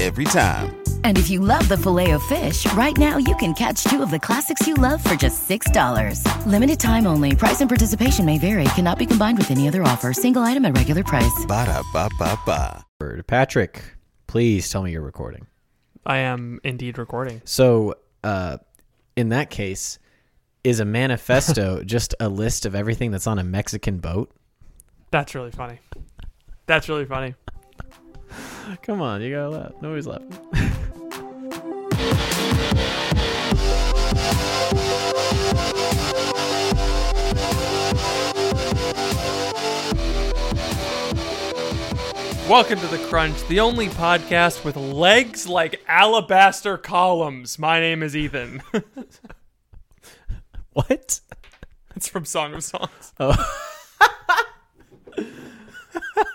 Every 0.00 0.24
time. 0.24 0.82
And 1.04 1.18
if 1.18 1.28
you 1.28 1.40
love 1.40 1.68
the 1.68 1.76
Filet-O-Fish, 1.76 2.72
right 2.72 2.96
now 2.96 3.18
you 3.18 3.36
can 3.36 3.52
catch 3.52 3.84
two 3.84 4.02
of 4.02 4.10
the 4.10 4.18
classics 4.18 4.66
you 4.66 4.72
love 4.72 5.04
for 5.04 5.14
just 5.14 5.46
$6. 5.46 6.24
Limited 6.46 6.80
time 6.80 7.06
only. 7.06 7.36
Price 7.36 7.60
and 7.60 7.68
participation 7.68 8.24
may 8.24 8.38
vary. 8.38 8.64
Cannot 8.76 8.98
be 8.98 9.04
combined 9.04 9.36
with 9.36 9.50
any 9.50 9.68
other 9.68 9.82
offer. 9.82 10.14
Single 10.14 10.40
item 10.40 10.64
at 10.64 10.74
regular 10.74 11.04
price. 11.04 11.44
Ba-da-ba-ba-ba. 11.46 12.86
Patrick, 13.26 13.82
please 14.26 14.70
tell 14.70 14.82
me 14.82 14.92
you're 14.92 15.02
recording. 15.02 15.46
I 16.06 16.18
am 16.18 16.60
indeed 16.64 16.96
recording. 16.96 17.42
So, 17.44 17.96
uh, 18.24 18.56
in 19.16 19.28
that 19.28 19.50
case, 19.50 19.98
is 20.64 20.80
a 20.80 20.86
manifesto 20.86 21.82
just 21.84 22.14
a 22.20 22.30
list 22.30 22.64
of 22.64 22.74
everything 22.74 23.10
that's 23.10 23.26
on 23.26 23.38
a 23.38 23.44
Mexican 23.44 23.98
boat? 23.98 24.32
That's 25.10 25.34
really 25.34 25.50
funny. 25.50 25.78
That's 26.64 26.88
really 26.88 27.04
funny. 27.04 27.34
Come 28.82 29.00
on, 29.00 29.22
you 29.22 29.34
gotta 29.34 29.48
laugh. 29.48 29.72
Nobody's 29.80 30.06
laughing. 30.06 30.36
Welcome 42.48 42.80
to 42.80 42.86
The 42.88 42.98
Crunch, 43.08 43.46
the 43.46 43.60
only 43.60 43.86
podcast 43.88 44.64
with 44.64 44.76
legs 44.76 45.46
like 45.48 45.80
alabaster 45.86 46.76
columns. 46.76 47.60
My 47.60 47.78
name 47.78 48.02
is 48.02 48.16
Ethan. 48.16 48.62
What? 50.72 51.20
it's 51.96 52.08
from 52.08 52.24
Song 52.24 52.54
of 52.54 52.62
Songs. 52.62 53.12
Oh. 53.18 53.34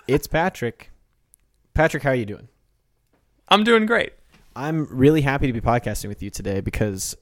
It's 0.07 0.28
Patrick. 0.28 0.91
Patrick, 1.75 2.02
how 2.03 2.09
are 2.09 2.16
you 2.16 2.25
doing? 2.25 2.47
I'm 3.50 3.63
doing 3.63 3.86
great. 3.86 4.13
I'm 4.56 4.88
really 4.90 5.22
happy 5.22 5.46
to 5.46 5.53
be 5.53 5.62
podcasting 5.62 6.08
with 6.08 6.24
you 6.24 6.30
today 6.31 6.62
because 6.62 7.16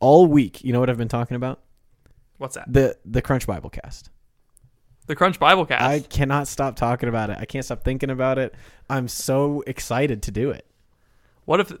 all 0.00 0.26
week, 0.26 0.64
you 0.64 0.72
know 0.72 0.80
what 0.80 0.88
I've 0.88 0.96
been 0.96 1.08
talking 1.08 1.34
about? 1.36 1.60
What's 2.38 2.54
that? 2.54 2.72
The 2.72 2.96
the 3.04 3.20
Crunch 3.20 3.46
Bible 3.46 3.68
cast. 3.68 4.10
The 5.06 5.14
Crunch 5.14 5.38
Biblecast. 5.38 5.80
I 5.80 6.00
cannot 6.00 6.48
stop 6.48 6.76
talking 6.76 7.08
about 7.08 7.30
it. 7.30 7.38
I 7.40 7.44
can't 7.44 7.64
stop 7.64 7.84
thinking 7.84 8.10
about 8.10 8.38
it. 8.38 8.54
I'm 8.90 9.08
so 9.08 9.62
excited 9.66 10.22
to 10.24 10.30
do 10.30 10.50
it. 10.50 10.66
What 11.44 11.60
if 11.60 11.72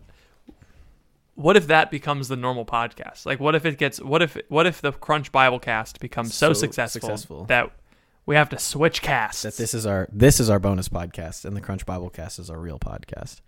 what 1.34 1.56
if 1.56 1.66
that 1.66 1.90
becomes 1.90 2.28
the 2.28 2.36
normal 2.36 2.64
podcast? 2.64 3.26
Like 3.26 3.40
what 3.40 3.54
if 3.54 3.66
it 3.66 3.78
gets 3.78 4.00
what 4.00 4.22
if 4.22 4.36
what 4.48 4.66
if 4.66 4.80
the 4.80 4.92
Crunch 4.92 5.32
Biblecast 5.32 5.98
becomes 6.00 6.34
so, 6.34 6.52
So 6.52 6.60
successful, 6.60 7.00
successful. 7.00 7.44
that 7.46 7.70
we 8.26 8.34
have 8.34 8.48
to 8.50 8.58
switch 8.58 9.00
casts? 9.00 9.42
that 9.42 9.56
this 9.56 9.72
is 9.72 9.86
our 9.86 10.08
this 10.12 10.40
is 10.40 10.50
our 10.50 10.58
bonus 10.58 10.88
podcast 10.88 11.44
and 11.44 11.56
the 11.56 11.60
crunch 11.60 11.86
bible 11.86 12.10
cast 12.10 12.38
is 12.38 12.50
our 12.50 12.58
real 12.58 12.78
podcast. 12.78 13.40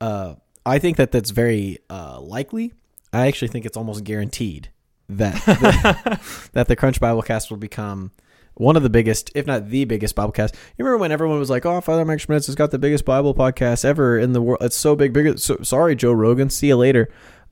Uh 0.00 0.34
i 0.64 0.78
think 0.78 0.96
that 0.96 1.12
that's 1.12 1.30
very 1.30 1.78
uh 1.90 2.20
likely. 2.20 2.72
I 3.12 3.26
actually 3.26 3.48
think 3.48 3.66
it's 3.66 3.76
almost 3.76 4.04
guaranteed 4.04 4.70
that 5.08 5.34
the, 5.44 6.20
that 6.52 6.68
the 6.68 6.76
crunch 6.76 7.00
bible 7.00 7.22
cast 7.22 7.50
will 7.50 7.56
become 7.58 8.12
one 8.54 8.76
of 8.76 8.82
the 8.82 8.90
biggest 8.90 9.30
if 9.34 9.46
not 9.46 9.68
the 9.68 9.84
biggest 9.84 10.14
bible 10.14 10.32
cast. 10.32 10.54
You 10.76 10.84
remember 10.84 10.98
when 11.02 11.12
everyone 11.12 11.38
was 11.38 11.50
like 11.50 11.66
oh 11.66 11.80
father 11.80 12.04
mike 12.04 12.20
schmitz 12.20 12.46
has 12.46 12.54
got 12.54 12.70
the 12.70 12.78
biggest 12.78 13.04
bible 13.04 13.34
podcast 13.34 13.84
ever 13.84 14.18
in 14.18 14.32
the 14.32 14.40
world. 14.40 14.62
It's 14.62 14.76
so 14.76 14.94
big 14.96 15.12
bigger 15.12 15.36
so, 15.36 15.58
sorry 15.62 15.96
joe 15.96 16.12
rogan. 16.12 16.48
See 16.50 16.68
you 16.68 16.76
later. 16.76 17.08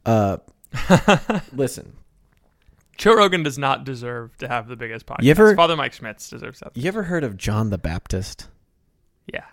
Uh 0.06 0.38
listen 1.52 1.94
Joe 2.96 3.14
Rogan 3.16 3.42
does 3.42 3.58
not 3.58 3.84
deserve 3.84 4.36
to 4.38 4.48
have 4.48 4.68
the 4.68 4.76
biggest 4.76 5.06
podcast. 5.06 5.22
You 5.22 5.30
ever- 5.32 5.54
Father 5.56 5.76
Mike 5.76 5.92
Schmitz 5.92 6.28
deserves 6.30 6.60
that. 6.60 6.76
you 6.76 6.86
ever 6.88 7.04
heard 7.04 7.24
of 7.24 7.36
john 7.36 7.70
the 7.70 7.78
baptist 7.78 8.48
Yeah. 9.32 9.44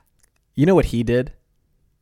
you 0.55 0.65
know 0.65 0.75
what 0.75 0.85
he 0.85 1.03
did 1.03 1.33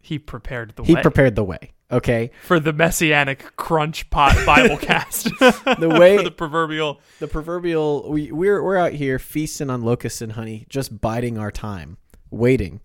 He 0.01 0.19
prepared 0.19 0.73
the 0.75 0.83
he 0.83 0.93
way 0.93 0.99
He 0.99 1.01
prepared 1.03 1.35
the 1.35 1.43
way 1.43 1.71
okay 1.91 2.29
for 2.43 2.59
the 2.59 2.71
messianic 2.73 3.55
crunch 3.55 4.09
pot 4.11 4.35
Bible 4.45 4.77
cast. 4.81 5.23
The 5.39 5.95
way- 5.99 6.17
for 6.17 6.23
the 6.23 6.31
proverbial 6.31 7.01
the 7.19 7.27
proverbial 7.27 8.11
we 8.11 8.31
we're 8.31 8.61
we're 8.63 8.77
out 8.77 8.93
here 8.93 9.17
feasting 9.19 9.69
on 9.69 9.81
locusts 9.81 10.21
and 10.21 10.33
honey, 10.33 10.65
just 10.69 11.01
biding 11.01 11.37
our 11.39 11.51
time, 11.51 11.97
waiting 12.29 12.81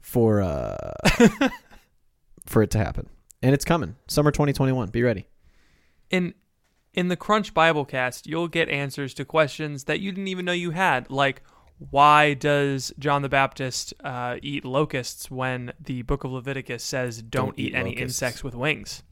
for 0.00 0.40
uh 0.42 0.92
for 2.46 2.62
it 2.62 2.70
to 2.72 2.78
happen. 2.78 3.08
And 3.42 3.54
it's 3.54 3.64
coming. 3.64 3.94
Summer 4.08 4.30
2021. 4.32 4.88
Be 4.90 5.02
ready. 5.02 5.28
in 6.10 6.34
in 6.98 7.06
the 7.06 7.16
Crunch 7.16 7.54
Bible 7.54 7.84
cast, 7.84 8.26
you'll 8.26 8.48
get 8.48 8.68
answers 8.68 9.14
to 9.14 9.24
questions 9.24 9.84
that 9.84 10.00
you 10.00 10.10
didn't 10.10 10.26
even 10.26 10.44
know 10.44 10.52
you 10.52 10.72
had, 10.72 11.08
like 11.10 11.42
why 11.90 12.34
does 12.34 12.92
John 12.98 13.22
the 13.22 13.28
Baptist 13.28 13.94
uh, 14.02 14.36
eat 14.42 14.64
locusts 14.64 15.30
when 15.30 15.72
the 15.78 16.02
Book 16.02 16.24
of 16.24 16.32
Leviticus 16.32 16.82
says 16.82 17.22
don't, 17.22 17.46
Don't 17.50 17.58
eat, 17.58 17.68
eat 17.68 17.74
any 17.76 17.90
locusts." 17.90 18.02
insects 18.20 18.42
with 18.42 18.56
wings? 18.56 19.04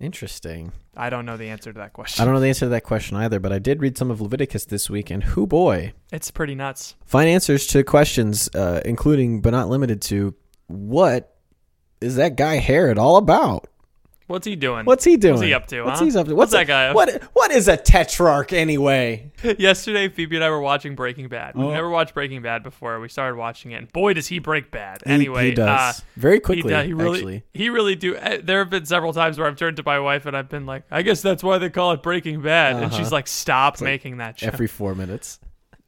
Interesting. 0.00 0.72
I 0.96 1.10
don't 1.10 1.24
know 1.24 1.36
the 1.36 1.48
answer 1.48 1.72
to 1.72 1.78
that 1.78 1.92
question. 1.92 2.20
I 2.20 2.24
don't 2.24 2.34
know 2.34 2.40
the 2.40 2.48
answer 2.48 2.66
to 2.66 2.70
that 2.70 2.82
question 2.82 3.16
either, 3.16 3.38
but 3.38 3.52
I 3.52 3.60
did 3.60 3.80
read 3.80 3.96
some 3.96 4.10
of 4.10 4.20
Leviticus 4.20 4.64
this 4.64 4.90
week, 4.90 5.10
and 5.10 5.22
who 5.22 5.46
boy, 5.46 5.92
It's 6.10 6.32
pretty 6.32 6.56
nuts. 6.56 6.96
find 7.04 7.28
answers 7.28 7.68
to 7.68 7.84
questions, 7.84 8.50
uh, 8.54 8.80
including 8.84 9.40
but 9.42 9.50
not 9.50 9.68
limited 9.68 10.02
to 10.02 10.34
what 10.66 11.36
is 12.00 12.16
that 12.16 12.34
guy 12.34 12.56
Herod 12.56 12.98
all 12.98 13.16
about? 13.16 13.68
What's 14.32 14.46
he 14.46 14.56
doing? 14.56 14.84
What's 14.86 15.04
he 15.04 15.16
doing? 15.16 15.34
What's 15.34 15.44
he 15.44 15.54
up 15.54 15.66
to? 15.68 15.82
What's 15.82 16.00
huh? 16.00 16.06
he 16.06 16.16
up 16.18 16.26
to? 16.26 16.34
What's, 16.34 16.52
a- 16.52 16.56
that 16.56 16.66
guy 16.66 16.86
up? 16.88 16.96
What 16.96 17.22
what 17.34 17.50
is 17.52 17.68
a 17.68 17.76
tetrarch 17.76 18.52
anyway? 18.52 19.30
Yesterday, 19.58 20.08
Phoebe 20.08 20.36
and 20.36 20.44
I 20.44 20.50
were 20.50 20.60
watching 20.60 20.94
Breaking 20.94 21.28
Bad. 21.28 21.54
We've 21.54 21.66
Oh. 21.66 21.70
never 21.72 21.88
watched 21.90 22.14
Breaking 22.14 22.42
Bad 22.42 22.62
before. 22.62 22.98
We 22.98 23.08
started 23.08 23.36
watching 23.36 23.72
it, 23.72 23.76
and 23.76 23.92
boy, 23.92 24.14
does 24.14 24.26
he 24.26 24.38
break 24.38 24.70
bad. 24.70 25.02
Anyway, 25.06 25.50
he, 25.50 25.54
does 25.54 26.00
uh, 26.00 26.02
very 26.16 26.36
he, 26.36 26.40
quickly. 26.40 26.70
does- 26.70 26.86
he 26.86 26.92
really, 26.94 27.18
actually, 27.18 27.42
he 27.52 27.68
really 27.68 27.94
do. 27.94 28.16
uh, 28.16 28.38
There 28.42 28.58
have 28.60 28.70
been 28.70 28.86
several 28.86 29.12
times 29.12 29.38
where 29.38 29.46
I've 29.46 29.56
turned 29.56 29.76
to 29.76 29.82
my 29.84 29.98
wife 30.00 30.26
and 30.26 30.36
I've 30.36 30.48
been 30.48 30.66
like, 30.66 30.84
"I 30.90 31.02
guess 31.02 31.22
that's 31.22 31.42
why 31.42 31.58
they 31.58 31.70
call 31.70 31.92
it 31.92 32.02
Breaking 32.02 32.40
Bad," 32.42 32.76
and 32.76 32.86
Uh-huh. 32.86 32.96
she's 32.98 33.12
like, 33.12 33.28
"Stop 33.28 33.74
like 33.74 33.82
making 33.84 34.16
that 34.16 34.38
show." 34.40 34.46
every 34.46 34.66
four 34.66 34.94
minutes. 34.94 35.38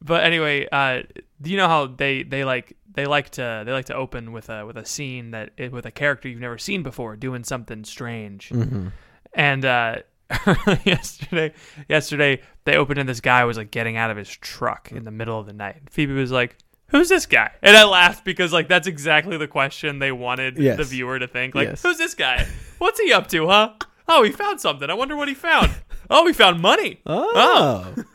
but 0.03 0.23
anyway, 0.23 0.69
uh, 0.71 1.03
do 1.41 1.51
you 1.51 1.57
know 1.57 1.69
how 1.69 1.87
they 1.87 2.23
they 2.23 2.45
like 2.45 2.77
they 2.95 3.07
like 3.07 3.31
to 3.31 3.63
they 3.67 3.73
like 3.73 3.87
to 3.87 3.95
open 3.95 4.33
with 4.33 4.49
a 4.49 4.65
with 4.67 4.77
a 4.77 4.85
scene 4.85 5.33
that 5.33 5.51
with 5.71 5.87
a 5.87 5.91
character 5.91 6.29
you've 6.29 6.41
never 6.41 6.59
seen 6.59 6.83
before 6.83 7.17
doing 7.17 7.45
something 7.45 7.85
strange. 7.85 8.49
Mm-hmm. 8.51 8.89
And 9.35 9.65
uh, 9.65 9.97
yesterday, 10.85 11.53
yesterday 11.89 12.41
they 12.65 12.77
opened 12.77 12.99
and 13.01 13.09
this 13.09 13.21
guy 13.21 13.45
was 13.45 13.57
like 13.57 13.71
getting 13.71 13.97
out 13.97 14.11
of 14.11 14.17
his 14.17 14.29
truck 14.29 14.91
in 14.93 15.05
the 15.05 15.11
middle 15.11 15.39
of 15.39 15.47
the 15.47 15.53
night. 15.53 15.83
Phoebe 15.91 16.13
was 16.15 16.31
like, 16.33 16.57
"Who's 16.89 17.09
this 17.09 17.27
guy?" 17.27 17.51
And 17.63 17.77
I 17.77 17.85
laughed 17.85 18.25
because 18.25 18.53
like 18.53 18.69
that's 18.69 18.87
exactly 18.87 19.37
the 19.37 19.49
question 19.49 19.99
they 19.99 20.13
wanted 20.13 20.59
Yes. 20.59 20.77
the 20.79 20.85
viewer 20.85 21.19
to 21.19 21.27
think. 21.27 21.55
Like, 21.55 21.69
Yes. 21.69 21.83
"Who's 21.83 21.99
this 21.99 22.15
guy? 22.15 22.47
What's 22.79 23.01
he 23.01 23.13
up 23.13 23.29
to, 23.29 23.49
huh?" 23.49 23.73
Oh, 24.07 24.23
he 24.23 24.31
found 24.33 24.61
something. 24.61 24.91
I 24.91 24.95
wonder 24.95 25.17
what 25.17 25.29
he 25.29 25.35
found. 25.35 25.73
Oh, 26.11 26.27
he 26.27 26.35
found 26.35 26.61
money. 26.61 27.01
Oh, 27.07 27.95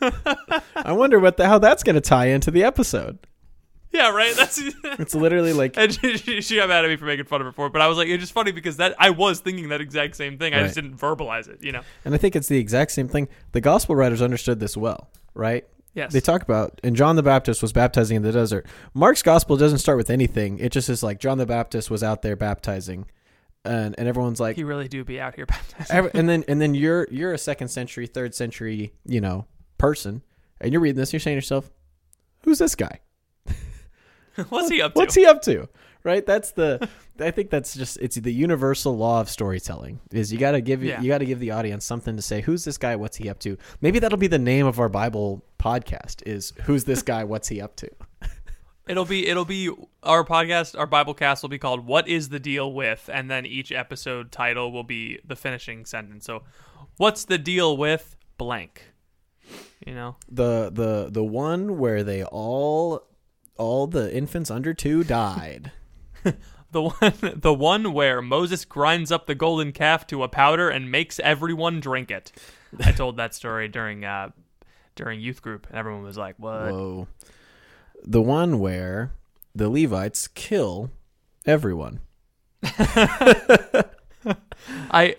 I 0.76 0.92
wonder 0.92 1.18
what 1.18 1.36
the 1.36 1.48
how 1.48 1.58
that's 1.58 1.82
going 1.82 1.94
to 1.96 2.00
tie 2.00 2.26
into 2.26 2.50
the 2.52 2.62
episode. 2.62 3.18
Yeah, 3.92 4.10
right. 4.10 4.34
That's 4.36 4.58
It's 4.84 5.14
literally 5.14 5.52
like 5.52 5.76
and 5.76 5.92
she, 5.92 6.40
she, 6.40 6.56
got 6.56 6.68
mad 6.68 6.84
at 6.84 6.88
me 6.88 6.96
for 6.96 7.06
making 7.06 7.24
fun 7.24 7.40
of 7.40 7.46
her 7.46 7.52
for 7.52 7.66
it, 7.66 7.72
but 7.72 7.82
I 7.82 7.88
was 7.88 7.98
like, 7.98 8.08
it's 8.08 8.20
just 8.20 8.32
funny 8.32 8.52
because 8.52 8.76
that 8.76 8.94
I 8.98 9.10
was 9.10 9.40
thinking 9.40 9.68
that 9.70 9.80
exact 9.80 10.16
same 10.16 10.38
thing. 10.38 10.54
I 10.54 10.62
just 10.62 10.74
didn't 10.74 10.96
verbalize 10.96 11.48
it. 11.48 11.62
You 11.62 11.72
know. 11.72 11.82
And 12.04 12.14
I 12.14 12.18
think 12.18 12.36
it's 12.36 12.48
the 12.48 12.58
exact 12.58 12.92
same 12.92 13.08
thing. 13.08 13.28
The 13.52 13.60
gospel 13.60 13.96
writers 13.96 14.22
understood 14.22 14.60
this 14.60 14.76
well, 14.76 15.10
right? 15.34 15.66
Yes. 15.94 16.12
They 16.12 16.20
talk 16.20 16.42
about, 16.42 16.80
and 16.84 16.94
John 16.94 17.16
the 17.16 17.22
Baptist 17.22 17.62
was 17.62 17.72
baptizing 17.72 18.16
in 18.16 18.22
the 18.22 18.30
desert. 18.30 18.66
Mark's 18.94 19.22
gospel 19.22 19.56
doesn't 19.56 19.78
start 19.78 19.98
with 19.98 20.08
anything. 20.08 20.60
It 20.60 20.70
just 20.70 20.88
is 20.88 21.02
like 21.02 21.18
John 21.18 21.38
the 21.38 21.46
Baptist 21.46 21.90
was 21.90 22.04
out 22.04 22.22
there 22.22 22.36
baptizing, 22.36 23.06
and 23.64 23.96
and 23.98 24.06
everyone's 24.06 24.38
like, 24.38 24.56
He 24.56 24.64
really 24.64 24.88
do 24.88 25.04
be 25.04 25.20
out 25.20 25.34
here 25.34 25.46
baptizing. 25.46 26.10
and 26.14 26.28
then 26.28 26.44
and 26.46 26.60
then 26.60 26.74
you're 26.74 27.08
you're 27.10 27.32
a 27.32 27.38
second 27.38 27.68
century, 27.68 28.06
third 28.06 28.34
century, 28.36 28.92
you 29.04 29.20
know, 29.20 29.46
person, 29.78 30.22
and 30.60 30.72
you're 30.72 30.80
reading 30.80 30.96
this, 30.96 31.08
and 31.08 31.14
you're 31.14 31.20
saying 31.20 31.34
to 31.34 31.38
yourself, 31.38 31.70
who's 32.44 32.58
this 32.60 32.76
guy? 32.76 33.00
What's 34.48 34.68
he 34.70 34.80
up 34.82 34.94
to? 34.94 34.98
What's 34.98 35.14
he 35.14 35.26
up 35.26 35.42
to? 35.42 35.68
Right? 36.02 36.24
That's 36.24 36.52
the. 36.52 36.88
I 37.20 37.30
think 37.30 37.50
that's 37.50 37.74
just 37.74 37.98
it's 38.00 38.16
the 38.16 38.32
universal 38.32 38.96
law 38.96 39.20
of 39.20 39.28
storytelling. 39.28 40.00
Is 40.10 40.32
you 40.32 40.38
got 40.38 40.52
to 40.52 40.60
give 40.62 40.82
Yeah. 40.82 41.00
you 41.02 41.08
got 41.08 41.18
to 41.18 41.26
give 41.26 41.38
the 41.38 41.50
audience 41.50 41.84
something 41.84 42.16
to 42.16 42.22
say. 42.22 42.40
Who's 42.40 42.64
this 42.64 42.78
guy? 42.78 42.96
What's 42.96 43.18
he 43.18 43.28
up 43.28 43.38
to? 43.40 43.58
Maybe 43.82 43.98
that'll 43.98 44.16
be 44.18 44.26
the 44.26 44.38
name 44.38 44.66
of 44.66 44.80
our 44.80 44.88
Bible 44.88 45.44
podcast. 45.58 46.22
Is 46.26 46.54
who's 46.62 46.84
this 46.84 47.02
guy? 47.02 47.24
What's 47.24 47.48
he 47.48 47.60
up 47.60 47.76
to? 47.76 47.90
It'll 48.88 49.04
be 49.04 49.28
it'll 49.28 49.44
be 49.44 49.70
our 50.02 50.24
podcast, 50.24 50.76
our 50.76 50.86
Bible 50.86 51.14
cast 51.14 51.42
will 51.44 51.48
be 51.50 51.58
called 51.58 51.86
"What 51.86 52.08
is 52.08 52.30
the 52.30 52.40
deal 52.40 52.72
with?" 52.72 53.08
and 53.12 53.30
then 53.30 53.46
each 53.46 53.70
episode 53.70 54.32
title 54.32 54.72
will 54.72 54.82
be 54.82 55.20
the 55.24 55.36
finishing 55.36 55.84
sentence. 55.84 56.24
So, 56.24 56.42
what's 56.96 57.24
the 57.24 57.38
deal 57.38 57.76
with 57.76 58.16
blank? 58.36 58.82
You 59.86 59.94
know, 59.94 60.16
The 60.28 60.70
the 60.72 61.08
the 61.08 61.22
one 61.22 61.78
where 61.78 62.02
they 62.02 62.24
all 62.24 63.06
all 63.60 63.86
the 63.86 64.12
infants 64.14 64.50
under 64.50 64.72
two 64.74 65.04
died. 65.04 65.70
the 66.72 66.82
one 66.82 67.14
the 67.36 67.54
one 67.54 67.92
where 67.92 68.22
Moses 68.22 68.64
grinds 68.64 69.12
up 69.12 69.26
the 69.26 69.34
golden 69.34 69.72
calf 69.72 70.06
to 70.08 70.22
a 70.22 70.28
powder 70.28 70.68
and 70.70 70.90
makes 70.90 71.20
everyone 71.20 71.78
drink 71.80 72.10
it. 72.10 72.32
I 72.82 72.92
told 72.92 73.16
that 73.18 73.34
story 73.34 73.68
during 73.68 74.04
uh 74.04 74.30
during 74.96 75.20
youth 75.20 75.42
group, 75.42 75.66
and 75.68 75.76
everyone 75.78 76.02
was 76.02 76.16
like, 76.18 76.34
"What?" 76.38 76.72
Whoa. 76.72 77.08
The 78.02 78.22
one 78.22 78.58
where 78.58 79.12
the 79.54 79.68
Levites 79.68 80.26
kill 80.28 80.90
everyone. 81.46 82.00
I 84.90 85.16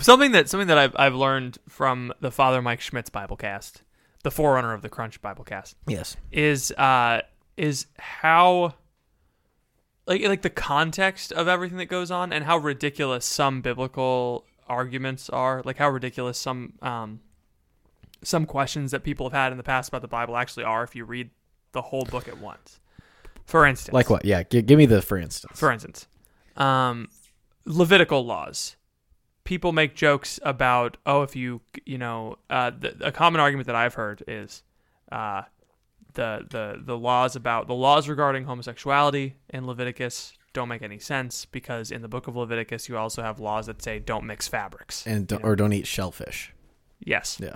something 0.00 0.32
that 0.32 0.48
something 0.48 0.68
that 0.68 0.78
I've 0.78 0.94
I've 0.96 1.14
learned 1.14 1.58
from 1.68 2.12
the 2.20 2.30
Father 2.30 2.60
Mike 2.62 2.80
Schmitz's 2.80 3.10
Bible 3.10 3.36
cast, 3.36 3.82
the 4.22 4.30
forerunner 4.30 4.72
of 4.74 4.82
the 4.82 4.88
Crunch 4.88 5.20
Bible 5.20 5.44
cast, 5.44 5.76
Yes. 5.86 6.16
is 6.32 6.72
uh 6.72 7.22
is 7.58 7.86
how 7.98 8.74
like 10.06 10.22
like 10.22 10.42
the 10.42 10.50
context 10.50 11.32
of 11.32 11.48
everything 11.48 11.78
that 11.78 11.86
goes 11.86 12.10
on 12.10 12.32
and 12.32 12.44
how 12.44 12.56
ridiculous 12.56 13.26
some 13.26 13.60
biblical 13.60 14.44
arguments 14.68 15.28
are, 15.28 15.62
like 15.64 15.76
how 15.78 15.88
ridiculous 15.90 16.38
some 16.38 16.74
um 16.82 17.20
some 18.22 18.46
questions 18.46 18.90
that 18.90 19.04
people 19.04 19.26
have 19.28 19.32
had 19.32 19.52
in 19.52 19.58
the 19.58 19.64
past 19.64 19.88
about 19.88 20.02
the 20.02 20.08
Bible 20.08 20.36
actually 20.36 20.64
are 20.64 20.82
if 20.82 20.96
you 20.96 21.04
read 21.04 21.30
the 21.72 21.82
whole 21.82 22.04
book 22.04 22.26
at 22.26 22.38
once. 22.38 22.80
For 23.44 23.64
instance, 23.66 23.94
Like 23.94 24.10
what? 24.10 24.24
Yeah. 24.24 24.42
G- 24.42 24.62
give 24.62 24.76
me 24.78 24.86
the 24.86 25.00
for 25.02 25.16
instance. 25.18 25.58
for 25.58 25.70
instance, 25.70 26.06
um, 26.56 27.08
Levitical 27.64 28.24
laws. 28.24 28.76
People 29.44 29.72
make 29.72 29.94
jokes 29.94 30.38
about, 30.42 30.98
oh, 31.06 31.22
if 31.22 31.34
you, 31.34 31.62
you 31.86 31.96
know, 31.96 32.36
uh, 32.50 32.70
the, 32.70 32.94
a 33.00 33.12
common 33.12 33.40
argument 33.40 33.66
that 33.66 33.76
I've 33.76 33.94
heard 33.94 34.22
is 34.28 34.62
uh, 35.10 35.42
the 36.18 36.44
the 36.50 36.82
the 36.84 36.98
laws 36.98 37.36
about 37.36 37.68
the 37.68 37.74
laws 37.74 38.08
regarding 38.08 38.44
homosexuality 38.44 39.34
in 39.50 39.64
Leviticus 39.68 40.32
don't 40.52 40.68
make 40.68 40.82
any 40.82 40.98
sense 40.98 41.44
because 41.44 41.92
in 41.92 42.02
the 42.02 42.08
book 42.08 42.26
of 42.26 42.34
Leviticus 42.34 42.88
you 42.88 42.96
also 42.98 43.22
have 43.22 43.38
laws 43.38 43.66
that 43.66 43.80
say 43.80 44.00
don't 44.00 44.24
mix 44.26 44.48
fabrics. 44.48 45.06
and 45.06 45.28
don't, 45.28 45.44
or 45.44 45.54
don't 45.54 45.72
eat 45.72 45.86
shellfish. 45.86 46.52
yes, 46.98 47.38
Yeah. 47.40 47.54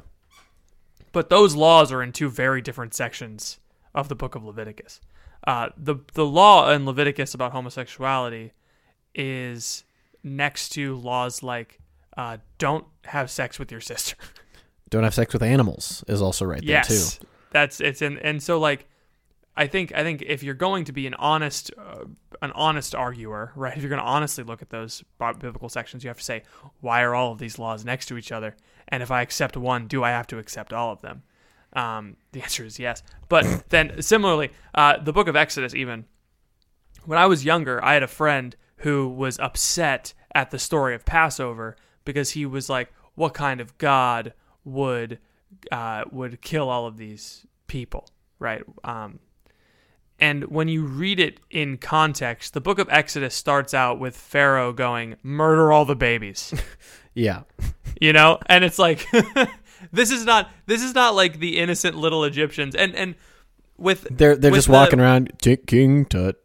but 1.11 1.29
those 1.29 1.57
laws 1.57 1.91
are 1.91 2.05
in 2.05 2.13
two 2.13 2.31
very 2.31 2.61
different 2.63 2.95
sections 2.95 3.59
of 3.95 4.09
the 4.09 4.15
book 4.15 4.37
of 4.37 4.45
Leviticus. 4.45 5.01
Uh, 5.45 5.71
the 5.77 5.97
the 6.15 6.25
law 6.25 6.71
in 6.71 6.87
Leviticus 6.87 7.35
about 7.35 7.51
homosexuality 7.51 8.53
is 9.13 9.83
next 10.23 10.69
to 10.69 10.95
laws 10.95 11.43
like 11.43 11.81
uh, 12.17 12.37
don't 12.59 12.87
have 13.07 13.29
sex 13.29 13.59
with 13.59 13.73
your 13.73 13.81
sister. 13.81 14.15
Don't 14.91 15.05
have 15.05 15.15
sex 15.15 15.33
with 15.33 15.43
animals 15.43 16.05
is 16.07 16.21
also 16.21 16.45
right 16.45 16.63
yes, 16.63 16.87
there 16.87 16.99
too. 16.99 17.27
That's 17.53 17.81
it's 17.81 18.03
in 18.03 18.19
and 18.19 18.43
so 18.43 18.59
like 18.59 18.87
I 19.57 19.67
think 19.67 19.93
I 19.95 20.03
think 20.03 20.23
if 20.23 20.43
you're 20.43 20.55
going 20.55 20.85
to 20.87 20.93
be 20.93 21.07
an 21.07 21.15
honest 21.15 21.71
uh, 21.77 22.05
an 22.41 22.53
honest 22.53 22.95
arguer, 22.95 23.53
right? 23.55 23.77
If 23.77 23.83
you're 23.83 23.91
going 23.91 24.01
to 24.01 24.07
honestly 24.07 24.45
look 24.45 24.63
at 24.63 24.71
those 24.71 25.05
biblical 25.19 25.69
sections, 25.69 26.03
you 26.03 26.09
have 26.09 26.19
to 26.19 26.25
say 26.25 26.43
why 26.81 27.03
are 27.03 27.15
all 27.15 27.33
of 27.33 27.39
these 27.39 27.59
laws 27.59 27.85
next 27.85 28.07
to 28.07 28.17
each 28.17 28.33
other? 28.33 28.57
And 28.89 29.03
if 29.03 29.11
I 29.11 29.21
accept 29.23 29.57
one, 29.57 29.87
do 29.87 30.03
I 30.03 30.11
have 30.11 30.27
to 30.29 30.39
accept 30.39 30.73
all 30.73 30.93
of 30.93 31.03
them? 31.03 31.23
Um, 31.75 32.17
the 32.33 32.43
answer 32.43 32.65
is 32.65 32.79
yes. 32.79 33.03
But 33.29 33.65
then 33.69 34.01
similarly, 34.01 34.51
uh, 34.75 34.99
the 34.99 35.13
book 35.13 35.29
of 35.29 35.37
Exodus 35.37 35.75
even 35.75 36.07
when 37.05 37.19
I 37.19 37.27
was 37.27 37.45
younger, 37.45 37.85
I 37.85 37.95
had 37.95 38.03
a 38.03 38.09
friend 38.09 38.57
who 38.77 39.09
was 39.09 39.39
upset 39.39 40.15
at 40.35 40.51
the 40.51 40.59
story 40.59 40.95
of 40.95 41.05
Passover 41.05 41.77
because 42.05 42.31
he 42.31 42.47
was 42.47 42.71
like, 42.71 42.91
"What 43.15 43.35
kind 43.35 43.61
of 43.61 43.77
God 43.77 44.33
would 44.65 45.19
uh, 45.71 46.05
would 46.11 46.41
kill 46.41 46.69
all 46.69 46.87
of 46.87 46.97
these 46.97 47.47
people?" 47.67 48.09
Right? 48.39 48.63
Um, 48.85 49.19
and 50.19 50.45
when 50.45 50.69
you 50.69 50.85
read 50.85 51.19
it 51.19 51.41
in 51.51 51.79
context, 51.79 52.55
the 52.55 52.61
book 52.61 52.79
of 52.79 52.89
Exodus 52.91 53.35
starts 53.35 53.75
out 53.75 53.99
with 53.99 54.17
Pharaoh 54.17 54.73
going, 54.73 55.17
"Murder 55.23 55.73
all 55.73 55.85
the 55.85 55.97
babies." 55.97 56.53
Yeah. 57.15 57.43
you 58.01 58.15
know 58.15 58.39
and 58.47 58.65
it's 58.65 58.79
like 58.79 59.07
this 59.93 60.11
is 60.11 60.25
not 60.25 60.49
this 60.65 60.83
is 60.83 60.95
not 60.95 61.15
like 61.15 61.41
the 61.41 61.59
innocent 61.59 61.95
little 61.95 62.25
egyptians 62.25 62.75
and 62.75 62.95
and 62.97 63.17
with 63.77 64.07
They're 64.11 64.35
they're 64.35 64.51
with 64.51 64.57
just 64.61 64.69
the- 64.69 64.73
walking 64.73 64.99
around 64.99 65.31
Tick 65.39 65.67
King 65.67 66.07
Tut. 66.07 66.41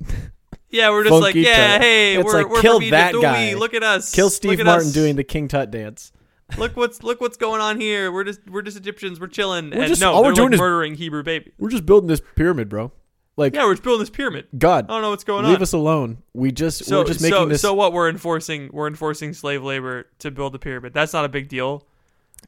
yeah 0.69 0.89
we're 0.89 1.05
just 1.05 1.21
like 1.21 1.35
yeah 1.35 1.73
tut. 1.77 1.81
hey 1.83 2.15
It's 2.17 2.25
we're, 2.25 2.33
like, 2.33 2.49
we're 2.49 2.59
kill 2.59 2.79
from 2.79 2.83
Egypt, 2.83 2.91
that 2.91 3.15
ooh, 3.15 3.21
guy. 3.21 3.53
look 3.53 3.73
at 3.73 3.81
us 3.81 4.11
Kill 4.11 4.25
Look 4.25 4.33
Steve 4.33 4.61
Martin 4.65 4.87
us. 4.89 4.93
doing 4.93 5.15
the 5.15 5.23
King 5.23 5.47
Tut 5.47 5.71
dance. 5.71 6.11
Look 6.57 6.75
what's 6.77 7.03
look 7.03 7.19
what's 7.19 7.37
going 7.37 7.59
on 7.61 7.79
here 7.79 8.11
we're 8.11 8.23
just 8.23 8.39
we're 8.49 8.61
just 8.61 8.77
egyptians 8.77 9.19
we're 9.19 9.27
chilling 9.27 9.69
We're 9.69 9.79
and 9.79 9.87
just- 9.87 10.01
no 10.01 10.13
all 10.13 10.23
we're 10.23 10.31
doing 10.31 10.47
like 10.47 10.53
is- 10.55 10.59
murdering 10.59 10.95
hebrew 10.95 11.23
baby 11.23 11.51
We're 11.57 11.69
just 11.69 11.85
building 11.85 12.07
this 12.07 12.21
pyramid, 12.35 12.69
bro. 12.69 12.91
Like 13.35 13.53
yeah 13.53 13.65
we're 13.65 13.73
just 13.73 13.83
building 13.83 13.99
this 13.99 14.09
pyramid 14.09 14.47
God, 14.57 14.85
i 14.85 14.87
don't 14.93 15.01
know 15.01 15.09
what's 15.09 15.23
going 15.23 15.39
leave 15.43 15.47
on 15.47 15.51
Leave 15.53 15.61
us 15.61 15.73
alone. 15.73 16.23
We 16.33 16.51
just 16.51 16.85
so 16.85 16.99
we're 16.99 17.05
just 17.07 17.21
making 17.21 17.37
so 17.37 17.45
this. 17.45 17.61
so 17.61 17.73
what 17.73 17.91
we're 17.93 18.09
enforcing 18.09 18.69
we're 18.71 18.87
enforcing 18.87 19.33
slave 19.33 19.61
labor 19.63 20.07
to 20.19 20.31
build 20.31 20.53
the 20.53 20.59
pyramid 20.59 20.93
that's 20.93 21.13
not 21.13 21.25
a 21.25 21.29
big 21.29 21.47
deal 21.49 21.85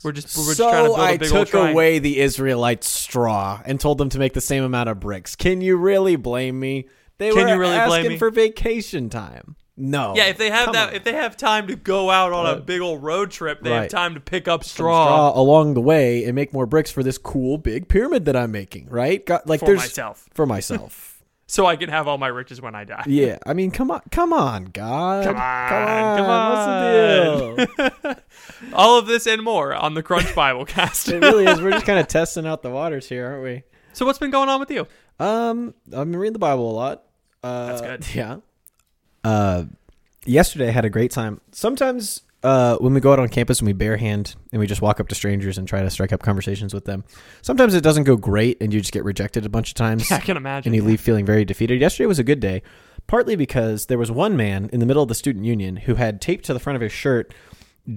we're 0.03 0.13
just 0.13 0.35
we're 0.37 0.45
just 0.45 0.57
so 0.57 0.69
trying 0.69 0.83
to 0.83 0.87
build 0.89 0.99
a 0.99 1.01
I 1.01 1.17
big 1.17 1.31
old 1.33 1.47
took 1.47 1.53
away 1.71 1.99
the 1.99 2.19
Israelites' 2.19 2.87
straw 2.87 3.61
and 3.65 3.79
told 3.79 3.97
them 3.97 4.07
to 4.09 4.19
make 4.19 4.33
the 4.33 4.39
same 4.39 4.63
amount 4.63 4.87
of 4.87 4.99
bricks. 4.99 5.35
Can 5.35 5.61
you 5.61 5.75
really 5.77 6.15
blame 6.15 6.57
me? 6.59 6.87
They 7.17 7.31
Can 7.31 7.43
were 7.47 7.49
you 7.55 7.59
really 7.59 7.75
blame 7.85 7.91
asking 7.99 8.09
me? 8.11 8.17
for 8.17 8.29
vacation 8.31 9.09
time. 9.09 9.55
No. 9.79 10.13
Yeah, 10.15 10.25
if 10.25 10.37
they 10.37 10.49
have 10.49 10.65
Come 10.65 10.73
that, 10.73 10.89
on. 10.89 10.95
if 10.95 11.03
they 11.05 11.13
have 11.13 11.37
time 11.37 11.67
to 11.67 11.75
go 11.75 12.09
out 12.09 12.33
on 12.33 12.45
a 12.45 12.59
big 12.59 12.81
old 12.81 13.01
road 13.01 13.31
trip, 13.31 13.61
they 13.61 13.71
have 13.71 13.89
time 13.89 14.13
to 14.13 14.19
pick 14.19 14.47
up 14.47 14.63
straw, 14.63 15.05
straw 15.31 15.39
along 15.41 15.73
the 15.73 15.81
way 15.81 16.25
and 16.25 16.35
make 16.35 16.51
more 16.53 16.65
bricks 16.65 16.91
for 16.91 17.01
this 17.01 17.17
cool 17.17 17.57
big 17.57 17.87
pyramid 17.87 18.25
that 18.25 18.35
I'm 18.35 18.51
making. 18.51 18.87
Right? 18.89 19.25
Got 19.25 19.47
like 19.47 19.61
for 19.61 19.67
there's 19.67 19.79
myself, 19.79 20.27
for 20.33 20.45
myself. 20.45 21.23
so 21.47 21.65
I 21.65 21.77
can 21.77 21.89
have 21.89 22.07
all 22.07 22.17
my 22.17 22.27
riches 22.27 22.61
when 22.61 22.75
I 22.75 22.83
die. 22.83 23.03
yeah. 23.07 23.37
I 23.45 23.53
mean, 23.53 23.71
come 23.71 23.89
on, 23.89 24.01
come 24.11 24.33
on, 24.33 24.65
God, 24.65 25.23
Come 25.25 25.37
on, 25.37 26.17
come 26.17 26.29
on, 26.29 27.55
What's 27.55 27.75
the 27.75 27.93
deal? 28.03 28.15
All 28.73 28.99
of 28.99 29.07
this 29.07 29.25
and 29.25 29.41
more 29.41 29.73
on 29.73 29.93
the 29.93 30.03
Crunch 30.03 30.35
Bible 30.35 30.65
Cast. 30.65 31.07
it 31.07 31.21
really 31.21 31.45
is. 31.45 31.61
We're 31.61 31.71
just 31.71 31.85
kind 31.87 31.99
of 31.99 32.07
testing 32.07 32.45
out 32.45 32.61
the 32.61 32.69
waters 32.69 33.07
here, 33.07 33.27
aren't 33.27 33.43
we? 33.43 33.63
so 33.93 34.05
what's 34.05 34.19
been 34.19 34.31
going 34.31 34.49
on 34.49 34.59
with 34.59 34.69
you? 34.71 34.85
Um, 35.19 35.73
I've 35.87 36.11
been 36.11 36.15
reading 36.17 36.33
the 36.33 36.39
Bible 36.39 36.69
a 36.69 36.73
lot. 36.73 37.03
Uh, 37.41 37.67
That's 37.67 37.81
good. 37.81 38.15
Yeah. 38.15 38.37
Uh, 39.23 39.65
yesterday 40.25 40.67
I 40.67 40.71
had 40.71 40.85
a 40.85 40.89
great 40.89 41.11
time. 41.11 41.41
Sometimes 41.51 42.21
uh, 42.43 42.77
when 42.77 42.93
we 42.93 43.01
go 43.01 43.11
out 43.11 43.19
on 43.19 43.27
campus 43.29 43.59
and 43.59 43.67
we 43.67 43.73
barehand 43.73 44.35
and 44.51 44.59
we 44.59 44.67
just 44.67 44.81
walk 44.81 44.99
up 44.99 45.07
to 45.09 45.15
strangers 45.15 45.57
and 45.57 45.67
try 45.67 45.81
to 45.81 45.89
strike 45.89 46.13
up 46.13 46.21
conversations 46.21 46.73
with 46.73 46.85
them, 46.85 47.03
sometimes 47.41 47.73
it 47.73 47.81
doesn't 47.83 48.03
go 48.05 48.15
great 48.15 48.57
and 48.61 48.73
you 48.73 48.79
just 48.79 48.93
get 48.93 49.03
rejected 49.03 49.45
a 49.45 49.49
bunch 49.49 49.69
of 49.69 49.75
times 49.75 50.09
Yeah, 50.09 50.17
I 50.17 50.21
can 50.21 50.37
imagine. 50.37 50.69
and 50.73 50.75
you 50.81 50.87
leave 50.87 51.01
feeling 51.01 51.25
very 51.25 51.43
defeated. 51.45 51.81
Yesterday 51.81 52.07
was 52.07 52.19
a 52.19 52.23
good 52.23 52.39
day, 52.39 52.61
partly 53.07 53.35
because 53.35 53.87
there 53.87 53.97
was 53.97 54.09
one 54.11 54.37
man 54.37 54.69
in 54.71 54.79
the 54.79 54.85
middle 54.85 55.03
of 55.03 55.09
the 55.09 55.15
student 55.15 55.45
union 55.45 55.75
who 55.77 55.95
had 55.95 56.21
taped 56.21 56.45
to 56.45 56.53
the 56.53 56.59
front 56.59 56.75
of 56.75 56.81
his 56.81 56.91
shirt, 56.93 57.33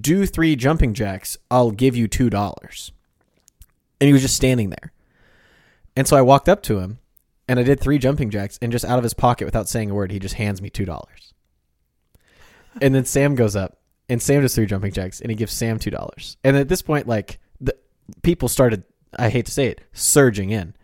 "Do 0.01 0.27
three 0.27 0.57
jumping 0.57 0.93
jacks, 0.95 1.37
I'll 1.51 1.71
give 1.71 1.95
you 1.95 2.09
two 2.09 2.29
dollars," 2.31 2.91
and 4.01 4.09
he 4.09 4.13
was 4.13 4.23
just 4.23 4.35
standing 4.37 4.71
there. 4.71 4.93
And 5.95 6.09
so 6.09 6.17
I 6.17 6.23
walked 6.23 6.49
up 6.49 6.63
to 6.65 6.79
him, 6.81 6.99
and 7.53 7.61
I 7.61 7.65
did 7.65 7.79
three 7.81 7.99
jumping 7.99 8.31
jacks, 8.31 8.59
and 8.63 8.73
just 8.73 8.85
out 8.85 8.97
of 8.97 9.03
his 9.05 9.13
pocket, 9.15 9.45
without 9.45 9.69
saying 9.69 9.91
a 9.91 9.95
word, 9.95 10.11
he 10.11 10.19
just 10.19 10.37
hands 10.37 10.63
me 10.63 10.71
two 10.71 10.85
dollars. 10.87 11.35
And 12.81 12.95
then 12.95 13.05
Sam 13.05 13.35
goes 13.35 13.55
up, 13.55 13.79
and 14.09 14.21
Sam 14.23 14.41
does 14.43 14.55
three 14.55 14.67
jumping 14.67 14.93
jacks, 14.93 15.21
and 15.21 15.31
he 15.31 15.37
gives 15.37 15.53
Sam 15.53 15.79
two 15.79 15.91
dollars. 15.91 16.37
And 16.43 16.57
at 16.57 16.69
this 16.69 16.81
point, 16.83 17.07
like 17.07 17.39
the 17.61 17.77
people 18.23 18.49
started, 18.49 18.85
I 19.19 19.29
hate 19.29 19.47
to 19.47 19.53
say 19.53 19.67
it, 19.67 19.83
surging 19.93 20.51
in. 20.51 20.75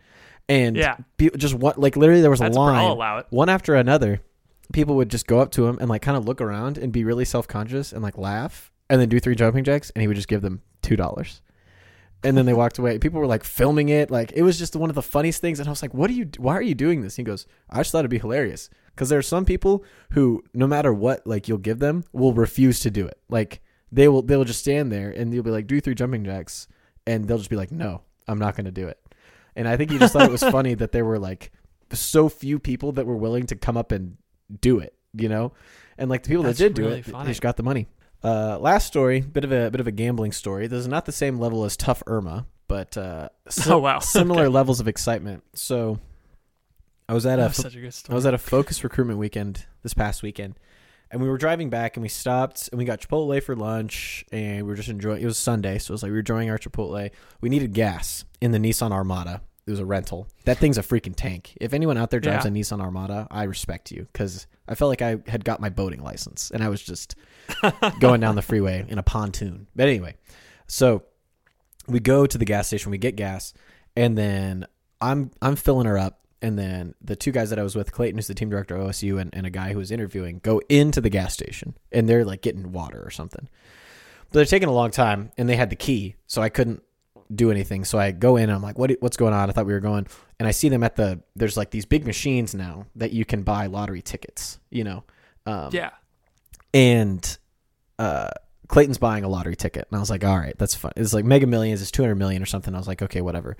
and 0.50 0.76
Yeah. 0.76 0.96
just 1.36 1.54
what 1.54 1.78
like 1.80 1.96
literally 1.96 2.20
there 2.20 2.30
was 2.30 2.40
That's 2.40 2.56
a 2.56 2.60
line 2.60 2.76
I'll 2.76 2.92
allow 2.92 3.18
it. 3.18 3.26
one 3.30 3.48
after 3.48 3.74
another. 3.74 4.20
People 4.72 4.96
would 4.96 5.08
just 5.10 5.26
go 5.26 5.40
up 5.40 5.50
to 5.52 5.66
him 5.66 5.78
and 5.80 5.88
like 5.88 6.02
kind 6.02 6.16
of 6.18 6.26
look 6.26 6.42
around 6.42 6.76
and 6.76 6.92
be 6.92 7.02
really 7.04 7.24
self 7.24 7.48
conscious 7.48 7.90
and 7.92 8.02
like 8.02 8.18
laugh 8.18 8.70
and 8.90 9.00
then 9.00 9.08
do 9.08 9.18
three 9.18 9.34
jumping 9.34 9.64
jacks 9.64 9.90
and 9.94 10.02
he 10.02 10.08
would 10.08 10.16
just 10.16 10.28
give 10.28 10.42
them 10.42 10.60
two 10.82 10.94
dollars. 10.96 11.40
And 12.24 12.36
then 12.36 12.46
they 12.46 12.52
walked 12.54 12.78
away. 12.78 12.98
People 12.98 13.20
were 13.20 13.26
like 13.26 13.44
filming 13.44 13.90
it. 13.90 14.10
Like 14.10 14.32
it 14.32 14.42
was 14.42 14.58
just 14.58 14.74
one 14.74 14.90
of 14.90 14.96
the 14.96 15.02
funniest 15.02 15.40
things. 15.40 15.60
And 15.60 15.68
I 15.68 15.70
was 15.70 15.82
like, 15.82 15.94
"What 15.94 16.10
are 16.10 16.14
you? 16.14 16.28
Why 16.38 16.54
are 16.54 16.62
you 16.62 16.74
doing 16.74 17.02
this?" 17.02 17.16
He 17.16 17.22
goes, 17.22 17.46
"I 17.70 17.78
just 17.78 17.92
thought 17.92 18.00
it'd 18.00 18.10
be 18.10 18.18
hilarious 18.18 18.70
because 18.94 19.08
there 19.08 19.18
are 19.18 19.22
some 19.22 19.44
people 19.44 19.84
who, 20.10 20.42
no 20.52 20.66
matter 20.66 20.92
what, 20.92 21.24
like 21.26 21.46
you'll 21.46 21.58
give 21.58 21.78
them, 21.78 22.04
will 22.12 22.32
refuse 22.32 22.80
to 22.80 22.90
do 22.90 23.06
it. 23.06 23.18
Like 23.28 23.60
they 23.92 24.08
will, 24.08 24.22
they 24.22 24.36
will 24.36 24.44
just 24.44 24.60
stand 24.60 24.90
there 24.90 25.10
and 25.10 25.32
you'll 25.32 25.44
be 25.44 25.52
like, 25.52 25.68
"Do 25.68 25.80
three 25.80 25.94
jumping 25.94 26.24
jacks," 26.24 26.66
and 27.06 27.28
they'll 27.28 27.38
just 27.38 27.50
be 27.50 27.56
like, 27.56 27.70
"No, 27.70 28.02
I'm 28.26 28.40
not 28.40 28.56
going 28.56 28.66
to 28.66 28.72
do 28.72 28.88
it." 28.88 28.98
And 29.54 29.68
I 29.68 29.76
think 29.76 29.92
he 29.92 29.98
just 29.98 30.12
thought 30.12 30.22
it 30.22 30.32
was 30.32 30.42
funny 30.56 30.74
that 30.74 30.90
there 30.92 31.04
were 31.04 31.18
like 31.18 31.52
so 31.92 32.28
few 32.28 32.58
people 32.58 32.92
that 32.92 33.06
were 33.06 33.16
willing 33.16 33.46
to 33.46 33.56
come 33.56 33.76
up 33.76 33.92
and 33.92 34.16
do 34.60 34.80
it, 34.80 34.94
you 35.14 35.28
know, 35.28 35.52
and 35.96 36.10
like 36.10 36.24
the 36.24 36.28
people 36.30 36.42
That's 36.42 36.58
that 36.58 36.74
did 36.74 36.74
do 36.74 36.88
it, 36.88 37.04
funny. 37.04 37.26
they 37.26 37.30
just 37.30 37.42
got 37.42 37.56
the 37.56 37.62
money. 37.62 37.86
Uh, 38.22 38.58
last 38.58 38.86
story, 38.86 39.20
bit 39.20 39.44
of 39.44 39.52
a 39.52 39.70
bit 39.70 39.80
of 39.80 39.86
a 39.86 39.92
gambling 39.92 40.32
story. 40.32 40.66
This 40.66 40.80
is 40.80 40.88
not 40.88 41.06
the 41.06 41.12
same 41.12 41.38
level 41.38 41.64
as 41.64 41.76
Tough 41.76 42.02
Irma, 42.06 42.46
but 42.66 42.96
uh, 42.96 43.28
si- 43.48 43.70
Oh, 43.70 43.78
wow. 43.78 43.98
similar 44.00 44.42
Okay. 44.44 44.48
levels 44.48 44.80
of 44.80 44.88
excitement. 44.88 45.44
So, 45.54 46.00
I 47.08 47.14
was 47.14 47.24
at 47.26 47.38
a 47.38 47.42
was 47.44 47.64
a 47.64 48.12
I 48.12 48.14
was 48.14 48.26
at 48.26 48.34
a 48.34 48.38
focus 48.38 48.82
recruitment 48.82 49.18
weekend 49.18 49.66
this 49.82 49.94
past 49.94 50.22
weekend, 50.22 50.58
and 51.12 51.22
we 51.22 51.28
were 51.28 51.38
driving 51.38 51.70
back, 51.70 51.96
and 51.96 52.02
we 52.02 52.08
stopped, 52.08 52.68
and 52.72 52.78
we 52.78 52.84
got 52.84 53.00
Chipotle 53.00 53.40
for 53.42 53.54
lunch, 53.54 54.24
and 54.32 54.58
we 54.66 54.70
were 54.70 54.74
just 54.76 54.88
enjoying. 54.88 55.22
It 55.22 55.26
was 55.26 55.38
Sunday, 55.38 55.78
so 55.78 55.92
it 55.92 55.94
was 55.94 56.02
like 56.02 56.08
we 56.10 56.14
were 56.14 56.18
enjoying 56.20 56.50
our 56.50 56.58
Chipotle. 56.58 57.10
We 57.40 57.48
needed 57.48 57.72
gas 57.72 58.24
in 58.40 58.50
the 58.50 58.58
Nissan 58.58 58.90
Armada. 58.90 59.42
It 59.68 59.72
was 59.72 59.80
a 59.80 59.84
rental. 59.86 60.26
That 60.46 60.56
thing's 60.58 60.78
a 60.78 60.82
freaking 60.82 61.14
tank. 61.14 61.52
If 61.60 61.74
anyone 61.74 61.98
out 61.98 62.10
there 62.10 62.20
drives 62.20 62.44
Yeah. 62.46 62.50
a 62.50 62.54
Nissan 62.54 62.80
Armada, 62.80 63.28
I 63.30 63.42
respect 63.44 63.90
you 63.92 64.08
because 64.12 64.46
I 64.66 64.74
felt 64.74 64.88
like 64.88 65.02
I 65.02 65.18
had 65.26 65.44
got 65.44 65.60
my 65.60 65.68
boating 65.68 66.02
license, 66.02 66.50
and 66.50 66.62
I 66.64 66.68
was 66.70 66.82
just 66.82 67.14
going 68.00 68.20
down 68.20 68.34
the 68.34 68.42
freeway 68.42 68.84
in 68.88 68.98
a 68.98 69.02
pontoon. 69.02 69.66
But 69.76 69.88
anyway, 69.88 70.14
so 70.66 71.02
we 71.86 72.00
go 72.00 72.26
to 72.26 72.38
the 72.38 72.44
gas 72.46 72.66
station, 72.68 72.90
we 72.90 72.98
get 72.98 73.14
gas, 73.16 73.52
and 73.94 74.16
then 74.16 74.66
I'm 75.00 75.30
I'm 75.42 75.54
filling 75.56 75.86
her 75.86 75.98
up, 75.98 76.20
and 76.40 76.58
then 76.58 76.94
the 77.02 77.14
two 77.16 77.30
guys 77.32 77.50
that 77.50 77.58
I 77.58 77.62
was 77.62 77.76
with, 77.76 77.92
Clayton, 77.92 78.16
who's 78.16 78.26
the 78.26 78.34
team 78.34 78.48
director 78.50 78.74
of 78.74 78.88
OSU, 78.88 79.20
and, 79.20 79.34
and 79.34 79.46
a 79.46 79.50
guy 79.50 79.72
who 79.72 79.78
was 79.78 79.90
interviewing, 79.90 80.40
go 80.42 80.62
into 80.70 81.00
the 81.02 81.10
gas 81.10 81.34
station, 81.34 81.76
and 81.92 82.08
they're 82.08 82.24
like 82.24 82.40
getting 82.42 82.72
water 82.72 83.02
or 83.04 83.10
something. 83.10 83.48
But 84.30 84.32
they're 84.32 84.44
taking 84.46 84.68
a 84.68 84.72
long 84.72 84.90
time, 84.90 85.30
and 85.36 85.46
they 85.48 85.56
had 85.56 85.68
the 85.70 85.76
key, 85.76 86.14
so 86.26 86.40
I 86.40 86.48
couldn't 86.48 86.82
do 87.34 87.50
anything. 87.50 87.84
So 87.84 87.98
I 87.98 88.10
go 88.12 88.36
in, 88.36 88.44
and 88.44 88.52
I'm 88.52 88.62
like, 88.62 88.78
what 88.78 88.90
what's 89.00 89.16
going 89.16 89.34
on? 89.34 89.48
I 89.48 89.52
thought 89.52 89.66
we 89.66 89.72
were 89.72 89.80
going, 89.80 90.06
and 90.38 90.48
I 90.48 90.50
see 90.52 90.68
them 90.68 90.82
at 90.82 90.96
the 90.96 91.20
there's 91.36 91.56
like 91.56 91.70
these 91.70 91.86
big 91.86 92.06
machines 92.06 92.54
now 92.54 92.86
that 92.96 93.12
you 93.12 93.24
can 93.24 93.42
buy 93.42 93.66
lottery 93.66 94.02
tickets, 94.02 94.58
you 94.70 94.84
know. 94.84 95.04
Um, 95.46 95.70
yeah. 95.72 95.90
and 96.74 97.38
uh, 97.98 98.30
Clayton's 98.68 98.98
buying 98.98 99.24
a 99.24 99.28
lottery 99.28 99.56
ticket, 99.56 99.86
and 99.90 99.96
I 99.96 100.00
was 100.00 100.10
like, 100.10 100.24
all 100.24 100.38
right, 100.38 100.56
that's 100.58 100.74
fine. 100.74 100.92
It's 100.96 101.14
like 101.14 101.24
Mega 101.24 101.46
Millions, 101.46 101.80
it's 101.82 101.90
two 101.90 102.02
hundred 102.02 102.16
million 102.16 102.42
or 102.42 102.46
something. 102.46 102.74
I 102.74 102.78
was 102.78 102.88
like, 102.88 103.02
okay, 103.02 103.20
whatever. 103.20 103.56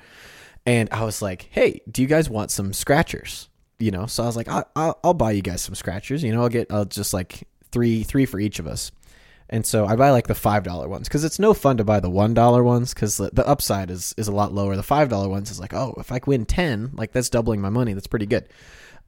And 0.67 0.89
I 0.93 1.05
was 1.05 1.23
like, 1.23 1.49
hey, 1.51 1.81
do 1.91 2.03
you 2.03 2.09
guys 2.09 2.29
want 2.29 2.51
some 2.51 2.73
scratchers? 2.73 3.49
You 3.79 3.91
know, 3.91 4.07
so 4.07 4.25
I 4.25 4.27
was 4.27 4.37
like, 4.37 4.49
I, 4.49 4.65
I'll, 4.77 4.99
I'll 5.05 5.15
buy 5.15 5.31
you 5.31 5.41
guys 5.41 5.63
some 5.63 5.75
scratchers. 5.75 6.23
You 6.23 6.33
know, 6.33 6.43
I'll 6.43 6.49
get, 6.49 6.71
I'll 6.71 6.85
just 6.85 7.15
like 7.15 7.47
three, 7.71 8.03
three 8.03 8.27
for 8.27 8.41
each 8.41 8.59
of 8.59 8.67
us. 8.67 8.91
And 9.51 9.65
so 9.65 9.87
I 9.87 9.97
buy 9.97 10.11
like 10.11 10.27
the 10.27 10.35
five 10.35 10.63
dollar 10.63 10.89
ones 10.89 11.09
because 11.09 11.25
it's 11.25 11.39
no 11.39 11.55
fun 11.55 11.79
to 11.79 11.85
buy 11.85 12.01
the 12.01 12.11
one 12.11 12.35
dollar 12.35 12.63
ones 12.63 12.93
because 12.93 13.17
the, 13.17 13.45
upside 13.47 13.91
is 13.91 14.15
is 14.19 14.29
a 14.29 14.33
lot 14.33 14.53
lower. 14.53 14.77
The 14.77 14.83
five 14.83 15.09
dollar 15.09 15.29
ones 15.29 15.51
is 15.51 15.59
like, 15.59 15.73
oh, 15.73 15.95
if 15.99 16.13
I 16.13 16.21
win 16.27 16.45
ten, 16.45 16.91
like 16.95 17.13
that's 17.13 17.31
doubling 17.31 17.61
my 17.61 17.71
money. 17.71 17.95
That's 17.95 18.07
pretty 18.07 18.27
good. 18.27 18.49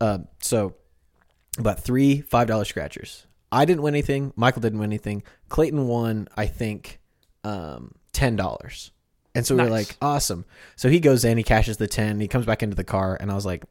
Uh, 0.00 0.20
so 0.40 0.75
about 1.59 1.80
three 1.80 2.23
five 2.23 2.47
dollar 2.47 2.64
scratchers. 2.64 3.26
I 3.52 3.64
didn't 3.64 3.82
win 3.82 3.94
anything. 3.94 4.32
Michael 4.37 4.62
didn't 4.62 4.78
win 4.78 4.90
anything. 4.90 5.25
Clayton 5.49 5.88
won, 5.88 6.28
I 6.37 6.47
think, 6.47 7.00
um, 7.44 7.92
ten 8.12 8.37
dollars. 8.37 8.92
And 9.35 9.47
so 9.47 9.54
we 9.54 9.62
were 9.62 9.70
like, 9.70 9.97
awesome. 10.02 10.44
So 10.75 10.88
he 10.88 10.99
goes 10.99 11.25
in, 11.25 11.37
he 11.37 11.44
cashes 11.44 11.76
the 11.76 11.87
ten, 11.87 12.18
he 12.18 12.28
comes 12.28 12.47
back 12.47 12.62
into 12.62 12.75
the 12.75 12.85
car, 12.85 13.16
and 13.20 13.30
I 13.30 13.35
was 13.35 13.47
like, 13.47 13.64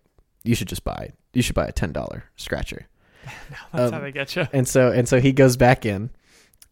you 0.43 0.55
should 0.55 0.69
just 0.69 0.83
buy. 0.83 1.11
You 1.33 1.41
should 1.41 1.55
buy 1.55 1.65
a 1.65 1.71
ten 1.71 1.91
dollar 1.91 2.25
scratcher. 2.35 2.87
That's 3.73 3.87
um, 3.87 3.93
how 3.93 3.99
they 3.99 4.11
get 4.11 4.35
you. 4.35 4.47
And 4.53 4.67
so 4.67 4.91
and 4.91 5.07
so 5.07 5.19
he 5.19 5.31
goes 5.31 5.57
back 5.57 5.85
in 5.85 6.11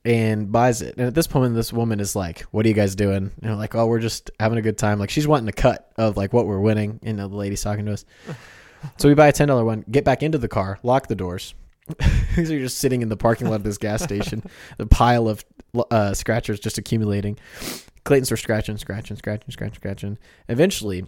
and 0.08 0.54
buys 0.54 0.82
it. 0.82 0.96
And 0.98 1.06
at 1.06 1.14
this 1.14 1.28
point, 1.28 1.54
this 1.54 1.74
woman 1.74 2.00
is 2.00 2.16
like, 2.16 2.40
"What 2.52 2.66
are 2.66 2.70
you 2.70 2.74
guys 2.74 2.96
doing?" 2.96 3.32
And 3.42 3.52
we're 3.52 3.58
like, 3.58 3.76
"Oh, 3.76 3.88
we're 3.88 4.00
just 4.00 4.32
having 4.40 4.58
a 4.58 4.62
good 4.62 4.78
time." 4.78 5.00
Like 5.00 5.10
she's 5.10 5.28
wanting 5.28 5.50
a 5.50 5.52
cut 5.52 5.92
of 5.98 6.16
like 6.16 6.32
what 6.32 6.48
we're 6.48 6.62
winning. 6.62 7.02
You 7.04 7.12
know, 7.12 7.28
the 7.28 7.36
lady's 7.36 7.62
talking 7.62 7.86
to 7.88 7.94
us. 7.94 8.06
so 8.96 9.10
we 9.10 9.16
buy 9.16 9.28
a 9.28 9.34
ten 9.34 9.50
dollar 9.50 9.66
one, 9.66 9.84
get 9.92 10.06
back 10.06 10.24
into 10.24 10.38
the 10.38 10.48
car, 10.48 10.80
lock 10.82 11.08
the 11.08 11.16
doors. 11.16 11.54
so 12.36 12.42
you're 12.42 12.62
just 12.62 12.78
sitting 12.78 13.02
in 13.02 13.10
the 13.10 13.18
parking 13.18 13.48
lot 13.48 13.56
of 13.56 13.64
this 13.64 13.78
gas 13.78 14.02
station, 14.02 14.44
the 14.78 14.88
pile 14.88 15.28
of 15.28 15.44
uh, 15.92 16.14
scratchers 16.14 16.62
just 16.62 16.78
accumulating. 16.78 17.38
Clayton's 18.06 18.30
starts 18.30 18.44
scratching, 18.44 18.78
scratching, 18.78 19.18
scratching, 19.18 19.52
scratching, 19.52 19.76
scratching. 19.76 20.18
Eventually, 20.48 21.06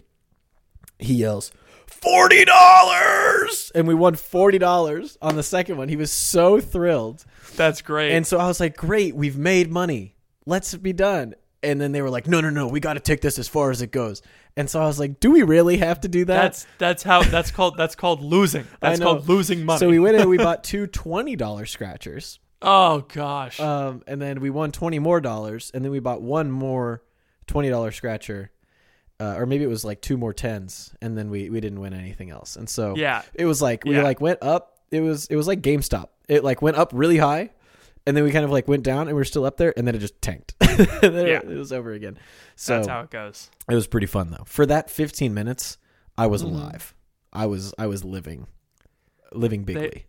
he 0.98 1.14
yells, 1.14 1.52
forty 1.90 2.44
dollars, 2.44 3.70
and 3.74 3.86
we 3.86 3.94
won 3.94 4.14
forty 4.16 4.58
dollars 4.58 5.18
on 5.20 5.36
the 5.36 5.42
second 5.42 5.76
one. 5.76 5.88
He 5.88 5.96
was 5.96 6.10
so 6.12 6.60
thrilled, 6.60 7.24
That's 7.56 7.82
great. 7.82 8.12
and 8.12 8.26
so 8.26 8.38
I 8.38 8.46
was 8.46 8.60
like, 8.60 8.76
"Great, 8.76 9.14
we've 9.14 9.36
made 9.38 9.70
money. 9.70 10.14
Let's 10.46 10.74
be 10.74 10.92
done." 10.92 11.34
And 11.62 11.78
then 11.78 11.92
they 11.92 12.00
were 12.00 12.08
like, 12.10 12.26
"No, 12.26 12.40
no, 12.40 12.48
no, 12.50 12.68
we 12.68 12.80
got 12.80 12.94
to 12.94 13.00
take 13.00 13.20
this 13.20 13.38
as 13.38 13.46
far 13.48 13.70
as 13.70 13.82
it 13.82 13.90
goes." 13.92 14.22
And 14.56 14.68
so 14.68 14.80
I 14.80 14.86
was 14.86 14.98
like, 14.98 15.20
"Do 15.20 15.30
we 15.30 15.42
really 15.42 15.76
have 15.78 16.00
to 16.00 16.08
do 16.08 16.24
that?" 16.24 16.42
that's 16.42 16.66
that's 16.78 17.02
how 17.02 17.22
that's 17.22 17.50
called 17.50 17.76
that's 17.76 17.94
called 17.94 18.22
losing. 18.22 18.66
That's 18.80 18.98
called 19.00 19.28
losing 19.28 19.64
money. 19.64 19.78
So 19.78 19.88
we 19.88 19.98
went 19.98 20.14
in 20.16 20.22
and 20.22 20.30
we 20.30 20.38
bought 20.48 20.64
two 20.64 20.86
$20 20.86 21.68
scratchers. 21.68 22.38
oh 22.62 23.00
gosh. 23.12 23.60
Um, 23.60 24.02
and 24.06 24.20
then 24.22 24.40
we 24.40 24.48
won 24.50 24.72
20 24.72 24.98
more 24.98 25.20
dollars. 25.20 25.70
And 25.74 25.84
then 25.84 25.92
we 25.92 26.00
bought 26.00 26.22
one 26.22 26.50
more 26.50 27.02
$20 27.46 27.92
scratcher. 27.94 28.50
Uh, 29.20 29.34
or 29.36 29.44
maybe 29.44 29.62
it 29.62 29.68
was 29.68 29.84
like 29.84 30.00
two 30.00 30.16
more 30.16 30.32
tens. 30.32 30.94
And 31.02 31.16
then 31.16 31.28
we, 31.30 31.50
we 31.50 31.60
didn't 31.60 31.80
win 31.80 31.92
anything 31.92 32.30
else. 32.30 32.56
And 32.56 32.68
so 32.68 32.94
Yeah. 32.96 33.20
it 33.34 33.44
was 33.44 33.60
like, 33.60 33.84
we 33.84 33.96
Yeah. 33.96 34.02
like 34.02 34.20
went 34.20 34.38
up. 34.42 34.78
It 34.90 35.02
was, 35.02 35.26
it 35.26 35.36
was 35.36 35.46
like 35.46 35.60
GameStop. 35.60 36.08
It 36.28 36.42
like 36.42 36.62
went 36.62 36.76
up 36.78 36.90
really 36.94 37.18
high. 37.18 37.50
And 38.06 38.16
then 38.16 38.24
we 38.24 38.30
kind 38.32 38.46
of 38.46 38.50
like 38.50 38.66
went 38.66 38.82
down 38.82 39.08
and 39.08 39.14
we 39.16 39.20
are 39.20 39.26
still 39.26 39.44
up 39.44 39.58
there. 39.58 39.74
And 39.76 39.86
then 39.86 39.94
it 39.94 39.98
just 39.98 40.20
tanked. 40.22 40.54
Yeah. 40.62 40.86
it, 41.02 41.44
it 41.44 41.58
was 41.58 41.70
over 41.72 41.92
again. 41.92 42.18
So 42.56 42.76
that's 42.76 42.88
how 42.88 43.00
it 43.02 43.10
goes. 43.10 43.50
it 43.68 43.74
was 43.74 43.86
pretty 43.86 44.06
fun 44.06 44.30
though. 44.30 44.44
For 44.46 44.64
that 44.64 44.88
15 44.90 45.34
minutes, 45.34 45.76
I 46.16 46.26
was 46.26 46.42
Mm-hmm. 46.42 46.54
alive. 46.56 46.94
I 47.32 47.44
was, 47.46 47.74
I 47.78 47.86
was 47.86 48.02
living, 48.04 48.46
living 49.32 49.64
bigly. 49.64 50.06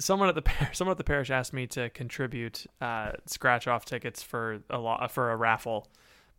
Someone 0.00 0.28
at 0.28 0.34
the 0.34 0.42
par- 0.50 0.70
someone 0.72 0.92
at 0.92 0.98
the 0.98 1.04
parish 1.04 1.30
asked 1.30 1.52
me 1.52 1.66
to 1.68 1.90
contribute 1.90 2.66
uh, 2.80 3.12
scratch 3.26 3.66
off 3.68 3.84
tickets 3.84 4.22
for 4.22 4.60
a 4.70 4.78
lot 4.78 5.10
for 5.10 5.30
a 5.30 5.36
raffle 5.36 5.88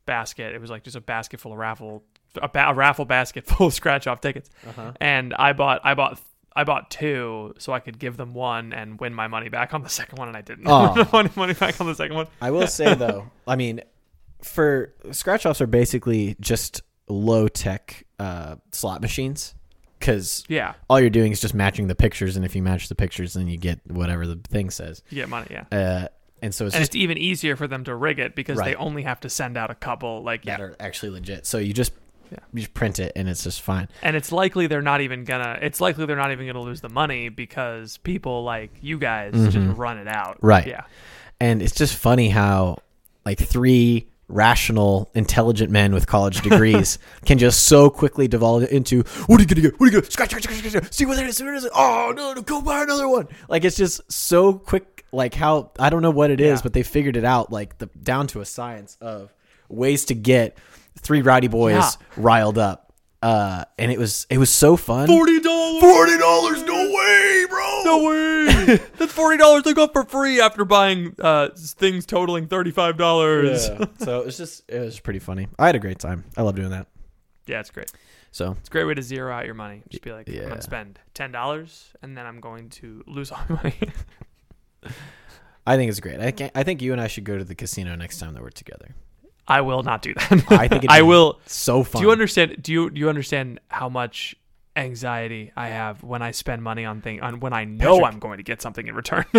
basket. 0.10 0.54
It 0.56 0.60
was 0.62 0.70
like 0.70 0.84
just 0.84 0.96
a 0.96 1.02
basket 1.02 1.40
full 1.40 1.52
of 1.54 1.58
raffle 1.60 2.04
a, 2.42 2.48
ba- 2.48 2.70
a 2.70 2.74
raffle 2.74 3.06
basket 3.06 3.46
full 3.48 3.68
of 3.68 3.74
scratch 3.74 4.08
off 4.08 4.22
tickets. 4.22 4.50
Uh-huh. 4.68 4.92
And 5.00 5.34
I 5.34 5.54
bought 5.54 5.82
I 5.84 5.94
bought 5.94 6.20
I 6.56 6.64
bought 6.64 6.90
two 6.92 7.54
so 7.60 7.74
I 7.74 7.80
could 7.80 8.00
give 8.00 8.18
them 8.18 8.34
one 8.34 8.74
and 8.74 9.00
win 9.00 9.14
my 9.14 9.28
money 9.28 9.50
back 9.50 9.74
on 9.74 9.84
the 9.84 9.90
second 10.00 10.18
one, 10.20 10.28
and 10.28 10.36
I 10.38 10.42
didn't. 10.42 10.68
Aw. 10.68 10.94
win 10.96 11.08
money 11.14 11.30
money 11.36 11.54
back 11.54 11.80
on 11.80 11.88
the 11.88 11.96
second 11.96 12.16
one. 12.16 12.28
I 12.42 12.52
will 12.52 12.68
say 12.68 12.94
though, 12.96 13.30
I 13.48 13.56
mean, 13.56 13.82
for 14.42 14.94
scratch 15.12 15.46
offs 15.46 15.62
are 15.62 15.68
basically 15.68 16.36
just 16.40 16.82
low 17.08 17.48
tech 17.48 18.06
uh, 18.20 18.56
slot 18.72 19.02
machines 19.02 19.56
because 20.00 20.44
Yeah, 20.48 20.74
all 20.90 21.00
you're 21.00 21.10
doing 21.10 21.32
is 21.32 21.42
just 21.42 21.54
matching 21.54 21.88
the 21.88 21.96
pictures, 21.96 22.36
and 22.36 22.46
if 22.46 22.56
you 22.56 22.62
match 22.64 22.90
the 22.90 22.96
pictures, 22.96 23.34
then 23.34 23.48
you 23.48 23.58
get 23.58 23.80
whatever 23.88 24.26
the 24.28 24.40
thing 24.50 24.70
says. 24.70 25.02
you 25.10 25.16
get 25.18 25.30
money. 25.30 25.48
Yeah. 25.52 25.66
Uh, 25.72 26.08
and 26.42 26.54
so 26.56 26.66
it's 26.66 26.76
and 26.76 26.82
just 26.82 26.92
it's 26.92 26.96
even 26.96 27.18
easier 27.18 27.56
for 27.56 27.68
them 27.68 27.84
to 27.86 27.96
rig 27.96 28.20
it 28.20 28.36
because 28.36 28.58
they 28.60 28.76
only 28.76 29.04
have 29.04 29.20
to 29.22 29.30
send 29.30 29.58
out 29.58 29.70
a 29.72 29.76
couple 29.76 30.24
like 30.24 30.44
that 30.46 30.60
yeah. 30.60 30.66
are 30.66 30.76
actually 30.80 31.10
legit. 31.12 31.46
So 31.46 31.58
you 31.58 31.74
just 31.74 31.92
Yeah. 32.32 32.38
you 32.54 32.62
just 32.62 32.74
print 32.74 33.00
it, 33.00 33.12
and 33.16 33.28
it's 33.28 33.44
just 33.44 33.62
fine. 33.62 33.88
and 34.04 34.16
it's 34.16 34.32
likely 34.32 34.68
they're 34.68 34.82
not 34.82 35.02
even 35.02 35.24
gonna 35.24 35.58
it's 35.62 35.82
likely 35.82 36.06
they're 36.06 36.16
not 36.16 36.32
even 36.32 36.46
gonna 36.48 36.62
lose 36.62 36.82
the 36.82 36.90
money 36.90 37.30
because 37.30 37.98
people 37.98 38.44
like 38.44 38.72
you 38.82 38.98
guys 39.00 39.34
just 39.34 39.58
run 39.78 39.98
it 39.98 40.08
out 40.08 40.38
Mm-hmm. 40.38 40.46
Right. 40.48 40.68
yeah 40.68 40.84
And 41.40 41.62
it's 41.62 41.74
just 41.76 41.96
funny 41.96 42.30
how 42.30 42.78
like 43.26 43.40
three 43.40 44.08
rational, 44.28 45.10
intelligent 45.16 45.72
men 45.72 45.92
with 45.94 46.06
college 46.08 46.42
degrees 46.48 47.00
can 47.26 47.38
just 47.40 47.66
so 47.66 47.90
quickly 47.90 48.28
devolve 48.28 48.64
into 48.72 49.02
what 49.28 49.40
are 49.40 49.42
you 49.44 49.48
gonna 49.48 49.62
get? 49.62 49.80
What 49.80 49.88
are 49.90 49.92
you 49.92 50.00
gonna 50.02 50.12
scratch, 50.12 50.30
scratch, 50.30 50.44
scratch, 50.44 50.60
scratch, 50.60 50.72
scratch, 50.72 50.94
see 50.94 51.06
what 51.06 51.18
it 51.18 51.26
is, 51.28 51.38
see 51.38 51.44
what 51.44 51.54
it 51.56 51.58
is. 51.58 51.70
Oh 51.74 52.14
no, 52.16 52.34
no, 52.34 52.42
go 52.44 52.62
buy 52.62 52.84
another 52.84 53.08
one. 53.10 53.28
Like 53.50 53.66
it's 53.66 53.76
just 53.76 54.02
so 54.12 54.54
quick. 54.54 54.99
Like 55.12 55.34
how 55.34 55.72
I 55.80 55.90
don't 55.90 56.02
know 56.02 56.12
what 56.12 56.30
it 56.32 56.40
is, 56.40 56.60
Yeah. 56.60 56.64
but 56.64 56.74
they 56.74 56.84
figured 56.84 57.16
it 57.18 57.26
out 57.26 57.52
like 57.52 57.78
the 57.80 57.88
down 57.88 58.28
to 58.28 58.42
a 58.42 58.46
science 58.46 58.98
of 59.02 59.34
ways 59.68 60.06
to 60.06 60.16
get 60.16 60.58
three 61.00 61.22
rowdy 61.22 61.48
boys 61.48 61.74
Yeah. 61.74 61.90
riled 62.18 62.58
up. 62.58 62.86
Uh, 63.22 63.66
and 63.78 63.92
it 63.92 63.98
was 64.00 64.26
it 64.30 64.38
was 64.38 64.50
so 64.50 64.78
fun. 64.78 65.06
forty 65.08 65.40
dollars 65.42 65.82
Forty 65.82 66.18
dollars, 66.18 66.64
no 66.64 66.74
way, 66.74 67.46
bro. 67.50 67.82
no 67.84 68.04
way 68.08 68.76
that's 68.98 69.12
forty 69.12 69.38
dollars 69.38 69.64
I 69.66 69.74
got 69.74 69.92
for 69.92 70.06
free 70.06 70.40
after 70.40 70.64
buying 70.64 71.16
uh 71.20 71.50
things 71.56 72.06
totaling 72.06 72.48
thirty 72.48 72.72
five 72.72 72.96
dollars 72.98 73.68
Yeah. 73.68 73.86
so 74.00 74.22
it 74.22 74.26
was 74.28 74.38
just 74.38 74.64
it 74.70 74.80
was 74.80 75.00
pretty 75.02 75.20
funny. 75.20 75.48
I 75.58 75.66
had 75.66 75.76
a 75.76 75.80
great 75.80 76.00
time. 76.00 76.24
I 76.38 76.44
love 76.44 76.56
doing 76.56 76.70
that. 76.70 76.88
yeah 77.46 77.60
it's 77.60 77.72
great 77.72 77.92
So 78.32 78.52
It's 78.60 78.70
a 78.70 78.72
great 78.72 78.86
way 78.86 78.94
to 78.94 79.02
zero 79.02 79.34
out 79.34 79.46
your 79.46 79.56
money. 79.56 79.82
Just 79.90 80.04
be 80.04 80.14
like, 80.14 80.30
I'm 80.30 80.48
gonna 80.48 80.62
spend 80.62 80.98
ten 81.14 81.34
dollars, 81.34 81.90
and 82.02 82.16
then 82.16 82.26
I'm 82.26 82.40
going 82.40 82.70
to 82.82 83.04
lose 83.06 83.32
all 83.34 83.42
my 83.50 83.56
money. 83.64 83.76
I 85.66 85.76
think 85.76 85.90
it's 85.90 86.00
great. 86.00 86.20
I 86.20 86.32
can 86.32 86.52
I 86.56 86.64
think 86.64 86.82
you 86.82 86.92
and 86.92 87.02
I 87.02 87.08
should 87.08 87.24
go 87.24 87.38
to 87.38 87.44
the 87.44 87.56
casino 87.56 87.96
next 87.96 88.20
time 88.20 88.34
that 88.34 88.42
we're 88.42 88.50
together. 88.50 88.96
I 89.48 89.62
will 89.62 89.84
not 89.84 90.02
do 90.02 90.14
that. 90.14 90.52
I 90.52 90.68
think 90.68 90.86
I 90.90 91.02
will. 91.02 91.40
So 91.46 91.84
fun. 91.84 92.02
Do 92.02 92.08
you 92.08 92.12
understand? 92.12 92.62
Do 92.62 92.72
you 92.72 92.90
do 92.90 93.00
you 93.00 93.10
understand 93.10 93.60
how 93.68 93.90
much 93.90 94.36
anxiety 94.76 95.52
I 95.56 95.70
have 95.70 96.04
when 96.04 96.22
I 96.22 96.32
spend 96.32 96.64
money 96.64 96.86
on 96.86 97.02
thing 97.02 97.22
on 97.22 97.40
when 97.40 97.54
I 97.54 97.66
know 97.66 97.98
Patrick. 98.00 98.14
I'm 98.14 98.20
going 98.20 98.38
to 98.38 98.44
get 98.44 98.62
something 98.62 98.88
in 98.88 98.96
return? 98.96 99.26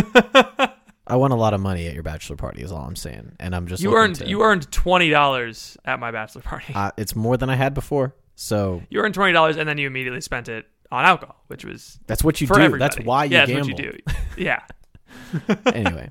I 1.06 1.16
won 1.16 1.32
a 1.32 1.36
lot 1.36 1.54
of 1.54 1.60
money 1.60 1.86
at 1.88 1.94
your 1.94 2.02
bachelor 2.02 2.36
party. 2.36 2.62
Is 2.62 2.70
all 2.70 2.84
I'm 2.84 2.96
saying, 2.96 3.36
and 3.40 3.54
I'm 3.54 3.66
just 3.66 3.82
you 3.82 3.96
earned 3.96 4.16
to- 4.16 4.28
you 4.28 4.42
earned 4.42 4.70
twenty 4.70 5.10
dollars 5.10 5.76
at 5.84 5.98
my 5.98 6.10
bachelor 6.10 6.42
party. 6.42 6.72
Uh, 6.74 6.90
it's 6.96 7.16
more 7.16 7.36
than 7.36 7.50
I 7.50 7.56
had 7.56 7.74
before. 7.74 8.14
So 8.36 8.82
you 8.90 9.00
earned 9.00 9.14
twenty 9.14 9.32
dollars, 9.32 9.56
and 9.56 9.68
then 9.68 9.78
you 9.78 9.86
immediately 9.86 10.20
spent 10.20 10.48
it 10.48 10.66
on 10.92 11.04
alcohol, 11.04 11.42
which 11.48 11.64
was 11.64 11.98
that's 12.06 12.22
what 12.22 12.40
you 12.40 12.46
do. 12.46 12.54
everybody. 12.54 12.78
That's 12.78 13.06
why 13.06 13.24
you 13.24 13.32
yeah, 13.32 13.46
gamble. 13.46 13.68
that's 13.68 13.80
what 13.80 13.84
you 13.84 13.92
do. 13.92 14.42
Yeah. 14.44 14.60
anyway, 15.74 16.10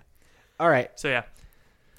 all 0.60 0.70
right, 0.70 0.90
So 0.96 1.08
yeah, 1.08 1.24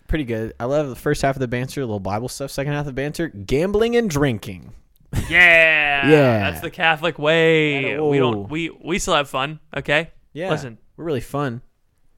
pretty 0.09 0.25
good. 0.25 0.55
I 0.61 0.65
love 0.65 0.89
the 0.89 0.97
first 0.97 1.23
half 1.23 1.37
of 1.37 1.41
the 1.41 1.49
banter, 1.49 1.81
a 1.81 1.85
little 1.85 2.01
Bible 2.01 2.29
stuff. 2.29 2.51
Second 2.51 2.73
half 2.73 2.81
of 2.81 2.87
the 2.87 2.93
banter, 2.93 3.29
gambling 3.29 3.97
and 3.97 4.09
drinking. 4.11 4.73
yeah, 5.29 6.09
Yeah. 6.09 6.51
That's 6.51 6.61
the 6.61 6.71
Catholic 6.71 7.19
way. 7.19 7.93
Yeah, 7.95 8.01
We 8.01 8.19
don't. 8.19 8.49
We 8.49 8.71
we 8.71 8.99
still 8.99 9.15
have 9.15 9.29
fun. 9.29 9.59
Okay. 9.77 10.11
Yeah, 10.33 10.51
Listen, 10.51 10.79
we're 10.97 11.05
really 11.05 11.21
fun. 11.21 11.63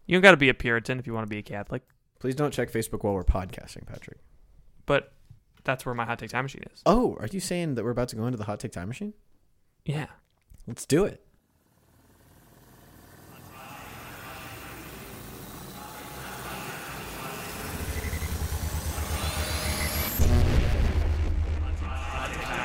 you 0.07 0.15
don't 0.15 0.23
got 0.23 0.33
to 0.33 0.37
be 0.37 0.51
a 0.51 0.55
Puritan 0.55 0.99
if 0.99 1.07
you 1.07 1.15
want 1.15 1.27
to 1.27 1.31
be 1.31 1.39
a 1.39 1.43
Catholic, 1.43 1.83
Please 2.19 2.35
don't 2.35 2.53
check 2.53 2.71
Facebook 2.71 3.03
while 3.03 3.15
we're 3.15 3.25
podcasting, 3.25 3.87
Patrick. 3.87 4.19
but 4.87 5.13
that's 5.65 5.87
where 5.87 5.95
my 5.95 6.05
hot 6.05 6.19
take 6.19 6.31
time 6.31 6.45
machine 6.45 6.63
is. 6.75 6.83
Oh, 6.85 7.17
are 7.21 7.27
you 7.33 7.41
saying 7.41 7.75
that 7.77 7.85
we're 7.85 7.91
about 7.91 8.09
to 8.09 8.17
go 8.17 8.27
into 8.27 8.37
the 8.37 8.45
hot 8.45 8.61
take 8.61 8.73
time 8.73 8.89
machine? 8.89 9.15
Yeah. 9.87 10.07
Let's 10.67 10.85
do 10.87 11.05
it. 11.05 11.25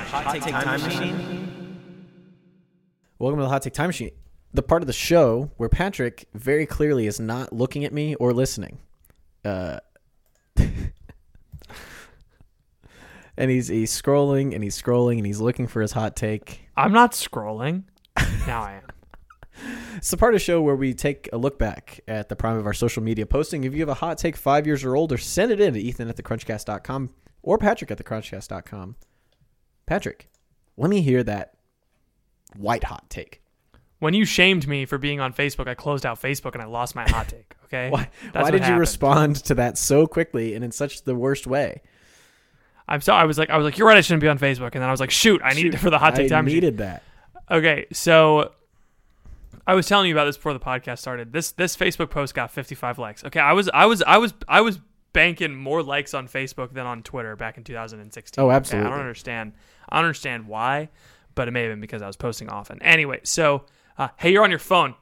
Hot 0.08 0.34
Take 0.34 0.54
Time 0.54 0.82
Machine. 0.82 2.40
Welcome 3.20 3.40
to 3.40 3.44
the 3.44 3.50
Hot 3.50 3.62
Take 3.62 3.74
Time 3.74 3.88
Machine, 3.88 4.12
the 4.54 4.64
part 4.64 4.82
of 4.82 4.88
the 4.88 4.94
show 4.94 5.52
where 5.58 5.68
Patrick 5.68 6.30
very 6.34 6.66
clearly 6.66 7.08
is 7.08 7.20
not 7.20 7.52
looking 7.52 7.84
at 7.84 7.92
me 7.92 8.16
or 8.16 8.34
listening. 8.34 8.78
Uh, 9.44 9.80
and 10.56 10.94
he's 13.52 13.68
he's 13.68 13.92
scrolling 13.92 14.56
and 14.56 14.64
he's 14.64 14.82
scrolling 14.82 15.18
and 15.18 15.26
he's 15.26 15.42
looking 15.42 15.68
for 15.68 15.82
his 15.82 15.92
hot 15.92 16.16
take. 16.16 16.70
I'm 16.78 16.94
not 16.94 17.12
scrolling. 17.12 17.84
now 18.48 18.64
I 18.64 18.74
am. 18.74 18.84
It's 19.98 20.12
the 20.12 20.18
part 20.18 20.36
of 20.36 20.40
the 20.40 20.46
show 20.46 20.62
where 20.62 20.76
we 20.76 20.94
take 20.94 21.28
a 21.34 21.38
look 21.40 21.58
back 21.58 22.02
at 22.08 22.30
the 22.30 22.36
prime 22.36 22.58
of 22.58 22.68
our 22.68 22.74
social 22.74 23.02
media 23.02 23.26
posting. 23.26 23.64
If 23.64 23.74
you 23.74 23.80
have 23.80 23.90
a 23.90 23.96
hot 23.96 24.20
take 24.20 24.38
five 24.38 24.68
years 24.68 24.84
or 24.84 24.96
older, 24.96 25.18
send 25.18 25.52
it 25.52 25.60
in 25.60 25.74
to 25.74 25.80
Ethan 25.80 26.08
at 26.08 26.16
thecrunchcast.com 26.16 27.10
or 27.42 27.58
Patrick 27.58 27.90
at 27.90 27.98
thecrunchcast.com. 27.98 28.96
Patrick, 29.88 30.30
let 30.78 30.90
me 30.92 31.02
hear 31.02 31.24
that 31.24 31.56
white 32.56 32.84
hot 32.84 33.10
take. 33.10 33.42
When 34.00 34.14
you 34.14 34.26
shamed 34.26 34.68
me 34.68 34.86
for 34.86 35.00
being 35.00 35.20
on 35.20 35.34
Facebook, 35.34 35.68
I 35.68 35.74
closed 35.74 36.06
out 36.06 36.22
Facebook 36.22 36.54
and 36.54 36.62
I 36.62 36.68
lost 36.68 36.94
my 36.94 37.10
hot 37.10 37.30
take. 37.30 37.56
Okay. 37.68 37.90
Why, 37.90 38.10
That's 38.32 38.46
why 38.46 38.52
did 38.52 38.66
you 38.66 38.76
respond 38.76 39.36
to 39.44 39.56
that 39.56 39.78
so 39.78 40.08
quickly 40.08 40.56
and 40.56 40.64
in 40.64 40.72
such 40.72 41.04
the 41.04 41.14
worst 41.14 41.46
way? 41.46 41.82
I'm 42.88 43.02
sorry. 43.02 43.22
I 43.22 43.26
was 43.26 43.38
like, 43.38 43.50
I 43.50 43.58
was 43.58 43.66
like, 43.66 43.78
you're 43.78 43.86
right. 43.86 43.98
I 43.98 44.00
shouldn't 44.00 44.22
be 44.22 44.30
on 44.30 44.40
Facebook. 44.40 44.68
And 44.72 44.82
then 44.82 44.84
I 44.84 44.92
was 44.92 45.02
like, 45.02 45.12
shoot, 45.12 45.42
I 45.44 45.52
need 45.52 45.74
it 45.74 45.78
for 45.78 45.90
the 45.90 46.00
hot 46.00 46.16
take 46.16 46.28
I 46.32 46.36
time 46.36 46.46
machine. 46.46 46.56
needed 46.62 46.78
that. 46.78 47.04
Okay, 47.52 47.88
so 47.92 48.54
I 49.68 49.74
was 49.74 49.86
telling 49.86 50.08
you 50.08 50.16
about 50.16 50.24
this 50.24 50.38
before 50.38 50.54
the 50.54 50.62
podcast 50.62 51.00
started. 51.00 51.34
This 51.34 51.52
this 51.52 51.76
Facebook 51.76 52.10
post 52.10 52.34
got 52.34 52.52
55 52.52 53.00
likes. 53.00 53.26
Okay, 53.26 53.42
I 53.42 53.52
was 53.52 53.70
I 53.74 53.86
was 53.86 54.02
I 54.04 54.18
was 54.18 54.34
I 54.48 54.62
was 54.62 54.80
banking 55.14 55.56
more 55.56 55.82
likes 55.84 56.14
on 56.14 56.28
Facebook 56.28 56.74
than 56.74 56.86
on 56.86 57.04
Twitter 57.04 57.36
back 57.36 57.58
in 57.58 57.64
2016. 57.64 58.42
Oh, 58.42 58.48
Okay, 58.48 58.54
I 58.54 58.58
absolutely. 58.58 58.90
don't 58.92 59.00
understand. 59.00 59.54
I 59.90 59.98
don't 59.98 60.06
understand 60.06 60.48
why, 60.48 60.90
but 61.36 61.48
it 61.48 61.52
may 61.52 61.64
have 61.64 61.72
been 61.72 61.82
because 61.82 62.02
I 62.02 62.08
was 62.08 62.18
posting 62.18 62.50
often. 62.50 62.82
Anyway, 62.82 63.22
so 63.24 63.64
uh, 63.98 64.10
hey, 64.18 64.32
you're 64.32 64.44
on 64.44 64.50
your 64.52 64.60
phone. 64.60 64.96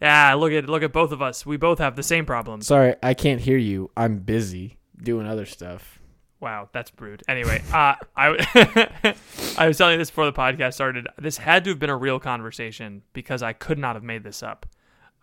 Yeah, 0.00 0.34
look 0.34 0.52
at 0.52 0.68
look 0.68 0.82
at 0.82 0.92
both 0.92 1.12
of 1.12 1.22
us. 1.22 1.46
We 1.46 1.56
both 1.56 1.78
have 1.78 1.94
the 1.94 2.02
same 2.02 2.26
problem. 2.26 2.60
Sorry, 2.62 2.94
I 3.02 3.14
can't 3.14 3.40
hear 3.40 3.56
you. 3.58 3.90
I'm 3.96 4.18
busy 4.18 4.78
doing 5.00 5.26
other 5.28 5.46
stuff. 5.46 6.00
Wow, 6.40 6.68
that's 6.72 6.90
rude. 6.98 7.22
Anyway, 7.28 7.62
uh, 7.72 7.94
I 8.16 9.14
I 9.58 9.68
was 9.68 9.78
telling 9.78 9.92
you 9.92 9.98
this 9.98 10.10
before 10.10 10.26
the 10.26 10.32
podcast 10.32 10.74
started. 10.74 11.06
This 11.18 11.36
had 11.36 11.62
to 11.64 11.70
have 11.70 11.78
been 11.78 11.88
a 11.90 11.96
real 11.96 12.18
conversation 12.18 13.02
because 13.12 13.44
I 13.44 13.52
could 13.52 13.78
not 13.78 13.94
have 13.94 14.02
made 14.02 14.24
this 14.24 14.42
up. 14.42 14.66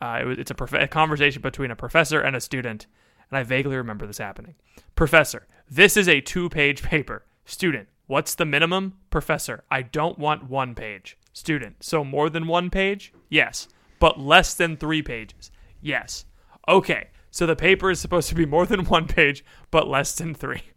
Uh, 0.02 0.20
it 0.22 0.26
was, 0.26 0.38
it's 0.38 0.50
a, 0.52 0.56
prof- 0.56 0.72
a 0.74 0.88
conversation 0.88 1.42
between 1.42 1.72
a 1.72 1.76
professor 1.76 2.22
and 2.22 2.34
a 2.34 2.40
student, 2.40 2.86
and 3.30 3.38
I 3.38 3.44
vaguely 3.44 3.76
remember 3.76 4.06
this 4.06 4.18
happening. 4.18 4.56
Professor, 4.96 5.48
this 5.70 5.96
is 5.96 6.08
a 6.08 6.22
two-page 6.22 6.82
paper. 6.84 7.26
Student, 7.46 7.88
what's 8.08 8.36
the 8.36 8.46
minimum? 8.46 8.96
Professor, 9.10 9.64
I 9.70 9.82
don't 9.82 10.18
want 10.20 10.50
one 10.50 10.76
page. 10.76 11.18
Student, 11.34 11.84
so 11.84 12.04
more 12.04 12.30
than 12.30 12.48
one 12.48 12.70
page? 12.70 13.14
Yes, 13.30 13.68
but 14.00 14.20
less 14.20 14.54
than 14.54 14.78
three 14.78 15.02
pages. 15.02 15.52
Yes. 15.82 16.26
Okay, 16.68 17.10
so 17.32 17.46
the 17.46 17.56
paper 17.56 17.92
is 17.92 18.00
supposed 18.00 18.30
to 18.30 18.36
be 18.36 18.46
more 18.46 18.66
than 18.66 18.86
one 18.86 19.08
page, 19.08 19.46
but 19.72 19.88
less 19.88 20.16
than 20.16 20.34
three. 20.34 20.64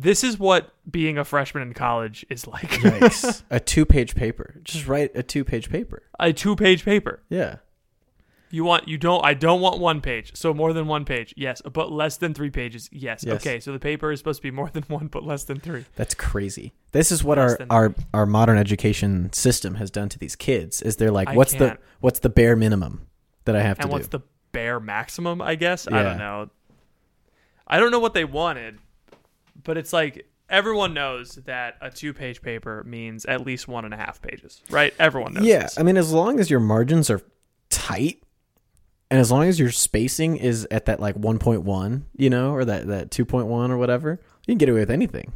This 0.00 0.22
is 0.22 0.38
what 0.38 0.72
being 0.88 1.18
a 1.18 1.24
freshman 1.24 1.64
in 1.64 1.74
college 1.74 2.24
is 2.30 2.46
like. 2.46 2.70
Yikes. 2.70 3.42
a 3.50 3.58
two 3.58 3.84
page 3.84 4.14
paper. 4.14 4.54
Just 4.62 4.86
write 4.86 5.10
a 5.16 5.24
two 5.24 5.42
page 5.44 5.68
paper. 5.70 6.04
a 6.20 6.32
two-page 6.32 6.84
paper. 6.84 7.20
Yeah. 7.28 7.56
You 8.50 8.64
want 8.64 8.88
you 8.88 8.96
don't 8.98 9.24
I 9.24 9.34
don't 9.34 9.60
want 9.60 9.78
one 9.78 10.00
page. 10.00 10.34
So 10.34 10.54
more 10.54 10.72
than 10.72 10.86
one 10.86 11.04
page. 11.04 11.34
Yes, 11.36 11.60
but 11.62 11.92
less 11.92 12.16
than 12.16 12.32
3 12.34 12.50
pages. 12.50 12.88
Yes. 12.90 13.22
Yes. 13.26 13.36
Okay, 13.36 13.60
so 13.60 13.72
the 13.72 13.78
paper 13.78 14.10
is 14.10 14.20
supposed 14.20 14.38
to 14.38 14.42
be 14.42 14.50
more 14.50 14.70
than 14.70 14.82
one 14.88 15.08
but 15.08 15.22
less 15.24 15.44
than 15.44 15.60
3. 15.60 15.84
That's 15.96 16.14
crazy. 16.14 16.72
This 16.92 17.12
is 17.12 17.22
what 17.22 17.36
Less 17.38 17.56
our, 17.68 17.88
our 17.88 17.94
our 18.14 18.26
modern 18.26 18.56
education 18.58 19.30
system 19.32 19.74
has 19.74 19.90
done 19.90 20.08
to 20.08 20.18
these 20.18 20.34
kids. 20.36 20.80
Is 20.82 20.96
they're 20.96 21.10
like, 21.10 21.28
I 21.28 21.34
what's 21.34 21.52
the 21.52 21.58
can't. 21.68 21.80
what's 22.00 22.20
the 22.20 22.30
bare 22.30 22.56
minimum 22.56 23.06
that 23.44 23.54
I 23.54 23.60
have 23.62 23.78
And 23.80 23.88
to 23.88 23.92
what's 23.92 24.08
do? 24.08 24.18
the 24.18 24.24
bare 24.52 24.80
maximum, 24.80 25.42
I 25.42 25.54
guess? 25.54 25.86
I 25.86 26.02
don't 26.02 26.18
know. 26.18 26.48
I 27.66 27.78
don't 27.78 27.90
know 27.90 27.98
what 28.00 28.14
they 28.14 28.24
wanted, 28.24 28.78
but 29.62 29.76
it's 29.76 29.92
like 29.92 30.26
everyone 30.48 30.94
knows 30.94 31.34
that 31.44 31.76
a 31.82 31.90
two-page 31.90 32.40
paper 32.40 32.82
means 32.84 33.26
at 33.26 33.44
least 33.44 33.68
one 33.68 33.84
and 33.84 33.92
a 33.92 33.96
half 33.98 34.22
pages, 34.22 34.62
right? 34.70 34.94
Everyone 34.98 35.34
knows. 35.34 35.44
yeah, 35.44 35.64
this. 35.64 35.78
I 35.78 35.82
mean, 35.82 35.98
as 35.98 36.10
long 36.10 36.40
as 36.40 36.48
your 36.50 36.60
margins 36.60 37.10
are 37.10 37.20
tight, 37.68 38.22
and 39.10 39.20
as 39.20 39.30
long 39.30 39.44
as 39.44 39.58
your 39.58 39.70
spacing 39.70 40.36
is 40.36 40.66
at 40.70 40.86
that 40.86 41.00
like 41.00 41.16
1.1, 41.16 42.02
you 42.16 42.30
know, 42.30 42.52
or 42.52 42.64
that 42.64 42.86
that 42.88 43.10
2.1 43.10 43.70
or 43.70 43.76
whatever, 43.78 44.20
you 44.46 44.52
can 44.52 44.58
get 44.58 44.68
away 44.68 44.80
with 44.80 44.90
anything. 44.90 45.32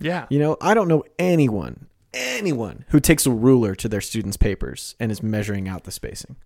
yeah. 0.00 0.26
You 0.30 0.38
know, 0.38 0.56
I 0.60 0.74
don't 0.74 0.88
know 0.88 1.04
anyone, 1.18 1.86
anyone 2.12 2.84
who 2.88 3.00
takes 3.00 3.26
a 3.26 3.30
ruler 3.30 3.74
to 3.76 3.88
their 3.88 4.00
students' 4.00 4.36
papers 4.36 4.94
and 4.98 5.10
is 5.12 5.22
measuring 5.22 5.68
out 5.68 5.84
the 5.84 5.90
spacing. 5.92 6.36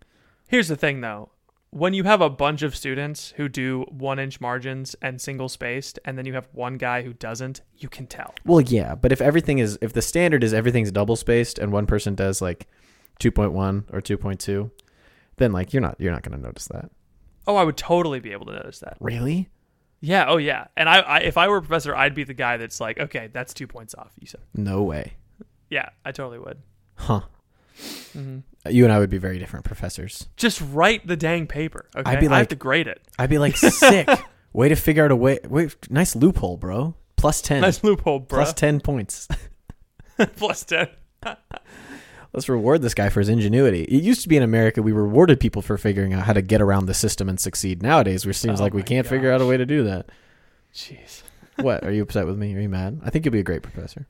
Here's 0.48 0.68
the 0.68 0.76
thing, 0.76 1.00
though. 1.00 1.30
When 1.72 1.94
you 1.94 2.02
have 2.02 2.20
a 2.20 2.28
bunch 2.28 2.62
of 2.62 2.74
students 2.74 3.32
who 3.36 3.48
do 3.48 3.82
one 3.88 4.18
inch 4.18 4.40
margins 4.40 4.96
and 5.00 5.20
single 5.20 5.48
spaced, 5.48 6.00
and 6.04 6.18
then 6.18 6.26
you 6.26 6.34
have 6.34 6.48
one 6.52 6.76
guy 6.78 7.02
who 7.02 7.12
doesn't, 7.12 7.60
you 7.76 7.88
can 7.88 8.08
tell. 8.08 8.34
Well, 8.44 8.60
yeah, 8.60 8.96
but 8.96 9.12
if 9.12 9.20
everything 9.20 9.58
is 9.60 9.78
if 9.80 9.92
the 9.92 10.02
standard 10.02 10.42
is 10.42 10.52
everything's 10.52 10.90
double 10.90 11.14
spaced 11.14 11.60
and 11.60 11.70
one 11.72 11.86
person 11.86 12.16
does 12.16 12.42
like 12.42 12.66
2.1 13.20 13.84
or 13.92 14.00
2.2, 14.00 14.70
then 15.40 15.50
like 15.50 15.72
you're 15.72 15.82
not 15.82 15.96
you're 15.98 16.12
not 16.12 16.22
going 16.22 16.38
to 16.38 16.42
notice 16.42 16.66
that. 16.66 16.90
Oh, 17.46 17.56
I 17.56 17.64
would 17.64 17.76
totally 17.76 18.20
be 18.20 18.30
able 18.30 18.46
to 18.46 18.52
notice 18.52 18.78
that. 18.78 18.96
Really? 19.00 19.48
Yeah. 20.00 20.26
Oh, 20.28 20.36
yeah. 20.36 20.68
And 20.76 20.88
I, 20.88 21.00
I 21.00 21.18
if 21.18 21.36
I 21.36 21.48
were 21.48 21.56
a 21.56 21.60
professor, 21.60 21.96
I'd 21.96 22.14
be 22.14 22.22
the 22.22 22.34
guy 22.34 22.56
that's 22.58 22.80
like, 22.80 23.00
okay, 23.00 23.28
that's 23.32 23.52
two 23.52 23.66
points 23.66 23.94
off. 23.94 24.12
You 24.20 24.28
said. 24.28 24.42
No 24.54 24.82
way. 24.82 25.14
Yeah, 25.68 25.88
I 26.04 26.12
totally 26.12 26.38
would. 26.38 26.58
Huh. 26.94 27.22
Mm-hmm. 28.16 28.38
You 28.70 28.84
and 28.84 28.92
I 28.92 28.98
would 28.98 29.10
be 29.10 29.18
very 29.18 29.38
different 29.38 29.64
professors. 29.64 30.28
Just 30.36 30.60
write 30.72 31.06
the 31.06 31.16
dang 31.16 31.46
paper. 31.46 31.88
Okay. 31.96 32.10
I'd 32.10 32.20
be 32.20 32.28
like, 32.28 32.34
I 32.34 32.38
have 32.38 32.48
to 32.48 32.56
grade 32.56 32.86
it. 32.86 33.00
I'd 33.18 33.30
be 33.30 33.38
like 33.38 33.56
sick. 33.58 34.08
way 34.52 34.68
to 34.68 34.76
figure 34.76 35.04
out 35.04 35.10
a 35.10 35.16
way. 35.16 35.38
Wait, 35.48 35.90
nice 35.90 36.14
loophole, 36.14 36.56
bro. 36.56 36.94
Plus 37.16 37.40
10. 37.40 37.62
Nice 37.62 37.82
loophole, 37.82 38.20
bro. 38.20 38.38
Plus 38.38 38.52
10 38.52 38.80
points. 38.80 39.28
Plus 40.36 40.64
ten. 40.64 40.88
Let's 42.32 42.48
reward 42.48 42.82
this 42.82 42.94
guy 42.94 43.08
for 43.08 43.20
his 43.20 43.28
ingenuity. 43.28 43.84
It 43.84 44.02
used 44.02 44.22
to 44.22 44.28
be 44.28 44.36
in 44.36 44.42
America 44.42 44.82
we 44.82 44.92
rewarded 44.92 45.40
people 45.40 45.62
for 45.62 45.76
figuring 45.76 46.12
out 46.12 46.24
how 46.24 46.32
to 46.32 46.42
get 46.42 46.60
around 46.60 46.86
the 46.86 46.94
system 46.94 47.28
and 47.28 47.40
succeed. 47.40 47.82
Nowadays, 47.82 48.24
it 48.24 48.34
seems 48.34 48.60
Oh 48.60 48.64
like 48.64 48.74
we 48.74 48.82
can't 48.82 49.06
figure 49.06 49.32
out 49.32 49.40
a 49.40 49.46
way 49.46 49.56
to 49.56 49.66
do 49.66 49.84
that. 49.84 50.10
Jeez. 50.74 51.22
What? 51.56 51.84
Are 51.84 51.90
you 51.90 52.02
upset 52.02 52.26
with 52.26 52.38
me? 52.38 52.54
Are 52.54 52.60
you 52.60 52.70
mad? 52.70 53.02
I 53.04 53.10
think 53.10 53.26
you'll 53.26 53.32
be 53.32 53.40
a 53.40 53.42
great 53.42 53.60
professor. 53.60 54.06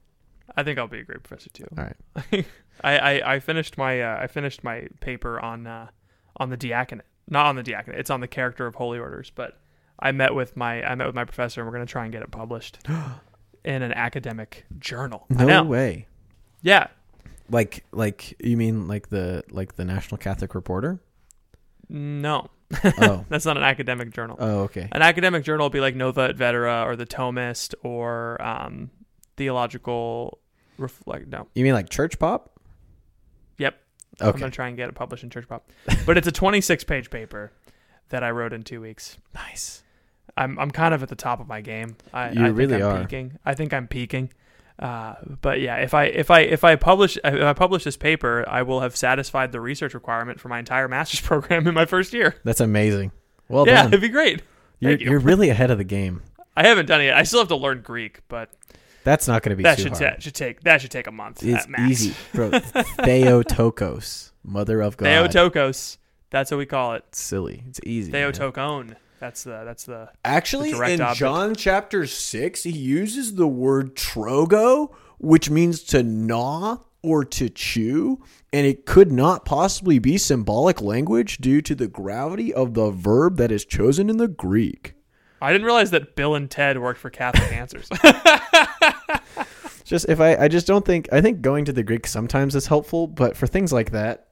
I 0.56 0.62
think 0.62 0.78
I'll 0.78 0.87
be 0.87 1.00
a 1.00 1.04
great 1.04 1.24
professor 1.24 1.50
too. 1.50 1.66
All 1.76 1.85
right. 1.85 2.46
I, 2.85 2.98
I, 2.98 3.35
I 3.35 3.40
finished 3.40 3.76
my 3.76 4.00
uh, 4.00 4.20
I 4.22 4.28
finished 4.28 4.62
my 4.62 4.87
paper 5.00 5.40
on 5.40 5.66
uh, 5.66 5.88
on 6.37 6.50
the 6.50 6.56
diaconate. 6.56 7.06
Not 7.28 7.46
on 7.46 7.56
the 7.56 7.64
diaconate. 7.64 7.98
It's 7.98 8.11
on 8.11 8.20
the 8.20 8.28
character 8.28 8.66
of 8.66 8.76
holy 8.76 9.00
orders. 9.00 9.33
But 9.35 9.59
I 9.98 10.12
met 10.12 10.33
with 10.33 10.56
my 10.56 10.85
I 10.85 10.94
met 10.94 11.09
with 11.09 11.16
my 11.16 11.24
professor 11.24 11.61
and 11.61 11.66
we're 11.66 11.72
gonna 11.72 11.87
try 11.87 12.04
and 12.04 12.12
get 12.12 12.22
it 12.22 12.30
published. 12.30 12.78
in 13.64 13.83
an 13.83 13.92
academic 13.92 14.64
journal. 14.78 15.26
No 15.28 15.64
way. 15.64 16.06
Yeah. 16.62 16.88
Like 17.50 17.84
like 17.92 18.34
you 18.40 18.56
mean 18.56 18.86
like 18.88 19.08
the 19.08 19.42
like 19.50 19.74
the 19.76 19.84
National 19.84 20.18
Catholic 20.18 20.54
Reporter? 20.54 21.00
No. 21.88 22.48
Oh. 22.84 23.24
That's 23.28 23.44
not 23.44 23.56
an 23.56 23.64
academic 23.64 24.12
journal. 24.12 24.36
Oh, 24.38 24.60
okay. 24.60 24.88
An 24.92 25.02
academic 25.02 25.42
journal 25.44 25.64
will 25.64 25.70
be 25.70 25.80
like 25.80 25.96
Nova 25.96 26.22
et 26.28 26.36
Vetera 26.36 26.84
or 26.86 26.94
the 26.94 27.06
Thomist 27.06 27.74
or 27.82 28.40
um, 28.40 28.90
Theological 29.36 30.38
Reflect. 30.78 31.26
No. 31.28 31.48
You 31.54 31.64
mean 31.64 31.74
like 31.74 31.90
church 31.90 32.18
pop? 32.18 32.58
Yep. 33.58 33.76
Okay. 34.20 34.30
I'm 34.30 34.38
gonna 34.38 34.50
try 34.52 34.68
and 34.68 34.76
get 34.76 34.88
it 34.88 34.94
published 34.94 35.24
in 35.24 35.30
Church 35.30 35.48
Pop, 35.48 35.68
but 36.06 36.16
it's 36.18 36.26
a 36.26 36.32
26 36.32 36.84
page 36.84 37.10
paper 37.10 37.52
that 38.10 38.22
I 38.22 38.30
wrote 38.30 38.52
in 38.52 38.62
two 38.62 38.80
weeks. 38.80 39.16
Nice. 39.34 39.82
I'm 40.36 40.58
I'm 40.58 40.70
kind 40.70 40.94
of 40.94 41.02
at 41.02 41.08
the 41.08 41.16
top 41.16 41.40
of 41.40 41.48
my 41.48 41.60
game. 41.60 41.96
I, 42.12 42.30
You 42.30 42.40
I 42.42 42.44
think 42.46 42.58
really 42.58 42.74
I'm 42.76 42.82
are. 42.82 43.00
Peaking. 43.02 43.38
I 43.44 43.54
think 43.54 43.72
I'm 43.74 43.88
peaking. 43.88 44.30
Uh, 44.80 45.14
but 45.42 45.60
yeah, 45.60 45.76
if 45.76 45.92
I 45.92 46.04
if 46.04 46.30
I 46.30 46.40
if 46.40 46.64
I 46.64 46.74
publish 46.76 47.18
if 47.22 47.42
I 47.42 47.52
publish 47.52 47.84
this 47.84 47.98
paper, 47.98 48.44
I 48.48 48.62
will 48.62 48.80
have 48.80 48.96
satisfied 48.96 49.52
the 49.52 49.60
research 49.60 49.92
requirement 49.92 50.40
for 50.40 50.48
my 50.48 50.58
entire 50.58 50.88
master's 50.88 51.20
program 51.26 51.66
in 51.68 51.74
my 51.74 51.84
first 51.84 52.14
year. 52.14 52.36
That's 52.44 52.60
amazing. 52.60 53.12
Well 53.48 53.66
yeah, 53.66 53.82
done. 53.82 53.88
it'd 53.88 54.00
be 54.00 54.08
great. 54.08 54.42
You're, 54.78 54.92
Thank 54.92 55.02
you. 55.02 55.10
you're 55.10 55.20
really 55.20 55.50
ahead 55.50 55.70
of 55.70 55.76
the 55.76 55.84
game. 55.84 56.22
I 56.56 56.66
haven't 56.66 56.86
done 56.86 57.02
it 57.02 57.06
yet. 57.06 57.16
I 57.16 57.24
still 57.24 57.40
have 57.40 57.48
to 57.48 57.56
learn 57.56 57.82
Greek, 57.82 58.22
but 58.28 58.50
That's 59.04 59.28
not 59.28 59.42
going 59.42 59.50
to 59.50 59.56
be 59.56 59.64
that 59.64 59.76
too 59.76 59.82
should 59.84 59.94
ta- 59.94 60.14
should 60.18 60.34
take 60.34 60.62
that 60.62 60.80
should 60.80 60.90
take 60.90 61.06
a 61.06 61.12
month 61.12 61.42
it's 61.42 61.64
at 61.64 61.68
max. 61.70 61.90
easy, 61.90 62.14
bro. 62.32 62.50
Theotokos, 63.04 64.32
mother 64.42 64.80
of 64.80 64.96
God. 64.96 65.06
Theotokos. 65.06 65.98
That's 66.30 66.50
what 66.50 66.58
we 66.58 66.66
call 66.66 66.94
it. 66.94 67.04
Silly. 67.14 67.64
It's 67.68 67.80
easy. 67.84 68.12
man. 68.12 68.32
Theotokon. 69.20 69.20
That's 69.20 69.44
the 69.44 69.62
that's 69.64 69.85
the 69.85 70.11
Actually, 70.24 70.72
The 70.72 70.83
in 70.83 71.00
object. 71.00 71.18
John 71.18 71.54
chapter 71.54 72.06
6, 72.06 72.62
he 72.62 72.70
uses 72.70 73.35
the 73.35 73.46
word 73.46 73.94
trogo, 73.94 74.92
which 75.18 75.50
means 75.50 75.83
to 75.85 76.02
gnaw 76.02 76.78
or 77.02 77.24
to 77.24 77.48
chew, 77.48 78.22
and 78.52 78.66
it 78.66 78.85
could 78.85 79.11
not 79.11 79.44
possibly 79.44 79.98
be 79.98 80.18
symbolic 80.18 80.80
language 80.83 81.38
due 81.38 81.62
to 81.62 81.74
the 81.74 81.88
gravity 81.88 82.52
of 82.52 82.74
the 82.74 82.90
verb 82.90 83.37
that 83.38 83.50
is 83.50 83.64
chosen 83.64 84.11
in 84.11 84.18
the 84.18 84.28
Greek. 84.28 84.94
I 85.40 85.52
didn't 85.52 85.64
realize 85.64 85.90
that 85.92 86.14
Bill 86.16 86.35
and 86.35 86.50
Ted 86.50 86.78
worked 86.78 87.00
for 87.00 87.09
Catholic 87.09 87.50
Answers. 87.56 87.88
Just 89.85 90.09
if 90.09 90.20
I, 90.20 90.37
I 90.37 90.48
just 90.48 90.68
don't 90.68 90.85
think 90.85 91.09
I 91.12 91.20
think 91.20 91.40
going 91.40 91.64
to 91.64 91.72
the 91.72 91.83
Greek 91.83 92.06
sometimes 92.06 92.54
is 92.54 92.68
helpful, 92.68 93.09
but 93.09 93.37
for 93.37 93.48
things 93.48 93.72
like 93.72 93.90
that, 93.90 94.28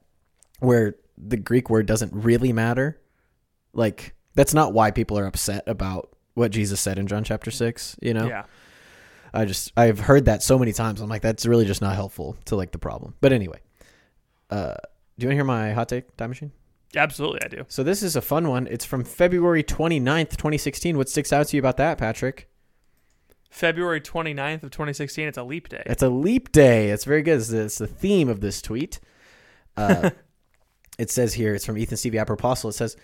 where 0.59 0.95
the 1.17 1.35
Greek 1.35 1.69
word 1.69 1.85
doesn't 1.85 2.13
really 2.13 2.53
matter, 2.53 3.01
like 3.73 4.13
that's 4.39 4.53
not 4.53 4.71
why 4.71 4.89
people 4.89 5.19
are 5.19 5.25
upset 5.25 5.65
about 5.67 6.15
what 6.33 6.49
Jesus 6.51 6.79
said 6.79 6.97
in 6.97 7.07
John 7.07 7.25
chapter 7.25 7.51
six. 7.51 7.97
You 8.01 8.13
know, 8.13 8.25
yeah. 8.25 8.45
I 9.33 9.43
just 9.43 9.73
I've 9.75 9.99
heard 9.99 10.23
that 10.25 10.41
so 10.41 10.57
many 10.57 10.71
times. 10.71 11.01
I'm 11.01 11.09
like, 11.09 11.21
that's 11.21 11.45
really 11.45 11.65
just 11.65 11.81
not 11.81 11.93
helpful 11.95 12.37
to 12.45 12.55
like 12.55 12.71
the 12.71 12.77
problem. 12.77 13.15
But 13.19 13.33
anyway, 13.33 13.59
uh, 14.49 14.75
do 15.17 15.25
you 15.25 15.27
want 15.27 15.31
to 15.31 15.35
hear 15.35 15.43
my 15.43 15.73
hot 15.73 15.89
take 15.89 16.15
time 16.15 16.29
machine? 16.29 16.53
Absolutely, 16.95 17.41
I 17.43 17.49
do. 17.49 17.65
So 17.67 17.83
this 17.83 18.01
is 18.01 18.15
a 18.15 18.21
fun 18.21 18.47
one. 18.47 18.65
It's 18.67 18.85
from 18.85 19.03
February 19.03 19.61
29th, 19.61 20.29
2016. 20.29 20.97
What 20.97 21.09
sticks 21.09 21.33
out 21.33 21.47
to 21.49 21.57
you 21.57 21.61
about 21.61 21.75
that, 21.75 21.97
Patrick? 21.97 22.47
February 23.49 23.99
29th 23.99 24.63
of 24.63 24.71
2016. 24.71 25.27
It's 25.27 25.37
a 25.37 25.43
leap 25.43 25.67
day. 25.67 25.83
It's 25.85 26.01
a 26.01 26.09
leap 26.09 26.53
day. 26.53 26.91
It's 26.91 27.03
very 27.03 27.23
good. 27.23 27.39
It's 27.39 27.49
the, 27.49 27.63
it's 27.63 27.77
the 27.77 27.87
theme 27.87 28.29
of 28.29 28.39
this 28.39 28.61
tweet. 28.61 29.01
Uh, 29.75 30.11
it 30.97 31.11
says 31.11 31.33
here, 31.33 31.53
it's 31.53 31.65
from 31.65 31.77
Ethan 31.77 31.97
Stevie 31.97 32.17
Apostle. 32.17 32.69
It 32.69 32.73
says, 32.73 32.95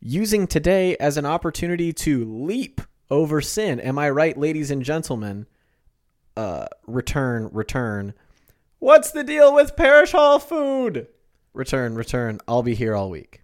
using 0.00 0.46
today 0.46 0.96
as 0.96 1.16
an 1.16 1.26
opportunity 1.26 1.92
to 1.92 2.24
leap 2.24 2.80
over 3.10 3.40
sin. 3.40 3.80
Am 3.80 3.98
I 3.98 4.10
right, 4.10 4.36
ladies 4.36 4.70
and 4.70 4.82
gentlemen? 4.82 5.46
Uh, 6.36 6.66
return, 6.86 7.50
return. 7.52 8.14
What's 8.78 9.10
the 9.10 9.24
deal 9.24 9.54
with 9.54 9.76
parish 9.76 10.12
hall 10.12 10.38
food? 10.38 11.06
Return, 11.52 11.94
return. 11.94 12.38
I'll 12.48 12.62
be 12.62 12.74
here 12.74 12.94
all 12.94 13.10
week. 13.10 13.42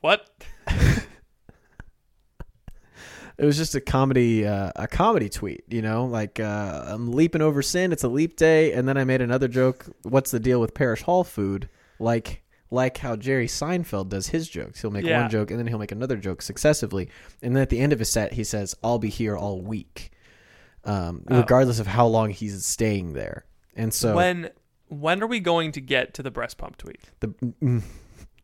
What? 0.00 0.26
It 3.40 3.46
was 3.46 3.56
just 3.56 3.74
a 3.74 3.80
comedy, 3.80 4.46
uh, 4.46 4.70
a 4.76 4.86
comedy 4.86 5.30
tweet, 5.30 5.64
you 5.70 5.80
know, 5.80 6.04
like 6.04 6.38
uh, 6.38 6.84
I'm 6.86 7.10
leaping 7.12 7.40
over 7.40 7.62
sin. 7.62 7.90
It's 7.90 8.04
a 8.04 8.08
leap 8.08 8.36
day, 8.36 8.74
and 8.74 8.86
then 8.86 8.98
I 8.98 9.04
made 9.04 9.22
another 9.22 9.48
joke. 9.48 9.86
What's 10.02 10.30
the 10.30 10.38
deal 10.38 10.60
with 10.60 10.74
parish 10.74 11.00
hall 11.00 11.24
food? 11.24 11.70
Like, 11.98 12.42
like 12.70 12.98
how 12.98 13.16
Jerry 13.16 13.46
Seinfeld 13.48 14.08
does 14.10 14.28
his 14.28 14.48
jokes. 14.48 14.80
He'll 14.80 14.90
make 14.90 15.04
Yeah. 15.04 15.22
one 15.22 15.30
joke, 15.30 15.50
and 15.50 15.58
then 15.58 15.66
he'll 15.66 15.78
make 15.78 15.92
another 15.92 16.16
joke 16.16 16.40
successively, 16.42 17.08
and 17.42 17.54
then 17.56 17.62
at 17.62 17.68
the 17.70 17.80
end 17.80 17.92
of 17.92 17.98
his 17.98 18.10
set, 18.10 18.32
he 18.34 18.44
says, 18.44 18.76
"I'll 18.82 18.98
be 18.98 19.08
here 19.10 19.36
all 19.36 19.60
week," 19.60 20.10
um, 20.84 21.24
Oh. 21.28 21.38
regardless 21.38 21.78
of 21.80 21.86
how 21.88 22.06
long 22.06 22.30
he's 22.30 22.64
staying 22.64 23.12
there. 23.14 23.44
And 23.76 23.92
so 23.94 24.14
When 24.14 24.50
when 24.88 25.22
are 25.22 25.26
we 25.26 25.38
going 25.40 25.70
to 25.72 25.80
get 25.80 26.14
to 26.14 26.22
the 26.22 26.30
breast 26.30 26.58
pump 26.58 26.76
tweet? 26.76 27.00
the 27.20 27.28
mm. 27.62 27.82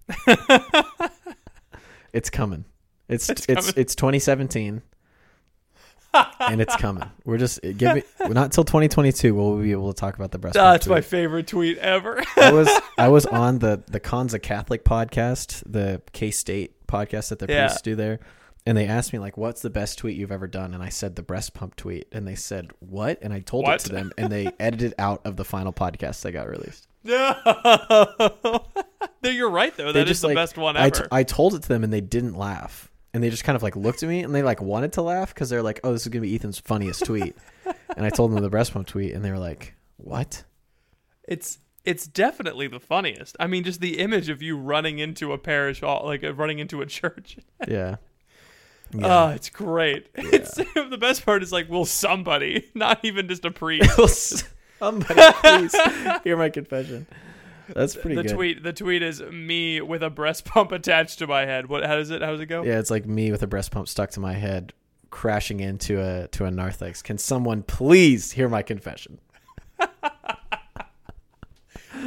it's 2.13 2.31
coming. 2.31 2.65
It's 3.09 3.29
It's 3.29 3.47
it's 3.49 3.67
coming. 3.67 3.75
it's, 3.77 3.95
2017, 3.95 4.83
and 6.41 6.61
it's 6.61 6.77
coming. 6.77 7.05
We're 7.25 7.39
just 7.39 7.61
give 7.63 7.95
me 7.95 8.03
not 8.21 8.45
until 8.47 8.65
2022 8.65 9.35
will 9.35 9.57
we 9.57 9.65
be 9.65 9.73
able 9.73 9.93
to 9.93 9.99
talk 10.01 10.15
about 10.17 10.31
the 10.31 10.39
breast. 10.39 10.57
pump 10.57 10.65
That's 10.75 10.87
my 10.87 11.01
favorite 11.01 11.47
tweet 11.47 11.79
ever. 11.79 12.23
I 12.37 12.53
was 12.53 12.69
I 12.99 13.09
was 13.09 13.27
on 13.27 13.59
the 13.59 13.83
the 13.87 14.01
Kanza 14.01 14.41
Catholic 14.43 14.85
podcast, 14.85 15.63
the 15.71 16.03
K 16.13 16.31
State 16.31 16.87
podcast 16.87 17.29
that 17.31 17.39
the 17.39 17.47
Yeah. 17.49 17.67
priests 17.67 17.83
do 17.83 17.95
there, 17.97 18.21
and 18.67 18.77
they 18.79 18.87
asked 18.87 19.13
me 19.13 19.19
like, 19.19 19.37
"What's 19.37 19.63
the 19.63 19.71
best 19.71 19.99
tweet 19.99 20.17
you've 20.17 20.33
ever 20.33 20.47
done?" 20.47 20.75
And 20.75 20.83
I 20.83 20.89
said 20.89 21.17
the 21.17 21.23
breast 21.23 21.55
pump 21.55 21.77
tweet, 21.77 22.07
and 22.13 22.27
they 22.27 22.35
said 22.37 22.71
what? 22.81 23.19
And 23.23 23.33
I 23.33 23.41
told 23.41 23.65
What? 23.65 23.81
it 23.81 23.87
to 23.89 23.93
them, 23.93 24.13
and 24.19 24.31
they 24.31 24.51
edited 24.61 24.95
out 24.99 25.23
of 25.27 25.37
the 25.37 25.45
final 25.45 25.73
podcast 25.73 26.23
that 26.23 26.33
got 26.33 26.49
released. 26.49 26.87
no. 27.05 27.35
you're 29.23 29.51
right 29.51 29.77
though. 29.77 29.93
That 29.93 30.05
is 30.05 30.09
just, 30.09 30.21
the 30.23 30.29
like- 30.29 30.37
best 30.37 30.57
one 30.57 30.77
I, 30.77 30.87
ever. 30.87 30.91
t- 31.03 31.09
I 31.11 31.23
told 31.25 31.55
it 31.55 31.63
to 31.63 31.69
them 31.69 31.83
and 31.85 31.93
they 31.93 32.01
didn't 32.01 32.35
laugh. 32.35 32.91
And 33.17 33.25
they 33.25 33.31
just 33.31 33.45
kind 33.45 33.57
of 33.57 33.63
like 33.63 33.77
looked 33.77 34.03
at 34.03 34.11
me 34.11 34.23
and 34.23 34.35
they 34.35 34.43
like 34.43 34.61
wanted 34.61 34.93
to 34.93 35.03
laugh 35.03 35.33
because 35.33 35.49
they're 35.49 35.63
like, 35.63 35.81
oh, 35.83 35.93
this 35.93 36.03
is 36.03 36.09
going 36.09 36.23
to 36.23 36.29
be 36.29 36.35
Ethan's 36.35 36.59
funniest 36.59 37.07
tweet. 37.07 37.35
and 37.97 38.05
I 38.05 38.11
told 38.11 38.31
them 38.31 38.43
the 38.43 38.51
breast 38.51 38.75
pump 38.75 38.87
tweet 38.87 39.15
and 39.15 39.25
they 39.25 39.31
were 39.31 39.39
like, 39.39 39.75
what? 39.97 40.45
it's 41.27 41.59
it's 41.85 42.07
definitely 42.07 42.67
the 42.67 42.81
funniest. 42.81 43.37
I 43.39 43.47
mean, 43.47 43.63
just 43.63 43.81
the 43.81 43.99
image 44.01 44.29
of 44.29 44.43
you 44.43 44.57
running 44.57 44.99
into 44.99 45.33
a 45.33 45.39
parish 45.39 45.81
hall, 45.81 46.05
like 46.05 46.25
uh, 46.25 46.35
running 46.35 46.59
into 46.59 46.83
a 46.83 46.87
church. 46.99 47.39
Yeah. 47.67 47.97
Oh, 49.01 49.29
it's 49.29 49.51
great. 49.51 50.09
It's 50.17 50.55
the 50.75 50.99
best 51.01 51.25
part 51.25 51.43
is 51.43 51.53
like, 51.53 51.69
will 51.69 51.87
somebody, 51.87 52.69
not 52.75 53.01
even 53.05 53.29
just 53.29 53.45
a 53.45 53.51
priest. 53.51 54.47
Somebody 54.79 55.23
please 55.41 55.75
hear 56.23 56.37
my 56.37 56.51
confession. 56.51 57.07
That's 57.75 57.95
pretty 57.97 58.17
the 58.17 58.23
good. 58.25 58.35
tweet 58.35 58.63
the 58.63 58.73
tweet 58.73 59.03
is 59.03 59.21
me 59.23 59.81
with 59.81 60.03
a 60.03 60.11
breast 60.11 60.45
pump 60.45 60.73
attached 60.79 61.19
to 61.21 61.27
my 61.27 61.45
head. 61.47 61.67
What 61.69 61.85
how 61.85 61.97
does 61.97 62.11
it 62.11 62.23
how 62.23 62.31
does 62.33 62.41
it 62.41 62.47
go? 62.47 62.63
Yeah, 62.63 62.79
it's 62.79 62.91
like 62.91 63.07
me 63.07 63.31
with 63.33 63.43
a 63.43 63.47
breast 63.47 63.71
pump 63.73 63.89
stuck 63.89 64.11
to 64.11 64.21
my 64.21 64.35
head, 64.35 64.73
crashing 65.11 65.61
into 65.61 66.01
a 66.01 66.29
to 66.29 66.45
a 66.45 66.51
narthex. 66.51 67.03
Can 67.03 67.19
someone 67.19 67.63
please 67.63 68.33
hear 68.33 68.49
my 68.49 68.63
confession? 68.63 69.19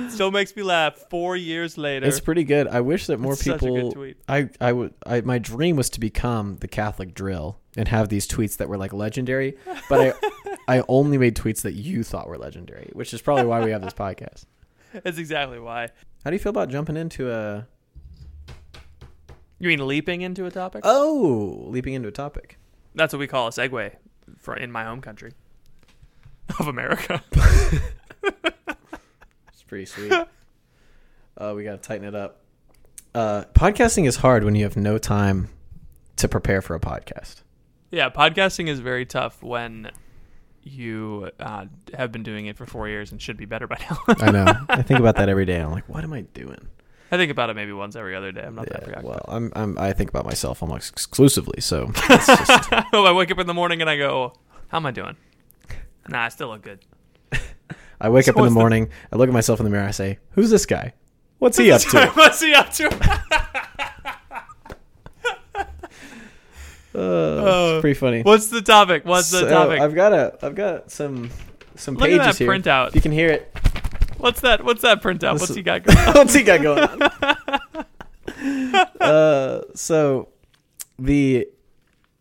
Still 0.10 0.32
makes 0.32 0.56
me 0.56 0.64
laugh 0.64 0.96
4 1.10 1.36
years 1.36 1.78
later. 1.78 2.06
It's 2.06 2.20
pretty 2.20 2.44
good. 2.44 2.68
I 2.68 2.82
wish 2.82 3.08
that 3.08 3.20
more 3.20 3.34
It's 3.34 3.44
such 3.44 3.56
a 3.62 3.66
good 3.66 3.74
people. 3.76 3.92
tweet. 3.92 4.18
I 4.28 4.50
I 4.62 4.72
would. 4.72 4.94
I 5.06 5.22
my 5.22 5.40
dream 5.40 5.76
was 5.76 5.90
to 5.92 6.00
become 6.00 6.58
the 6.58 6.68
Catholic 6.68 7.14
dril 7.14 7.56
and 7.76 7.88
have 7.88 8.10
these 8.10 8.28
tweets 8.28 8.58
that 8.58 8.70
were 8.70 8.78
like 8.78 8.94
legendary. 8.94 9.58
But 9.90 10.00
I 10.00 10.56
I 10.80 10.84
only 10.88 11.18
made 11.18 11.36
tweets 11.36 11.62
that 11.64 11.74
you 11.74 12.04
thought 12.04 12.28
were 12.28 12.38
legendary, 12.38 12.90
which 12.94 13.14
is 13.14 13.22
probably 13.22 13.46
why 13.46 13.64
we 13.64 13.72
have 13.72 13.82
this 13.82 13.94
podcast. 13.94 14.46
That's 15.04 15.18
exactly 15.18 15.60
why. 15.60 15.90
How 16.24 16.30
do 16.32 16.36
you 16.36 16.40
feel 16.40 16.50
about 16.52 16.70
jumping 16.70 16.98
into 16.98 17.32
a 17.32 17.68
You 19.60 19.68
mean 19.70 19.86
leaping 19.88 20.22
into 20.22 20.46
a 20.46 20.52
topic? 20.52 20.82
oh 20.86 21.66
leaping 21.68 21.94
into 21.94 22.08
a 22.08 22.12
topic? 22.12 22.58
That's 22.96 23.14
what 23.14 23.20
we 23.20 23.28
call 23.28 23.48
a 23.48 23.52
segue 23.52 23.92
for 24.38 24.56
in 24.56 24.72
my 24.72 24.84
home 24.84 25.02
country 25.02 25.32
of 26.60 26.68
America. 26.68 27.24
It's 29.52 29.64
pretty 29.68 29.86
sweet. 29.86 30.12
uh, 31.38 31.54
we 31.56 31.64
got 31.64 31.82
to 31.84 31.88
tighten 31.88 32.08
it 32.08 32.16
up. 32.16 32.42
Uh, 33.14 33.44
podcasting 33.54 34.08
is 34.08 34.18
hard 34.18 34.44
when 34.44 34.56
you 34.56 34.64
have 34.64 34.76
no 34.78 34.98
time 34.98 35.50
to 36.16 36.28
prepare 36.28 36.62
for 36.62 36.76
a 36.76 36.80
podcast. 36.80 37.42
yeah, 37.92 38.10
podcasting 38.10 38.68
is 38.68 38.80
very 38.80 39.06
tough 39.06 39.42
when 39.44 39.92
you 40.72 41.30
uh, 41.40 41.66
have 41.98 42.12
been 42.12 42.24
doing 42.24 42.46
it 42.48 42.58
for 42.58 42.66
4 42.66 42.88
years 42.88 43.12
and 43.12 43.22
should 43.22 43.38
be 43.38 43.46
better 43.46 43.68
by 43.68 43.78
now. 43.90 43.98
I 44.08 44.32
know. 44.32 44.46
I 44.70 44.82
think 44.82 45.00
about 45.00 45.16
that 45.18 45.30
every 45.30 45.46
day. 45.46 45.60
I'm 45.60 45.72
like, 45.72 45.88
what 45.90 46.04
am 46.04 46.14
I 46.14 46.22
doing? 46.22 46.68
I 47.12 47.18
think 47.18 47.32
about 47.32 47.50
it 47.50 47.56
maybe 47.56 47.72
once 47.72 47.96
every 47.96 48.16
other 48.16 48.32
day. 48.32 48.42
I'm 48.44 48.54
not 48.56 48.66
that 48.68 48.82
Yeah, 48.82 48.86
preoccupied. 48.86 49.06
well, 49.06 49.26
I'm, 49.28 49.52
I'm 49.56 49.78
I 49.80 49.94
think 49.94 50.10
about 50.12 50.26
myself 50.26 50.62
almost 50.62 50.92
exclusively. 50.92 51.60
So 51.62 51.88
just, 52.08 52.72
I 52.72 53.12
wake 53.14 53.32
up 53.32 53.40
in 53.40 53.48
the 53.48 53.54
morning 53.54 53.82
and 53.82 53.90
I 53.90 53.98
go, 53.98 54.34
"How 54.68 54.78
am 54.78 54.86
I 54.86 54.92
doing?" 54.92 55.16
Nah, 56.08 56.26
I 56.26 56.30
still 56.30 56.50
look 56.50 56.62
good. 56.62 56.80
I 58.02 58.10
wake 58.10 58.26
So 58.26 58.32
up 58.32 58.36
in 58.38 58.42
the 58.42 58.44
what's 58.44 58.54
the- 58.54 58.60
morning. 58.60 58.90
I 59.12 59.16
look 59.16 59.28
at 59.28 59.34
myself 59.34 59.60
in 59.60 59.64
the 59.64 59.72
mirror. 59.72 59.88
I 59.88 59.92
say, 59.92 60.20
"Who's 60.32 60.52
this 60.52 60.68
guy? 60.68 60.94
What's 61.40 61.58
he 61.58 61.72
up 61.72 61.82
to?" 61.82 62.12
What's 62.14 62.42
he 62.42 62.54
up 62.54 62.72
to? 62.74 62.90
Uh, 66.96 67.76
it's 67.76 67.82
pretty 67.82 67.94
funny. 68.00 68.22
What's 68.24 68.48
the 68.48 68.62
topic? 68.62 69.06
What's 69.06 69.30
the 69.32 69.42
So, 69.42 69.50
topic? 69.50 69.80
I've 69.80 69.94
got 69.94 70.12
a, 70.14 70.38
I've 70.42 70.56
got 70.56 70.90
some, 70.92 71.30
some 71.76 71.96
Look 71.96 72.10
at 72.10 72.20
pages 72.20 72.38
that 72.38 72.44
here. 72.44 72.50
printout. 72.52 72.96
You 72.96 73.02
can 73.02 73.12
hear 73.12 73.30
it. 73.30 73.56
What's 74.18 74.42
that? 74.42 74.64
What's 74.66 74.82
that 74.82 75.02
printout? 75.02 75.40
What's 75.40 75.54
he 75.54 75.62
got 75.62 75.84
going? 75.84 75.98
on? 76.08 76.14
What's 76.14 76.34
he 76.34 76.44
got 76.44 76.62
going 76.62 76.80
on? 76.80 77.86
uh, 79.02 79.62
so 79.76 80.30
the 80.98 81.48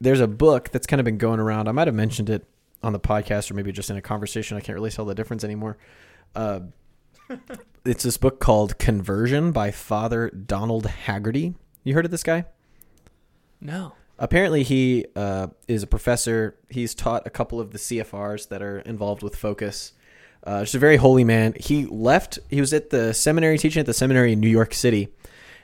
there's 0.01 0.21
a 0.21 0.29
book 0.29 0.71
that's 0.71 0.87
kind 0.87 1.01
of 1.01 1.05
been 1.05 1.19
going 1.19 1.41
around. 1.41 1.69
I 1.69 1.73
might 1.73 1.89
have 1.89 1.95
mentioned 1.95 2.31
it 2.31 2.47
on 2.83 2.93
the 2.93 3.01
podcast 3.01 3.51
or 3.51 3.55
maybe 3.55 3.73
just 3.73 3.91
in 3.91 3.97
a 3.97 4.03
conversation. 4.03 4.57
I 4.57 4.61
can't 4.61 4.75
really 4.77 4.91
tell 4.91 5.05
the 5.05 5.15
difference 5.15 5.43
anymore. 5.45 5.77
Uh, 6.37 6.61
it's 7.85 8.05
this 8.05 8.17
book 8.17 8.39
called 8.39 8.79
Conversion 8.79 9.51
by 9.51 9.71
Father 9.71 10.31
Donald 10.31 10.87
Haggerty. 10.87 11.55
You 11.83 11.95
heard 11.95 12.05
of 12.05 12.11
this 12.11 12.23
guy? 12.23 12.45
No. 13.61 13.95
Apparently, 14.19 14.63
he 14.65 15.07
uh, 15.15 15.49
is 15.69 15.83
a 15.83 15.87
professor. 15.87 16.57
He's 16.69 16.95
taught 16.95 17.27
a 17.27 17.31
couple 17.31 17.61
of 17.61 17.71
the 17.71 17.79
CFRs 17.79 18.49
that 18.49 18.63
are 18.63 18.81
involved 18.81 19.23
with 19.23 19.37
Focus. 19.37 19.93
Uh, 20.45 20.61
just 20.63 20.75
a 20.75 20.79
very 20.79 20.97
holy 20.97 21.25
man. 21.25 21.55
He 21.59 21.85
left. 21.87 22.39
He 22.51 22.61
was 22.61 22.73
at 22.73 22.91
the 22.91 23.13
seminary, 23.13 23.59
teaching 23.59 23.81
at 23.81 23.87
the 23.87 23.95
seminary 23.95 24.33
in 24.33 24.41
New 24.41 24.49
York 24.49 24.75
City, 24.75 25.09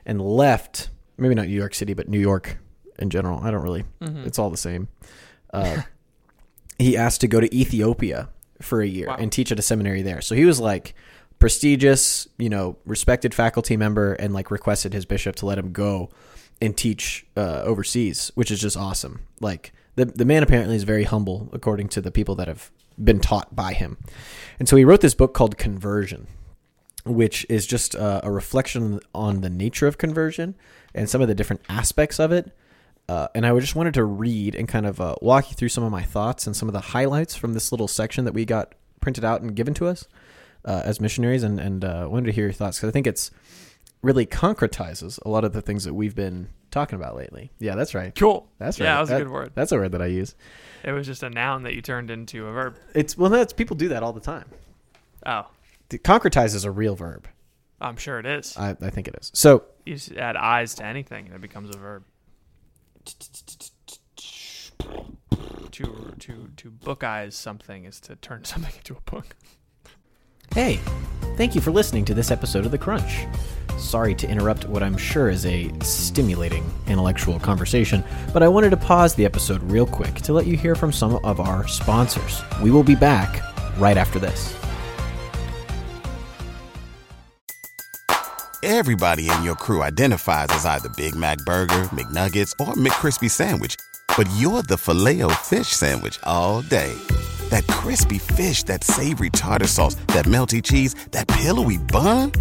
and 0.06 0.20
left. 0.20 0.90
Maybe 1.16 1.34
not 1.34 1.46
New 1.46 1.54
York 1.54 1.74
City, 1.74 1.94
but 1.94 2.08
New 2.08 2.18
York 2.20 2.58
in 2.98 3.10
general. 3.10 3.40
I 3.42 3.50
don't 3.50 3.62
really. 3.62 3.84
It's 4.00 4.38
all 4.38 4.50
the 4.50 4.56
same. 4.56 4.88
Uh, 5.52 5.82
he 6.78 6.96
asked 6.96 7.20
to 7.22 7.28
go 7.28 7.40
to 7.40 7.54
Ethiopia 7.56 8.28
for 8.60 8.80
a 8.80 8.86
year 8.86 9.08
Wow. 9.08 9.16
and 9.18 9.30
teach 9.32 9.50
at 9.52 9.58
a 9.58 9.62
seminary 9.62 10.02
there. 10.02 10.20
So 10.20 10.34
he 10.34 10.44
was 10.44 10.58
like 10.60 10.94
prestigious, 11.38 12.26
you 12.38 12.48
know, 12.48 12.76
respected 12.84 13.34
faculty 13.34 13.76
member, 13.76 14.14
and 14.14 14.32
like 14.32 14.50
requested 14.50 14.92
his 14.92 15.04
bishop 15.04 15.36
to 15.36 15.46
let 15.46 15.58
him 15.58 15.72
go 15.72 16.10
and 16.60 16.76
teach 16.76 17.26
uh, 17.36 17.62
overseas, 17.64 18.30
which 18.34 18.50
is 18.50 18.60
just 18.60 18.76
awesome. 18.76 19.20
Like 19.40 19.72
the 19.96 20.06
the 20.06 20.24
man 20.24 20.42
apparently 20.42 20.76
is 20.76 20.84
very 20.84 21.04
humble, 21.04 21.48
according 21.52 21.88
to 21.88 22.00
the 22.00 22.10
people 22.10 22.34
that 22.36 22.48
have 22.48 22.70
been 23.02 23.20
taught 23.20 23.54
by 23.54 23.72
him. 23.72 23.96
And 24.58 24.68
so 24.68 24.76
he 24.76 24.84
wrote 24.84 25.00
this 25.00 25.14
book 25.14 25.34
called 25.34 25.58
Conversion, 25.58 26.26
which 27.04 27.44
is 27.48 27.66
just 27.66 27.96
uh, 27.96 28.20
a 28.22 28.30
reflection 28.30 29.00
on 29.14 29.40
the 29.40 29.50
nature 29.50 29.86
of 29.86 29.98
conversion 29.98 30.54
and 30.94 31.10
some 31.10 31.20
of 31.20 31.28
the 31.28 31.34
different 31.34 31.62
aspects 31.68 32.20
of 32.20 32.32
it. 32.32 32.52
Uh, 33.08 33.28
and 33.34 33.44
I 33.44 33.58
just 33.58 33.76
wanted 33.76 33.94
to 33.94 34.04
read 34.04 34.54
and 34.54 34.66
kind 34.66 34.86
of 34.86 35.00
uh, 35.00 35.16
walk 35.20 35.50
you 35.50 35.56
through 35.56 35.68
some 35.68 35.84
of 35.84 35.92
my 35.92 36.02
thoughts 36.02 36.46
and 36.46 36.56
some 36.56 36.68
of 36.68 36.72
the 36.72 36.80
highlights 36.80 37.34
from 37.36 37.52
this 37.52 37.70
little 37.70 37.88
section 37.88 38.24
that 38.24 38.32
we 38.32 38.44
got 38.44 38.74
printed 39.00 39.24
out 39.24 39.42
and 39.42 39.54
given 39.54 39.74
to 39.74 39.86
us 39.86 40.06
uh, 40.64 40.82
as 40.84 41.00
missionaries, 41.00 41.42
and 41.42 41.60
and 41.60 41.84
uh, 41.84 42.08
wanted 42.10 42.26
to 42.26 42.32
hear 42.32 42.44
your 42.44 42.52
thoughts 42.52 42.78
because 42.78 42.88
I 42.88 42.92
think 42.92 43.06
it's 43.06 43.30
really 44.04 44.26
concretizes 44.26 45.18
a 45.24 45.28
lot 45.28 45.44
of 45.44 45.52
the 45.52 45.62
things 45.62 45.84
that 45.84 45.94
we've 45.94 46.14
been 46.14 46.48
talking 46.70 46.96
about 46.96 47.16
lately. 47.16 47.50
Yeah, 47.58 47.74
that's 47.74 47.94
right. 47.94 48.14
Cool. 48.14 48.48
That's 48.58 48.78
right. 48.78 48.86
Yeah, 48.86 48.94
that 48.94 49.00
was 49.00 49.08
That- 49.10 49.20
a 49.20 49.24
good 49.24 49.32
word. 49.32 49.52
That's 49.54 49.72
a 49.72 49.76
word 49.76 49.92
that 49.92 50.02
I 50.02 50.06
use. 50.06 50.34
It 50.84 50.92
was 50.92 51.06
just 51.06 51.22
a 51.22 51.30
noun 51.30 51.62
that 51.64 51.74
you 51.74 51.80
turned 51.82 52.10
into 52.10 52.46
a 52.46 52.52
verb. 52.52 52.76
It's 52.94 53.16
well, 53.16 53.30
that's 53.30 53.52
people 53.52 53.74
do 53.76 53.88
that 53.88 54.02
all 54.02 54.12
the 54.12 54.20
time. 54.20 54.44
Oh, 55.26 55.46
The- 55.88 55.98
Concretize 55.98 56.54
is 56.54 56.64
a 56.64 56.70
real 56.70 56.94
verb. 56.94 57.26
I'm 57.80 57.96
sure 57.96 58.18
it 58.18 58.26
is. 58.26 58.56
I, 58.56 58.70
I 58.80 58.90
think 58.90 59.08
it 59.08 59.16
is. 59.20 59.30
So 59.34 59.64
You 59.84 59.94
just 59.94 60.12
add 60.12 60.36
eyes 60.36 60.74
to 60.76 60.84
anything 60.84 61.26
and 61.26 61.34
it 61.34 61.40
becomes 61.40 61.74
a 61.74 61.78
verb. 61.78 62.04
To 65.72 66.14
to 66.20 66.50
to 66.56 66.70
book 66.70 67.02
eyes 67.02 67.34
something 67.34 67.84
is 67.84 68.00
to 68.00 68.16
turn 68.16 68.44
something 68.52 68.72
into 68.76 68.94
a 68.96 69.10
book. 69.10 69.34
Hey, 70.52 70.78
thank 71.36 71.54
you 71.56 71.60
for 71.60 71.72
listening 71.72 72.04
to 72.04 72.14
this 72.14 72.30
episode 72.30 72.64
of 72.64 72.70
The 72.70 72.78
Crunch. 72.78 73.26
Sorry 73.76 74.14
to 74.14 74.28
interrupt 74.28 74.68
what 74.68 74.84
I'm 74.84 74.96
sure 74.96 75.28
is 75.28 75.44
a 75.46 75.72
stimulating 75.80 76.64
intellectual 76.86 77.40
conversation, 77.40 78.04
but 78.32 78.42
I 78.42 78.48
wanted 78.48 78.70
to 78.70 78.76
pause 78.76 79.16
the 79.16 79.24
episode 79.24 79.62
real 79.64 79.86
quick 79.86 80.14
to 80.14 80.32
let 80.32 80.46
you 80.46 80.56
hear 80.56 80.76
from 80.76 80.92
some 80.92 81.16
of 81.24 81.40
our 81.40 81.66
sponsors. 81.66 82.40
We 82.62 82.70
will 82.70 82.84
be 82.84 82.94
back 82.94 83.42
right 83.78 83.96
after 83.96 84.20
this. 84.20 84.56
Everybody 88.62 89.28
in 89.28 89.42
your 89.42 89.56
crew 89.56 89.82
identifies 89.82 90.48
as 90.50 90.64
either 90.64 90.88
Big 90.96 91.16
Mac 91.16 91.38
Burger, 91.38 91.84
McNuggets, 91.90 92.52
or 92.60 92.74
McCrispy 92.74 93.28
Sandwich. 93.28 93.76
But 94.16 94.28
you're 94.36 94.62
the 94.62 94.78
Filet-O-Fish 94.78 95.68
Sandwich 95.68 96.18
all 96.22 96.62
day. 96.62 96.94
That 97.50 97.66
crispy 97.66 98.18
fish, 98.18 98.62
that 98.64 98.84
savory 98.84 99.30
tartar 99.30 99.66
sauce, 99.66 99.96
that 100.08 100.24
melty 100.24 100.62
cheese, 100.62 100.94
that 101.10 101.28
pillowy 101.28 101.78
bun. 101.78 102.32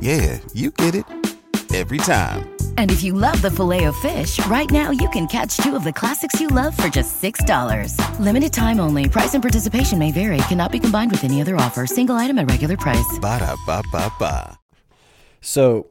Yeah, 0.00 0.38
you 0.52 0.70
get 0.70 0.94
it. 0.94 1.06
Every 1.74 1.98
time. 1.98 2.50
And 2.76 2.92
if 2.92 3.02
you 3.02 3.14
love 3.14 3.42
the 3.42 3.50
Filet-O-Fish, 3.50 4.46
right 4.46 4.70
now 4.70 4.90
you 4.92 5.08
can 5.08 5.26
catch 5.26 5.56
two 5.56 5.74
of 5.74 5.82
the 5.82 5.92
classics 5.92 6.40
you 6.40 6.46
love 6.46 6.76
for 6.76 6.86
just 6.88 7.20
$6. 7.20 7.98
Limited 8.20 8.52
time 8.52 8.78
only. 8.78 9.08
Price 9.08 9.34
and 9.34 9.42
participation 9.42 9.98
may 9.98 10.12
vary. 10.12 10.36
Cannot 10.48 10.70
be 10.70 10.78
combined 10.78 11.10
with 11.10 11.24
any 11.24 11.40
other 11.40 11.56
offer. 11.56 11.84
Single 11.84 12.14
item 12.14 12.38
at 12.38 12.48
regular 12.48 12.76
price. 12.76 13.18
Ba-da-ba-ba-ba. 13.20 14.56
So 15.40 15.88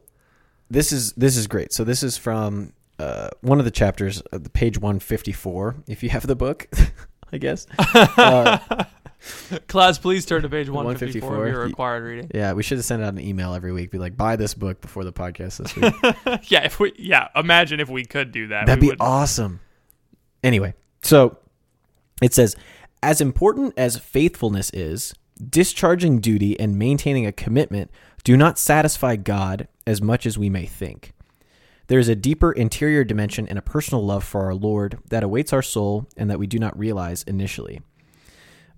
this 0.70 0.92
is 0.92 1.14
this 1.14 1.38
is 1.38 1.48
great. 1.48 1.72
So 1.74 1.84
this 1.84 2.02
is 2.02 2.18
from 2.18 2.74
uh, 2.98 3.30
one 3.42 3.60
of 3.60 3.66
the 3.66 3.72
chapters, 3.72 4.22
of 4.32 4.44
the 4.44 4.50
page 4.50 4.78
154. 4.78 5.76
If 5.88 6.02
you 6.02 6.10
have 6.10 6.26
the 6.26 6.36
book, 6.36 6.68
I 7.34 7.38
guess. 7.38 7.68
Uh, 8.16 8.86
Class, 9.68 9.98
please 9.98 10.26
turn 10.26 10.42
to 10.42 10.50
page 10.50 10.70
154, 10.70 11.30
154. 11.30 11.46
of 11.46 11.54
your 11.54 11.64
required 11.64 12.04
reading. 12.04 12.32
yeah, 12.34 12.52
we 12.52 12.62
should 12.62 12.78
have 12.78 12.84
sent 12.86 13.02
out 13.02 13.14
an 13.14 13.22
email 13.22 13.54
every 13.54 13.72
week. 13.72 13.90
Be 13.90 13.98
like, 13.98 14.18
buy 14.18 14.36
this 14.36 14.54
book 14.54 14.82
before 14.82 15.06
the 15.06 15.14
podcast 15.14 15.58
this 15.58 15.76
week. 15.76 16.50
yeah, 16.52 16.66
if 16.66 16.80
we 16.80 16.92
yeah, 16.98 17.30
imagine 17.36 17.80
if 17.80 17.90
we 17.90 18.04
could 18.04 18.34
do 18.34 18.48
that. 18.48 18.66
That'd 18.66 18.82
be 18.82 18.90
would. 18.90 18.98
awesome. 19.00 19.62
Anyway, 20.44 20.74
so 21.02 21.38
it 22.22 22.34
says, 22.34 22.58
as 23.02 23.22
important 23.22 23.74
as 23.78 23.98
faithfulness 23.98 24.70
is, 24.74 25.14
discharging 25.50 26.20
duty 26.20 26.60
and 26.60 26.78
maintaining 26.78 27.26
a 27.26 27.32
commitment 27.32 27.92
do 28.26 28.36
not 28.36 28.60
satisfy 28.60 29.16
God 29.16 29.68
as 29.88 30.02
much 30.02 30.26
as 30.26 30.38
we 30.38 30.50
may 30.50 30.66
think. 30.66 31.13
There 31.88 32.00
is 32.00 32.10
a 32.10 32.16
deeper 32.16 32.52
interior 32.52 33.04
dimension 33.04 33.48
and 33.48 33.60
a 33.60 33.62
personal 33.62 34.06
love 34.06 34.24
for 34.24 34.46
our 34.46 34.56
Lord 34.56 35.00
that 35.10 35.24
awaits 35.24 35.52
our 35.52 35.62
soul 35.62 36.08
and 36.16 36.30
that 36.30 36.40
we 36.40 36.48
do 36.48 36.58
not 36.58 36.78
realize 36.78 37.24
initially. 37.24 37.82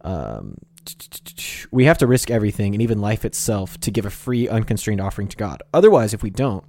Um, 0.01 0.57
we 1.71 1.85
have 1.85 1.97
to 1.99 2.07
risk 2.07 2.29
everything 2.29 2.73
and 2.73 2.81
even 2.81 2.99
life 2.99 3.25
itself 3.25 3.79
to 3.81 3.91
give 3.91 4.05
a 4.05 4.09
free, 4.09 4.47
unconstrained 4.47 5.01
offering 5.01 5.27
to 5.27 5.37
God. 5.37 5.61
Otherwise, 5.73 6.13
if 6.13 6.23
we 6.23 6.29
don't, 6.29 6.63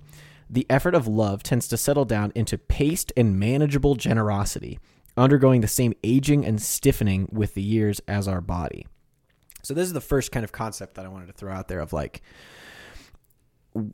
the 0.49 0.67
effort 0.71 0.95
of 0.95 1.07
love 1.07 1.43
tends 1.43 1.69
to 1.69 1.77
settle 1.77 2.05
down 2.05 2.33
into 2.35 2.57
paced 2.57 3.13
and 3.17 3.39
manageable 3.39 3.95
generosity, 3.95 4.79
undergoing 5.17 5.61
the 5.61 5.69
same 5.69 5.93
aging 6.05 6.47
and 6.47 6.63
stiffening 6.63 7.29
with 7.33 7.55
the 7.55 7.63
years 7.63 8.01
as 8.07 8.29
our 8.29 8.41
body. 8.41 8.87
So, 9.63 9.75
this 9.75 9.87
is 9.87 9.93
the 9.93 10.01
first 10.01 10.31
kind 10.31 10.45
of 10.45 10.53
concept 10.53 10.95
that 10.95 11.05
I 11.05 11.09
wanted 11.09 11.27
to 11.27 11.33
throw 11.33 11.53
out 11.53 11.69
there 11.69 11.81
of 11.81 11.93
like, 11.93 12.23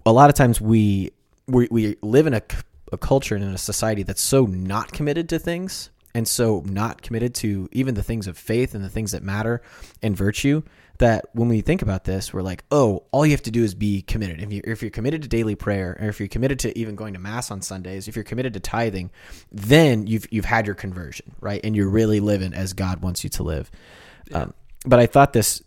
a 0.04 0.12
lot 0.12 0.28
of 0.28 0.36
times 0.36 0.60
we 0.60 1.10
we, 1.46 1.68
we 1.70 1.96
live 2.02 2.26
in 2.26 2.34
a, 2.34 2.42
a 2.92 2.98
culture 2.98 3.34
and 3.34 3.44
in 3.44 3.50
a 3.50 3.58
society 3.58 4.02
that's 4.02 4.20
so 4.20 4.46
not 4.46 4.92
committed 4.92 5.28
to 5.30 5.38
things 5.38 5.90
and 6.14 6.28
so 6.28 6.62
not 6.66 7.02
committed 7.02 7.34
to 7.34 7.68
even 7.72 7.94
the 7.94 8.02
things 8.02 8.26
of 8.26 8.36
faith 8.36 8.74
and 8.74 8.84
the 8.84 8.88
things 8.88 9.12
that 9.12 9.22
matter 9.22 9.62
and 10.02 10.16
virtue 10.16 10.62
that 10.98 11.24
when 11.32 11.48
we 11.48 11.62
think 11.62 11.82
about 11.82 12.04
this 12.04 12.32
we're 12.32 12.42
like 12.42 12.64
oh 12.70 13.02
all 13.10 13.24
you 13.24 13.32
have 13.32 13.42
to 13.42 13.50
do 13.50 13.64
is 13.64 13.74
be 13.74 14.02
committed. 14.02 14.40
If, 14.40 14.52
you, 14.52 14.60
if 14.64 14.82
you're 14.82 14.90
committed 14.90 15.22
to 15.22 15.28
daily 15.28 15.54
prayer 15.54 15.96
or 16.00 16.08
if 16.08 16.20
you're 16.20 16.28
committed 16.28 16.58
to 16.60 16.78
even 16.78 16.96
going 16.96 17.14
to 17.14 17.18
mass 17.18 17.50
on 17.50 17.62
sundays 17.62 18.08
if 18.08 18.16
you're 18.16 18.24
committed 18.24 18.52
to 18.54 18.60
tithing 18.60 19.10
then 19.50 20.06
you've, 20.06 20.26
you've 20.30 20.44
had 20.44 20.66
your 20.66 20.74
conversion 20.74 21.34
right? 21.40 21.60
And 21.64 21.74
you're 21.74 21.88
really 21.88 22.20
living 22.20 22.52
as 22.52 22.72
god 22.72 23.00
wants 23.00 23.24
you 23.24 23.30
to 23.30 23.42
live. 23.42 23.70
Um, 24.32 24.54
but 24.84 24.98
i 24.98 25.06
thought 25.06 25.32
this 25.32 25.62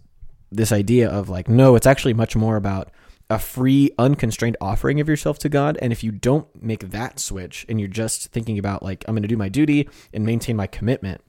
this 0.52 0.72
idea 0.72 1.10
of 1.10 1.30
like 1.30 1.50
no 1.50 1.76
it's 1.76 1.88
actually 1.88 2.14
much 2.14 2.36
more 2.36 2.56
about 2.56 2.92
a 3.30 3.40
free 3.40 3.92
unconstrained 3.98 4.58
offering 4.62 5.00
of 5.00 5.10
yourself 5.10 5.40
to 5.40 5.50
god. 5.50 5.78
And 5.82 5.92
if 5.92 6.04
you 6.04 6.12
don't 6.12 6.48
make 6.62 6.92
that 6.92 7.20
switch 7.20 7.66
and 7.68 7.80
you're 7.80 7.90
just 7.90 8.32
thinking 8.32 8.60
about 8.60 8.84
like 8.84 9.04
i'm 9.08 9.16
going 9.16 9.24
to 9.24 9.28
do 9.28 9.38
my 9.38 9.50
duty 9.50 9.90
and 10.14 10.26
maintain 10.26 10.56
my 10.56 10.68
commitment 10.68 11.22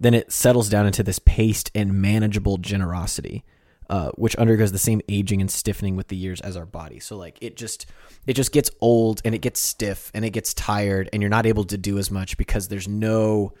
then 0.00 0.14
it 0.14 0.32
settles 0.32 0.68
down 0.68 0.86
into 0.86 1.02
this 1.02 1.18
paced 1.20 1.70
and 1.74 1.94
manageable 1.94 2.58
generosity 2.58 3.44
uh, 3.92 4.10
which 4.12 4.34
undergoes 4.36 4.72
the 4.72 4.78
same 4.78 5.02
aging 5.08 5.42
and 5.42 5.50
stiffening 5.50 5.96
with 5.96 6.08
the 6.08 6.16
years 6.16 6.40
as 6.40 6.56
our 6.56 6.64
body. 6.64 6.98
So 6.98 7.18
like 7.18 7.36
it 7.42 7.58
just 7.58 7.84
it 8.26 8.32
just 8.32 8.50
gets 8.50 8.70
old 8.80 9.20
and 9.22 9.34
it 9.34 9.40
gets 9.40 9.60
stiff 9.60 10.10
and 10.14 10.24
it 10.24 10.30
gets 10.30 10.54
tired 10.54 11.10
and 11.12 11.22
you're 11.22 11.28
not 11.28 11.44
able 11.44 11.64
to 11.64 11.76
do 11.76 11.98
as 11.98 12.10
much 12.10 12.38
because 12.38 12.68
there's 12.68 12.88
no 12.88 13.52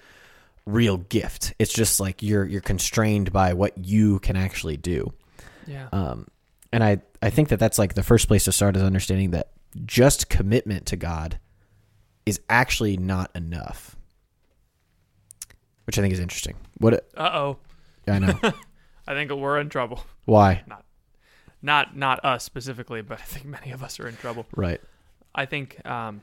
real 0.64 0.96
gift. 0.96 1.52
It's 1.58 1.72
just 1.72 2.00
like 2.00 2.22
you're 2.22 2.46
you're 2.46 2.62
constrained 2.62 3.30
by 3.30 3.52
what 3.52 3.76
you 3.76 4.20
can 4.20 4.36
actually 4.36 4.78
do. 4.78 5.12
Yeah. 5.66 5.88
um, 5.92 6.26
and 6.72 6.82
I, 6.82 7.02
I 7.20 7.30
think 7.30 7.48
that 7.50 7.58
that's 7.58 7.78
like 7.78 7.94
the 7.94 8.02
first 8.02 8.28
place 8.28 8.44
to 8.44 8.52
start 8.52 8.76
is 8.76 8.82
understanding 8.82 9.30
that 9.32 9.50
just 9.84 10.28
commitment 10.28 10.86
to 10.86 10.96
God 10.96 11.38
is 12.26 12.40
actually 12.48 12.96
not 12.96 13.30
enough, 13.34 13.96
which 15.84 15.98
I 15.98 16.02
think 16.02 16.12
is 16.12 16.20
interesting. 16.20 16.56
What 16.78 16.94
Uh 17.16 17.30
oh. 17.32 17.58
I 18.06 18.18
know 18.18 18.38
I 19.06 19.14
think 19.14 19.30
we're 19.32 19.58
in 19.60 19.68
trouble. 19.68 20.04
why, 20.24 20.62
Not, 20.66 20.84
Not 21.60 21.96
not 21.96 22.24
us 22.24 22.44
specifically, 22.44 23.02
but 23.02 23.18
I 23.20 23.22
think 23.24 23.46
many 23.46 23.70
of 23.72 23.82
us 23.82 23.98
are 24.00 24.08
in 24.08 24.16
trouble. 24.16 24.46
right? 24.56 24.80
I 25.34 25.46
think 25.46 25.84
um, 25.86 26.20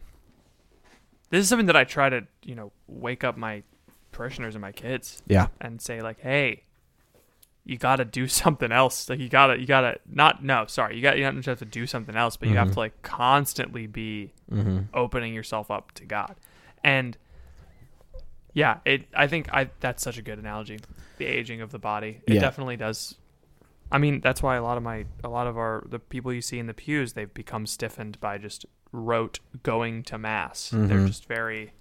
this 1.30 1.42
is 1.42 1.50
something 1.50 1.66
that 1.68 1.76
I 1.76 1.84
try 1.84 2.10
to 2.10 2.26
you 2.44 2.56
know 2.56 2.72
wake 2.88 3.24
up 3.24 3.38
my 3.38 3.64
parishioners 4.12 4.56
and 4.56 4.62
my 4.62 4.72
kids 4.72 5.22
Yeah. 5.28 5.48
and 5.62 5.82
say 5.82 6.02
like, 6.02 6.20
hey, 6.20 6.64
you 7.70 7.78
got 7.78 7.98
to 7.98 8.06
do 8.06 8.28
something 8.44 8.72
else. 8.72 9.10
Like 9.10 9.20
you 9.20 9.30
gotta 9.30 9.60
you 9.60 9.66
gotta 9.66 10.00
not 10.10 10.44
no 10.44 10.66
sorry 10.68 10.96
you 10.96 11.02
got 11.02 11.18
you 11.18 11.24
don't 11.24 11.36
just 11.36 11.48
have 11.48 11.60
to 11.60 11.66
do 11.66 11.86
something 11.86 12.16
else, 12.16 12.36
but 12.36 12.50
you 12.50 12.56
have 12.56 12.68
mm-hmm. 12.68 12.74
to 12.74 12.80
like 12.80 13.02
constantly 13.02 13.88
be 13.88 14.34
mm-hmm. 14.52 14.82
opening 14.94 15.34
yourself 15.34 15.70
up 15.72 15.92
to 15.94 16.06
God, 16.06 16.36
and 16.84 17.18
yeah, 18.54 18.80
it. 18.86 19.08
I 19.14 19.28
think 19.28 19.54
I 19.54 19.70
that's 19.80 20.04
such 20.04 20.18
a 20.18 20.22
good 20.22 20.40
analogy. 20.40 20.80
The 21.18 21.26
aging 21.26 21.62
of 21.62 21.72
the 21.72 21.80
body. 21.80 22.22
It 22.28 22.36
Yeah. 22.36 22.42
definitely 22.42 22.78
does. 22.78 23.16
I 23.92 23.98
mean, 23.98 24.22
that's 24.22 24.44
why 24.44 24.56
a 24.56 24.64
lot 24.64 24.78
of 24.78 24.84
my 24.84 25.06
a 25.24 25.30
lot 25.30 25.48
of 25.48 25.58
our 25.58 25.84
the 25.88 26.00
people 26.00 26.34
you 26.34 26.42
see 26.42 26.60
in 26.60 26.68
the 26.68 26.74
pews 26.74 27.14
they've 27.14 27.34
become 27.34 27.66
stiffened 27.66 28.20
by 28.20 28.38
just 28.38 28.66
rote 28.92 29.40
going 29.64 30.04
to 30.04 30.18
mass. 30.18 30.70
They're 30.70 30.82
mm-hmm. 30.82 31.08
just 31.08 31.26
very 31.26 31.74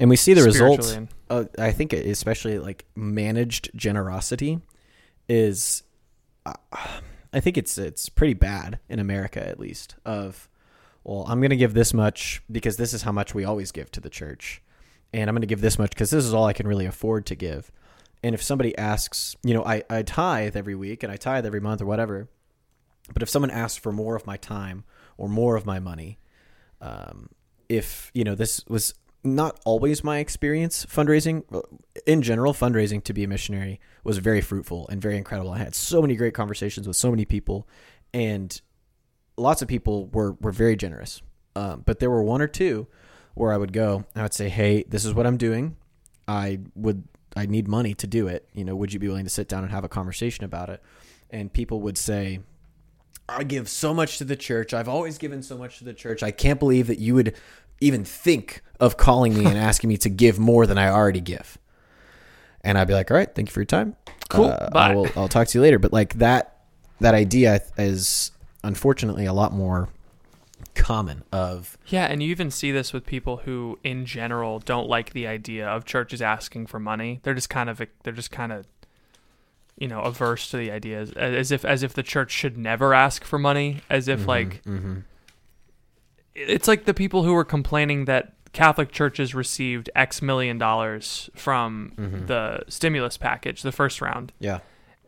and 0.00 0.08
we 0.08 0.16
see 0.16 0.34
the 0.34 0.42
results. 0.42 0.98
Uh, 1.28 1.44
I 1.58 1.70
think 1.70 1.92
especially 1.92 2.58
like 2.58 2.86
managed 2.96 3.70
generosity 3.76 4.60
is, 5.28 5.82
uh, 6.46 6.54
I 7.32 7.40
think 7.40 7.56
it's 7.58 7.78
it's 7.78 8.08
pretty 8.08 8.34
bad 8.34 8.80
in 8.88 8.98
America 8.98 9.46
at 9.46 9.60
least. 9.60 9.94
Of, 10.04 10.48
well, 11.04 11.24
I'm 11.28 11.40
going 11.40 11.50
to 11.50 11.56
give 11.56 11.74
this 11.74 11.94
much 11.94 12.42
because 12.50 12.78
this 12.78 12.94
is 12.94 13.02
how 13.02 13.12
much 13.12 13.34
we 13.34 13.44
always 13.44 13.70
give 13.70 13.92
to 13.92 14.00
the 14.00 14.10
church, 14.10 14.62
and 15.12 15.28
I'm 15.28 15.34
going 15.34 15.42
to 15.42 15.46
give 15.46 15.60
this 15.60 15.78
much 15.78 15.90
because 15.90 16.10
this 16.10 16.24
is 16.24 16.34
all 16.34 16.46
I 16.46 16.54
can 16.54 16.66
really 16.66 16.86
afford 16.86 17.26
to 17.26 17.34
give. 17.34 17.70
And 18.22 18.34
if 18.34 18.42
somebody 18.42 18.76
asks, 18.76 19.36
you 19.42 19.54
know, 19.54 19.64
I, 19.64 19.82
I 19.88 20.02
tithe 20.02 20.56
every 20.56 20.74
week 20.74 21.02
and 21.02 21.12
I 21.12 21.16
tithe 21.16 21.46
every 21.46 21.60
month 21.60 21.80
or 21.80 21.86
whatever, 21.86 22.28
but 23.14 23.22
if 23.22 23.30
someone 23.30 23.50
asks 23.50 23.78
for 23.78 23.92
more 23.92 24.14
of 24.14 24.26
my 24.26 24.36
time 24.36 24.84
or 25.16 25.28
more 25.28 25.56
of 25.56 25.64
my 25.64 25.78
money, 25.78 26.18
um, 26.80 27.28
if 27.68 28.10
you 28.14 28.24
know 28.24 28.34
this 28.34 28.64
was 28.66 28.94
not 29.22 29.60
always 29.64 30.02
my 30.02 30.18
experience 30.18 30.86
fundraising 30.86 31.44
in 32.06 32.22
general 32.22 32.54
fundraising 32.54 33.02
to 33.04 33.12
be 33.12 33.24
a 33.24 33.28
missionary 33.28 33.80
was 34.02 34.18
very 34.18 34.40
fruitful 34.40 34.88
and 34.88 35.00
very 35.00 35.16
incredible. 35.16 35.50
I 35.50 35.58
had 35.58 35.74
so 35.74 36.00
many 36.00 36.16
great 36.16 36.34
conversations 36.34 36.86
with 36.86 36.96
so 36.96 37.10
many 37.10 37.24
people 37.24 37.68
and 38.14 38.60
lots 39.36 39.62
of 39.62 39.68
people 39.68 40.06
were 40.06 40.32
were 40.40 40.52
very 40.52 40.76
generous. 40.76 41.22
Um, 41.54 41.82
but 41.84 41.98
there 41.98 42.10
were 42.10 42.22
one 42.22 42.40
or 42.40 42.46
two 42.46 42.86
where 43.34 43.52
i 43.52 43.56
would 43.56 43.72
go 43.72 44.04
and 44.14 44.20
i 44.20 44.22
would 44.22 44.34
say 44.34 44.48
hey 44.48 44.84
this 44.88 45.04
is 45.04 45.12
what 45.14 45.26
i'm 45.26 45.36
doing. 45.36 45.76
I 46.26 46.60
would 46.74 47.04
i 47.36 47.46
need 47.46 47.68
money 47.68 47.94
to 47.94 48.06
do 48.06 48.26
it. 48.26 48.48
You 48.54 48.64
know 48.64 48.74
would 48.74 48.92
you 48.92 48.98
be 48.98 49.08
willing 49.08 49.24
to 49.24 49.30
sit 49.30 49.48
down 49.48 49.64
and 49.64 49.72
have 49.72 49.84
a 49.84 49.88
conversation 49.88 50.44
about 50.44 50.70
it? 50.70 50.82
And 51.28 51.52
people 51.52 51.80
would 51.82 51.98
say 51.98 52.40
I 53.28 53.44
give 53.44 53.68
so 53.68 53.94
much 53.94 54.18
to 54.18 54.24
the 54.24 54.34
church. 54.34 54.74
I've 54.74 54.88
always 54.88 55.18
given 55.18 55.42
so 55.42 55.56
much 55.56 55.78
to 55.78 55.84
the 55.84 55.94
church. 55.94 56.22
I 56.22 56.32
can't 56.32 56.58
believe 56.58 56.88
that 56.88 56.98
you 56.98 57.14
would 57.14 57.36
even 57.80 58.04
think 58.04 58.62
of 58.78 58.96
calling 58.96 59.34
me 59.36 59.46
and 59.46 59.58
asking 59.70 59.88
me 59.88 59.96
to 59.98 60.08
give 60.08 60.38
more 60.38 60.66
than 60.66 60.78
I 60.78 60.88
already 60.88 61.20
give. 61.20 61.58
And 62.62 62.76
I'd 62.76 62.88
be 62.88 62.94
like, 62.94 63.10
all 63.10 63.16
right, 63.16 63.32
thank 63.34 63.48
you 63.48 63.52
for 63.52 63.60
your 63.60 63.66
time. 63.66 63.96
Cool, 64.28 64.46
Uh, 64.46 64.70
bye." 64.70 64.92
I 64.92 64.94
will, 64.94 65.08
I'll 65.16 65.28
talk 65.28 65.48
to 65.48 65.58
you 65.58 65.62
later. 65.62 65.78
But 65.78 65.92
like 65.92 66.14
that, 66.14 66.58
that 67.00 67.14
idea 67.14 67.62
is 67.78 68.32
unfortunately 68.62 69.24
a 69.24 69.32
lot 69.32 69.52
more 69.52 69.88
common 70.74 71.24
of 71.32 71.78
Yeah, 71.86 72.04
and 72.06 72.22
you 72.22 72.30
even 72.30 72.50
see 72.50 72.70
this 72.70 72.92
with 72.92 73.06
people 73.06 73.38
who, 73.38 73.78
in 73.82 74.04
general, 74.04 74.58
don't 74.60 74.88
like 74.88 75.12
the 75.12 75.26
idea 75.26 75.66
of 75.66 75.84
churches 75.84 76.20
asking 76.20 76.66
for 76.66 76.78
money. 76.78 77.20
They're 77.22 77.34
just 77.34 77.50
kind 77.50 77.70
of 77.70 77.80
they're 78.02 78.12
just 78.12 78.30
kind 78.30 78.52
of 78.52 78.66
you 79.78 79.88
know 79.88 80.02
averse 80.02 80.50
to 80.50 80.58
the 80.58 80.70
idea 80.70 81.00
as, 81.00 81.12
as 81.12 81.50
if 81.50 81.64
as 81.64 81.82
if 81.82 81.94
the 81.94 82.02
church 82.02 82.30
should 82.30 82.58
never 82.58 82.92
ask 82.92 83.24
for 83.24 83.38
money, 83.38 83.80
as 83.88 84.06
if 84.08 84.26
like 84.26 84.62
it's 86.34 86.68
like 86.68 86.84
the 86.84 86.94
people 86.94 87.22
who 87.24 87.32
were 87.32 87.44
complaining 87.44 88.04
that 88.06 88.34
Catholic 88.52 88.90
churches 88.90 89.34
received 89.34 89.90
X 89.94 90.20
million 90.22 90.58
dollars 90.58 91.30
from 91.34 91.92
the 92.26 92.62
stimulus 92.68 93.16
package, 93.16 93.62
the 93.62 93.70
first 93.72 94.00
round 94.00 94.32
yeah. 94.40 94.58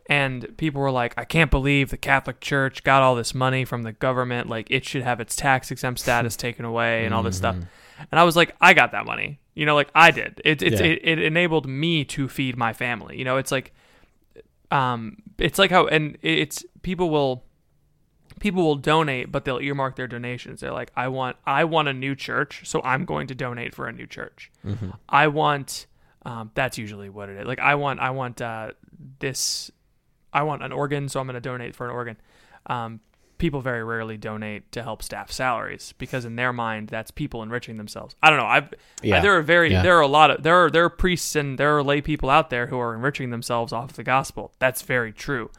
and 0.09 0.57
people 0.59 0.81
were 0.81 0.93
like, 0.93 1.15
"I 1.17 1.25
can't 1.25 1.51
believe 1.51 1.91
the 1.91 1.97
Catholic 1.97 2.41
Church 2.41 2.85
got 2.85 3.03
all 3.03 3.15
this 3.17 3.35
money 3.35 3.65
from 3.65 3.83
the 3.83 3.93
government. 3.93 4.49
Like, 4.49 4.69
it 4.71 4.85
should 4.85 5.03
have 5.03 5.21
its 5.21 5.35
tax 5.35 5.71
exempt 5.73 6.01
status 6.01 6.37
taken 6.47 6.65
away 6.65 7.05
and 7.05 7.13
all 7.13 7.23
this 7.25 7.37
stuff." 7.37 7.57
And 8.11 8.21
I 8.21 8.23
was 8.25 8.37
like, 8.37 8.55
"I 8.61 8.75
got 8.75 8.93
that 8.93 9.07
money. 9.07 9.41
You 9.55 9.67
know, 9.67 9.75
like 9.75 9.91
I 9.95 10.13
did. 10.13 10.41
It 10.45 10.63
it's, 10.63 10.81
Yeah. 10.81 10.87
it, 10.87 11.01
it 11.03 11.19
enabled 11.19 11.67
me 11.67 12.05
to 12.07 12.29
feed 12.29 12.57
my 12.57 12.73
family. 12.73 13.19
You 13.19 13.25
know, 13.25 13.37
it's 13.39 13.51
like, 13.51 13.73
um, 14.71 15.17
it's 15.39 15.59
like 15.59 15.71
how 15.73 15.89
and 15.89 16.17
it's 16.23 16.65
people 16.83 17.11
will." 17.11 17.45
People 18.43 18.65
will 18.65 18.75
donate, 18.75 19.31
but 19.31 19.45
they'll 19.45 19.61
earmark 19.61 19.95
their 19.95 20.09
donations. 20.09 20.61
They're 20.61 20.73
like, 20.73 20.91
"I 20.97 21.07
want, 21.09 21.37
I 21.47 21.63
want 21.63 21.87
a 21.87 21.93
new 21.93 22.17
church, 22.17 22.63
so 22.65 22.83
I'm 22.83 23.05
going 23.05 23.29
to 23.29 23.35
donate 23.37 23.73
for 23.73 23.87
a 23.87 23.93
new 23.93 24.07
church. 24.07 24.51
I 25.09 25.29
want." 25.29 25.87
Um, 26.25 26.51
that's 26.55 26.77
usually 26.77 27.09
what 27.09 27.29
it 27.29 27.37
is. 27.41 27.47
Like, 27.47 27.61
I 27.61 27.75
want, 27.77 28.01
I 28.01 28.11
want 28.11 28.41
uh, 28.43 28.73
this 29.21 29.71
I 30.33 30.43
want 30.43 30.63
an 30.65 30.73
organ, 30.73 31.09
so 31.09 31.21
I'm 31.21 31.27
going 31.27 31.35
to 31.35 31.41
donate 31.41 31.77
for 31.77 31.87
an 31.87 31.93
organ. 31.93 32.17
Um, 32.67 33.01
people 33.39 33.61
very 33.61 33.83
rarely 33.85 34.17
donate 34.17 34.71
to 34.73 34.83
help 34.83 35.03
staff 35.03 35.31
salaries 35.33 35.95
because 35.99 36.25
in 36.25 36.37
their 36.37 36.53
mind 36.53 36.89
that's 36.89 37.11
people 37.11 37.43
enriching 37.43 37.77
themselves. 37.77 38.15
I 38.23 38.31
don't 38.31 38.39
know. 38.39 38.47
I've 38.47 38.73
Yeah. 39.03 39.21
there 39.21 39.37
are 39.37 39.43
very 39.43 39.71
Yeah. 39.73 39.83
there 39.83 39.97
are 39.99 40.01
a 40.01 40.07
lot 40.07 40.31
of 40.31 40.43
there 40.45 40.55
are 40.65 40.71
there 40.71 40.85
are 40.85 40.91
priests 40.91 41.35
and 41.37 41.59
there 41.59 41.77
are 41.77 41.83
lay 41.83 42.01
people 42.01 42.31
out 42.31 42.51
there 42.51 42.69
who 42.69 42.79
are 42.79 42.95
enriching 42.95 43.31
themselves 43.31 43.73
off 43.73 43.93
the 43.95 44.05
gospel. 44.05 44.53
That's 44.61 44.83
very 44.83 45.13
true. 45.13 45.51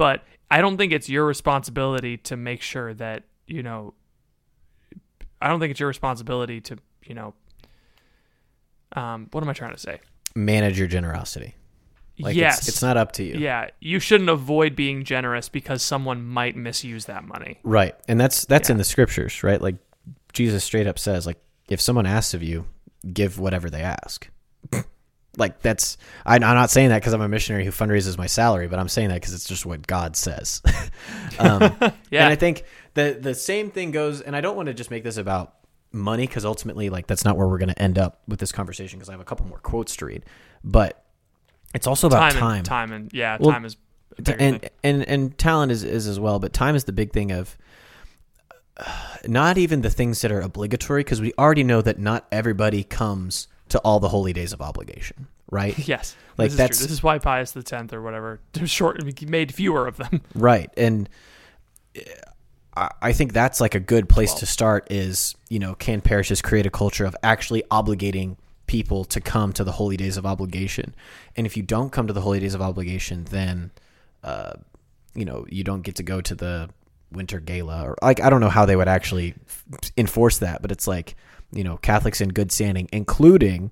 But 0.00 0.24
I 0.50 0.62
don't 0.62 0.78
think 0.78 0.94
it's 0.94 1.10
your 1.10 1.26
responsibility 1.26 2.16
to 2.16 2.34
make 2.34 2.62
sure 2.62 2.94
that, 2.94 3.24
you 3.46 3.62
know 3.62 3.92
I 5.42 5.48
don't 5.48 5.60
think 5.60 5.72
it's 5.72 5.80
your 5.80 5.88
responsibility 5.88 6.62
to, 6.62 6.78
you 7.04 7.14
know 7.14 7.34
um 8.96 9.28
what 9.32 9.44
am 9.44 9.50
I 9.50 9.52
trying 9.52 9.74
to 9.74 9.78
say? 9.78 10.00
Manage 10.34 10.78
your 10.78 10.88
generosity. 10.88 11.54
Like 12.18 12.34
yes. 12.34 12.60
it's, 12.60 12.68
it's 12.68 12.82
not 12.82 12.96
up 12.96 13.12
to 13.12 13.22
you. 13.22 13.34
Yeah, 13.34 13.68
you 13.80 13.98
shouldn't 13.98 14.30
avoid 14.30 14.74
being 14.74 15.04
generous 15.04 15.50
because 15.50 15.82
someone 15.82 16.24
might 16.24 16.56
misuse 16.56 17.04
that 17.04 17.24
money. 17.24 17.58
Right. 17.62 17.94
And 18.08 18.18
that's 18.18 18.46
that's 18.46 18.70
in 18.70 18.78
the 18.78 18.84
scriptures, 18.84 19.42
right? 19.42 19.60
Like 19.60 19.76
Jesus 20.32 20.64
straight 20.64 20.86
up 20.86 20.98
says 20.98 21.26
like 21.26 21.38
if 21.68 21.78
someone 21.78 22.06
asks 22.06 22.32
of 22.32 22.42
you, 22.42 22.64
give 23.12 23.38
whatever 23.38 23.68
they 23.68 23.82
ask. 23.82 24.30
Like 25.36 25.62
that's 25.62 25.96
I, 26.26 26.34
I'm 26.34 26.40
not 26.40 26.70
saying 26.70 26.88
that 26.88 27.00
because 27.00 27.12
I'm 27.12 27.20
a 27.20 27.28
missionary 27.28 27.64
who 27.64 27.70
fundraises 27.70 28.18
my 28.18 28.26
salary, 28.26 28.68
but 28.68 28.78
I'm 28.78 28.88
saying 28.88 29.08
that 29.08 29.16
because 29.16 29.32
it's 29.34 29.46
just 29.46 29.64
what 29.64 29.86
God 29.86 30.16
says. 30.16 30.62
um, 31.38 31.60
Yeah. 32.10 32.24
And 32.24 32.32
I 32.32 32.36
think 32.36 32.64
the 32.94 33.16
the 33.20 33.34
same 33.34 33.70
thing 33.70 33.90
goes, 33.92 34.20
and 34.20 34.34
I 34.34 34.40
don't 34.40 34.56
want 34.56 34.66
to 34.66 34.74
just 34.74 34.90
make 34.90 35.04
this 35.04 35.16
about 35.16 35.54
money 35.92 36.26
because 36.26 36.44
ultimately, 36.44 36.90
like 36.90 37.06
that's 37.06 37.24
not 37.24 37.36
where 37.36 37.46
we're 37.46 37.58
going 37.58 37.68
to 37.68 37.80
end 37.82 37.98
up 37.98 38.20
with 38.26 38.40
this 38.40 38.52
conversation. 38.52 38.98
Because 38.98 39.08
I 39.08 39.12
have 39.12 39.20
a 39.20 39.24
couple 39.24 39.46
more 39.46 39.58
quotes 39.58 39.94
to 39.96 40.06
read, 40.06 40.24
but 40.64 41.04
it's 41.74 41.86
also 41.86 42.08
about 42.08 42.32
time, 42.32 42.40
time. 42.40 42.56
and 42.56 42.66
time 42.66 42.92
and 42.92 43.12
yeah, 43.12 43.36
Well, 43.38 43.52
time 43.52 43.64
is 43.64 43.76
and 44.18 44.60
thing. 44.60 44.70
and 44.82 45.08
and 45.08 45.38
talent 45.38 45.70
is 45.70 45.84
is 45.84 46.08
as 46.08 46.18
well, 46.18 46.40
but 46.40 46.52
time 46.52 46.74
is 46.74 46.84
the 46.84 46.92
big 46.92 47.12
thing 47.12 47.30
of 47.30 47.56
uh, 48.76 48.84
not 49.28 49.56
even 49.58 49.82
the 49.82 49.90
things 49.90 50.20
that 50.22 50.32
are 50.32 50.40
obligatory 50.40 51.04
because 51.04 51.20
we 51.20 51.32
already 51.38 51.62
know 51.62 51.80
that 51.82 51.98
not 51.98 52.26
everybody 52.32 52.82
comes 52.82 53.46
to 53.70 53.78
all 53.80 54.00
the 54.00 54.08
holy 54.08 54.32
days 54.32 54.52
of 54.52 54.60
obligation, 54.60 55.26
right? 55.50 55.76
yes. 55.88 56.16
like 56.38 56.46
this 56.46 56.52
is 56.52 56.56
that's- 56.58 56.78
true. 56.78 56.84
this 56.86 56.92
is 56.92 57.02
why 57.02 57.18
Pius 57.18 57.52
the 57.52 57.62
Tenth 57.62 57.92
or 57.92 58.02
whatever 58.02 58.40
short 58.66 59.02
made 59.28 59.54
fewer 59.54 59.86
of 59.86 59.96
them. 59.96 60.20
Right. 60.34 60.70
And 60.76 61.08
uh, 61.96 62.00
I 62.76 62.90
I 63.02 63.12
think 63.12 63.32
that's 63.32 63.60
like 63.60 63.74
a 63.74 63.80
good 63.80 64.08
place 64.08 64.32
to 64.34 64.46
start 64.46 64.86
is, 64.90 65.34
you 65.48 65.58
know, 65.58 65.74
can 65.74 66.00
parishes 66.00 66.40
create 66.40 66.66
a 66.66 66.70
culture 66.70 67.04
of 67.04 67.16
actually 67.22 67.62
obligating 67.70 68.36
people 68.66 69.04
to 69.04 69.20
come 69.20 69.52
to 69.52 69.64
the 69.64 69.72
holy 69.72 69.96
days 69.96 70.16
of 70.16 70.24
obligation? 70.24 70.94
And 71.36 71.46
if 71.46 71.56
you 71.56 71.62
don't 71.64 71.90
come 71.90 72.06
to 72.06 72.12
the 72.12 72.20
holy 72.20 72.38
days 72.40 72.54
of 72.54 72.62
obligation, 72.62 73.24
then, 73.30 73.72
uh, 74.22 74.52
you 75.14 75.24
know, 75.24 75.46
you 75.50 75.64
don't 75.64 75.82
get 75.82 75.96
to 75.96 76.04
go 76.04 76.20
to 76.20 76.34
the 76.36 76.70
winter 77.10 77.40
gala 77.40 77.82
or 77.82 77.96
like, 78.02 78.20
I 78.20 78.30
don't 78.30 78.40
know 78.40 78.48
how 78.50 78.64
they 78.66 78.76
would 78.76 78.86
actually 78.86 79.34
f- 79.48 79.64
enforce 79.96 80.38
that, 80.38 80.62
but 80.62 80.70
it's 80.70 80.86
like, 80.86 81.16
you 81.52 81.64
know, 81.64 81.76
Catholics 81.78 82.20
in 82.20 82.30
good 82.30 82.52
standing, 82.52 82.88
including 82.92 83.70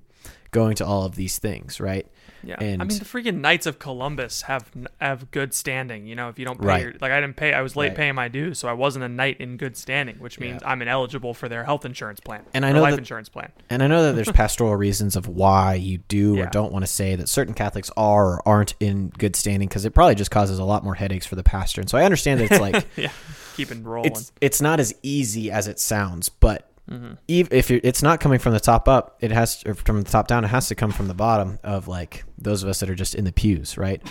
going 0.51 0.75
to 0.75 0.85
all 0.85 1.05
of 1.05 1.15
these 1.15 1.37
things, 1.37 1.79
right? 1.79 2.07
Yeah, 2.41 2.55
And 2.59 2.81
I 2.81 2.85
mean 2.85 2.97
the 2.97 3.03
freaking 3.05 3.41
Knights 3.41 3.65
of 3.65 3.79
Columbus 3.79 4.43
have 4.43 4.71
have 5.01 5.29
good 5.29 5.53
standing. 5.53 6.07
You 6.07 6.15
know, 6.15 6.29
if 6.29 6.39
you 6.39 6.45
don't 6.45 6.59
pay, 6.59 6.65
Right. 6.65 6.81
your, 6.83 6.93
like 7.01 7.11
I 7.11 7.19
didn't 7.19 7.35
pay, 7.35 7.53
I 7.53 7.61
was 7.61 7.75
late 7.75 7.89
Right. 7.89 7.97
paying 7.97 8.15
my 8.15 8.29
dues, 8.29 8.57
so 8.57 8.69
I 8.69 8.73
wasn't 8.73 9.03
a 9.03 9.09
knight 9.09 9.41
in 9.41 9.57
good 9.57 9.75
standing, 9.75 10.15
which 10.19 10.39
means 10.39 10.61
I'm 10.65 10.81
ineligible 10.81 11.33
for 11.33 11.49
their 11.49 11.65
health 11.65 11.83
insurance 11.85 12.21
plan 12.21 12.45
And 12.53 12.65
I 12.65 12.71
know 12.71 12.81
life 12.81 12.91
that- 12.93 12.99
insurance 12.99 13.27
plan. 13.27 13.51
And 13.69 13.83
I 13.83 13.87
know 13.87 14.03
that 14.03 14.13
there's 14.15 14.31
pastoral 14.33 14.73
reasons 14.77 15.17
of 15.17 15.27
why 15.27 15.73
you 15.75 15.97
do 15.97 16.39
or 16.39 16.45
don't 16.45 16.71
want 16.71 16.83
to 16.83 16.91
say 16.91 17.15
that 17.17 17.27
certain 17.27 17.53
Catholics 17.53 17.91
are 17.97 18.35
or 18.37 18.47
aren't 18.47 18.73
in 18.79 19.09
good 19.09 19.35
standing 19.35 19.67
because 19.67 19.83
it 19.83 19.91
probably 19.93 20.15
just 20.15 20.31
causes 20.31 20.59
a 20.59 20.63
lot 20.63 20.83
more 20.83 20.95
headaches 20.95 21.25
for 21.25 21.35
the 21.35 21.43
pastor. 21.43 21.81
And 21.81 21.89
so 21.89 21.97
I 21.97 22.05
understand 22.05 22.39
that 22.39 22.51
it's 22.51 22.61
like 22.61 22.87
yeah, 22.95 23.11
keeping 23.57 23.83
rolling. 23.83 24.11
it's 24.13 24.31
it's 24.39 24.61
not 24.61 24.79
as 24.79 24.95
easy 25.03 25.51
as 25.51 25.67
it 25.67 25.77
sounds, 25.77 26.29
but 26.29 26.71
Mm-hmm. 26.89 27.13
if 27.27 27.69
it's 27.71 28.01
not 28.01 28.19
coming 28.19 28.39
from 28.39 28.53
the 28.53 28.59
top 28.59 28.87
up, 28.87 29.17
it 29.21 29.31
has 29.31 29.63
or 29.65 29.75
from 29.75 30.01
the 30.01 30.09
top 30.09 30.27
down. 30.27 30.43
It 30.43 30.47
has 30.47 30.67
to 30.69 30.75
come 30.75 30.91
from 30.91 31.07
the 31.07 31.13
bottom 31.13 31.59
of 31.63 31.87
like 31.87 32.23
those 32.37 32.63
of 32.63 32.69
us 32.69 32.79
that 32.79 32.89
are 32.89 32.95
just 32.95 33.13
in 33.15 33.25
the 33.25 33.31
pews, 33.31 33.77
right? 33.77 34.01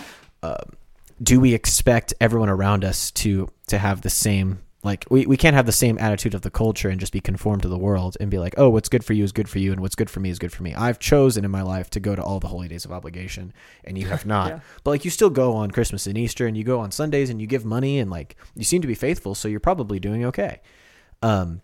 Um, 0.43 0.77
do 1.21 1.39
we 1.39 1.53
expect 1.53 2.13
everyone 2.21 2.49
around 2.49 2.85
us 2.85 3.11
to 3.11 3.49
to 3.67 3.77
have 3.77 4.01
the 4.01 4.09
same 4.09 4.59
like 4.81 5.05
we, 5.09 5.25
we 5.25 5.35
can't 5.35 5.57
have 5.57 5.65
the 5.65 5.73
same 5.73 5.97
attitude 5.99 6.33
of 6.33 6.41
the 6.43 6.49
culture 6.49 6.87
and 6.87 7.01
just 7.01 7.11
be 7.11 7.19
conformed 7.19 7.61
to 7.63 7.67
the 7.67 7.77
world 7.77 8.15
and 8.21 8.31
be 8.31 8.37
like 8.37 8.53
oh 8.57 8.69
what's 8.69 8.87
good 8.87 9.03
for 9.03 9.11
you 9.11 9.25
is 9.25 9.33
good 9.33 9.49
for 9.49 9.59
you 9.59 9.73
and 9.73 9.81
what's 9.81 9.95
good 9.95 10.09
for 10.09 10.21
me 10.21 10.29
is 10.29 10.39
good 10.39 10.53
for 10.53 10.63
me 10.63 10.73
i've 10.75 10.97
chosen 10.97 11.43
in 11.43 11.51
my 11.51 11.61
life 11.61 11.89
to 11.89 11.99
go 11.99 12.15
to 12.15 12.23
all 12.23 12.39
the 12.39 12.47
holy 12.47 12.69
days 12.69 12.85
of 12.85 12.91
obligation 12.93 13.51
and 13.83 13.97
you 13.97 14.07
have 14.07 14.25
not 14.35 14.47
Yeah. 14.47 14.59
but 14.85 14.91
like 14.91 15.03
you 15.03 15.11
still 15.11 15.29
go 15.29 15.51
on 15.57 15.71
christmas 15.71 16.07
and 16.07 16.17
easter 16.17 16.47
and 16.47 16.55
you 16.55 16.63
go 16.63 16.79
on 16.79 16.91
sundays 16.91 17.29
and 17.29 17.41
you 17.41 17.47
give 17.47 17.65
money 17.65 17.99
and 17.99 18.09
like 18.09 18.37
you 18.55 18.63
seem 18.63 18.81
to 18.81 18.87
be 18.87 18.95
faithful 18.95 19.35
so 19.35 19.49
you're 19.49 19.59
probably 19.59 19.99
doing 19.99 20.23
okay 20.23 20.61
um 21.21 21.61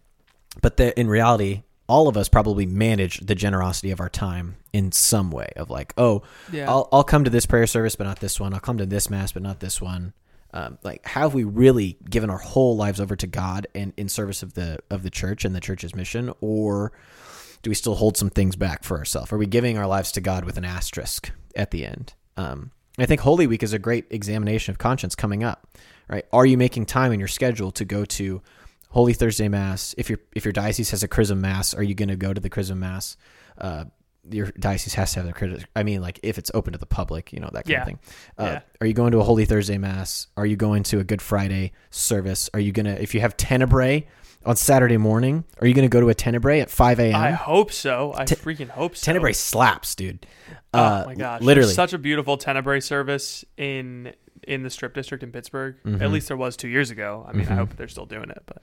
but 0.62 0.78
the, 0.78 0.98
in 1.00 1.08
reality 1.08 1.64
all 1.88 2.08
of 2.08 2.18
us 2.18 2.30
probably 2.30 2.66
manage 2.66 3.20
the 3.20 3.36
generosity 3.36 3.92
of 3.92 4.00
our 4.00 4.10
time 4.10 4.56
in 4.74 4.92
some 4.92 5.32
way 5.32 5.50
of 5.56 5.70
like 5.70 5.94
oh 5.98 6.24
Yeah. 6.52 6.70
I'll, 6.70 6.90
I'll 6.92 7.04
come 7.04 7.24
to 7.24 7.30
this 7.30 7.46
prayer 7.46 7.68
service 7.68 7.96
but 7.96 8.06
not 8.06 8.20
this 8.20 8.40
one. 8.40 8.54
I'll 8.54 8.60
come 8.60 8.78
to 8.78 8.86
this 8.86 9.10
mass 9.10 9.32
but 9.32 9.44
not 9.44 9.60
this 9.60 9.82
one. 9.82 10.14
Um, 10.54 10.78
like 10.84 11.06
have 11.06 11.34
we 11.34 11.44
really 11.44 11.98
given 12.10 12.30
our 12.30 12.38
whole 12.38 12.76
lives 12.76 13.00
over 13.02 13.16
to 13.16 13.28
god 13.28 13.68
and 13.76 13.94
in 13.98 14.10
service 14.10 14.42
of 14.42 14.54
the 14.54 14.80
of 14.90 15.04
the 15.04 15.10
church 15.10 15.46
and 15.46 15.56
the 15.56 15.62
church's 15.62 15.96
mission? 15.96 16.34
Or 16.42 16.92
do 17.62 17.70
we 17.70 17.76
still 17.76 17.96
hold 17.96 18.18
some 18.18 18.30
things 18.30 18.56
back 18.56 18.84
for 18.84 18.98
ourselves? 18.98 19.32
Are 19.32 19.38
we 19.38 19.48
giving 19.48 19.78
our 19.78 19.88
lives 19.88 20.12
to 20.14 20.22
god 20.22 20.46
with 20.46 20.58
an 20.58 20.66
asterisk 20.66 21.32
at 21.56 21.72
the 21.72 21.86
end? 21.86 22.14
Um, 22.38 22.72
i 22.98 23.06
think 23.06 23.22
holy 23.22 23.46
week 23.46 23.62
is 23.62 23.74
a 23.74 23.80
great 23.80 24.06
examination 24.10 24.72
of 24.72 24.78
conscience 24.78 25.16
coming 25.16 25.44
up 25.44 25.68
right? 26.08 26.26
Are 26.32 26.46
you 26.46 26.58
making 26.58 26.86
time 26.86 27.12
in 27.12 27.20
your 27.20 27.28
schedule 27.28 27.72
to 27.74 27.86
go 27.86 28.06
to 28.06 28.42
Holy 28.96 29.14
Thursday 29.14 29.48
Mass. 29.50 29.94
If 29.98 30.10
your 30.10 30.20
if 30.34 30.46
your 30.46 30.52
diocese 30.54 30.90
has 30.92 31.04
a 31.04 31.08
Chrism 31.08 31.40
Mass, 31.42 31.74
are 31.76 31.84
you 31.84 31.94
going 31.94 32.10
to 32.10 32.16
go 32.16 32.34
to 32.34 32.42
the 32.42 32.50
Chrism 32.50 32.80
Mass? 32.80 33.18
Uh, 33.58 33.84
your 34.32 34.48
diocese 34.58 34.96
has 34.96 35.12
to 35.14 35.20
have 35.20 35.28
the 35.28 35.34
Chrism. 35.34 35.66
I 35.76 35.84
mean, 35.84 36.02
like 36.02 36.20
if 36.24 36.38
it's 36.40 36.50
open 36.56 36.74
to 36.74 36.80
the 36.80 36.86
public, 36.88 37.32
you 37.34 37.40
know 37.42 37.50
that 37.54 37.66
kind 37.66 37.70
Yeah. 37.70 37.82
of 37.82 37.86
thing. 37.86 38.00
Uh, 38.40 38.44
Yeah. 38.46 38.60
Are 38.82 38.88
you 38.88 38.94
going 38.94 39.12
to 39.12 39.20
a 39.20 39.24
Holy 39.24 39.46
Thursday 39.46 39.78
Mass? 39.78 40.28
Are 40.38 40.46
you 40.48 40.56
going 40.56 40.82
to 40.84 41.00
a 41.00 41.04
Good 41.04 41.22
Friday 41.22 41.74
service? 41.92 42.50
Are 42.54 42.60
you 42.60 42.72
gonna 42.72 42.92
if 43.00 43.14
you 43.14 43.20
have 43.22 43.36
Tenebrae 43.38 44.08
on 44.46 44.56
Saturday 44.56 44.98
morning? 44.98 45.44
Are 45.60 45.68
you 45.68 45.74
going 45.74 45.88
to 45.88 45.94
go 45.94 46.00
to 46.02 46.08
a 46.10 46.16
Tenebrae 46.16 46.62
at 46.62 46.70
five 46.72 47.00
a.m.? 47.00 47.16
I 47.16 47.32
hope 47.32 47.72
so. 47.74 48.14
I 48.16 48.24
Te- 48.26 48.36
freaking 48.36 48.70
hope 48.70 48.96
so. 48.96 49.06
Tenebrae 49.06 49.34
slaps, 49.34 49.94
dude. 49.94 50.26
Oh 50.74 50.80
Uh, 50.80 51.04
my 51.06 51.16
gosh! 51.16 51.42
literally. 51.42 51.66
There's 51.68 51.76
such 51.76 51.94
a 51.94 51.98
beautiful 51.98 52.38
Tenebrae 52.38 52.80
service 52.80 53.44
in 53.58 54.14
in 54.48 54.64
the 54.64 54.70
Strip 54.70 54.94
District 54.94 55.24
in 55.24 55.32
Pittsburgh. 55.32 55.76
Mm-hmm. 55.86 56.02
At 56.02 56.12
least 56.12 56.28
there 56.28 56.38
was 56.38 56.56
two 56.58 56.68
years 56.68 56.90
ago. 56.92 57.26
I 57.28 57.34
mean, 57.34 57.48
I 57.48 57.56
hope 57.56 57.76
they're 57.76 57.88
still 57.88 58.06
doing 58.06 58.30
it. 58.30 58.42
But 58.46 58.62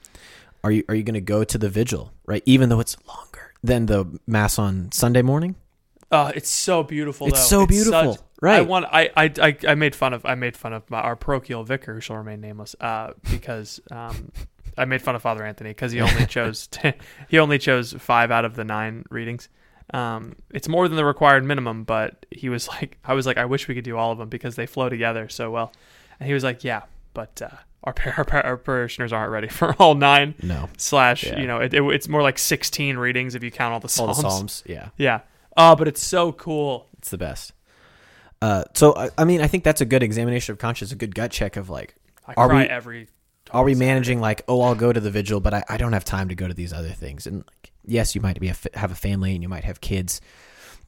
Are 0.64 0.70
you 0.70 0.85
are 0.89 0.95
you 0.95 1.03
going 1.03 1.14
to 1.14 1.20
go 1.20 1.45
to 1.45 1.59
the 1.59 1.68
vigil? 1.68 2.12
Right, 2.26 2.43
even 2.47 2.68
though 2.68 2.80
it's 2.80 2.97
longer 3.07 3.55
than 3.62 3.87
the 3.87 4.07
mass 4.26 4.59
on 4.59 4.91
Sunday 4.93 5.22
morning. 5.22 5.57
uh, 6.11 6.33
it's 6.35 6.51
so 6.51 6.83
beautiful. 6.83 7.26
It's 7.28 7.39
though. 7.49 7.61
so 7.62 7.66
beautiful. 7.66 8.14
such- 8.14 8.22
Right. 8.43 8.59
I 8.59 8.62
want. 8.62 8.87
I, 8.91 9.09
I 9.16 9.33
I 9.41 9.57
I 9.68 9.74
made 9.76 9.95
fun 9.95 10.12
of. 10.12 10.26
I 10.26 10.35
made 10.35 10.57
fun 10.57 10.72
of 10.72 10.91
my, 10.91 11.01
our 11.01 11.14
parochial 11.14 11.62
vicar, 11.62 11.95
who 11.95 12.01
shall 12.01 12.16
remain 12.16 12.41
nameless, 12.41 12.74
uh, 12.80 13.12
because 13.30 13.80
um, 13.93 14.33
I 14.76 14.85
made 14.85 15.01
fun 15.01 15.14
of 15.14 15.22
Father 15.22 15.45
Anthony 15.45 15.70
because 15.70 15.93
he 15.93 16.01
only 16.01 16.26
chose 16.37 16.68
he 17.28 17.39
only 17.39 17.59
chose 17.59 17.93
five 17.93 18.33
out 18.33 18.45
of 18.45 18.57
the 18.57 18.64
nine 18.64 19.05
readings. 19.11 19.49
Um, 19.93 20.36
it's 20.51 20.68
more 20.68 20.88
than 20.88 20.97
the 20.97 21.05
required 21.05 21.45
minimum, 21.45 21.84
but 21.84 22.24
he 22.30 22.49
was 22.49 22.68
like, 22.74 22.99
I 23.05 23.14
was 23.14 23.26
like, 23.26 23.36
I 23.36 23.45
wish 23.45 23.68
we 23.68 23.74
could 23.74 23.84
do 23.84 23.97
all 23.97 24.12
of 24.12 24.18
them 24.18 24.28
because 24.28 24.57
they 24.57 24.66
flow 24.66 24.88
together 24.88 25.28
so 25.28 25.51
well. 25.51 25.72
And 26.18 26.26
he 26.26 26.34
was 26.34 26.45
like, 26.45 26.64
Yeah, 26.64 26.82
but 27.14 27.43
uh, 27.43 27.49
our, 27.84 27.93
par- 27.93 28.14
our 28.18 28.24
par- 28.24 28.47
our 28.47 28.57
parishioners 28.57 29.12
aren't 29.12 29.30
ready 29.32 29.49
for 29.49 29.74
all 29.74 29.95
nine. 29.95 30.34
No. 30.43 30.68
Slash, 30.78 31.24
Yeah. 31.24 31.40
you 31.40 31.47
know, 31.47 31.59
it, 31.59 31.74
it, 31.74 31.82
it's 31.82 32.09
more 32.09 32.22
like 32.22 32.38
sixteen 32.38 32.97
readings 32.97 33.34
if 33.34 33.43
you 33.43 33.51
count 33.51 33.74
all 33.74 33.80
the 33.80 33.88
Psalms. 33.88 34.18
All 34.18 34.22
the 34.22 34.30
psalms, 34.30 34.62
yeah. 34.66 34.88
Yeah. 34.97 35.20
Oh, 35.57 35.76
but 35.76 35.88
it's 35.88 36.03
so 36.03 36.32
cool. 36.32 36.86
It's 36.99 37.11
the 37.11 37.18
best. 37.18 37.53
Uh, 38.40 38.64
so 38.74 38.95
I, 38.97 39.11
I 39.18 39.24
mean, 39.24 39.40
I 39.40 39.47
think 39.47 39.62
that's 39.64 39.80
a 39.80 39.84
good 39.84 40.03
examination 40.03 40.53
of 40.53 40.59
conscience, 40.59 40.90
a 40.93 40.97
good 40.97 41.14
gut 41.14 41.30
check 41.30 41.57
of 41.57 41.68
like, 41.68 41.95
I 42.26 42.34
Are 42.36 42.49
cry 42.49 42.62
we- 42.62 42.68
every. 42.68 43.09
are 43.51 43.62
we 43.62 43.74
Saturday. 43.74 43.86
managing 43.86 44.20
like, 44.20 44.43
oh, 44.49 44.62
I'll 44.62 44.74
go 44.74 44.93
to 44.93 44.99
the 45.01 45.11
vigil, 45.11 45.40
but 45.40 45.53
I, 45.53 45.64
I 45.68 45.76
don't 45.76 45.93
have 45.93 46.05
time 46.05 46.28
to 46.30 46.34
go 46.34 46.49
to 46.49 46.55
these 46.55 46.72
other 46.72 46.88
things. 46.90 47.26
And 47.26 47.38
like, 47.47 47.72
yes, 47.85 48.14
you 48.14 48.20
might 48.20 48.39
be 48.41 48.49
a, 48.49 48.57
have 48.74 48.91
a 48.93 48.95
family 48.97 49.35
and 49.35 49.43
you 49.43 49.49
might 49.49 49.64
have 49.64 49.80
kids. 49.80 50.20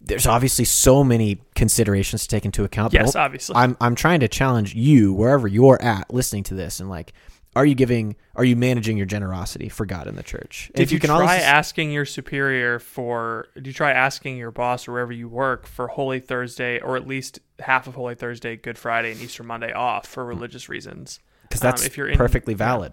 There's 0.01 0.26
obviously 0.26 0.64
so 0.66 1.03
many 1.03 1.40
considerations 1.55 2.22
to 2.22 2.28
take 2.28 2.45
into 2.45 2.62
account. 2.64 2.92
Yes, 2.92 3.16
obviously. 3.16 3.57
I'm 3.57 3.76
I'm 3.80 3.95
trying 3.95 4.20
to 4.20 4.28
challenge 4.28 4.74
you 4.74 5.14
wherever 5.14 5.49
you're 5.49 5.80
at 5.80 6.12
listening 6.12 6.42
to 6.45 6.55
this 6.55 6.78
and 6.80 6.90
like, 6.90 7.12
are 7.57 7.64
you 7.64 7.74
giving, 7.76 8.16
are 8.34 8.45
you 8.45 8.57
managing 8.57 8.97
your 8.97 9.07
generosity 9.07 9.68
for 9.68 9.86
God 9.86 10.09
and 10.09 10.18
the 10.18 10.24
church? 10.24 10.72
Did 10.74 10.90
you, 10.90 10.99
try 10.99 11.14
honestly- 11.14 11.38
asking 11.45 11.92
your 11.92 12.05
superior 12.05 12.80
for? 12.80 13.47
do 13.55 13.70
you 13.70 13.72
try 13.72 13.92
asking 13.92 14.36
your 14.36 14.51
boss 14.51 14.88
or 14.88 14.92
wherever 14.92 15.12
you 15.12 15.28
work 15.28 15.64
for 15.66 15.86
Holy 15.86 16.18
Thursday 16.18 16.80
or 16.80 16.97
at 16.97 17.07
least 17.07 17.38
half 17.61 17.86
of 17.86 17.95
Holy 17.95 18.16
Thursday, 18.16 18.57
Good 18.57 18.76
Friday, 18.76 19.12
and 19.12 19.20
Easter 19.20 19.45
Monday 19.45 19.72
off 19.72 20.07
for 20.09 20.24
religious 20.24 20.68
reasons? 20.68 21.20
because 21.49 21.62
Um, 21.62 21.68
that's 21.70 21.86
if 21.86 21.97
you're 21.97 22.09
in- 22.09 22.18
perfectly 22.18 22.55
yeah. 22.55 22.59
valid. 22.59 22.92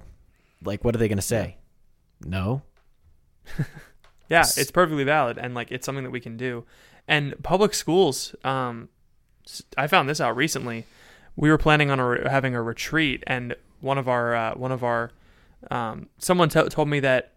Like, 0.63 0.85
what 0.85 0.93
are 0.95 0.99
they 0.99 1.07
going 1.07 1.17
to 1.17 1.23
say? 1.23 1.57
No. 2.23 2.61
Yeah, 4.31 4.41
it's 4.61 4.71
perfectly 4.71 5.03
valid, 5.03 5.37
and 5.37 5.53
like 5.53 5.71
it's 5.71 5.85
something 5.85 6.03
that 6.03 6.11
we 6.11 6.19
can 6.19 6.37
do. 6.37 6.65
And 7.07 7.35
public 7.43 7.73
schools, 7.73 8.35
um, 8.43 8.89
I 9.77 9.87
found 9.87 10.07
this 10.09 10.19
out 10.21 10.35
recently. 10.35 10.85
We 11.35 11.49
were 11.49 11.57
planning 11.57 11.89
on 11.91 11.99
a, 11.99 12.29
having 12.29 12.55
a 12.55 12.61
retreat, 12.61 13.23
and 13.27 13.55
one 13.81 13.97
of 13.97 14.07
our 14.07 14.35
uh, 14.35 14.53
one 14.55 14.71
of 14.71 14.83
our 14.83 15.11
um, 15.69 16.09
someone 16.17 16.49
t- 16.49 16.67
told 16.69 16.87
me 16.89 16.99
that 17.01 17.33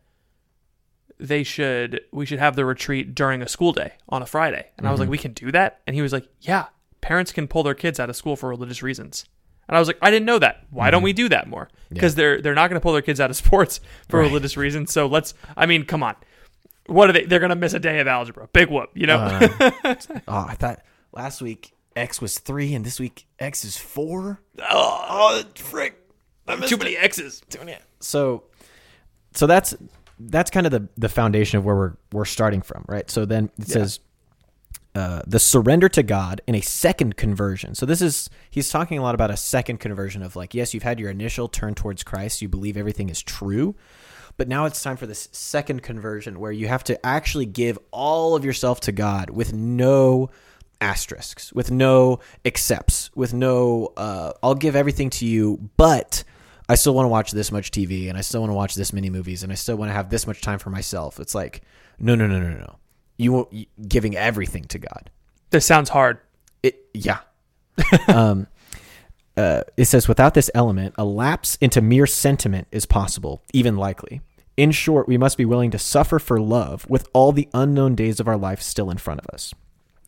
they 1.18 1.42
should 1.42 2.00
we 2.12 2.26
should 2.26 2.38
have 2.40 2.56
the 2.56 2.64
retreat 2.64 3.14
during 3.14 3.40
a 3.42 3.48
school 3.48 3.72
day 3.72 3.92
on 4.08 4.22
a 4.22 4.26
Friday, 4.26 4.66
and 4.76 4.86
I 4.86 4.90
was 4.90 5.00
like, 5.00 5.08
we 5.08 5.18
can 5.18 5.32
do 5.32 5.52
that, 5.52 5.80
and 5.86 5.94
he 5.94 6.02
was 6.02 6.12
like, 6.12 6.28
yeah, 6.40 6.66
parents 7.00 7.32
can 7.32 7.46
pull 7.48 7.62
their 7.62 7.74
kids 7.74 8.00
out 8.00 8.10
of 8.10 8.16
school 8.16 8.36
for 8.36 8.48
religious 8.48 8.82
reasons. 8.82 9.24
And 9.66 9.74
I 9.76 9.78
was 9.80 9.88
like, 9.88 9.96
I 10.02 10.10
didn't 10.10 10.26
know 10.26 10.38
that. 10.40 10.66
Why 10.70 10.90
don't 10.90 11.02
we 11.02 11.14
do 11.14 11.26
that 11.30 11.48
more? 11.48 11.70
Because 11.88 12.16
they're 12.16 12.42
they're 12.42 12.54
not 12.54 12.68
going 12.68 12.78
to 12.78 12.82
pull 12.82 12.92
their 12.92 13.00
kids 13.00 13.18
out 13.20 13.30
of 13.30 13.36
sports 13.36 13.80
for 14.08 14.20
Right. 14.20 14.26
religious 14.26 14.56
reasons. 14.58 14.92
So 14.92 15.06
let's. 15.06 15.32
I 15.56 15.64
mean, 15.66 15.84
come 15.86 16.02
on. 16.02 16.16
What 16.86 17.10
are 17.10 17.12
they? 17.12 17.24
They're 17.24 17.38
going 17.38 17.50
to 17.50 17.56
miss 17.56 17.74
a 17.74 17.78
day 17.78 18.00
of 18.00 18.06
algebra. 18.06 18.48
Big 18.52 18.68
whoop. 18.68 18.90
You 18.94 19.06
know. 19.06 19.16
Uh, 19.16 19.48
oh, 20.28 20.46
I 20.48 20.54
thought 20.54 20.82
last 21.12 21.40
week 21.40 21.72
X 21.96 22.20
was 22.20 22.38
three 22.38 22.74
and 22.74 22.84
this 22.84 23.00
week 23.00 23.26
X 23.38 23.64
is 23.64 23.76
four. 23.76 24.40
oh, 24.70 25.42
frick! 25.56 25.98
Too 26.68 26.76
many 26.76 26.96
X's. 26.96 27.40
So, 28.00 28.44
so 29.32 29.46
that's 29.46 29.74
that's 30.18 30.50
kind 30.50 30.66
of 30.66 30.72
the 30.72 30.88
the 30.96 31.08
foundation 31.08 31.58
of 31.58 31.64
where 31.64 31.74
we're 31.74 31.92
we're 32.12 32.24
starting 32.24 32.62
from, 32.62 32.84
right? 32.86 33.10
So 33.10 33.24
then 33.24 33.50
it 33.58 33.68
says 33.68 34.00
uh, 34.94 35.22
the 35.26 35.40
surrender 35.40 35.88
to 35.88 36.04
God 36.04 36.40
in 36.46 36.54
a 36.54 36.60
second 36.60 37.16
conversion. 37.16 37.74
So 37.74 37.84
this 37.84 38.00
is 38.00 38.30
he's 38.48 38.68
talking 38.68 38.96
a 38.96 39.02
lot 39.02 39.16
about 39.16 39.30
a 39.30 39.36
second 39.36 39.78
conversion 39.78 40.22
of 40.22 40.36
like, 40.36 40.54
yes, 40.54 40.72
you've 40.72 40.84
had 40.84 41.00
your 41.00 41.10
initial 41.10 41.48
turn 41.48 41.74
towards 41.74 42.04
Christ, 42.04 42.42
you 42.42 42.48
believe 42.48 42.76
everything 42.76 43.08
is 43.08 43.20
true, 43.20 43.74
but 44.36 44.48
now 44.48 44.64
it's 44.64 44.82
time 44.82 44.96
for 44.96 45.06
this 45.06 45.28
second 45.32 45.82
conversion 45.82 46.40
where 46.40 46.52
you 46.52 46.68
have 46.68 46.84
to 46.84 47.06
actually 47.06 47.46
give 47.46 47.78
all 47.90 48.34
of 48.34 48.44
yourself 48.44 48.80
to 48.80 48.92
God 48.92 49.30
with 49.30 49.52
no 49.52 50.30
asterisks, 50.80 51.52
with 51.52 51.70
no 51.70 52.20
accepts, 52.44 53.10
with 53.14 53.32
no 53.32 53.92
uh, 53.96 54.32
I'll 54.42 54.54
give 54.54 54.76
everything 54.76 55.10
to 55.10 55.26
you, 55.26 55.70
but 55.76 56.24
I 56.68 56.74
still 56.74 56.94
want 56.94 57.04
to 57.04 57.10
watch 57.10 57.32
this 57.32 57.52
much 57.52 57.70
TV 57.70 58.08
and 58.08 58.16
I 58.16 58.22
still 58.22 58.40
want 58.40 58.50
to 58.50 58.54
watch 58.54 58.74
this 58.74 58.92
many 58.92 59.10
movies 59.10 59.42
and 59.42 59.52
I 59.52 59.54
still 59.54 59.76
want 59.76 59.90
to 59.90 59.94
have 59.94 60.10
this 60.10 60.26
much 60.26 60.40
time 60.40 60.58
for 60.58 60.70
myself. 60.70 61.20
It's 61.20 61.34
like, 61.34 61.62
no, 61.98 62.14
no, 62.14 62.26
no, 62.26 62.40
no, 62.40 62.50
no. 62.50 62.76
You 63.16 63.32
won't 63.32 63.88
giving 63.88 64.16
everything 64.16 64.64
to 64.64 64.78
God. 64.78 65.10
This 65.50 65.64
sounds 65.64 65.88
hard. 65.88 66.18
It 66.62 66.86
yeah. 66.94 67.20
um, 68.08 68.46
uh, 69.36 69.62
it 69.76 69.86
says 69.86 70.06
without 70.08 70.34
this 70.34 70.50
element, 70.54 70.94
a 70.96 71.04
lapse 71.04 71.56
into 71.60 71.80
mere 71.80 72.06
sentiment 72.06 72.68
is 72.70 72.86
possible, 72.86 73.42
even 73.52 73.76
likely. 73.76 74.20
In 74.56 74.70
short, 74.70 75.08
we 75.08 75.18
must 75.18 75.36
be 75.36 75.44
willing 75.44 75.72
to 75.72 75.78
suffer 75.78 76.18
for 76.20 76.40
love 76.40 76.88
with 76.88 77.08
all 77.12 77.32
the 77.32 77.48
unknown 77.52 77.96
days 77.96 78.20
of 78.20 78.28
our 78.28 78.36
life 78.36 78.62
still 78.62 78.90
in 78.90 78.98
front 78.98 79.20
of 79.20 79.26
us. 79.34 79.52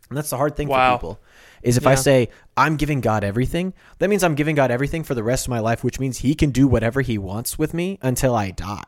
And 0.08 0.16
that's 0.16 0.30
the 0.30 0.36
hard 0.36 0.56
thing 0.56 0.68
Wow. 0.68 0.94
for 0.94 0.98
people. 0.98 1.20
Is 1.62 1.76
if 1.76 1.86
I 1.86 1.96
say 1.96 2.28
I'm 2.56 2.76
giving 2.76 3.00
God 3.00 3.24
everything, 3.24 3.74
that 3.98 4.08
means 4.08 4.22
I'm 4.22 4.36
giving 4.36 4.54
God 4.54 4.70
everything 4.70 5.02
for 5.02 5.14
the 5.14 5.24
rest 5.24 5.46
of 5.46 5.50
my 5.50 5.58
life, 5.58 5.82
which 5.82 5.98
means 5.98 6.18
He 6.18 6.36
can 6.36 6.50
do 6.50 6.68
whatever 6.68 7.00
He 7.00 7.18
wants 7.18 7.58
with 7.58 7.74
me 7.74 7.98
until 8.02 8.36
I 8.36 8.52
die. 8.52 8.84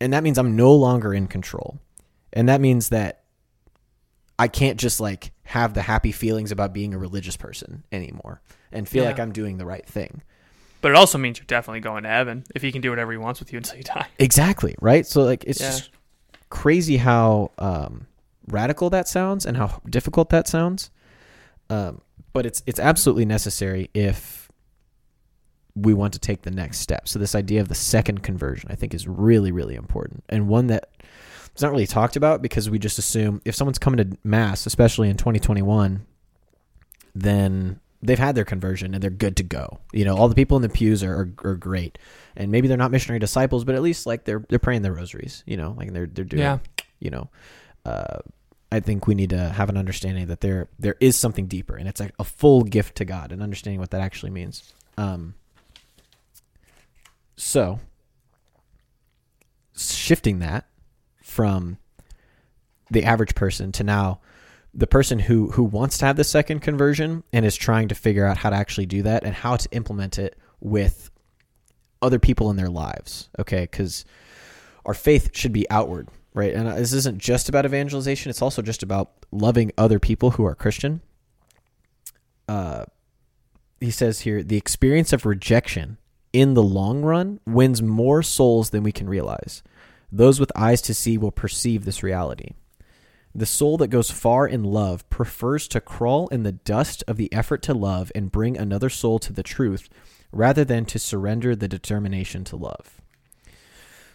And 0.00 0.12
that 0.12 0.24
means 0.24 0.38
I'm 0.38 0.56
no 0.56 0.74
longer 0.74 1.14
in 1.14 1.28
control. 1.28 1.78
And 2.32 2.48
that 2.48 2.60
means 2.60 2.88
that 2.88 3.22
I 4.38 4.48
can't 4.48 4.78
just 4.78 5.00
like 5.00 5.32
have 5.44 5.74
the 5.74 5.82
happy 5.82 6.12
feelings 6.12 6.52
about 6.52 6.72
being 6.72 6.92
a 6.94 6.98
religious 6.98 7.36
person 7.36 7.84
anymore 7.92 8.40
and 8.72 8.88
feel 8.88 9.04
Yeah. 9.04 9.10
like 9.10 9.20
I'm 9.20 9.32
doing 9.32 9.56
the 9.58 9.66
right 9.66 9.86
thing. 9.86 10.22
But 10.82 10.90
it 10.90 10.96
also 10.96 11.16
means 11.18 11.38
you're 11.38 11.46
definitely 11.46 11.80
going 11.80 12.02
to 12.02 12.08
heaven 12.08 12.44
if 12.54 12.62
he 12.62 12.70
can 12.70 12.80
do 12.82 12.90
whatever 12.90 13.10
he 13.12 13.18
wants 13.18 13.40
with 13.40 13.52
you 13.52 13.56
until 13.58 13.76
you 13.78 13.82
die. 13.84 14.06
Exactly, 14.18 14.74
right? 14.80 15.06
So 15.06 15.22
like 15.22 15.44
it's 15.44 15.60
Yeah. 15.60 15.70
just 15.70 15.90
crazy 16.50 16.96
how 16.98 17.50
um, 17.58 18.06
radical 18.46 18.90
that 18.90 19.08
sounds 19.08 19.46
and 19.46 19.56
how 19.56 19.80
difficult 19.88 20.28
that 20.30 20.46
sounds. 20.46 20.90
Um, 21.70 22.02
but 22.32 22.44
it's 22.46 22.62
it's 22.66 22.78
absolutely 22.78 23.24
necessary 23.24 23.90
if 23.94 24.50
we 25.74 25.92
want 25.94 26.12
to 26.14 26.18
take 26.18 26.42
the 26.42 26.50
next 26.50 26.78
step. 26.78 27.08
So 27.08 27.18
this 27.18 27.34
idea 27.34 27.60
of 27.60 27.68
the 27.68 27.74
second 27.74 28.22
conversion, 28.22 28.70
I 28.70 28.74
think, 28.76 28.94
is 28.94 29.08
really 29.08 29.50
really 29.52 29.74
important 29.74 30.24
and 30.28 30.46
one 30.48 30.66
that 30.68 30.90
is 31.56 31.62
not 31.62 31.72
really 31.72 31.86
talked 31.86 32.16
about 32.16 32.42
because 32.42 32.70
we 32.70 32.78
just 32.78 32.98
assume 32.98 33.40
if 33.44 33.54
someone's 33.54 33.78
coming 33.78 33.98
to 33.98 34.18
mass, 34.22 34.66
especially 34.66 35.08
in 35.08 35.16
2021, 35.16 36.06
then 37.14 37.80
they've 38.02 38.18
had 38.18 38.34
their 38.34 38.44
conversion 38.44 38.94
and 38.94 39.02
they're 39.02 39.10
good 39.10 39.36
to 39.38 39.42
go. 39.42 39.80
You 39.92 40.04
know, 40.04 40.16
all 40.16 40.28
the 40.28 40.34
people 40.34 40.56
in 40.56 40.62
the 40.62 40.68
pews 40.68 41.02
are, 41.02 41.14
are, 41.14 41.50
are 41.50 41.56
great, 41.56 41.98
and 42.36 42.50
maybe 42.50 42.68
they're 42.68 42.76
not 42.76 42.90
missionary 42.90 43.18
disciples, 43.18 43.64
but 43.64 43.74
at 43.74 43.82
least 43.82 44.06
like 44.06 44.24
they're 44.24 44.44
they're 44.48 44.58
praying 44.58 44.82
their 44.82 44.92
rosaries. 44.92 45.42
You 45.46 45.56
know, 45.56 45.74
like 45.76 45.92
they're 45.92 46.06
they're 46.06 46.24
doing. 46.24 46.42
Yeah. 46.42 46.58
You 46.98 47.10
know, 47.10 47.28
uh, 47.84 48.18
I 48.72 48.80
think 48.80 49.06
we 49.06 49.14
need 49.14 49.30
to 49.30 49.50
have 49.50 49.68
an 49.68 49.76
understanding 49.76 50.26
that 50.28 50.40
there 50.40 50.68
there 50.78 50.96
is 51.00 51.16
something 51.16 51.46
deeper, 51.46 51.76
and 51.76 51.88
it's 51.88 52.00
like 52.00 52.14
a 52.18 52.24
full 52.24 52.62
gift 52.62 52.96
to 52.96 53.04
God, 53.04 53.32
and 53.32 53.42
understanding 53.42 53.80
what 53.80 53.90
that 53.90 54.00
actually 54.00 54.30
means. 54.30 54.72
Um. 54.96 55.34
So, 57.38 57.80
shifting 59.76 60.38
that 60.38 60.64
from 61.36 61.76
the 62.90 63.04
average 63.04 63.34
person 63.34 63.70
to 63.70 63.84
now 63.84 64.18
the 64.72 64.86
person 64.86 65.18
who 65.18 65.50
who 65.50 65.62
wants 65.62 65.98
to 65.98 66.06
have 66.06 66.16
the 66.16 66.24
second 66.24 66.60
conversion 66.60 67.22
and 67.30 67.44
is 67.44 67.56
trying 67.56 67.88
to 67.88 67.94
figure 67.94 68.24
out 68.24 68.38
how 68.38 68.48
to 68.48 68.56
actually 68.56 68.86
do 68.86 69.02
that 69.02 69.22
and 69.22 69.34
how 69.34 69.54
to 69.54 69.68
implement 69.72 70.18
it 70.18 70.38
with 70.60 71.10
other 72.00 72.18
people 72.18 72.48
in 72.48 72.56
their 72.56 72.70
lives 72.70 73.28
okay? 73.38 73.68
Because 73.70 74.06
our 74.86 74.94
faith 74.94 75.36
should 75.36 75.52
be 75.52 75.68
outward 75.70 76.08
right? 76.32 76.54
And 76.54 76.68
this 76.78 76.92
isn't 76.92 77.18
just 77.18 77.48
about 77.48 77.64
evangelization. 77.64 78.28
It's 78.28 78.42
also 78.42 78.60
just 78.60 78.82
about 78.82 79.10
loving 79.30 79.72
other 79.76 79.98
people 79.98 80.32
who 80.32 80.44
are 80.46 80.54
christian. 80.54 81.02
Uh 82.48 82.86
he 83.78 83.90
says 83.90 84.20
here 84.20 84.42
the 84.42 84.56
experience 84.56 85.12
of 85.12 85.26
rejection 85.26 85.98
in 86.32 86.54
the 86.54 86.62
long 86.62 87.02
run 87.02 87.40
wins 87.46 87.82
more 87.82 88.22
souls 88.22 88.70
than 88.70 88.82
we 88.82 88.92
can 88.92 89.06
realize 89.06 89.62
those 90.10 90.38
with 90.40 90.52
eyes 90.54 90.80
to 90.82 90.94
see 90.94 91.18
will 91.18 91.32
perceive 91.32 91.84
this 91.84 92.02
reality 92.02 92.50
the 93.36 93.46
soul 93.46 93.76
that 93.76 93.88
goes 93.88 94.10
far 94.10 94.48
in 94.48 94.64
love 94.64 95.08
prefers 95.10 95.68
to 95.68 95.80
crawl 95.80 96.26
in 96.28 96.42
the 96.42 96.52
dust 96.52 97.04
of 97.06 97.18
the 97.18 97.30
effort 97.34 97.60
to 97.62 97.74
love 97.74 98.10
and 98.14 98.32
bring 98.32 98.56
another 98.56 98.88
soul 98.88 99.18
to 99.18 99.32
the 99.32 99.42
truth 99.42 99.90
rather 100.32 100.64
than 100.64 100.86
to 100.86 100.98
surrender 100.98 101.54
the 101.54 101.68
determination 101.68 102.44
to 102.44 102.56
love. 102.56 103.02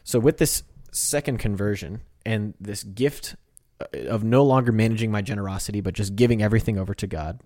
So, 0.03 0.19
with 0.19 0.37
this 0.37 0.63
second 0.91 1.37
conversion 1.37 2.01
and 2.25 2.55
this 2.59 2.83
gift 2.83 3.35
uh, 3.79 4.07
of 4.07 4.23
no 4.23 4.43
longer 4.43 4.71
managing 4.71 5.11
my 5.11 5.21
generosity, 5.21 5.81
but 5.81 5.93
just 5.93 6.15
giving 6.15 6.41
everything 6.41 6.79
over 6.79 6.95
to 6.95 7.05
God, 7.05 7.41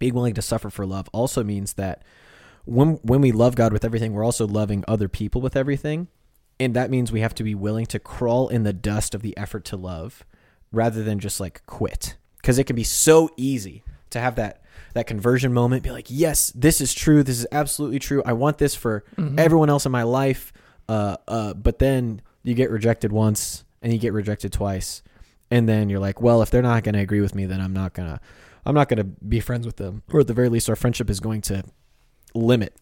being 0.00 0.14
willing 0.14 0.34
to 0.34 0.42
suffer 0.42 0.68
for 0.68 0.84
love 0.84 1.08
also 1.12 1.44
means 1.44 1.74
that 1.74 2.02
when, 2.64 2.94
when 3.02 3.20
we 3.20 3.30
love 3.30 3.54
God 3.54 3.72
with 3.72 3.84
everything, 3.84 4.12
we're 4.12 4.24
also 4.24 4.48
loving 4.48 4.84
other 4.88 5.08
people 5.08 5.40
with 5.40 5.54
everything. 5.54 6.08
And 6.60 6.74
that 6.74 6.90
means 6.90 7.10
we 7.10 7.20
have 7.20 7.34
to 7.36 7.42
be 7.42 7.54
willing 7.54 7.86
to 7.86 7.98
crawl 7.98 8.48
in 8.48 8.62
the 8.62 8.72
dust 8.72 9.14
of 9.14 9.22
the 9.22 9.36
effort 9.36 9.64
to 9.66 9.76
love 9.76 10.24
rather 10.72 11.02
than 11.02 11.18
just 11.18 11.40
like 11.40 11.64
quit. 11.66 12.16
Because 12.36 12.58
it 12.58 12.64
can 12.64 12.76
be 12.76 12.84
so 12.84 13.30
easy 13.36 13.82
to 14.10 14.20
have 14.20 14.36
that 14.36 14.62
that 14.92 15.06
conversion 15.08 15.52
moment 15.52 15.82
be 15.82 15.90
like 15.90 16.06
yes 16.08 16.52
this 16.54 16.80
is 16.80 16.94
true. 16.94 17.22
This 17.22 17.38
is 17.40 17.46
absolutely 17.50 17.98
true. 17.98 18.22
I 18.24 18.32
want 18.32 18.58
this 18.58 18.74
for 18.74 19.04
everyone 19.36 19.70
else 19.70 19.86
in 19.86 19.92
my 19.92 20.04
life. 20.04 20.52
Uh, 20.88 21.16
uh, 21.26 21.54
but 21.54 21.78
then 21.78 22.20
you 22.42 22.54
get 22.54 22.70
rejected 22.70 23.10
once 23.10 23.64
and 23.82 23.92
you 23.92 23.98
get 23.98 24.12
rejected 24.12 24.52
twice. 24.52 25.02
And 25.50 25.68
then 25.68 25.88
you're 25.88 26.00
like 26.00 26.20
well 26.20 26.42
if 26.42 26.50
they're 26.50 26.62
not 26.62 26.84
going 26.84 26.94
to 26.94 27.00
agree 27.00 27.20
with 27.20 27.34
me 27.34 27.46
then 27.46 27.60
i'm 27.60 27.72
not 27.72 27.92
going 27.92 28.08
to 28.08 28.20
i'm 28.64 28.74
not 28.74 28.88
going 28.88 28.98
to 28.98 29.04
be 29.04 29.40
friends 29.40 29.66
with 29.66 29.76
them. 29.76 30.02
Or 30.12 30.20
at 30.20 30.28
the 30.28 30.34
very 30.34 30.48
least 30.48 30.68
our 30.70 30.76
friendship 30.76 31.10
is 31.10 31.18
going 31.18 31.40
to 31.42 31.64
limit 32.34 32.74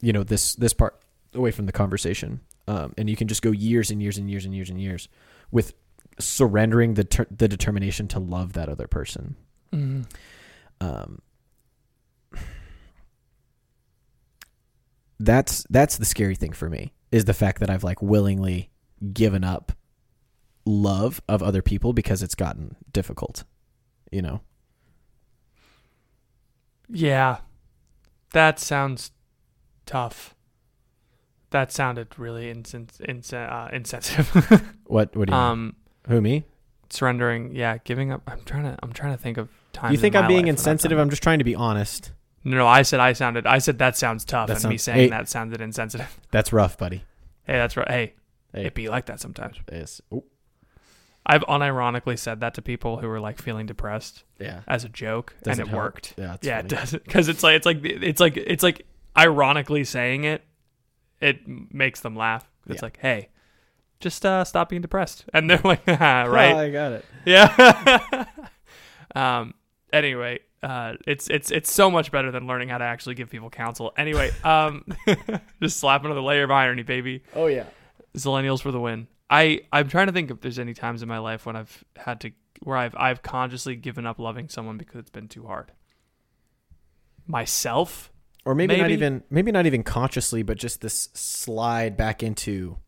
you 0.00 0.12
know 0.12 0.22
this 0.22 0.54
this 0.54 0.72
part 0.72 0.98
away 1.34 1.50
from 1.50 1.66
the 1.66 1.72
conversation 1.72 2.40
um, 2.68 2.92
and 2.98 3.08
you 3.08 3.16
can 3.16 3.28
just 3.28 3.42
go 3.42 3.50
years 3.50 3.90
and 3.90 4.02
years 4.02 4.18
and 4.18 4.30
years 4.30 4.44
and 4.44 4.54
years 4.54 4.70
and 4.70 4.80
years 4.80 5.08
with 5.50 5.74
surrendering 6.18 6.94
the 6.94 7.04
ter- 7.04 7.26
the 7.30 7.48
determination 7.48 8.08
to 8.08 8.18
love 8.18 8.54
that 8.54 8.68
other 8.68 8.86
person. 8.86 9.36
Um, 10.80 11.22
that's 15.18 15.66
that's 15.70 15.96
the 15.96 16.04
scary 16.04 16.34
thing 16.34 16.52
for 16.52 16.68
me 16.68 16.92
is 17.10 17.24
the 17.24 17.34
fact 17.34 17.60
that 17.60 17.70
I've 17.70 17.84
like 17.84 18.02
willingly 18.02 18.70
given 19.12 19.44
up 19.44 19.72
love 20.64 21.22
of 21.28 21.42
other 21.42 21.62
people 21.62 21.92
because 21.92 22.22
it's 22.22 22.34
gotten 22.34 22.76
difficult. 22.92 23.44
You 24.10 24.22
know. 24.22 24.40
Yeah. 26.88 27.38
That 28.32 28.60
sounds 28.60 29.10
tough. 29.86 30.35
That 31.50 31.72
sounded 31.72 32.18
really 32.18 32.52
insen- 32.52 32.88
insen- 33.08 33.50
uh, 33.50 33.68
insensitive. 33.72 34.30
What 34.86 35.16
what 35.16 35.26
do 35.28 35.32
you 35.34 35.38
mean? 35.38 35.50
um 35.50 35.76
Who 36.08 36.20
me? 36.20 36.44
surrendering, 36.90 37.54
yeah, 37.54 37.78
giving 37.84 38.12
up. 38.12 38.22
I'm 38.28 38.42
trying 38.44 38.62
to 38.64 38.76
I'm 38.82 38.92
trying 38.92 39.12
to 39.12 39.18
think 39.22 39.38
of 39.38 39.48
times 39.72 39.92
you 39.92 39.98
think 39.98 40.14
in 40.14 40.22
I'm 40.22 40.28
being 40.28 40.38
life 40.38 40.44
when 40.44 40.48
I've 40.50 40.58
insensitive? 40.58 40.98
I'm 40.98 41.10
just 41.10 41.22
trying 41.22 41.38
to 41.38 41.44
be 41.44 41.54
honest. 41.54 42.12
No, 42.44 42.56
no, 42.58 42.66
I 42.66 42.82
said 42.82 43.00
I 43.00 43.12
sounded 43.12 43.46
I 43.46 43.58
said 43.58 43.78
that 43.78 43.96
sounds 43.96 44.24
tough 44.24 44.48
That 44.48 44.62
and 44.62 44.70
me 44.70 44.76
saying 44.78 44.98
hey. 44.98 45.08
that 45.08 45.28
sounded 45.28 45.60
insensitive. 45.60 46.20
That's 46.30 46.52
rough, 46.52 46.78
buddy. 46.78 47.04
Hey, 47.44 47.54
that's 47.58 47.76
right. 47.76 47.88
Hey, 47.88 48.14
Hey. 48.52 48.66
it 48.66 48.74
be 48.74 48.88
like 48.88 49.06
that 49.06 49.20
sometimes. 49.20 49.56
Yes. 49.70 50.00
Oh, 50.10 50.24
I've 51.24 51.42
unironically 51.42 52.18
said 52.18 52.40
that 52.40 52.54
to 52.54 52.62
people 52.62 52.98
who 52.98 53.08
were 53.08 53.18
like 53.20 53.40
feeling 53.42 53.66
depressed 53.66 54.22
yeah. 54.38 54.60
as 54.68 54.84
a 54.84 54.88
joke 54.88 55.34
Does 55.42 55.58
and 55.58 55.68
it 55.68 55.72
it, 55.72 55.76
worked. 55.76 56.14
Yeah, 56.16 56.34
it's 56.34 56.46
yeah, 56.46 56.60
it 56.60 56.68
does 56.68 56.92
because 56.92 57.28
it's 57.28 57.42
like 57.42 57.56
it's 57.56 57.66
like 57.66 57.84
it's 57.84 58.20
like 58.20 58.36
it's 58.36 58.62
like 58.62 58.86
ironically 59.16 59.82
saying 59.84 60.24
it, 60.24 60.44
it 61.20 61.40
makes 61.46 62.00
them 62.00 62.16
laugh. 62.16 62.50
It's 62.68 62.76
Yeah. 62.82 62.86
like, 62.86 62.98
hey, 63.00 63.28
just 64.00 64.24
uh, 64.26 64.44
stop 64.44 64.68
being 64.68 64.82
depressed, 64.82 65.24
and 65.34 65.48
they're 65.50 65.60
like, 65.64 65.82
"Ah, 65.88 66.24
right, 66.28 66.54
I 66.54 66.70
got 66.70 66.92
it. 66.92 67.04
yeah. 67.24 68.24
um. 69.14 69.54
Anyway, 69.92 70.40
uh, 70.62 70.94
it's 71.06 71.28
it's 71.30 71.50
it's 71.50 71.72
so 71.72 71.90
much 71.90 72.10
better 72.10 72.30
than 72.30 72.46
learning 72.46 72.68
how 72.68 72.78
to 72.78 72.84
actually 72.84 73.14
give 73.14 73.30
people 73.30 73.48
counsel. 73.50 73.92
Anyway, 73.96 74.30
um, 74.44 74.84
just 75.62 75.78
slap 75.78 76.04
another 76.04 76.20
layer 76.20 76.42
of 76.44 76.50
irony, 76.50 76.82
baby. 76.82 77.22
Oh 77.34 77.46
yeah. 77.46 77.64
Zillennials 78.16 78.60
for 78.60 78.72
the 78.72 78.80
win. 78.80 79.06
I 79.30 79.60
I'm 79.72 79.88
trying 79.88 80.06
to 80.08 80.12
think 80.12 80.30
if 80.30 80.40
there's 80.40 80.58
any 80.58 80.74
times 80.74 81.02
in 81.02 81.08
my 81.08 81.18
life 81.18 81.46
when 81.46 81.56
I've 81.56 81.84
had 81.96 82.20
to 82.22 82.32
where 82.62 82.76
I've 82.76 82.94
I've 82.96 83.22
consciously 83.22 83.76
given 83.76 84.06
up 84.06 84.18
loving 84.18 84.48
someone 84.48 84.76
because 84.76 84.96
it's 85.00 85.10
been 85.10 85.28
too 85.28 85.46
hard. 85.46 85.72
Myself? 87.26 88.10
Or 88.46 88.54
maybe, 88.54 88.76
not 88.78 88.90
even 88.90 89.22
maybe 89.28 89.52
not 89.52 89.66
even 89.66 89.82
consciously 89.82 90.42
but 90.42 90.56
just 90.56 90.80
this 90.80 91.10
slide 91.12 91.96
back 91.96 92.22
into 92.22 92.78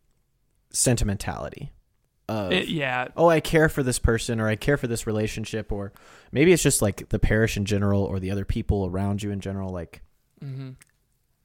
sentimentality 0.71 1.71
of 2.27 2.51
It- 2.51 2.67
yeah. 2.69 3.07
oh 3.17 3.27
i 3.29 3.39
care 3.39 3.69
for 3.69 3.83
this 3.83 3.99
person 3.99 4.39
or 4.39 4.47
i 4.47 4.55
care 4.55 4.77
for 4.77 4.87
this 4.87 5.05
relationship 5.05 5.71
or 5.71 5.91
maybe 6.31 6.53
it's 6.53 6.63
just 6.63 6.81
like 6.81 7.09
the 7.09 7.19
parish 7.19 7.57
in 7.57 7.65
general 7.65 8.03
or 8.03 8.19
the 8.19 8.31
other 8.31 8.45
people 8.45 8.85
around 8.85 9.21
you 9.23 9.31
in 9.31 9.39
general 9.39 9.71
like 9.71 10.01
hmm 10.41 10.71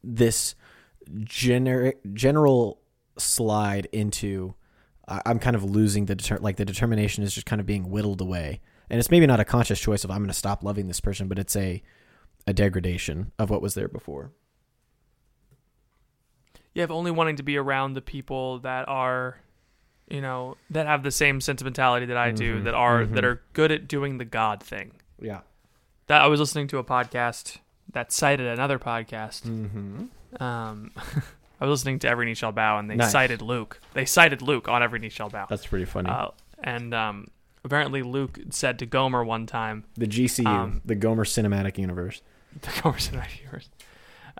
this 0.02 0.54
generic 1.24 1.98
general 2.12 2.80
slide 3.18 3.86
into 3.92 4.54
I- 5.08 5.22
i'm 5.26 5.38
kind 5.38 5.56
of 5.56 5.64
losing 5.64 6.06
the 6.06 6.14
deter- 6.14 6.38
like 6.38 6.56
the 6.56 6.64
determination 6.64 7.24
is 7.24 7.34
just 7.34 7.46
kind 7.46 7.60
of 7.60 7.66
being 7.66 7.90
whittled 7.90 8.20
away. 8.20 8.60
And 8.90 8.98
it's 9.00 9.10
maybe 9.10 9.26
not 9.26 9.40
a 9.40 9.44
conscious 9.44 9.80
choice 9.80 10.04
of 10.04 10.10
i'm 10.10 10.18
going 10.18 10.28
to 10.28 10.34
stop 10.34 10.62
loving 10.62 10.86
this 10.88 11.00
person 11.00 11.26
but 11.28 11.38
it's 11.38 11.56
a 11.56 11.82
a 12.46 12.52
degradation 12.52 13.32
of 13.38 13.50
what 13.50 13.62
was 13.62 13.74
there 13.74 13.88
before 13.88 14.32
Yeah, 16.74 16.84
if 16.84 16.90
only 16.90 17.10
wanting 17.10 17.36
to 17.36 17.42
be 17.42 17.56
around 17.56 17.94
the 17.94 18.02
people 18.02 18.58
that 18.60 18.88
are, 18.88 19.38
you 20.08 20.20
know, 20.20 20.56
that 20.70 20.86
have 20.86 21.02
the 21.02 21.10
same 21.10 21.40
sentimentality 21.40 22.06
that 22.06 22.16
I 22.16 22.32
do, 22.32 22.60
Mhm, 22.60 22.64
that 22.64 22.74
are 22.74 23.04
mhm. 23.04 23.12
that 23.14 23.24
are 23.24 23.42
good 23.52 23.70
at 23.72 23.86
doing 23.88 24.18
the 24.18 24.24
God 24.24 24.62
thing. 24.62 24.92
yeah 25.20 25.40
That 26.08 26.20
I 26.20 26.26
was 26.26 26.40
listening 26.40 26.66
to 26.68 26.78
a 26.78 26.84
podcast 26.84 27.58
that 27.92 28.12
cited 28.12 28.46
another 28.46 28.78
podcast. 28.78 29.42
mm-hmm. 29.42 30.42
Um, 30.42 30.90
I 31.60 31.66
was 31.66 31.70
listening 31.70 32.00
to 32.00 32.08
Every 32.08 32.26
Knee 32.26 32.34
Shall 32.34 32.50
Bow, 32.52 32.78
and 32.78 32.90
they 32.90 32.96
Nice. 32.96 33.12
cited 33.12 33.40
Luke. 33.40 33.80
They 33.94 34.04
cited 34.04 34.42
Luke 34.42 34.68
on 34.68 34.82
Every 34.82 34.98
Knee 34.98 35.08
Shall 35.08 35.30
Bow. 35.30 35.46
That's 35.48 35.64
pretty 35.66 35.84
funny. 35.84 36.10
Uh, 36.10 36.28
and 36.62 36.92
um, 36.92 37.28
apparently 37.62 38.02
Luke 38.02 38.38
said 38.50 38.80
to 38.80 38.86
Gomer 38.86 39.22
one 39.24 39.46
time, 39.46 39.84
the 39.94 40.06
GCU, 40.08 40.44
um, 40.46 40.82
the 40.84 40.96
Gomer 40.96 41.24
Cinematic 41.24 41.78
Universe. 41.78 42.20
the 42.60 42.68
Cinematic 42.68 43.40
Universe. 43.40 43.68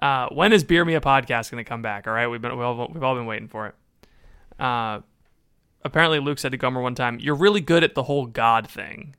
Uh, 0.01 0.29
when 0.29 0.53
is 0.53 0.65
Beer 0.65 0.85
Me 0.85 0.95
a 0.95 1.01
podcast 1.01 1.51
going 1.51 1.65
to 1.65 1.69
come 1.69 1.83
back? 1.83 2.07
All 2.07 2.13
right, 2.13 2.27
we've 2.27 2.41
been 2.41 2.53
we've 2.53 2.67
all, 2.67 2.89
we've 2.93 3.03
all 3.03 3.15
been 3.15 3.27
waiting 3.27 3.49
for 3.49 3.69
it. 3.69 3.75
Uh, 4.61 5.01
apparently 5.85 6.19
Luke 6.21 6.39
said 6.39 6.53
to 6.53 6.59
Gomer 6.59 6.81
one 6.81 6.95
time, 6.95 7.19
"You're 7.21 7.35
really 7.35 7.61
good 7.61 7.85
at 7.85 7.95
the 7.95 8.03
whole 8.03 8.27
God 8.27 8.69
thing," 8.69 9.15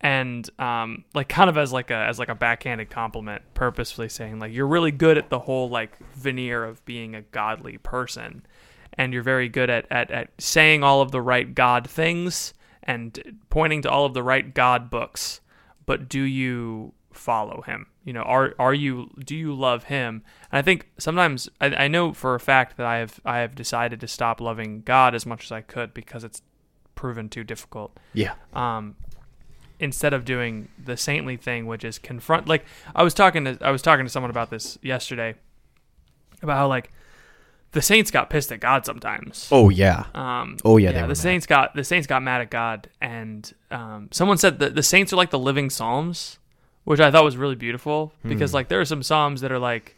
and 0.00 0.48
um, 0.58 1.04
like 1.14 1.28
kind 1.28 1.50
of 1.50 1.58
as 1.58 1.72
like 1.72 1.90
a 1.90 1.96
as 1.96 2.18
like 2.18 2.28
a 2.28 2.34
backhanded 2.34 2.90
compliment, 2.90 3.42
purposefully 3.54 4.08
saying 4.08 4.38
like 4.38 4.52
you're 4.52 4.66
really 4.66 4.92
good 4.92 5.18
at 5.18 5.30
the 5.30 5.40
whole 5.40 5.68
like 5.68 5.98
veneer 6.14 6.64
of 6.64 6.84
being 6.84 7.14
a 7.14 7.22
godly 7.22 7.78
person, 7.78 8.44
and 8.94 9.12
you're 9.12 9.22
very 9.22 9.48
good 9.48 9.70
at 9.70 9.86
at, 9.90 10.10
at 10.10 10.30
saying 10.38 10.82
all 10.82 11.02
of 11.02 11.10
the 11.12 11.20
right 11.20 11.54
God 11.54 11.88
things 11.88 12.54
and 12.82 13.38
pointing 13.50 13.82
to 13.82 13.90
all 13.90 14.06
of 14.06 14.14
the 14.14 14.22
right 14.22 14.54
God 14.54 14.90
books, 14.90 15.40
but 15.86 16.08
do 16.08 16.22
you 16.22 16.92
follow 17.12 17.62
him? 17.62 17.86
You 18.04 18.12
know, 18.12 18.22
are 18.22 18.54
are 18.58 18.74
you 18.74 19.10
do 19.24 19.36
you 19.36 19.54
love 19.54 19.84
him? 19.84 20.22
And 20.50 20.58
I 20.58 20.62
think 20.62 20.88
sometimes 20.98 21.48
I, 21.60 21.66
I 21.84 21.88
know 21.88 22.12
for 22.12 22.34
a 22.34 22.40
fact 22.40 22.76
that 22.76 22.86
I 22.86 22.96
have 22.98 23.20
I 23.24 23.38
have 23.38 23.54
decided 23.54 24.00
to 24.00 24.08
stop 24.08 24.40
loving 24.40 24.82
God 24.82 25.14
as 25.14 25.26
much 25.26 25.44
as 25.44 25.52
I 25.52 25.60
could 25.60 25.92
because 25.94 26.24
it's 26.24 26.42
proven 26.94 27.28
too 27.28 27.44
difficult. 27.44 27.96
Yeah. 28.14 28.34
Um, 28.52 28.96
instead 29.78 30.12
of 30.12 30.24
doing 30.24 30.68
the 30.82 30.96
saintly 30.96 31.36
thing, 31.36 31.66
which 31.66 31.84
is 31.84 31.98
confront. 31.98 32.46
Like 32.48 32.64
I 32.94 33.02
was 33.02 33.14
talking 33.14 33.44
to 33.44 33.58
I 33.60 33.70
was 33.70 33.82
talking 33.82 34.04
to 34.06 34.10
someone 34.10 34.30
about 34.30 34.50
this 34.50 34.78
yesterday, 34.82 35.34
about 36.42 36.56
how 36.56 36.68
like 36.68 36.90
the 37.72 37.82
saints 37.82 38.10
got 38.10 38.30
pissed 38.30 38.50
at 38.50 38.60
God 38.60 38.84
sometimes. 38.84 39.48
Oh 39.52 39.68
yeah. 39.70 40.06
Um, 40.14 40.56
Oh, 40.64 40.76
yeah, 40.76 40.88
were 40.90 41.00
the 41.02 41.06
mad. 41.08 41.16
saints 41.16 41.46
got 41.46 41.74
the 41.74 41.84
saints 41.84 42.06
got 42.06 42.22
mad 42.22 42.40
at 42.40 42.50
God, 42.50 42.88
and 43.00 43.52
um, 43.70 44.08
someone 44.10 44.38
said 44.38 44.58
that 44.58 44.74
the 44.74 44.82
saints 44.82 45.12
are 45.12 45.16
like 45.16 45.30
the 45.30 45.38
living 45.38 45.70
psalms, 45.70 46.38
which 46.84 47.00
I 47.00 47.10
thought 47.10 47.24
was 47.24 47.36
really 47.36 47.54
beautiful 47.56 48.12
Hmm. 48.22 48.28
because 48.30 48.54
like 48.54 48.68
there 48.68 48.80
are 48.80 48.84
some 48.84 49.02
psalms 49.02 49.40
that 49.42 49.52
are 49.52 49.58
like, 49.58 49.96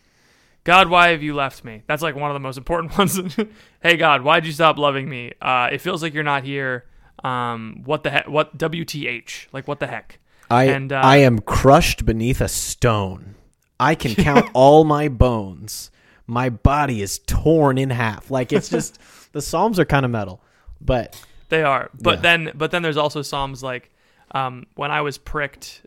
God, 0.65 0.89
why 0.89 1.09
have 1.09 1.23
you 1.23 1.35
left 1.35 1.65
me? 1.65 1.83
That's 1.87 2.03
like 2.03 2.15
one 2.15 2.31
of 2.31 2.35
the 2.35 2.41
most 2.41 2.57
important 2.63 2.97
ones. 2.99 3.19
hey 3.83 3.97
God, 3.97 4.23
why'd 4.23 4.47
you 4.47 4.53
stop 4.53 4.79
loving 4.79 5.09
me? 5.09 5.33
Uh, 5.41 5.69
it 5.73 5.79
feels 5.81 6.03
like 6.03 6.15
you're 6.15 6.23
not 6.25 6.45
here. 6.45 6.85
Um, 7.25 7.83
what 7.85 8.03
the 8.03 8.11
heck? 8.11 8.29
What 8.29 8.57
WTH? 8.59 9.47
Like 9.53 9.69
what 9.69 9.81
the 9.81 9.87
heck? 9.87 10.19
I 10.51 10.65
And, 10.65 10.93
uh, 10.93 11.01
I 11.03 11.19
am 11.19 11.39
crushed 11.39 12.05
beneath 12.05 12.41
a 12.41 12.49
stone. 12.49 13.37
I 13.81 13.95
can 13.95 14.15
count 14.17 14.51
all 14.55 14.85
my 14.85 15.09
bones. 15.09 15.91
My 16.27 16.51
body 16.51 17.01
is 17.03 17.19
torn 17.21 17.79
in 17.79 17.91
half. 17.91 18.31
Like 18.31 18.53
it's 18.53 18.69
just 18.69 18.99
the 19.33 19.41
Psalms 19.43 19.79
are 19.79 19.85
kind 19.85 20.05
of 20.05 20.11
metal, 20.11 20.43
but 20.81 21.21
They 21.49 21.63
are, 21.63 21.91
but 22.01 22.17
Yeah. 22.17 22.21
then 22.23 22.51
but 22.55 22.71
then 22.71 22.83
there's 22.83 22.97
also 22.97 23.23
psalms 23.23 23.63
like 23.63 23.91
um, 24.33 24.67
when 24.77 24.91
I 24.91 25.01
was 25.03 25.19
pricked, 25.19 25.83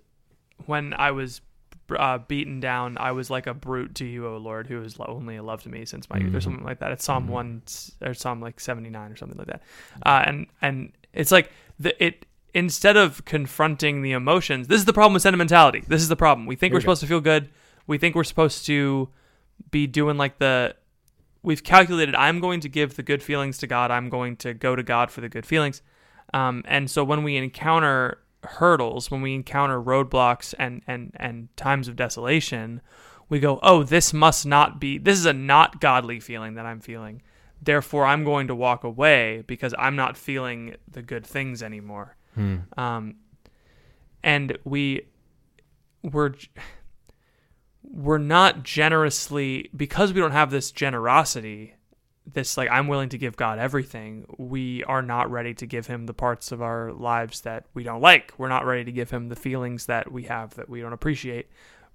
when 0.68 0.94
I 0.94 1.12
was 1.12 1.42
uh, 1.96 2.18
beaten 2.18 2.60
down, 2.60 2.98
I 2.98 3.12
was 3.12 3.30
like 3.30 3.48
a 3.48 3.54
brute 3.54 3.96
to 3.96 4.06
you, 4.06 4.28
O 4.28 4.38
Lord, 4.38 4.68
who 4.68 4.82
has 4.82 4.98
only 5.00 5.40
loved 5.40 5.66
me 5.66 5.86
since 5.86 6.10
my 6.10 6.18
youth, 6.18 6.34
or 6.34 6.42
something 6.42 6.64
like 6.64 6.80
that. 6.80 6.92
It's 6.92 7.06
Psalm 7.06 7.28
one 7.28 7.62
or 8.02 8.14
Psalm 8.14 8.42
like 8.42 8.60
seventy 8.60 8.90
nine 8.90 9.12
or 9.12 9.16
something 9.16 9.38
like 9.38 9.48
that. 9.48 9.62
Uh, 10.06 10.24
and 10.26 10.48
and 10.62 10.92
it's 11.14 11.32
like 11.32 11.52
the 11.80 12.04
it 12.04 12.26
instead 12.54 12.98
of 12.98 13.26
confronting 13.26 14.02
the 14.02 14.14
emotions, 14.14 14.68
this 14.68 14.80
is 14.80 14.86
the 14.86 14.94
problem 14.94 15.14
with 15.14 15.22
sentimentality. 15.22 15.84
This 15.88 16.02
is 16.02 16.10
the 16.10 16.16
problem. 16.16 16.48
We 16.48 16.56
think 16.56 16.74
we're 16.74 16.80
supposed 16.80 17.02
to 17.02 17.08
feel 17.08 17.22
good. 17.22 17.50
We 17.86 17.98
think 17.98 18.16
we're 18.16 18.24
supposed 18.24 18.66
to 18.66 19.10
be 19.72 19.88
doing 19.88 20.18
like 20.18 20.40
the 20.40 20.76
we've 21.44 21.64
calculated 21.64 22.16
I'm 22.16 22.40
going 22.40 22.62
to 22.62 22.70
give 22.70 22.96
the 22.96 23.04
good 23.04 23.22
feelings 23.22 23.60
to 23.60 23.68
God. 23.68 23.92
I'm 23.92 24.10
going 24.10 24.38
to 24.38 24.54
go 24.54 24.76
to 24.76 24.84
God 24.84 25.12
for 25.12 25.22
the 25.22 25.30
good 25.30 25.46
feelings. 25.46 25.82
Um, 26.34 26.64
and 26.66 26.90
so 26.90 27.04
when 27.04 27.24
we 27.24 27.38
encounter 27.38 28.18
hurdles, 28.46 29.12
when 29.12 29.22
we 29.22 29.34
encounter 29.34 29.82
roadblocks 29.82 30.54
and, 30.58 30.82
and, 30.88 31.12
and 31.16 31.56
times 31.58 31.88
of 31.88 31.96
desolation, 31.96 32.82
we 33.30 33.40
go, 33.40 33.60
oh, 33.64 33.84
this 33.84 34.14
must 34.14 34.46
not 34.46 34.80
be, 34.80 34.98
this 34.98 35.18
is 35.18 35.26
a 35.26 35.34
not 35.34 35.82
godly 35.82 36.20
feeling 36.20 36.56
that 36.56 36.66
I'm 36.66 36.80
feeling. 36.80 37.22
Therefore, 37.62 38.06
I'm 38.06 38.24
going 38.24 38.48
to 38.48 38.56
walk 38.56 38.84
away 38.84 39.44
because 39.48 39.74
I'm 39.78 39.96
not 39.96 40.18
feeling 40.18 40.76
the 40.92 41.02
good 41.02 41.26
things 41.26 41.64
anymore. 41.64 42.16
Um, 42.78 43.16
and 44.24 44.58
we, 44.64 45.08
we're, 46.04 46.34
we're 47.84 48.18
not 48.18 48.64
generously 48.64 49.70
because 49.76 50.14
we 50.14 50.20
don't 50.20 50.32
have 50.32 50.52
this 50.52 50.72
generosity 50.72 51.75
this 52.34 52.58
like 52.58 52.70
i'm 52.72 52.88
willing 52.88 53.10
to 53.10 53.18
give 53.18 53.38
god 53.38 53.60
everything 53.60 54.26
we 54.38 54.84
are 54.86 55.02
not 55.02 55.30
ready 55.30 55.54
to 55.54 55.66
give 55.66 55.88
him 55.88 56.06
the 56.06 56.14
parts 56.14 56.52
of 56.52 56.62
our 56.62 56.92
lives 56.92 57.42
that 57.42 57.66
we 57.74 57.84
don't 57.84 58.02
like 58.02 58.34
we're 58.38 58.50
not 58.50 58.66
ready 58.66 58.84
to 58.84 58.92
give 58.92 59.12
him 59.12 59.30
the 59.30 59.36
feelings 59.36 59.86
that 59.86 60.12
we 60.12 60.24
have 60.24 60.56
that 60.56 60.70
we 60.70 60.82
don't 60.82 60.94
appreciate 60.94 61.48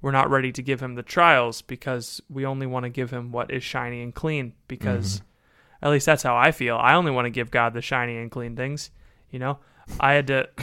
we're 0.02 0.12
not 0.12 0.30
ready 0.30 0.52
to 0.52 0.62
give 0.62 0.80
him 0.80 0.94
the 0.94 1.02
trials 1.02 1.62
because 1.62 2.22
we 2.30 2.46
only 2.46 2.66
want 2.66 2.84
to 2.84 2.90
give 2.90 3.10
him 3.10 3.32
what 3.32 3.50
is 3.50 3.62
shiny 3.62 4.02
and 4.02 4.14
clean 4.14 4.52
because 4.68 5.16
mm-hmm. 5.16 5.86
at 5.86 5.90
least 5.90 6.06
that's 6.06 6.22
how 6.22 6.36
i 6.36 6.52
feel 6.52 6.76
i 6.76 6.94
only 6.94 7.10
want 7.10 7.26
to 7.26 7.30
give 7.30 7.50
god 7.50 7.74
the 7.74 7.82
shiny 7.82 8.16
and 8.16 8.30
clean 8.30 8.54
things 8.54 8.90
you 9.30 9.38
know 9.38 9.58
i 9.98 10.12
had 10.12 10.26
to 10.28 10.48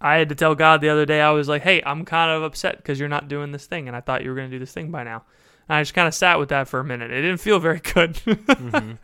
I 0.00 0.16
had 0.16 0.28
to 0.30 0.34
tell 0.34 0.56
God 0.56 0.80
the 0.80 0.88
other 0.88 1.06
day, 1.06 1.20
I 1.20 1.30
was 1.30 1.48
like, 1.48 1.62
hey, 1.62 1.80
I'm 1.86 2.04
kind 2.04 2.30
of 2.30 2.42
upset 2.42 2.76
because 2.76 2.98
you're 2.98 3.08
not 3.08 3.28
doing 3.28 3.52
this 3.52 3.66
thing. 3.66 3.86
And 3.86 3.96
I 3.96 4.00
thought 4.00 4.24
you 4.24 4.30
were 4.30 4.36
going 4.36 4.50
to 4.50 4.54
do 4.54 4.58
this 4.58 4.72
thing 4.72 4.90
by 4.90 5.04
now. 5.04 5.22
And 5.68 5.76
I 5.76 5.82
just 5.82 5.94
kind 5.94 6.08
of 6.08 6.14
sat 6.14 6.38
with 6.38 6.48
that 6.50 6.68
for 6.68 6.80
a 6.80 6.84
minute. 6.84 7.10
It 7.10 7.22
didn't 7.22 7.38
feel 7.40 7.58
very 7.58 7.80
good. 7.80 8.20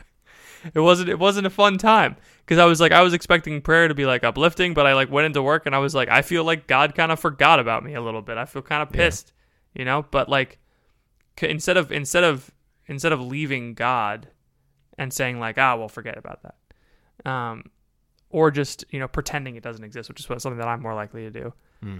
It 0.75 0.81
wasn't, 0.81 1.09
it 1.09 1.19
wasn't 1.21 1.47
a 1.47 1.51
fun 1.51 1.79
time 1.79 2.17
because 2.45 2.59
I 2.59 2.65
was 2.65 2.81
like, 2.81 2.91
I 2.91 3.03
was 3.03 3.15
expecting 3.15 3.61
prayer 3.63 3.87
to 3.87 3.95
be 3.95 4.07
like 4.07 4.25
uplifting, 4.25 4.75
but 4.75 4.87
I 4.87 4.93
like 4.93 5.09
went 5.11 5.27
into 5.27 5.41
work 5.41 5.67
and 5.67 5.75
I 5.75 5.79
was 5.79 5.95
like, 5.95 6.09
I 6.09 6.21
feel 6.23 6.43
like 6.43 6.67
God 6.67 6.97
kind 6.97 7.13
of 7.13 7.21
forgot 7.21 7.61
about 7.61 7.85
me 7.85 7.95
a 7.95 8.01
little 8.03 8.23
bit. 8.23 8.37
I 8.39 8.45
feel 8.45 8.61
kind 8.63 8.83
of 8.83 8.91
pissed, 8.91 9.33
you 9.75 9.85
know, 9.85 10.05
but 10.11 10.29
like 10.29 10.59
c- 11.39 11.49
instead 11.49 11.77
of, 11.77 11.93
instead 11.93 12.25
of, 12.25 12.51
instead 12.87 13.13
of 13.13 13.21
leaving 13.21 13.75
God 13.75 14.29
and 14.99 15.13
saying 15.13 15.39
like, 15.39 15.59
ah, 15.59 15.77
well, 15.77 15.89
forget 15.89 16.19
about 16.19 16.41
that. 16.43 17.31
Um, 17.31 17.71
or 18.31 18.51
just 18.51 18.85
you 18.91 18.99
know 18.99 19.09
pretending 19.09 19.55
it 19.57 19.63
doesn't 19.63 19.85
exist, 19.85 20.09
which 20.09 20.21
is 20.21 20.27
something 20.27 20.59
that 20.59 20.69
I'm 20.69 20.83
more 20.83 20.95
likely 20.95 21.23
to 21.23 21.31
do. 21.31 21.53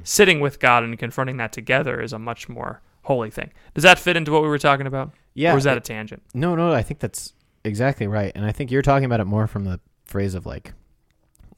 Sitting 0.03 0.41
with 0.41 0.59
God 0.59 0.83
and 0.83 0.99
confronting 0.99 1.37
that 1.37 1.53
together 1.53 2.01
is 2.03 2.13
a 2.13 2.19
much 2.19 2.49
more 2.49 2.83
holy 3.09 3.31
thing. 3.31 3.51
Does 3.75 3.83
that 3.83 3.99
fit 3.99 4.17
into 4.17 4.31
what 4.31 4.43
we 4.43 4.49
were 4.49 4.59
talking 4.59 4.87
about? 4.87 5.13
Yeah, 5.35 5.53
or 5.53 5.57
was 5.57 5.65
that 5.65 5.77
it- 5.77 5.85
a 5.85 5.93
tangent? 5.93 6.23
no, 6.35 6.55
no, 6.55 6.73
I 6.73 6.83
think 6.83 7.01
that's 7.01 7.33
exactly 7.65 8.07
right. 8.07 8.31
And 8.35 8.45
I 8.47 8.53
think 8.53 8.71
you're 8.71 8.83
talking 8.83 9.05
about 9.05 9.21
it 9.21 9.25
more 9.25 9.47
from 9.47 9.65
the 9.65 9.81
phrase 10.05 10.35
of 10.35 10.47
like 10.47 10.73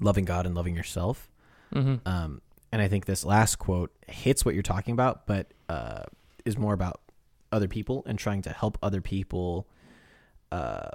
loving 0.00 0.24
God 0.24 0.46
and 0.46 0.54
loving 0.54 0.74
yourself. 0.74 1.30
Mm-hmm. 1.74 2.08
Um, 2.08 2.40
and 2.72 2.80
I 2.80 2.88
think 2.88 3.04
this 3.04 3.24
last 3.24 3.56
quote 3.56 3.92
hits 4.08 4.44
what 4.44 4.54
you're 4.54 4.62
talking 4.62 4.92
about, 4.92 5.26
but 5.26 5.52
uh, 5.68 6.04
is 6.44 6.56
more 6.56 6.72
about 6.72 7.00
other 7.52 7.68
people 7.68 8.02
and 8.06 8.18
trying 8.18 8.42
to 8.42 8.50
help 8.50 8.78
other 8.82 9.00
people. 9.00 9.66
Uh, 10.50 10.88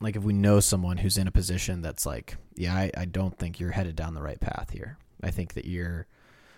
like 0.00 0.16
if 0.16 0.22
we 0.22 0.32
know 0.32 0.60
someone 0.60 0.98
who's 0.98 1.16
in 1.16 1.26
a 1.28 1.30
position 1.30 1.80
that's 1.82 2.04
like, 2.04 2.36
yeah, 2.56 2.74
I, 2.74 2.90
I 2.96 3.04
don't 3.06 3.36
think 3.38 3.58
you're 3.60 3.70
headed 3.70 3.96
down 3.96 4.14
the 4.14 4.22
right 4.22 4.40
path 4.40 4.70
here. 4.70 4.98
I 5.22 5.30
think 5.30 5.54
that 5.54 5.64
you're, 5.64 6.06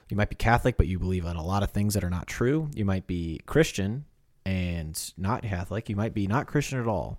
you 0.08 0.16
might 0.16 0.30
be 0.30 0.36
Catholic, 0.36 0.76
but 0.76 0.86
you 0.86 0.98
believe 0.98 1.24
in 1.24 1.36
a 1.36 1.44
lot 1.44 1.62
of 1.62 1.70
things 1.70 1.94
that 1.94 2.04
are 2.04 2.10
not 2.10 2.26
true. 2.26 2.70
You 2.74 2.84
might 2.84 3.06
be 3.06 3.40
Christian 3.46 4.04
and 4.46 5.12
not 5.16 5.42
Catholic. 5.42 5.88
You 5.88 5.96
might 5.96 6.14
be 6.14 6.26
not 6.26 6.46
Christian 6.46 6.80
at 6.80 6.86
all. 6.86 7.18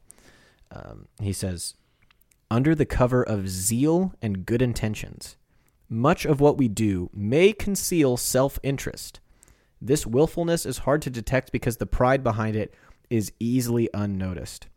Um, 0.71 1.07
he 1.21 1.33
says, 1.33 1.75
under 2.51 2.73
the 2.73 2.85
cover 2.85 3.23
of 3.23 3.47
zeal 3.47 4.13
and 4.21 4.45
good 4.45 4.61
intentions, 4.61 5.37
much 5.87 6.25
of 6.25 6.39
what 6.39 6.57
we 6.57 6.67
do 6.67 7.09
may 7.13 7.53
conceal 7.53 8.17
self 8.17 8.59
interest. 8.63 9.19
This 9.81 10.05
willfulness 10.05 10.65
is 10.65 10.79
hard 10.79 11.01
to 11.03 11.09
detect 11.09 11.51
because 11.51 11.77
the 11.77 11.85
pride 11.85 12.23
behind 12.23 12.55
it 12.55 12.73
is 13.09 13.31
easily 13.39 13.89
unnoticed. 13.93 14.67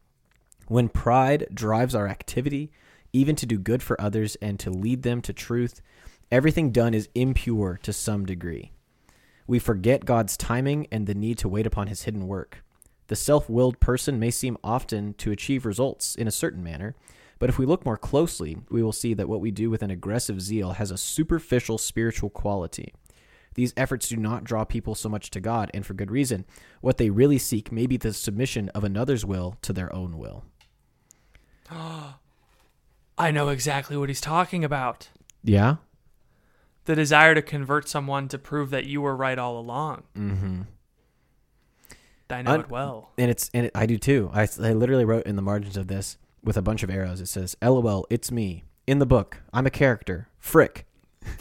When 0.69 0.89
pride 0.89 1.49
drives 1.53 1.95
our 1.95 2.09
activity, 2.09 2.71
even 3.13 3.37
to 3.37 3.47
do 3.47 3.59
good 3.59 3.83
for 3.83 4.01
others 4.01 4.37
and 4.37 4.59
to 4.61 4.71
lead 4.71 5.03
them 5.03 5.21
to 5.23 5.33
truth, 5.33 5.83
everything 6.33 6.71
done 6.71 6.95
is 6.95 7.11
impure 7.15 7.79
to 7.83 7.93
some 7.93 8.25
degree. 8.25 8.73
We 9.47 9.59
forget 9.59 10.07
God's 10.07 10.37
timing 10.37 10.89
and 10.91 11.07
the 11.07 11.15
need 11.15 11.37
to 11.39 11.49
wait 11.49 11.67
upon 11.67 11.89
his 11.89 12.05
hidden 12.05 12.27
work. 12.27 12.65
The 13.09 13.17
self 13.17 13.51
willed 13.51 13.79
person 13.81 14.19
may 14.19 14.31
seem 14.31 14.57
often 14.65 15.13
to 15.15 15.31
achieve 15.31 15.67
results 15.67 16.15
in 16.15 16.27
a 16.27 16.33
certain 16.33 16.65
manner, 16.65 16.97
but 17.39 17.51
if 17.51 17.59
we 17.59 17.67
look 17.67 17.85
more 17.85 17.99
closely, 17.99 18.57
we 18.71 18.83
will 18.83 18.93
see 18.93 19.13
that 19.13 19.29
what 19.29 19.43
we 19.43 19.51
do 19.51 19.69
with 19.69 19.83
an 19.83 19.91
aggressive 19.91 20.41
zeal 20.41 20.73
has 20.73 20.91
a 20.91 20.97
superficial 20.97 21.77
spiritual 21.77 22.31
quality. 22.31 22.95
These 23.55 23.75
efforts 23.77 24.09
do 24.09 24.17
not 24.17 24.45
draw 24.45 24.65
people 24.65 24.95
so 24.95 25.11
much 25.11 25.29
to 25.33 25.41
God, 25.41 25.71
and 25.75 25.85
for 25.85 25.93
good 25.93 26.11
reason. 26.11 26.47
What 26.81 26.97
they 26.97 27.11
really 27.11 27.37
seek 27.37 27.71
may 27.71 27.87
be 27.87 27.99
the 27.99 28.15
submission 28.15 28.71
of 28.71 28.85
another's 28.85 29.27
will 29.27 29.59
to 29.61 29.75
their 29.75 29.95
own 29.95 30.17
will. 30.17 30.45
I 31.71 33.31
know 33.31 33.49
exactly 33.51 33.99
what 33.99 34.09
he's 34.09 34.23
talking 34.23 34.65
about. 34.65 35.11
Yeah? 35.45 35.77
The 36.85 36.95
desire 36.97 37.35
to 37.35 37.43
convert 37.43 37.89
someone 37.89 38.27
to 38.29 38.39
prove 38.39 38.71
that 38.71 38.85
you 38.87 39.01
were 39.01 39.15
right 39.15 39.39
all 39.39 39.59
along. 39.59 40.03
Mm-hmm. 40.17 40.63
I 42.31 42.43
know 42.43 42.51
Un- 42.53 42.61
it 42.61 42.71
well. 42.71 43.11
And 43.19 43.31
it's 43.31 43.51
and 43.55 43.67
it, 43.67 43.73
I 43.75 43.87
do 43.87 43.99
too. 43.99 44.31
I, 44.33 44.43
I 44.61 44.73
literally 44.73 45.05
wrote 45.05 45.27
in 45.27 45.37
the 45.37 45.43
margins 45.43 45.77
of 45.77 45.87
this 45.89 46.17
with 46.43 46.57
a 46.57 46.63
bunch 46.63 46.83
of 46.83 46.91
arrows. 46.91 47.21
It 47.21 47.27
says, 47.29 47.57
"LOL, 47.63 48.07
it's 48.11 48.33
me 48.33 48.65
in 48.87 48.99
the 48.99 49.07
book. 49.07 49.43
I'm 49.53 49.67
a 49.67 49.71
character. 49.71 50.29
Frick." 50.39 50.87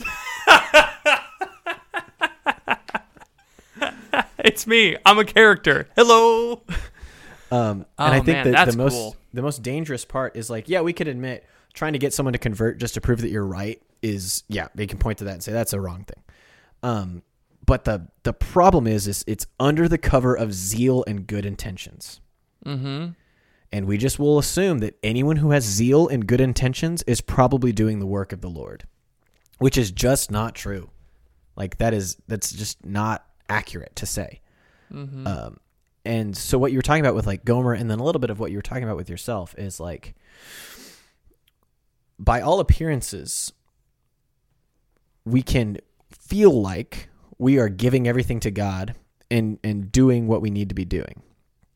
It's 4.44 4.66
me. 4.66 4.98
I'm 5.06 5.20
a 5.20 5.26
character. 5.26 5.88
Hello. 5.96 6.62
Um, 7.54 7.86
Oh, 8.00 8.06
and 8.06 8.14
I 8.14 8.20
think 8.22 8.28
man, 8.46 8.52
that 8.54 8.72
the 8.72 8.78
most 8.78 8.94
cool. 8.94 9.18
the 9.34 9.42
most 9.42 9.62
dangerous 9.62 10.06
part 10.06 10.38
is 10.38 10.50
like, 10.50 10.70
yeah, 10.70 10.80
we 10.80 10.94
could 10.94 11.10
admit 11.10 11.46
trying 11.74 11.92
to 11.92 12.00
get 12.00 12.14
someone 12.14 12.32
to 12.32 12.40
convert 12.40 12.78
just 12.80 12.94
to 12.94 13.02
prove 13.02 13.20
that 13.20 13.30
you're 13.30 13.46
right 13.46 13.82
is 14.02 14.44
yeah, 14.48 14.68
they 14.76 14.88
can 14.88 14.98
point 14.98 15.20
to 15.20 15.24
that 15.26 15.34
and 15.34 15.44
say 15.44 15.52
that's 15.52 15.74
a 15.74 15.80
wrong 15.80 16.04
thing. 16.04 16.24
Um, 16.84 17.24
but 17.66 17.86
the 17.86 18.08
the 18.24 18.34
problem 18.34 18.88
is 18.88 19.08
is 19.08 19.24
it's 19.28 19.48
under 19.60 19.88
the 19.88 19.98
cover 19.98 20.36
of 20.36 20.54
zeal 20.54 21.04
and 21.08 21.28
good 21.28 21.46
intentions. 21.46 22.20
Mm-hmm. 22.66 23.12
And 23.74 23.86
we 23.86 23.98
just 23.98 24.20
will 24.20 24.38
assume 24.38 24.80
that 24.80 24.98
anyone 25.02 25.38
who 25.38 25.52
has 25.52 25.64
zeal 25.64 26.08
and 26.08 26.28
good 26.28 26.42
intentions 26.42 27.04
is 27.04 27.22
probably 27.22 27.72
doing 27.72 28.00
the 28.00 28.06
work 28.06 28.34
of 28.34 28.42
the 28.42 28.50
Lord, 28.50 28.86
which 29.60 29.78
is 29.78 29.92
just 29.92 30.30
not 30.30 30.56
true. 30.56 30.90
Like 31.56 31.78
that 31.78 31.94
is 31.94 32.18
that's 32.28 32.52
just 32.52 32.86
not 32.86 33.26
accurate 33.50 33.96
to 33.98 34.06
say. 34.06 34.42
Um, 35.28 35.58
and 36.04 36.36
so 36.36 36.58
what 36.58 36.72
you 36.72 36.78
were 36.78 36.84
talking 36.84 37.04
about 37.04 37.16
with 37.16 37.28
like 37.28 37.46
Gomer, 37.46 37.74
and 37.74 37.90
then 37.90 38.00
a 38.00 38.04
little 38.04 38.20
bit 38.20 38.30
of 38.30 38.40
what 38.40 38.52
you 38.52 38.58
were 38.58 38.64
talking 38.64 38.84
about 38.84 38.98
with 38.98 39.10
yourself 39.10 39.56
is 39.58 39.80
like, 39.80 40.16
by 42.20 42.42
all 42.42 42.60
appearances, 42.60 43.54
we 45.26 45.42
can 45.42 45.78
feel 46.10 46.62
like 46.62 47.10
we 47.38 47.60
are 47.60 47.70
giving 47.70 48.08
everything 48.08 48.40
to 48.42 48.52
God 48.52 48.96
and 49.30 49.60
and 49.64 49.92
doing 49.92 50.28
what 50.28 50.42
we 50.42 50.50
need 50.50 50.70
to 50.70 50.76
be 50.76 50.86
doing 50.86 51.24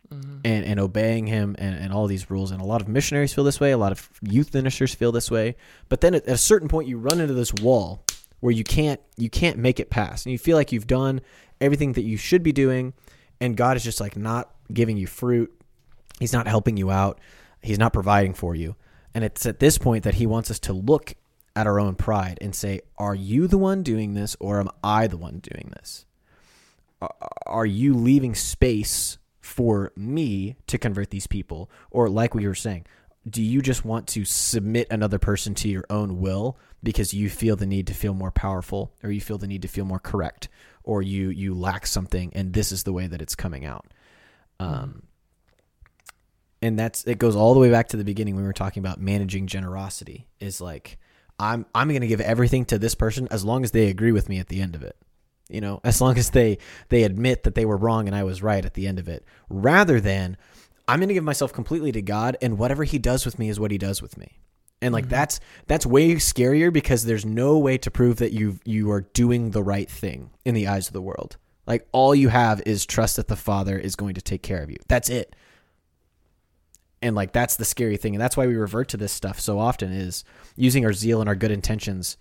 mm-hmm. 0.09 0.37
and, 0.43 0.65
and 0.65 0.79
obeying 0.79 1.27
him 1.27 1.55
and, 1.57 1.75
and 1.75 1.93
all 1.93 2.07
these 2.07 2.29
rules. 2.29 2.51
And 2.51 2.61
a 2.61 2.65
lot 2.65 2.81
of 2.81 2.87
missionaries 2.87 3.33
feel 3.33 3.43
this 3.43 3.59
way. 3.59 3.71
A 3.71 3.77
lot 3.77 3.91
of 3.91 4.09
youth 4.21 4.53
ministers 4.53 4.93
feel 4.93 5.11
this 5.11 5.31
way. 5.31 5.55
But 5.89 6.01
then 6.01 6.13
at, 6.15 6.27
at 6.27 6.35
a 6.35 6.37
certain 6.37 6.67
point 6.67 6.87
you 6.87 6.97
run 6.97 7.19
into 7.19 7.33
this 7.33 7.53
wall 7.53 8.03
where 8.39 8.53
you 8.53 8.63
can't 8.63 8.99
you 9.17 9.29
can't 9.29 9.57
make 9.57 9.79
it 9.79 9.89
past. 9.89 10.25
And 10.25 10.31
you 10.31 10.39
feel 10.39 10.57
like 10.57 10.71
you've 10.71 10.87
done 10.87 11.21
everything 11.61 11.93
that 11.93 12.03
you 12.03 12.17
should 12.17 12.43
be 12.43 12.51
doing. 12.51 12.93
And 13.39 13.57
God 13.57 13.77
is 13.77 13.83
just 13.83 13.99
like 13.99 14.15
not 14.15 14.53
giving 14.71 14.97
you 14.97 15.07
fruit. 15.07 15.51
He's 16.19 16.33
not 16.33 16.47
helping 16.47 16.77
you 16.77 16.91
out. 16.91 17.19
He's 17.61 17.79
not 17.79 17.93
providing 17.93 18.33
for 18.33 18.55
you. 18.55 18.75
And 19.13 19.23
it's 19.23 19.45
at 19.45 19.59
this 19.59 19.77
point 19.77 20.03
that 20.03 20.15
he 20.15 20.25
wants 20.25 20.51
us 20.51 20.59
to 20.59 20.73
look 20.73 21.15
at 21.55 21.67
our 21.67 21.79
own 21.79 21.95
pride 21.95 22.37
and 22.41 22.53
say 22.53 22.81
are 22.97 23.15
you 23.15 23.47
the 23.47 23.57
one 23.57 23.83
doing 23.83 24.13
this 24.13 24.35
or 24.39 24.59
am 24.59 24.69
I 24.83 25.07
the 25.07 25.17
one 25.17 25.39
doing 25.39 25.71
this? 25.75 26.05
Are 27.45 27.65
you 27.65 27.93
leaving 27.93 28.35
space 28.35 29.17
for 29.39 29.91
me 29.95 30.55
to 30.67 30.77
convert 30.77 31.11
these 31.11 31.27
people? 31.27 31.69
Or 31.91 32.09
like 32.09 32.33
we 32.33 32.47
were 32.47 32.55
saying 32.55 32.85
do 33.27 33.41
you 33.41 33.61
just 33.61 33.83
want 33.83 34.07
to 34.07 34.23
submit 34.23 34.87
another 34.91 35.17
person 35.17 35.55
to 35.55 35.67
your 35.67 35.85
own 35.89 36.19
will 36.19 36.57
because 36.83 37.13
you 37.13 37.29
feel 37.29 37.55
the 37.55 37.65
need 37.65 37.87
to 37.87 37.93
feel 37.93 38.13
more 38.13 38.29
powerful 38.29 38.93
or 39.01 39.09
you 39.09 39.19
feel 39.19 39.39
the 39.39 39.47
need 39.47 39.63
to 39.63 39.67
feel 39.67 39.85
more 39.85 39.99
correct 39.99 40.47
or 40.83 41.01
you 41.01 41.29
you 41.29 41.55
lack 41.55 41.87
something 41.87 42.31
and 42.35 42.53
this 42.53 42.71
is 42.71 42.83
the 42.83 42.93
way 42.93 43.07
that 43.07 43.21
it's 43.21 43.35
coming 43.35 43.65
out? 43.65 43.87
Um 44.59 45.03
and 46.61 46.77
that's 46.77 47.03
it 47.05 47.17
goes 47.17 47.35
all 47.35 47.53
the 47.53 47.59
way 47.59 47.71
back 47.71 47.87
to 47.89 47.97
the 47.97 48.03
beginning 48.03 48.35
when 48.35 48.43
we 48.43 48.47
were 48.47 48.53
talking 48.53 48.81
about 48.81 48.99
managing 48.99 49.47
generosity 49.47 50.27
is 50.39 50.61
like 50.61 50.97
i'm 51.39 51.65
i'm 51.73 51.89
going 51.89 52.01
to 52.01 52.07
give 52.07 52.21
everything 52.21 52.65
to 52.65 52.77
this 52.77 52.95
person 52.95 53.27
as 53.31 53.43
long 53.43 53.63
as 53.63 53.71
they 53.71 53.89
agree 53.89 54.11
with 54.11 54.29
me 54.29 54.39
at 54.39 54.47
the 54.47 54.61
end 54.61 54.75
of 54.75 54.83
it. 54.83 54.95
You 55.49 55.61
know 55.61 55.79
as 55.83 56.01
long 56.01 56.17
as 56.17 56.31
they 56.31 56.57
they 56.89 57.03
admit 57.03 57.43
that 57.43 57.55
they 57.55 57.65
were 57.65 57.77
wrong 57.77 58.07
and 58.07 58.15
i 58.15 58.23
was 58.23 58.41
right 58.41 58.65
at 58.65 58.73
the 58.73 58.87
end 58.87 58.99
of 58.99 59.07
it. 59.07 59.23
Rather 59.49 59.99
than 59.99 60.37
i'm 60.87 60.99
going 60.99 61.09
to 61.09 61.13
give 61.13 61.23
myself 61.23 61.53
completely 61.53 61.91
to 61.91 62.01
god 62.01 62.37
and 62.41 62.57
whatever 62.57 62.83
he 62.83 62.97
does 62.97 63.25
with 63.25 63.37
me 63.37 63.49
is 63.49 63.59
what 63.59 63.71
he 63.71 63.77
does 63.77 64.01
with 64.01 64.17
me. 64.17 64.39
And 64.81 64.93
like 64.93 65.05
mm-hmm. 65.05 65.11
that's 65.11 65.39
that's 65.67 65.85
way 65.85 66.15
scarier 66.15 66.71
because 66.71 67.05
there's 67.05 67.25
no 67.25 67.57
way 67.57 67.77
to 67.77 67.91
prove 67.91 68.17
that 68.17 68.33
you 68.33 68.59
you 68.65 68.91
are 68.91 69.01
doing 69.01 69.51
the 69.51 69.63
right 69.63 69.89
thing 69.89 70.31
in 70.43 70.55
the 70.55 70.67
eyes 70.67 70.87
of 70.87 70.93
the 70.93 71.01
world. 71.01 71.37
Like 71.67 71.87
all 71.91 72.13
you 72.13 72.29
have 72.29 72.61
is 72.65 72.85
trust 72.85 73.15
that 73.15 73.27
the 73.27 73.35
father 73.35 73.77
is 73.77 73.95
going 73.95 74.15
to 74.15 74.21
take 74.21 74.43
care 74.43 74.61
of 74.61 74.69
you. 74.69 74.77
That's 74.87 75.09
it 75.09 75.35
and 77.05 77.15
like 77.15 77.31
that's 77.31 77.55
the 77.55 77.65
scary 77.65 77.97
thing 77.97 78.15
and 78.15 78.21
that's 78.21 78.35
why 78.35 78.47
we 78.47 78.55
revert 78.55 78.89
to 78.89 78.97
this 78.97 79.11
stuff 79.11 79.39
so 79.39 79.59
often 79.59 79.91
is 79.91 80.23
using 80.55 80.85
our 80.85 80.93
zeal 80.93 81.19
and 81.19 81.29
our 81.29 81.35
good 81.35 81.51
intentions 81.51 82.17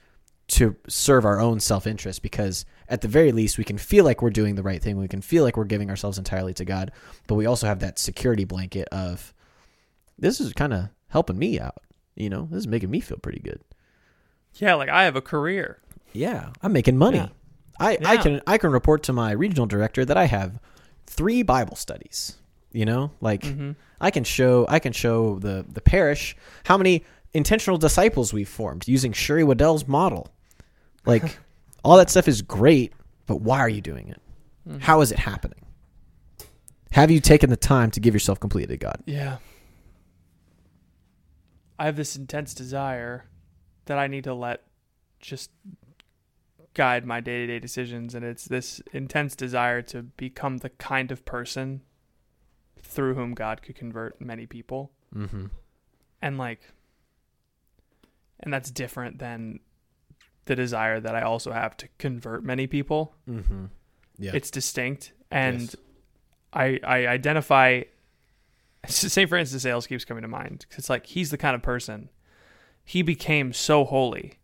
to 0.46 0.76
serve 0.88 1.24
our 1.24 1.40
own 1.40 1.58
self-interest 1.58 2.22
because 2.22 2.66
at 2.88 3.00
the 3.00 3.08
very 3.08 3.32
least 3.32 3.56
we 3.56 3.64
can 3.64 3.78
feel 3.78 4.04
like 4.04 4.20
we're 4.20 4.30
doing 4.30 4.54
the 4.54 4.62
right 4.62 4.82
thing 4.82 4.96
we 4.98 5.08
can 5.08 5.22
feel 5.22 5.42
like 5.42 5.56
we're 5.56 5.64
giving 5.64 5.88
ourselves 5.90 6.18
entirely 6.18 6.52
to 6.54 6.64
god 6.64 6.92
but 7.26 7.34
we 7.34 7.46
also 7.46 7.66
have 7.66 7.80
that 7.80 7.98
security 7.98 8.44
blanket 8.44 8.86
of 8.92 9.32
this 10.18 10.40
is 10.40 10.52
kind 10.52 10.72
of 10.72 10.88
helping 11.08 11.38
me 11.38 11.58
out 11.58 11.82
you 12.16 12.30
know? 12.30 12.48
This 12.50 12.60
is 12.60 12.68
making 12.68 12.90
me 12.90 13.00
feel 13.00 13.18
pretty 13.18 13.40
good. 13.40 13.60
Yeah, 14.54 14.74
like 14.74 14.88
I 14.88 15.04
have 15.04 15.16
a 15.16 15.20
career. 15.20 15.80
yeah 16.12 16.50
i'm 16.62 16.72
making 16.72 16.96
money. 16.96 17.18
Yeah. 17.18 17.28
I, 17.80 17.98
I 18.04 18.16
can 18.18 18.40
i 18.46 18.56
can 18.56 18.70
report 18.70 19.02
to 19.04 19.12
my 19.12 19.32
regional 19.32 19.66
director 19.66 20.04
that 20.04 20.16
i 20.16 20.26
have 20.26 20.60
three 21.06 21.42
bible 21.42 21.74
studies 21.74 22.36
you 22.74 22.84
know 22.84 23.10
like 23.22 23.40
Mm-hmm. 23.42 23.70
i 24.00 24.10
can 24.10 24.24
show 24.24 24.66
i 24.68 24.78
can 24.78 24.92
show 24.92 25.38
the 25.38 25.64
the 25.72 25.80
parish 25.80 26.36
how 26.64 26.76
many 26.76 27.04
intentional 27.32 27.78
disciples 27.78 28.32
we've 28.32 28.48
formed 28.48 28.86
using 28.86 29.12
Sherry 29.12 29.42
Weddell's 29.42 29.88
model. 29.88 30.28
Like 31.06 31.38
all 31.84 31.98
that 31.98 32.08
stuff 32.08 32.28
is 32.28 32.40
great, 32.40 32.94
but 33.26 33.42
why 33.42 33.58
are 33.58 33.68
you 33.68 33.82
doing 33.82 34.08
it? 34.08 34.20
Mm-hmm. 34.66 34.78
How 34.78 35.02
is 35.02 35.12
it 35.12 35.18
happening? 35.18 35.60
Have 36.92 37.10
you 37.10 37.20
taken 37.20 37.50
the 37.50 37.58
time 37.58 37.90
to 37.90 38.00
give 38.00 38.14
yourself 38.14 38.40
completely 38.40 38.78
to 38.78 38.78
God? 38.78 39.02
Yeah. 39.04 39.36
I 41.78 41.84
have 41.84 41.96
this 41.96 42.16
intense 42.16 42.54
desire 42.54 43.26
that 43.84 43.98
I 43.98 44.06
need 44.06 44.24
to 44.24 44.32
let 44.32 44.62
just 45.20 45.50
guide 46.72 47.04
my 47.04 47.20
day 47.20 47.40
to 47.40 47.46
day 47.48 47.58
decisions. 47.58 48.14
And 48.14 48.24
it's 48.24 48.46
this 48.46 48.80
intense 48.94 49.36
desire 49.36 49.82
to 49.82 50.04
become 50.04 50.58
the 50.58 50.70
kind 50.70 51.12
of 51.12 51.26
person 51.26 51.82
through 52.84 53.14
whom 53.14 53.34
God 53.34 53.62
could 53.62 53.74
convert 53.74 54.20
many 54.20 54.46
people. 54.46 54.92
Mm-hmm. 55.14 55.46
And 56.22 56.38
like, 56.38 56.60
and 58.40 58.52
that's 58.52 58.70
different 58.70 59.18
than 59.18 59.60
the 60.44 60.54
desire 60.54 61.00
that 61.00 61.14
I 61.16 61.22
also 61.22 61.52
have 61.52 61.76
to 61.78 61.88
convert 61.98 62.44
many 62.44 62.66
people. 62.66 63.14
Mm-hmm. 63.28 63.66
Yeah. 64.18 64.32
It's 64.34 64.50
distinct, 64.50 65.12
and 65.30 65.60
Yes. 65.62 65.76
I 66.52 66.78
I 66.84 67.06
identify. 67.06 67.82
St. 68.86 69.28
Francis 69.30 69.54
de 69.54 69.60
Sales 69.60 69.86
keeps 69.86 70.04
coming 70.04 70.22
to 70.22 70.28
mind. 70.28 70.66
'cause 70.68 70.78
It's 70.78 70.90
like 70.90 71.06
he's 71.06 71.30
the 71.30 71.38
kind 71.38 71.54
of 71.54 71.62
person. 71.62 72.10
He 72.84 73.00
became 73.00 73.54
so 73.54 73.84
holy 73.84 74.34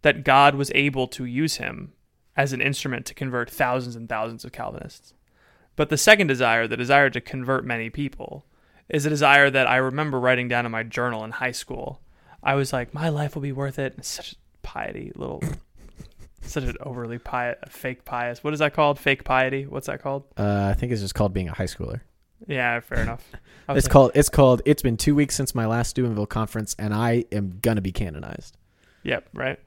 that 0.00 0.24
God 0.24 0.54
was 0.54 0.72
able 0.74 1.06
to 1.08 1.26
use 1.26 1.56
him 1.56 1.92
as 2.34 2.54
an 2.54 2.62
instrument 2.62 3.04
to 3.06 3.14
convert 3.14 3.50
thousands 3.50 3.94
and 3.94 4.08
thousands 4.08 4.44
of 4.44 4.52
Calvinists. 4.52 5.12
But 5.78 5.90
the 5.90 5.96
second 5.96 6.26
desire, 6.26 6.66
the 6.66 6.76
desire 6.76 7.08
to 7.08 7.20
convert 7.20 7.64
many 7.64 7.88
people, 7.88 8.44
is 8.88 9.06
a 9.06 9.10
desire 9.10 9.48
that 9.48 9.68
I 9.68 9.76
remember 9.76 10.18
writing 10.18 10.48
down 10.48 10.66
in 10.66 10.72
my 10.72 10.82
journal 10.82 11.22
in 11.22 11.30
high 11.30 11.52
school. 11.52 12.00
I 12.42 12.56
was 12.56 12.72
like, 12.72 12.92
my 12.92 13.10
life 13.10 13.36
will 13.36 13.42
be 13.42 13.52
worth 13.52 13.78
it. 13.78 13.94
It's 13.96 14.08
such 14.08 14.32
a 14.32 14.36
piety 14.62 15.12
little, 15.14 15.40
such 16.42 16.64
an 16.64 16.74
overly 16.80 17.18
pious, 17.18 17.58
fake 17.68 18.04
pious. 18.04 18.42
What 18.42 18.54
is 18.54 18.58
that 18.58 18.74
called? 18.74 18.98
Fake 18.98 19.22
piety? 19.22 19.66
What's 19.66 19.86
that 19.86 20.02
called? 20.02 20.24
uh, 20.36 20.66
I 20.68 20.74
think 20.74 20.90
it's 20.90 21.00
just 21.00 21.14
called 21.14 21.32
being 21.32 21.48
a 21.48 21.54
high 21.54 21.66
schooler. 21.66 22.00
Yeah, 22.48 22.80
fair 22.80 22.98
enough. 23.00 23.24
It's 23.70 23.84
like, 23.84 23.92
called. 23.92 24.12
It's 24.14 24.30
called. 24.30 24.62
It's 24.64 24.80
been 24.80 24.96
two 24.96 25.14
weeks 25.14 25.34
since 25.34 25.54
my 25.54 25.66
last 25.66 25.90
Steubenville 25.90 26.24
conference, 26.24 26.74
and 26.78 26.94
I 26.94 27.26
am 27.30 27.58
gonna 27.60 27.82
be 27.82 27.92
canonized. 27.92 28.56
Yep, 29.02 29.28
right. 29.34 29.60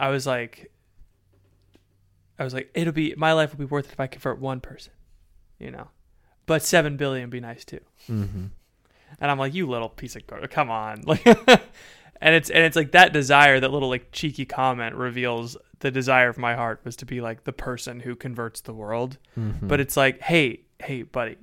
I 0.00 0.08
was 0.08 0.26
like, 0.26 0.72
I 2.38 2.44
was 2.44 2.54
like, 2.54 2.70
it'll 2.72 2.94
be 2.94 3.14
my 3.18 3.34
life 3.34 3.52
will 3.52 3.58
be 3.58 3.66
worth 3.66 3.88
it 3.88 3.92
if 3.92 4.00
I 4.00 4.06
convert 4.06 4.38
one 4.38 4.60
person, 4.60 4.94
you 5.58 5.70
know, 5.70 5.88
but 6.46 6.62
seven 6.62 6.96
billion 6.96 7.30
be 7.30 7.40
nice 7.40 7.64
too. 7.64 7.80
Mm-hmm. 8.08 8.46
And 9.20 9.30
I'm 9.30 9.38
like, 9.38 9.54
you 9.54 9.68
little 9.68 9.88
piece 9.88 10.16
of 10.16 10.26
garbage, 10.26 10.50
come 10.50 10.70
on, 10.70 11.02
like, 11.06 11.24
and 11.26 12.34
it's 12.34 12.50
and 12.50 12.64
it's 12.64 12.76
like 12.76 12.92
that 12.92 13.12
desire, 13.12 13.60
that 13.60 13.70
little 13.70 13.88
like 13.88 14.12
cheeky 14.12 14.44
comment 14.44 14.94
reveals 14.94 15.56
the 15.80 15.90
desire 15.90 16.28
of 16.28 16.38
my 16.38 16.54
heart 16.54 16.80
was 16.84 16.96
to 16.96 17.06
be 17.06 17.20
like 17.20 17.44
the 17.44 17.52
person 17.52 18.00
who 18.00 18.16
converts 18.16 18.60
the 18.62 18.72
world. 18.72 19.18
Mm-hmm. 19.38 19.68
But 19.68 19.80
it's 19.80 19.96
like, 19.96 20.20
hey, 20.20 20.62
hey, 20.80 21.02
buddy, 21.02 21.36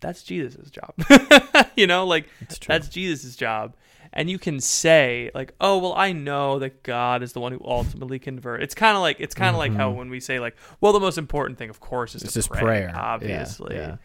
that's 0.00 0.22
Jesus' 0.22 0.70
job, 0.70 0.94
you 1.76 1.86
know, 1.86 2.06
like 2.06 2.28
that's 2.66 2.88
Jesus' 2.88 3.36
job. 3.36 3.74
And 4.12 4.28
you 4.28 4.38
can 4.38 4.60
say 4.60 5.30
like, 5.34 5.54
"Oh, 5.60 5.78
well, 5.78 5.94
I 5.94 6.12
know 6.12 6.58
that 6.58 6.82
God 6.82 7.22
is 7.22 7.32
the 7.32 7.40
one 7.40 7.52
who 7.52 7.60
ultimately 7.64 8.18
convert." 8.18 8.62
It's 8.62 8.74
kind 8.74 8.96
of 8.96 9.00
like 9.00 9.16
it's 9.20 9.34
kind 9.34 9.54
of 9.54 9.58
like 9.58 9.72
how 9.72 9.90
when 9.90 10.10
we 10.10 10.20
say 10.20 10.38
like, 10.38 10.56
"Well, 10.80 10.92
the 10.92 11.00
most 11.00 11.16
important 11.18 11.58
thing, 11.58 11.70
of 11.70 11.80
course, 11.80 12.14
is 12.14 12.22
Mm-hmm. 12.22 12.32
Just 12.32 12.50
pray, 12.50 12.60
prayer. 12.60 12.90
Yeah, 12.92 13.00
obviously." 13.00 13.76
yeah. 13.76 13.96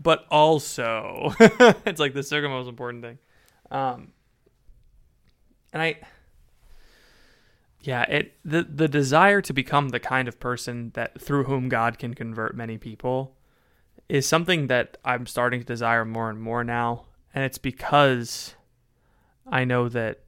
But 0.00 0.26
also, 0.30 1.34
it's 1.40 2.00
like 2.00 2.14
the 2.14 2.22
second 2.22 2.50
most 2.50 2.68
important 2.68 3.02
thing. 3.02 3.18
Um, 3.70 4.12
and 5.72 5.82
I, 5.82 6.00
yeah, 7.80 8.02
it 8.02 8.34
the 8.44 8.62
the 8.64 8.88
desire 8.88 9.40
to 9.42 9.52
become 9.52 9.88
the 9.90 10.00
kind 10.00 10.28
of 10.28 10.38
person 10.38 10.90
that 10.94 11.20
through 11.20 11.44
whom 11.44 11.68
God 11.68 11.98
can 11.98 12.14
convert 12.14 12.56
many 12.56 12.78
people 12.78 13.36
is 14.08 14.26
something 14.26 14.66
that 14.66 14.98
I'm 15.04 15.26
starting 15.26 15.60
to 15.60 15.66
desire 15.66 16.04
more 16.04 16.30
and 16.30 16.40
more 16.40 16.64
now, 16.64 17.06
and 17.34 17.44
it's 17.44 17.58
because 17.58 18.54
I 19.46 19.64
know 19.64 19.88
that 19.88 20.20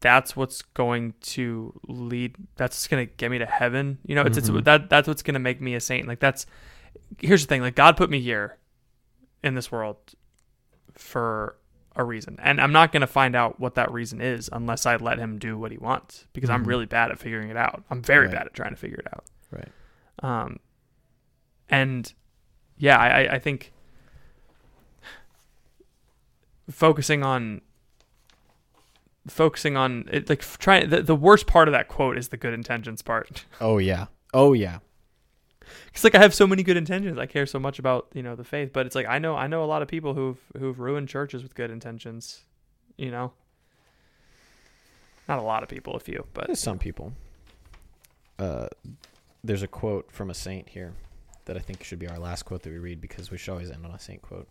that's 0.00 0.36
what's 0.36 0.60
going 0.62 1.14
to 1.20 1.78
lead 1.88 2.36
that's 2.56 2.86
going 2.88 3.06
to 3.06 3.12
get 3.14 3.30
me 3.30 3.38
to 3.38 3.46
heaven. 3.46 3.98
You 4.04 4.14
know, 4.14 4.22
it's, 4.22 4.38
Mhm. 4.38 4.58
it's 4.58 4.64
that 4.66 4.90
that's 4.90 5.08
what's 5.08 5.22
going 5.22 5.34
to 5.34 5.40
make 5.40 5.60
me 5.60 5.74
a 5.74 5.80
saint. 5.80 6.06
Like 6.06 6.20
that's 6.20 6.46
here's 7.18 7.42
the 7.42 7.48
thing, 7.48 7.62
like 7.62 7.74
God 7.74 7.96
put 7.96 8.10
me 8.10 8.20
here 8.20 8.58
in 9.42 9.54
this 9.54 9.70
world 9.72 9.96
for 10.92 11.56
a 11.96 12.04
reason. 12.04 12.38
And 12.42 12.60
I'm 12.60 12.72
not 12.72 12.92
going 12.92 13.00
to 13.02 13.06
find 13.06 13.34
out 13.36 13.60
what 13.60 13.74
that 13.76 13.90
reason 13.92 14.20
is 14.20 14.50
unless 14.52 14.84
I 14.84 14.96
let 14.96 15.18
him 15.18 15.38
do 15.38 15.56
what 15.56 15.70
he 15.70 15.78
wants 15.78 16.26
because 16.32 16.50
I'm 16.50 16.64
Mhm. 16.64 16.68
really 16.68 16.86
bad 16.86 17.10
at 17.10 17.18
figuring 17.18 17.48
it 17.50 17.56
out. 17.56 17.84
I'm 17.90 18.02
very 18.02 18.26
Right. 18.26 18.34
bad 18.34 18.46
at 18.46 18.54
trying 18.54 18.70
to 18.70 18.76
figure 18.76 18.98
it 18.98 19.06
out. 19.14 19.24
Right. 19.50 19.68
Um, 20.22 20.58
and 21.68 22.12
yeah, 22.76 22.98
I- 22.98 23.34
I 23.34 23.38
think 23.38 23.72
focusing 26.70 27.22
on 27.22 27.60
focusing 29.26 29.76
on 29.76 30.08
it, 30.12 30.28
like 30.28 30.40
trying 30.58 30.90
the, 30.90 31.02
the 31.02 31.16
worst 31.16 31.46
part 31.46 31.68
of 31.68 31.72
that 31.72 31.88
quote 31.88 32.18
is 32.18 32.28
the 32.28 32.36
good 32.36 32.52
intentions 32.52 33.02
part. 33.02 33.44
Oh 33.60 33.78
yeah. 33.78 34.06
Oh 34.32 34.52
yeah. 34.52 34.78
Because 35.86 36.04
like 36.04 36.14
I 36.14 36.18
have 36.18 36.34
so 36.34 36.46
many 36.46 36.62
good 36.62 36.76
intentions, 36.76 37.18
I 37.18 37.26
care 37.26 37.46
so 37.46 37.58
much 37.58 37.78
about 37.78 38.08
you 38.14 38.22
know 38.22 38.36
the 38.36 38.44
faith, 38.44 38.72
but 38.72 38.86
it's 38.86 38.94
like 38.94 39.06
I 39.06 39.18
know 39.18 39.34
I 39.36 39.46
know 39.46 39.64
a 39.64 39.66
lot 39.66 39.82
of 39.82 39.88
people 39.88 40.14
who've 40.14 40.40
who've 40.58 40.78
ruined 40.78 41.08
churches 41.08 41.42
with 41.42 41.54
good 41.54 41.70
intentions, 41.70 42.42
you 42.96 43.10
know. 43.10 43.32
Not 45.26 45.38
a 45.38 45.42
lot 45.42 45.62
of 45.62 45.70
people, 45.70 45.94
a 45.94 46.00
few, 46.00 46.26
but 46.34 46.48
There's 46.48 46.60
some 46.60 46.78
people. 46.78 47.14
Uh, 48.38 48.68
there's 49.42 49.62
a 49.62 49.66
quote 49.68 50.10
from 50.12 50.28
a 50.28 50.34
saint 50.34 50.68
here 50.68 50.92
that 51.46 51.56
I 51.56 51.60
think 51.60 51.82
should 51.82 51.98
be 51.98 52.08
our 52.08 52.18
last 52.18 52.42
quote 52.42 52.62
that 52.62 52.70
we 52.70 52.78
read 52.78 53.00
because 53.00 53.30
we 53.30 53.38
should 53.38 53.52
always 53.52 53.70
end 53.70 53.86
on 53.86 53.92
a 53.92 53.98
saint 53.98 54.20
quote. 54.20 54.48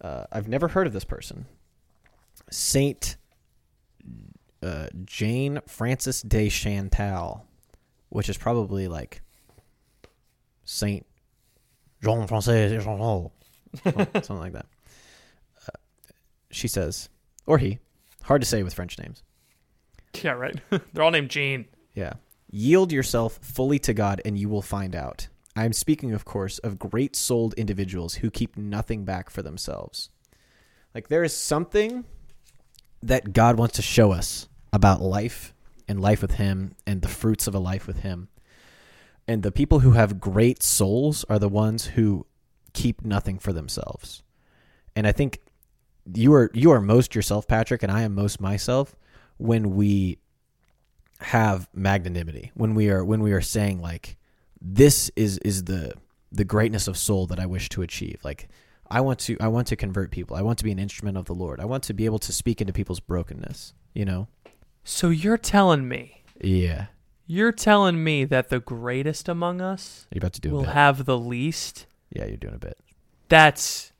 Uh, 0.00 0.24
I've 0.30 0.48
never 0.48 0.68
heard 0.68 0.86
of 0.86 0.92
this 0.92 1.04
person. 1.04 1.46
Saint 2.50 3.16
uh, 4.62 4.88
Jane 5.04 5.60
Frances 5.66 6.22
de 6.22 6.48
Chantal, 6.48 7.44
which 8.08 8.28
is 8.28 8.36
probably 8.36 8.88
like 8.88 9.22
Saint 10.64 11.06
Jean 12.02 12.26
Francis 12.26 12.70
de 12.70 12.80
Chantal, 12.80 13.32
something 13.84 14.38
like 14.38 14.52
that. 14.52 14.66
Uh, 15.66 15.78
she 16.50 16.68
says, 16.68 17.08
or 17.46 17.58
he, 17.58 17.78
hard 18.22 18.40
to 18.40 18.46
say 18.46 18.62
with 18.62 18.74
French 18.74 18.98
names. 18.98 19.22
yeah, 20.22 20.32
right. 20.32 20.56
They're 20.92 21.02
all 21.02 21.10
named 21.10 21.30
Jean. 21.30 21.66
Yeah. 21.94 22.14
Yield 22.50 22.92
yourself 22.92 23.38
fully 23.42 23.78
to 23.80 23.92
God 23.92 24.22
and 24.24 24.38
you 24.38 24.48
will 24.48 24.62
find 24.62 24.94
out. 24.94 25.28
I 25.58 25.64
am 25.64 25.72
speaking, 25.72 26.12
of 26.12 26.24
course, 26.24 26.58
of 26.58 26.78
great 26.78 27.16
souled 27.16 27.52
individuals 27.54 28.14
who 28.14 28.30
keep 28.30 28.56
nothing 28.56 29.04
back 29.04 29.28
for 29.28 29.42
themselves. 29.42 30.08
Like, 30.94 31.08
there 31.08 31.24
is 31.24 31.34
something 31.36 32.04
that 33.02 33.32
God 33.32 33.58
wants 33.58 33.74
to 33.74 33.82
show 33.82 34.12
us 34.12 34.48
about 34.72 35.02
life 35.02 35.52
and 35.88 36.00
life 36.00 36.22
with 36.22 36.34
Him 36.34 36.76
and 36.86 37.02
the 37.02 37.08
fruits 37.08 37.48
of 37.48 37.56
a 37.56 37.58
life 37.58 37.88
with 37.88 38.02
Him. 38.02 38.28
And 39.26 39.42
the 39.42 39.50
people 39.50 39.80
who 39.80 39.92
have 39.92 40.20
great 40.20 40.62
souls 40.62 41.24
are 41.28 41.40
the 41.40 41.48
ones 41.48 41.86
who 41.86 42.24
keep 42.72 43.04
nothing 43.04 43.40
for 43.40 43.52
themselves. 43.52 44.22
And 44.94 45.08
I 45.08 45.12
think 45.12 45.40
you 46.14 46.34
are 46.34 46.52
you 46.54 46.70
are 46.70 46.80
most 46.80 47.16
yourself, 47.16 47.48
Patrick, 47.48 47.82
and 47.82 47.90
I 47.90 48.02
am 48.02 48.14
most 48.14 48.40
myself 48.40 48.94
when 49.38 49.74
we 49.74 50.18
have 51.20 51.68
magnanimity 51.74 52.52
when 52.54 52.76
we 52.76 52.88
are 52.90 53.04
when 53.04 53.20
we 53.20 53.32
are 53.32 53.40
saying 53.40 53.80
like 53.82 54.17
this 54.60 55.10
is 55.16 55.38
is 55.38 55.64
the 55.64 55.94
the 56.30 56.44
greatness 56.44 56.88
of 56.88 56.96
soul 56.96 57.26
that 57.26 57.40
I 57.40 57.46
wish 57.46 57.68
to 57.70 57.82
achieve. 57.82 58.20
Like 58.24 58.48
I 58.90 59.00
want 59.00 59.18
to 59.20 59.36
I 59.40 59.48
want 59.48 59.66
to 59.68 59.76
convert 59.76 60.10
people. 60.10 60.36
I 60.36 60.42
want 60.42 60.58
to 60.58 60.64
be 60.64 60.72
an 60.72 60.78
instrument 60.78 61.16
of 61.16 61.26
the 61.26 61.34
Lord. 61.34 61.60
I 61.60 61.64
want 61.64 61.84
to 61.84 61.94
be 61.94 62.04
able 62.04 62.18
to 62.20 62.32
speak 62.32 62.60
into 62.60 62.72
people's 62.72 63.00
brokenness 63.00 63.74
you 63.98 64.04
know? 64.04 64.28
So 64.84 65.10
you're 65.10 65.36
telling 65.36 65.88
me, 65.88 66.22
yeah. 66.40 66.86
you're 67.26 67.52
telling 67.52 68.02
me 68.02 68.24
that 68.24 68.48
the 68.48 68.60
greatest 68.60 69.28
among 69.28 69.60
us 69.60 70.06
you're 70.12 70.20
about 70.20 70.32
to 70.34 70.40
do 70.40 70.50
a 70.50 70.52
will 70.52 70.64
have 70.64 71.04
the 71.04 71.18
least? 71.18 71.86
yeah 72.10 72.24
you're 72.24 72.36
doing 72.36 72.54
a 72.54 72.58
bit. 72.58 72.78
That's 73.28 73.92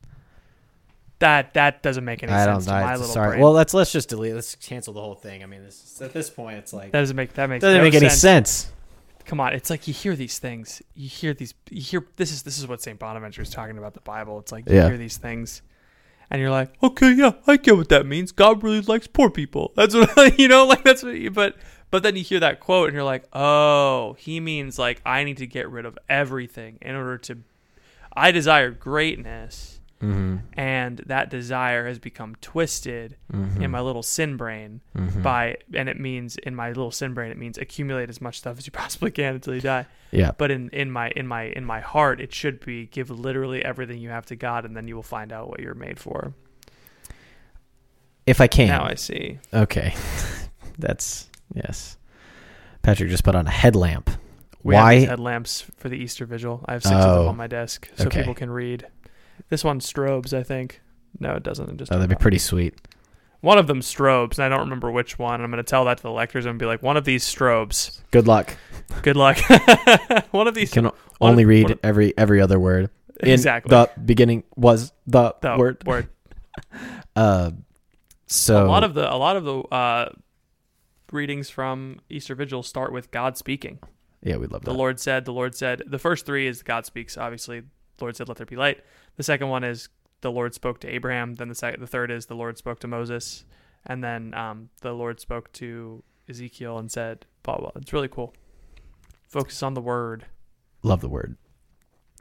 that 1.18 1.52
that 1.54 1.82
doesn't 1.82 2.04
make 2.04 2.22
any 2.22 2.32
I 2.32 2.44
sense 2.44 2.64
don't 2.64 2.74
to 2.76 2.80
my 2.80 2.92
little 2.92 3.09
sorry. 3.09 3.30
brain. 3.30 3.42
well 3.42 3.52
let's 3.52 3.74
let's 3.74 3.90
just 3.90 4.09
delete 4.09 4.34
let's 4.34 4.54
cancel 4.54 4.94
the 4.94 5.00
whole 5.00 5.16
thing. 5.16 5.42
I 5.42 5.46
mean 5.46 5.64
this 5.64 6.00
at 6.00 6.12
this 6.12 6.30
point 6.30 6.59
it's 6.59 6.72
like 6.72 6.92
that 6.92 7.00
doesn't 7.00 7.16
make 7.16 7.34
that 7.34 7.50
makes 7.50 7.61
doesn't 7.61 7.76
no 7.76 7.82
make 7.82 7.94
any 7.94 8.09
sense. 8.09 8.72
Come 9.28 9.38
on, 9.40 9.52
it's 9.52 9.70
like 9.70 9.86
you 9.86 9.94
hear 9.94 10.16
these 10.16 10.38
things. 10.40 10.82
You 10.94 11.08
hear 11.08 11.34
these. 11.34 11.54
You 11.70 11.82
hear 11.82 12.04
this 12.16 12.32
is 12.32 12.42
this 12.42 12.58
is 12.58 12.66
what 12.66 12.82
Saint 12.82 12.98
Bonaventure 12.98 13.42
is 13.42 13.50
talking 13.50 13.78
about 13.78 13.94
the 13.94 14.00
Bible. 14.00 14.38
It's 14.40 14.50
like 14.50 14.68
you 14.68 14.74
Yeah. 14.76 14.88
hear 14.88 14.96
these 14.96 15.18
things, 15.18 15.62
and 16.30 16.40
you're 16.40 16.50
like, 16.50 16.70
okay, 16.82 17.12
yeah, 17.12 17.32
I 17.46 17.58
get 17.58 17.76
what 17.76 17.90
that 17.90 18.06
means. 18.06 18.32
God 18.32 18.62
really 18.64 18.80
likes 18.80 19.06
poor 19.06 19.30
people. 19.30 19.72
That's 19.76 19.94
what 19.94 20.38
you 20.38 20.48
know. 20.48 20.66
Like 20.66 20.82
that's 20.82 21.02
what. 21.02 21.14
You, 21.14 21.30
but 21.30 21.56
but 21.90 22.02
then 22.02 22.16
you 22.16 22.24
hear 22.24 22.40
that 22.40 22.58
quote, 22.60 22.88
and 22.88 22.94
you're 22.94 23.04
like, 23.04 23.24
oh, 23.34 24.16
he 24.18 24.40
means 24.40 24.78
like 24.78 25.00
I 25.06 25.24
need 25.24 25.36
to 25.36 25.46
get 25.46 25.68
rid 25.70 25.84
of 25.84 25.98
everything 26.08 26.78
in 26.80 26.94
order 26.96 27.18
to. 27.18 27.38
I 28.16 28.32
desire 28.32 28.70
greatness, 28.70 29.77
mm-hmm. 30.03 30.36
and 30.55 30.99
that 31.07 31.30
desire 31.30 31.86
has 31.86 31.99
become 31.99 32.34
twisted 32.40 33.16
Mm-hmm. 33.32 33.62
in 33.62 33.70
my 33.70 33.80
little 33.80 34.03
sin 34.03 34.36
brain 34.36 34.80
by, 35.22 35.57
and 35.74 35.88
it 35.88 35.99
means 36.01 36.36
in 36.36 36.55
my 36.55 36.68
little 36.68 36.90
sin 36.90 37.12
brain, 37.14 37.30
it 37.30 37.36
means 37.38 37.59
accumulate 37.59 38.09
as 38.09 38.20
much 38.20 38.38
stuff 38.38 38.59
as 38.59 38.66
you 38.66 38.72
possibly 38.84 39.11
can 39.11 39.34
until 39.34 39.55
you 39.55 39.61
die. 39.61 39.86
yeah 40.11 40.30
But 40.38 40.51
in, 40.51 40.70
in 40.70 40.90
my 40.90 41.11
in 41.11 41.26
my 41.26 41.44
in 41.44 41.64
my 41.64 41.80
heart, 41.80 42.20
it 42.20 42.32
should 42.32 42.64
be 42.64 42.86
give 42.86 43.11
literally 43.11 43.64
everything 43.64 43.99
you 44.01 44.09
have 44.11 44.26
to 44.26 44.36
God, 44.36 44.64
and 44.64 44.76
then 44.76 44.88
you 44.88 44.94
will 44.96 45.03
find 45.03 45.32
out 45.32 45.49
what 45.51 45.61
you're 45.61 45.74
made 45.74 45.99
for. 45.99 46.32
if 48.26 48.40
I 48.40 48.46
can 48.46 48.68
Now 48.68 48.84
I 48.84 48.94
see. 48.94 49.38
Okay. 49.53 49.94
That's 50.78 51.28
yes. 51.55 51.96
Patrick 52.82 53.11
just 53.11 53.24
put 53.24 53.34
on 53.34 53.46
a 53.46 53.51
headlamp. 53.51 54.11
We 54.62 54.74
have 54.74 54.84
Why? 54.84 54.99
these 55.01 55.09
headlamps 55.09 55.62
for 55.76 55.88
the 55.88 55.96
Easter 55.96 56.26
Vigil. 56.26 56.64
I 56.66 56.72
have 56.72 56.82
six 56.82 56.94
of 56.94 57.05
Oh. 57.05 57.18
them 57.20 57.28
on 57.28 57.36
my 57.36 57.46
desk, 57.46 57.88
so 57.96 58.07
Okay. 58.07 58.20
people 58.20 58.34
can 58.34 58.51
read. 58.51 58.86
This 59.49 59.64
one 59.64 59.80
strobes, 59.80 60.32
I 60.32 60.43
think. 60.43 60.80
No, 61.20 61.34
it 61.34 61.43
doesn't. 61.43 61.68
It 61.70 61.76
just 61.76 61.93
Oh, 61.93 61.97
that'd 61.97 62.11
be 62.11 62.20
pretty 62.20 62.39
sweet. 62.39 62.74
One 63.41 63.57
of 63.59 63.66
them 63.68 63.80
strobes, 63.80 64.34
and 64.39 64.45
I 64.45 64.49
don't 64.49 64.61
remember 64.61 64.91
which 64.91 65.18
one. 65.18 65.41
I'm 65.41 65.51
going 65.51 65.62
to 65.62 65.68
tell 65.68 65.84
that 65.84 65.99
to 65.99 66.03
the 66.03 66.11
lectors 66.11 66.45
and 66.45 66.59
be 66.59 66.66
like, 66.66 66.82
one 66.82 66.97
of 66.97 67.05
these 67.05 67.24
strobes. 67.24 68.01
Good 68.11 68.26
luck. 68.26 68.57
Good 69.03 69.16
luck. 69.16 69.39
one 70.32 70.49
of 70.49 70.55
these. 70.55 70.72
Can 70.72 70.91
only 71.20 71.45
of- 71.45 71.49
read 71.49 71.70
of- 71.70 71.78
every 71.82 72.16
every 72.18 72.41
other 72.41 72.59
word. 72.59 72.91
In 73.20 73.30
Exactly. 73.30 73.70
The 73.70 73.91
beginning 74.05 74.45
was 74.57 74.93
the, 75.07 75.34
the 75.41 75.57
word. 75.57 75.82
word. 75.86 76.09
Uh, 77.16 77.51
so 78.26 78.64
a 78.64 78.68
lot 78.68 78.84
of 78.84 78.95
the 78.95 79.12
a 79.12 79.16
lot 79.16 79.36
of 79.36 79.45
the 79.45 79.59
uh, 79.74 80.09
readings 81.12 81.49
from 81.51 82.01
Easter 82.11 82.34
Vigil 82.34 82.62
start 82.62 82.93
with 82.93 83.11
God 83.11 83.36
speaking. 83.36 83.78
yeah, 84.22 84.36
we 84.36 84.47
love 84.47 84.62
that. 84.62 84.70
The. 84.70 84.74
Lord 84.76 85.01
said, 85.01 85.24
the 85.24 85.32
Lord 85.32 85.55
said. 85.55 85.82
The 85.86 85.99
first 85.99 86.26
three 86.26 86.47
is 86.47 86.62
God 86.62 86.84
speaks. 86.86 87.16
Obviously, 87.16 87.62
Lord 88.01 88.16
said, 88.16 88.28
"Let 88.28 88.36
there 88.38 88.46
be 88.46 88.57
light." 88.57 88.82
The 89.16 89.22
second 89.22 89.49
one 89.49 89.64
is 89.64 89.88
the 90.20 90.30
Lord 90.32 90.55
spoke 90.55 90.80
to 90.80 90.88
Abraham. 90.88 91.34
Then 91.34 91.49
the 91.49 91.55
second, 91.55 91.80
the 91.80 91.86
third 91.86 92.11
is 92.11 92.26
the 92.26 92.34
Lord 92.36 92.59
spoke 92.59 92.80
to 92.80 92.88
Moses, 92.88 93.44
and 93.86 94.03
then 94.03 94.34
um, 94.34 94.70
the 94.80 94.92
Lord 94.92 95.20
spoke 95.20 95.53
to 95.55 96.03
Ezekiel 96.28 96.78
and 96.78 96.90
said, 96.90 97.26
"Blah 97.42 97.59
blah." 97.59 97.70
It's 97.76 97.92
really 97.92 98.09
cool. 98.09 98.34
Focus 99.28 99.62
on 99.62 99.74
the 99.74 99.80
word. 99.80 100.24
Love 100.82 101.01
the 101.01 101.09
word. 101.09 101.36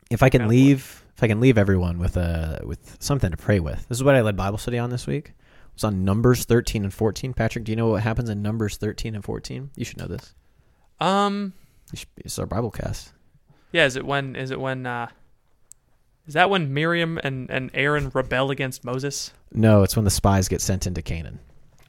If 0.09 0.23
I 0.23 0.29
can 0.29 0.41
Yeah. 0.43 0.47
leave, 0.47 1.05
if 1.15 1.23
I 1.23 1.27
can 1.27 1.39
leave 1.39 1.57
everyone 1.57 1.99
with 1.99 2.17
a 2.17 2.61
with 2.65 2.97
something 3.01 3.31
to 3.31 3.37
pray 3.37 3.59
with. 3.59 3.87
This 3.87 3.97
is 3.97 4.03
what 4.03 4.15
I 4.15 4.21
led 4.21 4.35
Bible 4.37 4.57
study 4.57 4.77
on 4.77 4.89
this 4.89 5.05
week. 5.07 5.29
It 5.29 5.33
was 5.73 5.83
on 5.83 6.03
Numbers 6.05 6.45
thirteen 6.45 6.83
and 6.83 6.93
fourteen. 6.93 7.33
Patrick, 7.33 7.65
do 7.65 7.71
you 7.71 7.75
know 7.75 7.87
what 7.89 8.03
happens 8.03 8.29
in 8.29 8.41
Numbers 8.41 8.77
thirteen 8.77 9.15
and 9.15 9.23
fourteen? 9.23 9.69
You 9.75 9.85
should 9.85 9.97
know 9.97 10.07
this. 10.07 10.33
Um. 10.99 11.53
It's 12.17 12.37
our 12.37 12.45
Bible 12.45 12.71
cast. 12.71 13.13
Yeah. 13.71 13.85
Is 13.85 13.95
it 13.95 14.05
when? 14.05 14.35
Is 14.35 14.51
it 14.51 14.59
when? 14.59 14.85
Uh, 14.85 15.07
is 16.27 16.33
that 16.33 16.49
when 16.49 16.73
Miriam 16.73 17.19
and 17.23 17.49
and 17.49 17.71
Aaron 17.73 18.09
rebel 18.13 18.51
against 18.51 18.83
Moses? 18.83 19.31
No, 19.51 19.83
it's 19.83 19.95
when 19.95 20.05
the 20.05 20.11
spies 20.11 20.47
get 20.47 20.61
sent 20.61 20.85
into 20.87 21.01
Canaan. 21.01 21.39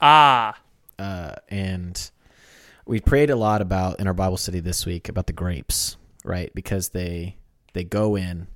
Ah. 0.00 0.56
uh, 0.98 1.34
and 1.48 2.10
we 2.86 3.00
prayed 3.00 3.30
a 3.30 3.36
lot 3.36 3.60
about 3.60 4.00
in 4.00 4.06
our 4.06 4.14
Bible 4.14 4.36
study 4.36 4.60
this 4.60 4.86
week 4.86 5.08
about 5.08 5.26
the 5.26 5.32
grapes, 5.32 5.96
right? 6.24 6.52
Because 6.54 6.90
they 6.90 7.36
they 7.74 7.84
go 7.84 8.16
in, 8.16 8.46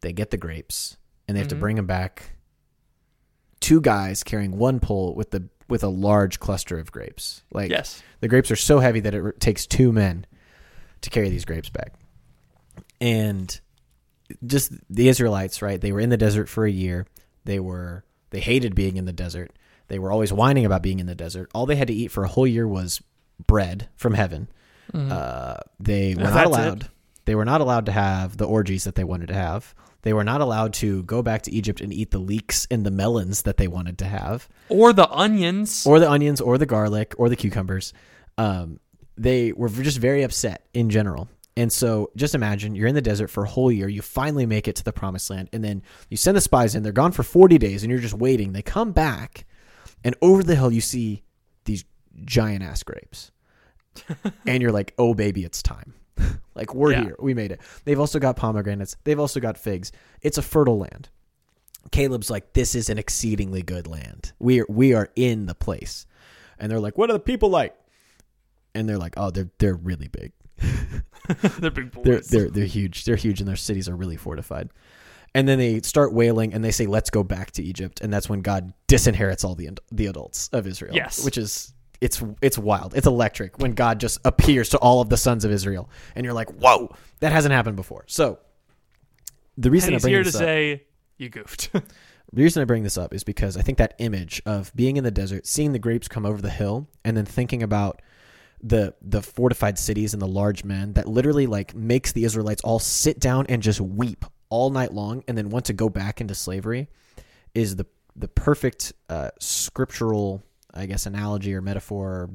they 0.00 0.12
get 0.12 0.30
the 0.30 0.36
grapes, 0.36 0.96
and 1.26 1.36
they 1.36 1.40
have 1.40 1.48
to 1.48 1.56
Mhm. 1.56 1.60
bring 1.60 1.76
them 1.76 1.86
back. 1.86 2.30
Two 3.60 3.80
guys 3.80 4.22
carrying 4.22 4.56
one 4.56 4.78
pole 4.80 5.14
with 5.14 5.30
the 5.32 5.48
with 5.68 5.82
a 5.82 5.88
large 5.88 6.40
cluster 6.40 6.78
of 6.78 6.90
grapes. 6.92 7.42
Like 7.52 7.70
yes. 7.70 8.02
the 8.20 8.28
grapes 8.28 8.50
are 8.50 8.56
so 8.56 8.78
heavy 8.78 9.00
that 9.00 9.14
it 9.14 9.40
takes 9.40 9.66
two 9.66 9.92
men 9.92 10.24
to 11.02 11.10
carry 11.10 11.28
these 11.28 11.44
grapes 11.44 11.68
back. 11.68 11.92
And 13.00 13.60
just 14.46 14.72
the 14.90 15.08
Israelites, 15.08 15.62
right? 15.62 15.80
They 15.80 15.92
were 15.92 16.00
in 16.00 16.10
the 16.10 16.16
desert 16.16 16.48
for 16.48 16.64
a 16.66 16.70
year. 16.70 17.06
They 17.44 17.60
were 17.60 18.04
they 18.30 18.40
hated 18.40 18.74
being 18.74 18.96
in 18.96 19.04
the 19.06 19.12
desert. 19.12 19.52
They 19.88 19.98
were 19.98 20.12
always 20.12 20.32
whining 20.32 20.66
about 20.66 20.82
being 20.82 20.98
in 21.00 21.06
the 21.06 21.14
desert. 21.14 21.50
All 21.54 21.64
they 21.66 21.76
had 21.76 21.88
to 21.88 21.94
eat 21.94 22.08
for 22.12 22.22
a 22.24 22.28
whole 22.28 22.46
year 22.46 22.68
was 22.68 23.00
bread 23.46 23.88
from 23.96 24.14
heaven. 24.14 24.48
Uh, 24.94 25.56
they 25.80 26.14
were 26.14 26.22
not 26.24 26.32
That's 26.34 26.40
it. 26.46 26.46
allowed. 26.46 26.88
They 27.24 27.34
were 27.34 27.44
not 27.44 27.60
allowed 27.60 27.86
to 27.86 27.92
have 27.92 28.36
the 28.36 28.46
orgies 28.46 28.84
that 28.84 28.94
they 28.94 29.04
wanted 29.04 29.28
to 29.28 29.34
have. 29.34 29.74
They 30.02 30.12
were 30.12 30.24
not 30.24 30.40
allowed 30.40 30.74
to 30.74 31.02
go 31.02 31.22
back 31.22 31.42
to 31.42 31.52
Egypt 31.52 31.80
and 31.80 31.92
eat 31.92 32.10
the 32.10 32.18
leeks 32.18 32.66
and 32.70 32.86
the 32.86 32.90
melons 32.90 33.42
that 33.42 33.56
they 33.58 33.66
wanted 33.68 33.98
to 33.98 34.04
have 34.06 34.48
Or 34.68 34.92
the 34.92 35.08
onions. 35.10 35.84
or 35.86 35.98
the 36.00 36.10
onions 36.10 36.40
or 36.40 36.56
the 36.56 36.66
garlic 36.66 37.14
or 37.18 37.28
the 37.28 37.36
cucumbers. 37.36 37.92
Um, 38.38 38.78
they 39.16 39.52
were 39.52 39.68
just 39.68 39.98
very 39.98 40.22
upset 40.22 40.66
in 40.72 40.88
general. 40.90 41.28
And 41.58 41.72
so 41.72 42.12
just 42.14 42.36
imagine 42.36 42.76
you're 42.76 42.86
in 42.86 42.94
the 42.94 43.02
desert 43.02 43.28
for 43.30 43.42
a 43.42 43.48
whole 43.48 43.72
year. 43.72 43.88
You 43.88 44.00
finally 44.00 44.46
make 44.46 44.68
it 44.68 44.76
to 44.76 44.84
the 44.84 44.92
promised 44.92 45.28
land. 45.28 45.48
And 45.52 45.64
then 45.64 45.82
you 46.08 46.16
send 46.16 46.36
the 46.36 46.40
spies 46.40 46.76
in. 46.76 46.84
They're 46.84 46.92
gone 46.92 47.10
for 47.10 47.24
40 47.24 47.58
days 47.58 47.82
and 47.82 47.90
you're 47.90 48.00
just 48.00 48.14
waiting. 48.14 48.52
They 48.52 48.62
come 48.62 48.92
back. 48.92 49.44
And 50.04 50.14
over 50.22 50.44
the 50.44 50.54
hill, 50.54 50.70
you 50.70 50.80
see 50.80 51.24
these 51.64 51.84
giant 52.24 52.62
ass 52.62 52.84
grapes. 52.84 53.32
and 54.46 54.62
you're 54.62 54.70
like, 54.70 54.94
oh, 54.98 55.14
baby, 55.14 55.42
it's 55.42 55.60
time. 55.60 55.94
like, 56.54 56.76
we're 56.76 56.92
Yeah. 56.92 57.02
here. 57.02 57.16
We 57.18 57.34
made 57.34 57.50
it. 57.50 57.60
They've 57.84 57.98
also 57.98 58.20
got 58.20 58.36
pomegranates. 58.36 58.96
They've 59.02 59.18
also 59.18 59.40
got 59.40 59.58
figs. 59.58 59.90
It's 60.22 60.38
a 60.38 60.42
fertile 60.42 60.78
land. 60.78 61.08
Caleb's 61.90 62.30
like, 62.30 62.52
this 62.52 62.76
is 62.76 62.88
an 62.88 62.98
exceedingly 62.98 63.62
good 63.62 63.88
land. 63.88 64.32
We 64.38 64.60
are, 64.60 64.66
we 64.68 64.94
are 64.94 65.10
in 65.16 65.46
the 65.46 65.56
place. 65.56 66.06
And 66.56 66.70
they're 66.70 66.78
like, 66.78 66.96
what 66.96 67.10
are 67.10 67.14
the 67.14 67.18
people 67.18 67.48
like? 67.50 67.74
And 68.76 68.88
they're 68.88 68.98
like, 68.98 69.14
oh, 69.16 69.32
they're 69.32 69.50
they're 69.58 69.74
really 69.74 70.06
big. 70.06 70.30
They're 71.58 71.70
big 71.70 71.92
boys. 71.92 72.04
They're 72.04 72.20
they're 72.20 72.50
they're 72.50 72.64
huge. 72.64 73.04
They're 73.04 73.16
huge, 73.16 73.40
and 73.40 73.48
their 73.48 73.56
cities 73.56 73.88
are 73.88 73.96
really 73.96 74.16
fortified. 74.16 74.70
And 75.34 75.46
then 75.46 75.58
they 75.58 75.80
start 75.82 76.12
wailing, 76.12 76.54
and 76.54 76.64
they 76.64 76.70
say, 76.70 76.86
"Let's 76.86 77.10
go 77.10 77.22
back 77.22 77.50
to 77.52 77.62
Egypt." 77.62 78.00
And 78.00 78.12
that's 78.12 78.28
when 78.28 78.40
God 78.40 78.72
disinherits 78.88 79.44
all 79.44 79.54
the 79.54 79.70
the 79.92 80.06
adults 80.06 80.48
of 80.52 80.66
Israel. 80.66 80.94
Yes. 80.94 81.24
which 81.24 81.36
is 81.36 81.74
it's 82.00 82.22
it's 82.40 82.58
wild. 82.58 82.94
It's 82.94 83.06
electric 83.06 83.58
when 83.58 83.72
God 83.72 84.00
just 84.00 84.18
appears 84.24 84.70
to 84.70 84.78
all 84.78 85.00
of 85.00 85.08
the 85.08 85.16
sons 85.16 85.44
of 85.44 85.50
Israel, 85.50 85.90
and 86.14 86.24
you're 86.24 86.34
like, 86.34 86.50
whoa, 86.50 86.94
that 87.20 87.32
hasn't 87.32 87.52
happened 87.52 87.76
before. 87.76 88.04
So 88.06 88.38
the 89.56 89.70
reason 89.70 89.94
And 89.94 90.00
I 90.00 90.00
bring 90.00 90.14
here 90.14 90.22
to 90.22 90.28
up, 90.28 90.34
say 90.34 90.84
you 91.16 91.28
goofed. 91.28 91.72
the 91.72 91.82
reason 92.42 92.62
I 92.62 92.64
bring 92.64 92.84
this 92.84 92.96
up 92.96 93.12
is 93.12 93.24
because 93.24 93.56
I 93.56 93.62
think 93.62 93.78
that 93.78 93.94
image 93.98 94.40
of 94.46 94.74
being 94.74 94.96
in 94.96 95.04
the 95.04 95.10
desert, 95.10 95.46
seeing 95.46 95.72
the 95.72 95.78
grapes 95.78 96.08
come 96.08 96.24
over 96.24 96.40
the 96.40 96.50
hill, 96.50 96.88
and 97.04 97.16
then 97.16 97.24
thinking 97.24 97.62
about 97.62 98.00
the 98.62 98.94
the 99.00 99.22
fortified 99.22 99.78
cities 99.78 100.12
and 100.12 100.22
the 100.22 100.26
large 100.26 100.64
men 100.64 100.94
that 100.94 101.06
literally 101.06 101.46
like 101.46 101.74
makes 101.74 102.12
the 102.12 102.24
Israelites 102.24 102.62
all 102.62 102.78
sit 102.78 103.20
down 103.20 103.46
and 103.48 103.62
just 103.62 103.80
weep 103.80 104.24
all 104.50 104.70
night 104.70 104.92
long, 104.92 105.22
and 105.28 105.36
then 105.36 105.50
want 105.50 105.66
to 105.66 105.72
go 105.72 105.88
back 105.88 106.20
into 106.20 106.34
slavery, 106.34 106.88
is 107.54 107.76
the 107.76 107.86
the 108.16 108.28
perfect 108.28 108.92
uh, 109.08 109.30
scriptural, 109.38 110.42
I 110.74 110.86
guess, 110.86 111.06
analogy 111.06 111.54
or 111.54 111.60
metaphor 111.60 112.08
or 112.08 112.30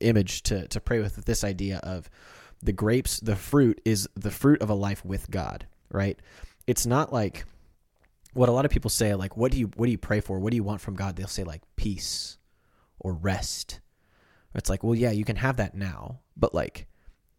image 0.00 0.42
to 0.44 0.66
to 0.68 0.80
pray 0.80 1.00
with 1.00 1.24
this 1.24 1.44
idea 1.44 1.78
of 1.78 2.10
the 2.62 2.72
grapes, 2.72 3.20
the 3.20 3.36
fruit 3.36 3.80
is 3.84 4.08
the 4.16 4.30
fruit 4.30 4.60
of 4.60 4.70
a 4.70 4.74
life 4.74 5.04
with 5.04 5.30
God, 5.30 5.66
right? 5.90 6.18
It's 6.66 6.86
not 6.86 7.12
like 7.12 7.44
what 8.34 8.48
a 8.48 8.52
lot 8.52 8.64
of 8.64 8.70
people 8.70 8.90
say 8.90 9.14
like 9.14 9.36
what 9.36 9.52
do 9.52 9.58
you 9.58 9.70
what 9.76 9.86
do 9.86 9.92
you 9.92 9.98
pray 9.98 10.20
for? 10.20 10.38
What 10.38 10.50
do 10.50 10.56
you 10.56 10.64
want 10.64 10.80
from 10.80 10.94
god? 10.94 11.16
They'll 11.16 11.26
say 11.26 11.44
like 11.44 11.62
peace 11.76 12.38
or 12.98 13.12
rest 13.12 13.80
it's 14.54 14.70
like 14.70 14.82
well 14.82 14.94
yeah 14.94 15.10
you 15.10 15.24
can 15.24 15.36
have 15.36 15.56
that 15.56 15.74
now 15.74 16.20
but 16.36 16.54
like 16.54 16.86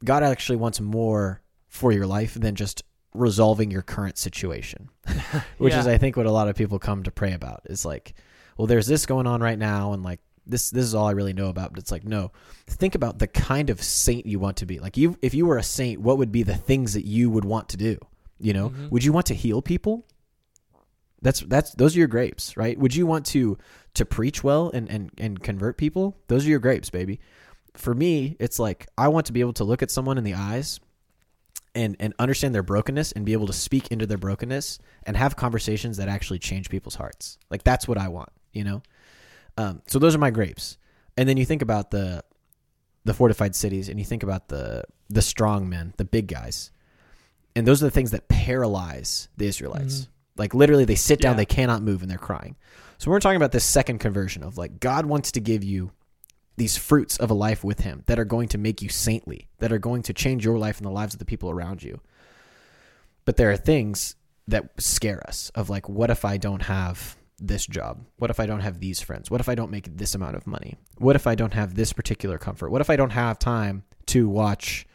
god 0.03 0.24
actually 0.24 0.55
wants 0.55 0.80
more 0.80 1.41
for 1.68 1.91
your 1.91 2.05
life 2.05 2.34
than 2.34 2.55
just 2.55 2.84
resolving 3.14 3.72
your 3.72 3.82
current 3.82 4.18
situation 4.18 4.89
which 5.57 5.74
is 5.74 5.88
i 5.88 5.97
think 5.97 6.16
what 6.16 6.26
a 6.26 6.32
lot 6.32 6.47
of 6.47 6.55
people 6.55 6.80
come 6.80 7.03
to 7.03 7.12
pray 7.12 7.34
about. 7.34 7.62
Is 7.66 7.86
like 7.86 8.14
well 8.57 8.68
there's 8.68 8.88
this 8.88 9.05
going 9.05 9.28
on 9.28 9.41
right 9.41 9.57
now 9.57 9.93
and 9.93 10.03
like 10.03 10.20
this 10.45 10.70
this 10.70 10.84
is 10.86 10.95
all 10.95 11.07
i 11.07 11.12
really 11.12 11.34
know 11.34 11.49
about 11.49 11.72
but 11.72 11.80
it's 11.80 11.91
like 11.91 12.03
no. 12.03 12.32
Think 12.68 12.95
about 12.95 13.20
the 13.20 13.28
kind 13.28 13.70
of 13.70 13.82
saint 13.82 14.26
you 14.26 14.39
want 14.39 14.57
to 14.57 14.66
be. 14.66 14.80
Like 14.80 14.97
you 14.97 15.18
if 15.22 15.34
you 15.34 15.45
were 15.45 15.57
a 15.57 15.64
saint 15.64 16.01
what 16.01 16.18
would 16.18 16.32
be 16.32 16.43
the 16.43 16.55
things 16.55 16.93
that 16.93 17.05
you 17.05 17.30
would 17.30 17.45
want 17.45 17.70
to 17.70 17.78
do? 17.78 17.97
You 18.39 18.53
know? 18.53 18.70
Mm-hmm. 18.70 18.89
Would 18.89 19.03
you 19.03 19.12
want 19.12 19.26
to 19.28 19.34
heal 19.34 19.62
people 19.62 20.05
that's 21.22 21.41
that's 21.41 21.72
those 21.74 21.95
are 21.95 21.99
your 21.99 22.07
grapes, 22.07 22.55
right? 22.55 22.78
Would 22.78 22.95
you 22.95 23.05
want 23.05 23.26
to 23.28 23.57
to 23.95 24.05
preach 24.05 24.43
well 24.43 24.70
and 24.74 24.89
and 24.89 25.11
and 25.17 25.41
convert 25.41 25.78
people? 25.78 26.17
Those 26.28 26.45
are 26.45 26.49
your 26.49 26.59
grapes, 26.59 26.89
baby. 26.89 27.20
For 27.76 27.93
me, 27.93 28.36
it's 28.39 28.59
like 28.59 28.88
I 28.97 29.07
want 29.09 29.26
to 29.28 29.34
be 29.34 29.41
able 29.41 29.53
to 29.53 29.63
look 29.63 29.82
at 29.82 29.91
someone 29.91 30.17
in 30.17 30.24
the 30.24 30.34
eyes 30.34 30.80
and 31.76 31.95
and 31.99 32.13
understand 32.20 32.55
their 32.55 32.63
brokenness 32.63 33.11
and 33.11 33.26
be 33.26 33.34
able 33.34 33.47
to 33.47 33.53
speak 33.53 33.89
into 33.89 34.05
their 34.05 34.17
brokenness 34.17 34.80
and 35.03 35.15
have 35.17 35.36
conversations 35.36 35.97
that 35.97 36.07
actually 36.09 36.39
change 36.39 36.70
people's 36.70 36.95
hearts. 36.95 37.38
Like 37.49 37.63
that's 37.63 37.88
what 37.88 37.97
I 37.97 38.07
want, 38.07 38.30
you 38.53 38.63
know. 38.63 38.82
Um, 39.57 39.82
so 39.88 39.99
those 39.99 40.15
are 40.15 40.20
my 40.20 40.32
grapes. 40.32 40.78
And 41.17 41.28
then 41.28 41.38
you 41.38 41.45
think 41.45 41.61
about 41.61 41.91
the 41.91 42.24
the 43.05 43.13
fortified 43.13 43.55
cities, 43.55 43.89
and 43.89 43.99
you 43.99 44.05
think 44.05 44.24
about 44.24 44.47
the 44.47 44.84
the 45.09 45.22
strong 45.22 45.67
men, 45.70 45.93
the 45.97 46.05
big 46.05 46.28
guys, 46.28 46.72
and 47.55 47.67
those 47.67 47.82
are 47.82 47.86
the 47.86 47.91
things 47.91 48.11
that 48.11 48.30
paralyze 48.30 49.28
the 49.38 49.47
Israelites. 49.47 50.07
Like 50.39 50.53
literally, 50.55 50.85
they 50.85 50.95
sit 50.95 51.19
down, 51.21 51.33
Yeah. 51.33 51.37
they 51.37 51.45
cannot 51.45 51.83
move, 51.83 52.01
and 52.01 52.09
they're 52.09 52.17
crying. 52.17 52.55
So 52.97 53.11
we're 53.11 53.19
talking 53.19 53.37
about 53.37 53.51
this 53.51 53.65
second 53.65 53.99
conversion 53.99 54.41
of 54.43 54.57
like 54.57 54.79
God 54.79 55.05
wants 55.05 55.31
to 55.33 55.39
give 55.39 55.63
you 55.63 55.91
these 56.57 56.75
fruits 56.77 57.17
of 57.17 57.29
a 57.29 57.33
life 57.33 57.63
with 57.63 57.81
Him 57.81 58.03
that 58.07 58.19
are 58.19 58.25
going 58.25 58.47
to 58.49 58.57
make 58.57 58.81
you 58.81 58.89
saintly, 58.89 59.49
that 59.59 59.71
are 59.71 59.77
going 59.77 60.01
to 60.03 60.13
change 60.13 60.43
your 60.43 60.57
life 60.57 60.77
and 60.77 60.85
the 60.85 60.91
lives 60.91 61.13
of 61.13 61.19
the 61.19 61.25
people 61.25 61.49
around 61.49 61.83
you. 61.83 62.01
But 63.25 63.37
there 63.37 63.51
are 63.51 63.57
things 63.57 64.15
that 64.47 64.69
scare 64.81 65.25
us 65.27 65.51
of 65.55 65.69
like, 65.69 65.87
what 65.87 66.09
if 66.09 66.25
I 66.25 66.37
don't 66.37 66.63
have 66.63 67.15
this 67.37 67.65
job? 67.67 68.03
What 68.17 68.29
if 68.31 68.39
I 68.39 68.45
don't 68.45 68.59
have 68.61 68.79
these 68.79 68.99
friends? 68.99 69.29
What 69.31 69.39
if 69.39 69.47
I 69.47 69.55
don't 69.55 69.71
make 69.71 69.95
this 69.97 70.15
amount 70.15 70.35
of 70.35 70.47
money? 70.47 70.75
What 70.97 71.15
if 71.15 71.27
I 71.27 71.35
don't 71.35 71.53
have 71.53 71.75
this 71.75 71.93
particular 71.93 72.37
comfort? 72.37 72.71
What 72.71 72.81
if 72.81 72.89
I 72.89 72.95
don't 72.95 73.11
have 73.11 73.39
time 73.39 73.83
to 74.07 74.27
watch 74.27 74.85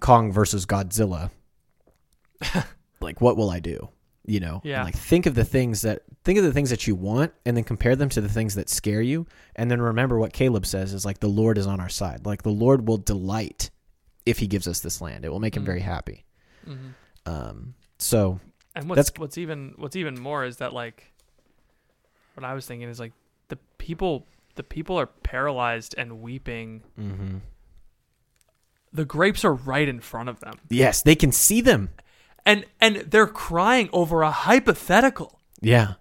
Kong 0.00 0.32
versus 0.32 0.64
Godzilla? 0.64 1.30
like, 3.00 3.20
what 3.20 3.36
will 3.36 3.50
I 3.50 3.60
do? 3.60 3.88
You 4.28 4.40
know, 4.40 4.60
Yeah. 4.64 4.82
like 4.82 4.96
think 4.96 5.26
of 5.26 5.34
the 5.34 5.44
things 5.44 5.82
that 5.82 6.02
think 6.24 6.36
of 6.38 6.44
the 6.44 6.52
things 6.52 6.70
that 6.70 6.86
you 6.86 6.94
want, 6.96 7.32
and 7.44 7.56
then 7.56 7.62
compare 7.64 7.94
them 7.94 8.08
to 8.10 8.20
the 8.20 8.28
things 8.28 8.56
that 8.56 8.68
scare 8.68 9.00
you, 9.00 9.26
and 9.54 9.70
then 9.70 9.80
remember 9.80 10.18
what 10.18 10.32
Caleb 10.32 10.66
says 10.66 10.92
is 10.92 11.04
like 11.04 11.20
the 11.20 11.28
Lord 11.28 11.58
is 11.58 11.66
on 11.66 11.78
our 11.80 11.88
side. 11.88 12.26
Like 12.26 12.42
the 12.42 12.50
Lord 12.50 12.88
will 12.88 12.96
delight 12.98 13.70
if 14.26 14.38
He 14.40 14.46
gives 14.48 14.66
us 14.66 14.80
this 14.80 15.00
land. 15.00 15.24
It 15.24 15.28
will 15.28 15.38
make 15.38 15.56
Him 15.56 15.64
very 15.64 15.80
happy. 15.80 16.24
Mhm. 16.66 16.94
Um, 17.24 17.74
so 17.98 18.40
And 18.74 18.88
what's 18.90 18.96
That's- 18.98 19.18
what's 19.20 19.38
even 19.38 19.74
what's 19.76 19.96
even 19.96 20.18
more 20.20 20.44
is 20.44 20.56
that 20.58 20.72
like 20.72 21.12
what 22.34 22.44
I 22.44 22.52
was 22.52 22.66
thinking 22.66 22.88
is 22.88 22.98
like 23.00 23.12
the 23.48 23.56
people 23.78 24.26
the 24.56 24.62
people 24.64 24.98
are 24.98 25.06
paralyzed 25.06 25.94
and 25.96 26.20
weeping. 26.20 26.82
mhm. 26.98 27.40
The 28.92 29.04
grapes 29.04 29.44
are 29.44 29.52
right 29.54 29.86
in 29.88 30.00
front 30.00 30.28
of 30.28 30.40
them. 30.40 30.54
yes, 30.68 31.02
they 31.02 31.14
can 31.14 31.30
see 31.32 31.60
them. 31.60 31.90
And 32.46 32.64
and 32.80 32.96
they're 33.10 33.26
crying 33.26 33.90
over 33.92 34.22
a 34.22 34.30
hypothetical. 34.30 35.40
Yeah, 35.60 35.94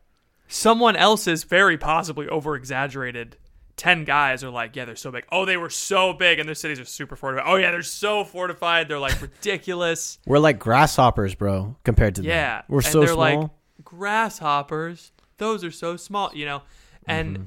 Someone 0.48 0.96
else's 0.96 1.44
very 1.44 1.78
possibly 1.78 2.28
over 2.30 2.56
exaggerated 2.56 3.36
10 3.78 4.06
guys 4.06 4.42
are 4.44 4.50
like, 4.52 4.74
yeah, 4.76 4.86
they're 4.86 4.96
so 4.96 5.12
big. 5.12 5.26
Oh, 5.32 5.44
they 5.44 5.58
were 5.58 5.70
so 5.72 6.14
big 6.14 6.40
and 6.40 6.48
their 6.48 6.56
cities 6.56 6.80
are 6.80 6.86
super 6.86 7.16
fortified. 7.18 7.46
Oh 7.48 7.56
yeah, 7.58 7.72
they're 7.72 7.82
so 7.82 8.24
fortified. 8.24 8.88
They're 8.88 9.00
like 9.00 9.20
ridiculous. 9.22 10.18
we're 10.26 10.40
like 10.40 10.60
grasshoppers, 10.60 11.36
bro, 11.36 11.76
compared 11.84 12.16
to 12.16 12.22
them. 12.22 12.30
Yeah, 12.30 12.62
we're 12.70 12.78
and 12.78 12.86
so 12.86 13.00
they're 13.00 13.10
small. 13.10 13.18
like 13.42 13.50
grasshoppers. 13.84 15.12
Those 15.38 15.64
are 15.64 15.72
so 15.72 15.98
small, 15.98 16.32
you 16.34 16.46
know, 16.46 16.62
and 17.08 17.38
Mm-hmm. 17.38 17.44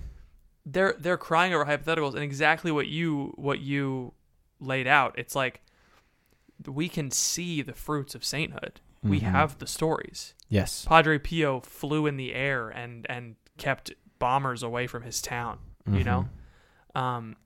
they're 0.66 0.94
they're 0.98 1.16
crying 1.16 1.54
over 1.54 1.64
hypotheticals 1.64 2.14
and 2.14 2.22
exactly 2.22 2.70
what 2.72 2.88
you 2.88 3.32
what 3.36 3.60
you 3.60 4.12
laid 4.60 4.86
out. 4.86 5.14
It's 5.18 5.34
like 5.36 5.60
we 6.66 6.88
can 6.88 7.10
see 7.10 7.62
the 7.62 7.72
fruits 7.74 8.14
of 8.14 8.24
sainthood. 8.24 8.80
We 9.02 9.18
Mm-hmm. 9.20 9.30
have 9.30 9.58
the 9.58 9.66
stories. 9.66 10.34
yes, 10.48 10.84
Padre 10.86 11.18
Pio 11.18 11.60
flew 11.60 12.06
in 12.06 12.16
the 12.16 12.34
air 12.34 12.68
and 12.68 13.06
and 13.08 13.36
kept 13.56 13.92
bombers 14.18 14.62
away 14.62 14.86
from 14.86 15.02
his 15.02 15.20
town. 15.22 15.58
You 15.90 16.04
know, 16.04 16.28
Mm-hmm. 16.94 16.98
um, 16.98 17.36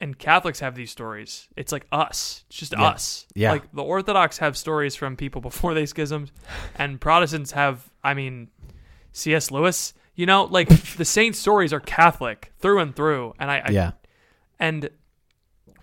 and 0.00 0.18
Catholics 0.18 0.60
have 0.60 0.74
these 0.74 0.90
stories. 0.90 1.48
It's 1.56 1.72
like 1.72 1.86
us. 1.90 2.44
It's 2.48 2.58
just 2.58 2.72
Yeah. 2.72 2.82
us. 2.84 3.26
Yeah. 3.34 3.52
Like 3.52 3.72
the 3.72 3.82
Orthodox 3.82 4.38
have 4.38 4.56
stories 4.56 4.94
from 4.94 5.16
people 5.16 5.40
before 5.50 5.72
they 5.74 5.86
schismed, 5.86 6.30
and 6.76 7.00
Protestants 7.00 7.52
have. 7.52 7.90
I 8.04 8.14
mean, 8.14 8.48
C.S. 9.12 9.50
Lewis. 9.50 9.94
You 10.14 10.26
know, 10.26 10.44
like 10.44 10.68
the 10.96 11.04
saint 11.04 11.34
stories 11.36 11.72
are 11.72 11.80
Catholic 11.80 12.52
through 12.58 12.78
and 12.80 12.94
through, 12.94 13.34
and 13.38 13.50
I, 13.50 13.62
I 13.64 13.70
yeah, 13.70 13.90
and 14.58 14.90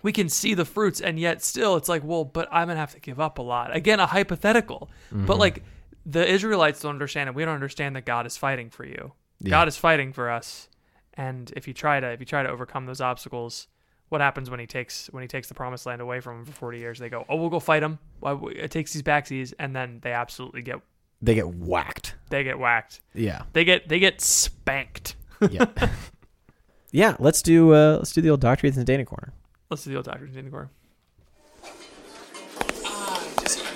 we 0.04 0.12
can 0.12 0.28
see 0.28 0.54
the 0.54 0.64
fruits 0.64 1.00
and 1.00 1.18
yet 1.18 1.42
still 1.42 1.74
it's 1.74 1.88
like 1.88 2.04
well 2.04 2.24
but 2.24 2.46
i'm 2.52 2.68
gonna 2.68 2.78
have 2.78 2.92
to 2.94 3.00
give 3.00 3.18
up 3.18 3.38
a 3.38 3.42
lot 3.42 3.74
again 3.74 3.98
a 3.98 4.06
hypothetical 4.06 4.88
Mm-hmm. 5.12 5.26
but 5.26 5.38
like 5.38 5.64
the 6.06 6.24
israelites 6.30 6.80
don't 6.82 6.90
understand 6.92 7.28
it 7.28 7.34
we 7.34 7.44
don't 7.44 7.54
understand 7.54 7.96
that 7.96 8.04
god 8.04 8.26
is 8.26 8.36
fighting 8.36 8.70
for 8.70 8.84
you 8.84 9.12
Yeah. 9.40 9.50
god 9.50 9.66
is 9.68 9.76
fighting 9.76 10.12
for 10.12 10.30
us 10.30 10.68
and 11.14 11.52
if 11.56 11.66
you 11.66 11.74
try 11.74 11.98
to 11.98 12.06
if 12.12 12.20
you 12.20 12.26
try 12.26 12.42
to 12.44 12.48
overcome 12.48 12.86
those 12.86 13.00
obstacles 13.00 13.66
what 14.10 14.20
happens 14.20 14.48
when 14.50 14.60
he 14.60 14.66
takes 14.66 15.08
when 15.12 15.22
he 15.22 15.28
takes 15.28 15.48
the 15.48 15.54
promised 15.54 15.86
land 15.86 16.00
away 16.00 16.20
from 16.20 16.38
him 16.40 16.44
for 16.44 16.52
40 16.52 16.78
years 16.78 16.98
they 17.00 17.08
go 17.08 17.24
oh 17.28 17.36
we'll 17.36 17.48
go 17.48 17.58
fight 17.58 17.82
him 17.82 17.98
it 18.22 18.70
takes 18.70 18.92
these 18.92 19.02
backsies 19.02 19.52
and 19.58 19.74
then 19.74 19.98
they 20.02 20.12
absolutely 20.12 20.62
get 20.62 20.80
they 21.22 21.34
get 21.34 21.48
whacked. 21.48 22.16
they 22.28 22.44
get 22.44 22.58
whacked 22.58 23.00
Yeah, 23.14 23.42
they 23.54 23.64
get 23.64 23.88
they 23.88 23.98
get 23.98 24.20
spanked 24.20 25.16
yeah, 25.50 25.66
yeah. 26.90 27.16
Let's 27.18 27.42
do 27.42 27.72
uh, 27.74 27.96
let's 27.96 28.12
do 28.12 28.20
the 28.20 28.30
old 28.30 28.40
Doctor 28.40 28.66
Ethan's 28.66 28.84
dating 28.84 29.06
corner. 29.06 29.32
Let's 29.74 29.82
do 29.82 29.90
the 29.90 29.96
old 29.96 30.04
doctor 30.04 30.24
in 30.24 30.44
the 30.44 30.50
corner 30.50 30.70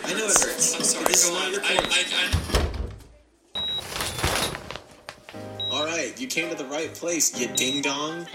I 0.04 0.12
know 0.12 0.24
it 0.24 0.40
hurts. 0.40 0.76
I'm 0.76 0.84
sorry. 0.84 1.12
All 5.70 5.84
right, 5.84 6.18
you 6.18 6.28
came 6.28 6.48
to 6.48 6.54
the 6.54 6.64
right 6.66 6.94
place, 6.94 7.38
you 7.38 7.48
ding 7.48 7.82
dong. 7.82 8.26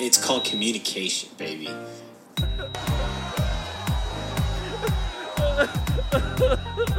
It's 0.00 0.16
called 0.16 0.44
communication, 0.44 1.28
baby. 1.36 1.68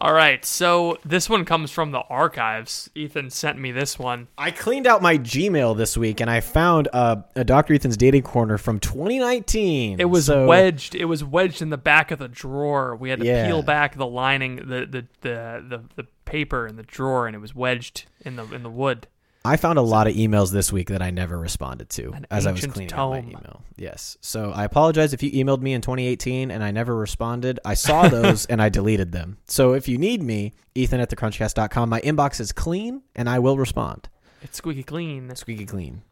all 0.00 0.12
right 0.12 0.44
so 0.44 0.98
this 1.04 1.28
one 1.28 1.44
comes 1.44 1.70
from 1.70 1.90
the 1.90 2.00
archives 2.00 2.90
ethan 2.94 3.30
sent 3.30 3.58
me 3.58 3.72
this 3.72 3.98
one 3.98 4.28
I 4.36 4.50
cleaned 4.50 4.86
out 4.86 5.00
my 5.02 5.16
Gmail 5.18 5.76
this 5.76 5.96
week 5.96 6.20
and 6.20 6.28
I 6.30 6.40
found 6.40 6.88
uh, 6.92 7.16
a 7.34 7.44
Doctor 7.44 7.74
Ethan's 7.74 7.96
dating 7.96 8.22
corner 8.22 8.58
from 8.58 8.78
2019. 8.80 9.98
It 10.00 10.04
was 10.04 10.26
So- 10.26 10.46
wedged. 10.46 10.94
It 10.94 11.06
was 11.06 11.24
wedged 11.24 11.62
in 11.62 11.70
the 11.70 11.78
back 11.78 12.10
of 12.10 12.18
the 12.18 12.28
drawer. 12.28 12.94
We 12.96 13.10
had 13.10 13.20
to 13.20 13.26
Yeah. 13.26 13.46
peel 13.46 13.62
back 13.62 13.96
the 13.96 14.06
lining, 14.06 14.56
the 14.56 14.86
the, 14.86 15.06
the 15.22 15.64
the 15.68 15.82
the 15.96 16.06
paper 16.24 16.66
in 16.66 16.76
the 16.76 16.82
drawer, 16.82 17.26
and 17.26 17.34
it 17.34 17.38
was 17.40 17.54
wedged 17.54 18.04
in 18.20 18.36
the 18.36 18.44
in 18.54 18.62
the 18.62 18.70
wood. 18.70 19.06
I 19.46 19.56
found 19.56 19.78
a 19.78 19.82
lot 19.82 20.08
of 20.08 20.14
emails 20.14 20.50
this 20.50 20.72
week 20.72 20.88
that 20.88 21.00
I 21.00 21.10
never 21.10 21.38
responded 21.38 21.88
to 21.90 22.12
as 22.30 22.46
I 22.46 22.52
was 22.52 22.66
cleaning 22.66 22.92
out 22.92 23.10
my 23.10 23.18
email. 23.20 23.62
Yes. 23.76 24.16
So 24.20 24.50
I 24.50 24.64
apologize 24.64 25.12
if 25.12 25.22
you 25.22 25.30
emailed 25.30 25.60
me 25.60 25.72
in 25.72 25.82
2018 25.82 26.50
and 26.50 26.64
I 26.64 26.72
never 26.72 26.96
responded. 26.96 27.60
I 27.64 27.74
saw 27.74 28.08
those 28.08 28.46
and 28.50 28.60
I 28.60 28.68
deleted 28.68 29.12
them. 29.12 29.38
So 29.46 29.72
if 29.72 29.86
you 29.86 29.98
need 29.98 30.20
me, 30.20 30.52
Ethan 30.74 31.00
at 31.00 31.10
thecrunchcast.com. 31.10 31.88
My 31.88 32.00
inbox 32.00 32.40
is 32.40 32.50
clean 32.50 33.02
and 33.14 33.28
I 33.28 33.38
will 33.38 33.56
respond. 33.56 34.08
It's 34.42 34.58
squeaky 34.58 34.82
clean. 34.82 35.34
Squeaky 35.36 35.64
clean. 35.64 36.02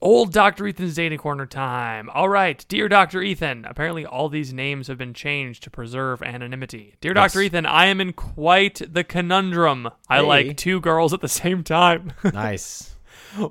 Old 0.00 0.32
Dr. 0.32 0.66
Ethan's 0.66 0.94
dating 0.94 1.18
corner 1.18 1.46
time. 1.46 2.10
All 2.10 2.28
right, 2.28 2.64
dear 2.68 2.88
Dr. 2.88 3.22
Ethan. 3.22 3.64
Apparently, 3.64 4.04
all 4.04 4.28
these 4.28 4.52
names 4.52 4.88
have 4.88 4.98
been 4.98 5.14
changed 5.14 5.62
to 5.64 5.70
preserve 5.70 6.22
anonymity. 6.22 6.94
Dear 7.00 7.12
Yes. 7.14 7.32
Dr. 7.32 7.42
Ethan, 7.42 7.66
I 7.66 7.86
am 7.86 8.00
in 8.00 8.12
quite 8.12 8.82
the 8.92 9.04
conundrum. 9.04 9.88
I 10.08 10.18
Hey. 10.18 10.22
like 10.22 10.56
two 10.56 10.80
girls 10.80 11.12
at 11.14 11.20
the 11.20 11.28
same 11.28 11.62
time. 11.64 12.12
Nice. 12.24 12.92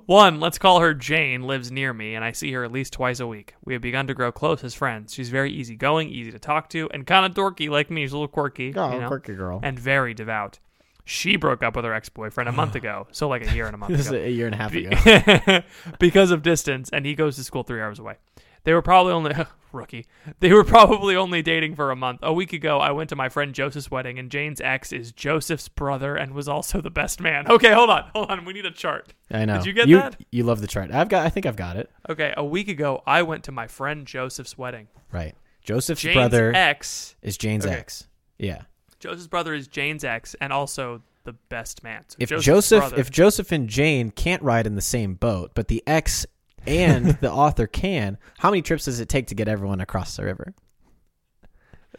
One, 0.08 0.40
let's 0.40 0.58
call 0.58 0.80
her 0.80 0.96
Jane, 0.96 1.44
lives 1.44 1.72
near 1.72 1.94
me, 1.94 2.16
and 2.16 2.26
I 2.26 2.32
see 2.32 2.52
her 2.54 2.64
at 2.64 2.72
least 2.72 2.94
twice 2.94 3.20
a 3.20 3.28
week. 3.28 3.54
We 3.64 3.74
have 3.74 3.84
begun 3.84 4.08
to 4.08 4.16
grow 4.16 4.32
close 4.32 4.64
as 4.64 4.74
friends. 4.74 5.14
She's 5.14 5.30
very 5.30 5.52
easygoing, 5.52 6.10
easy 6.10 6.32
to 6.32 6.40
talk 6.40 6.70
to, 6.70 6.90
and 6.92 7.06
kind 7.06 7.24
of 7.26 7.34
dorky 7.36 7.70
like 7.70 7.92
me. 7.92 8.02
She's 8.04 8.12
a 8.14 8.16
little 8.18 8.28
quirky, 8.28 8.74
Oh, 8.76 8.94
you 8.94 9.02
know, 9.02 9.08
quirky 9.08 9.36
girl. 9.36 9.60
and 9.62 9.78
very 9.80 10.16
devout. 10.16 10.58
She 11.06 11.36
broke 11.36 11.64
up 11.64 11.76
with 11.76 11.86
her 11.86 11.94
ex-boyfriend 11.94 12.50
a 12.50 12.52
month 12.52 12.76
ago, 12.82 13.08
so 13.12 13.30
like 13.30 13.48
a 13.50 13.54
year 13.54 13.68
and 13.68 13.76
a 13.76 13.78
month 13.78 13.92
this 13.92 14.02
is 14.02 14.08
ago 14.08 14.18
a 14.18 14.30
year 14.30 14.48
and 14.48 14.56
a 14.56 14.58
half 14.58 14.74
ago. 14.74 15.64
because 16.00 16.32
of 16.32 16.42
distance, 16.42 16.90
and 16.92 17.06
he 17.06 17.16
goes 17.16 17.36
to 17.38 17.44
school 17.44 17.64
three 17.64 17.82
hours 17.82 18.00
away. 18.00 18.16
They 18.64 18.74
were 18.74 18.82
probably 18.82 19.14
only 19.14 19.32
rookie. 19.72 20.08
They 20.40 20.52
were 20.52 20.64
probably 20.64 21.16
only 21.16 21.44
dating 21.44 21.76
for 21.76 21.92
a 21.92 21.96
month. 21.96 22.22
A 22.24 22.34
week 22.34 22.52
ago, 22.52 22.80
I 22.80 22.92
went 22.92 23.10
to 23.12 23.16
my 23.16 23.30
friend 23.30 23.54
Joseph's 23.54 23.92
wedding, 23.92 24.18
and 24.18 24.32
Jane's 24.32 24.60
ex 24.60 24.92
is 24.92 25.12
Joseph's 25.12 25.70
brother 25.70 26.16
and 26.16 26.34
was 26.34 26.48
also 26.48 26.82
the 26.82 26.90
best 26.90 27.22
man. 27.22 27.46
Okay, 27.56 27.72
hold 27.72 27.92
on, 27.92 28.10
hold 28.14 28.32
on. 28.32 28.44
We 28.44 28.54
need 28.54 28.66
a 28.66 28.72
chart. 28.72 29.14
I 29.32 29.46
know. 29.46 29.58
Did 29.58 29.68
you 29.68 29.74
get 29.74 29.88
you, 29.88 29.98
that? 29.98 30.18
You 30.32 30.44
love 30.44 30.62
the 30.62 30.68
chart. 30.68 30.92
I've 30.92 31.10
got 31.10 31.26
I 31.26 31.30
think 31.30 31.46
I've 31.46 31.56
got 31.56 31.78
it. 31.78 31.90
Okay, 32.10 32.34
a 32.36 32.44
week 32.44 32.68
ago, 32.68 33.04
I 33.06 33.22
went 33.22 33.44
to 33.46 33.52
my 33.52 33.68
friend 33.68 34.06
Joseph's 34.06 34.58
wedding. 34.58 34.88
Right. 35.12 35.36
Joseph's 35.64 36.02
Jane's 36.02 36.16
brother 36.16 36.52
ex, 36.56 37.16
is 37.22 37.38
Jane's 37.38 37.66
Okay. 37.66 37.76
ex. 37.76 38.08
Yeah. 38.40 38.64
Joseph's 39.00 39.28
brother 39.28 39.54
is 39.54 39.68
Jane's 39.68 40.04
ex, 40.04 40.36
and 40.42 40.52
also 40.54 41.02
the 41.24 41.34
best 41.50 41.84
man. 41.84 42.04
So 42.08 42.18
if 42.20 42.30
Joseph's 42.30 42.46
Joseph 42.46 42.80
brother- 42.80 43.00
if 43.00 43.12
Joseph 43.12 43.52
and 43.52 43.68
Jane 43.68 44.12
can't 44.12 44.42
ride 44.42 44.68
in 44.68 44.76
the 44.76 44.82
same 44.82 45.16
boat, 45.16 45.52
but 45.54 45.68
the 45.68 45.84
ex 45.88 46.26
and 46.68 47.08
the 47.22 47.32
author 47.32 47.68
can, 47.68 48.18
how 48.38 48.50
many 48.50 48.62
trips 48.62 48.86
does 48.86 49.00
it 49.00 49.10
take 49.10 49.28
to 49.28 49.36
get 49.36 49.48
everyone 49.48 49.82
across 49.82 50.16
the 50.16 50.24
river? 50.24 50.54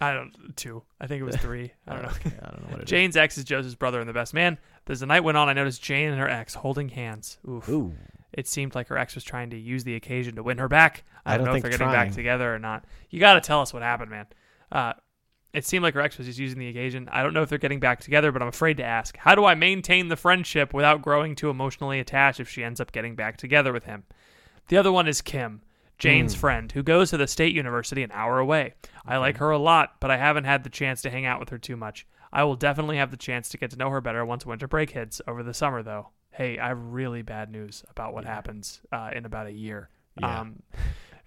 I 0.01 0.13
don't 0.13 0.57
two, 0.57 0.83
I 1.01 1.07
think 1.07 1.21
it 1.21 1.25
was 1.25 1.37
three. 1.37 1.73
I 1.89 1.95
don't 1.95 2.03
know. 2.03 2.09
Okay, 2.27 2.37
I 2.43 2.51
don't 2.51 2.63
know 2.63 2.69
what 2.71 2.81
it 2.81 2.85
is. 2.85 2.91
Jane's 2.91 3.17
ex 3.17 3.39
is 3.39 3.45
Joseph's 3.45 3.75
brother 3.75 3.99
and 4.01 4.09
the 4.09 4.13
best 4.13 4.35
man. 4.35 4.59
As 4.89 5.01
the 5.01 5.07
night 5.07 5.25
went 5.25 5.39
on, 5.39 5.49
I 5.49 5.53
noticed 5.55 5.83
Jane 5.83 6.11
and 6.11 6.21
her 6.21 6.29
ex 6.29 6.55
holding 6.55 6.89
hands. 6.91 7.39
Oof. 7.49 7.69
Ooh. 7.69 7.95
It 8.33 8.47
seemed 8.47 8.75
like 8.75 8.89
her 8.89 8.99
ex 8.99 9.15
was 9.15 9.25
trying 9.25 9.51
to 9.51 9.59
use 9.59 9.85
the 9.85 9.95
occasion 9.95 10.37
to 10.37 10.43
win 10.43 10.59
her 10.59 10.69
back. 10.69 11.05
I, 11.25 11.35
I 11.35 11.37
don't, 11.39 11.47
don't 11.47 11.55
know 11.55 11.57
if 11.57 11.63
they're 11.63 11.71
getting 11.71 11.87
trying. 11.87 12.09
back 12.09 12.15
together 12.15 12.55
or 12.55 12.59
not. 12.59 12.85
You 13.09 13.19
got 13.19 13.35
to 13.35 13.41
tell 13.41 13.63
us 13.63 13.73
what 13.73 13.83
happened, 13.83 14.11
man. 14.11 14.27
Uh, 14.71 14.93
it 15.57 15.65
seemed 15.65 15.83
like 15.83 15.95
her 15.95 16.01
ex 16.01 16.19
was 16.19 16.27
just 16.27 16.39
using 16.39 16.59
the 16.59 16.69
occasion. 16.69 17.09
I 17.11 17.23
don't 17.23 17.33
know 17.33 17.43
if 17.43 17.49
they're 17.49 17.59
getting 17.59 17.81
back 17.81 18.01
together, 18.01 18.31
but 18.33 18.43
I'm 18.43 18.49
afraid 18.49 18.77
to 18.77 18.85
ask. 18.85 19.17
How 19.17 19.35
do 19.35 19.45
I 19.45 19.55
maintain 19.55 20.09
the 20.09 20.17
friendship 20.17 20.75
without 20.75 21.03
growing 21.03 21.35
too 21.35 21.51
emotionally 21.51 21.99
attached 21.99 22.41
if 22.41 22.49
she 22.49 22.63
ends 22.63 22.81
up 22.81 22.93
getting 22.93 23.15
back 23.17 23.37
together 23.37 23.73
with 23.73 23.85
him? 23.85 24.05
The 24.69 24.77
other 24.77 24.93
one 24.93 25.09
is 25.09 25.21
Kim, 25.23 25.63
Jane's 25.99 26.35
Hmm. 26.35 26.41
friend, 26.41 26.73
who 26.73 26.83
goes 26.83 27.11
to 27.11 27.17
the 27.17 27.27
state 27.27 27.55
university 27.55 28.03
an 28.03 28.13
hour 28.13 28.39
away. 28.39 28.75
I 29.07 29.17
like 29.17 29.39
her 29.39 29.51
a 29.51 29.59
lot, 29.59 29.95
but 30.01 30.11
I 30.11 30.17
haven't 30.19 30.45
had 30.45 30.63
the 30.65 30.71
chance 30.71 31.01
to 31.03 31.11
hang 31.11 31.25
out 31.25 31.41
with 31.41 31.49
her 31.51 31.59
too 31.59 31.77
much. 31.77 32.07
I 32.33 32.45
will 32.45 32.57
definitely 32.57 32.99
have 32.99 33.11
the 33.11 33.17
chance 33.17 33.49
to 33.51 33.57
get 33.59 33.71
to 33.71 33.77
know 33.77 33.89
her 33.91 34.01
better 34.01 34.25
once 34.27 34.45
winter 34.45 34.69
break 34.69 34.91
hits 34.91 35.23
over 35.27 35.43
the 35.43 35.55
summer, 35.55 35.83
though. 35.83 36.09
Hey, 36.33 36.59
I 36.59 36.69
have 36.69 36.79
really 36.79 37.23
bad 37.23 37.51
news 37.51 37.83
about 37.89 38.13
what 38.13 38.27
happens 38.27 38.83
uh, 38.93 39.11
in 39.15 39.25
about 39.25 39.47
a 39.47 39.53
year. 39.53 39.89
Yeah. 40.21 40.41
Um, 40.41 40.63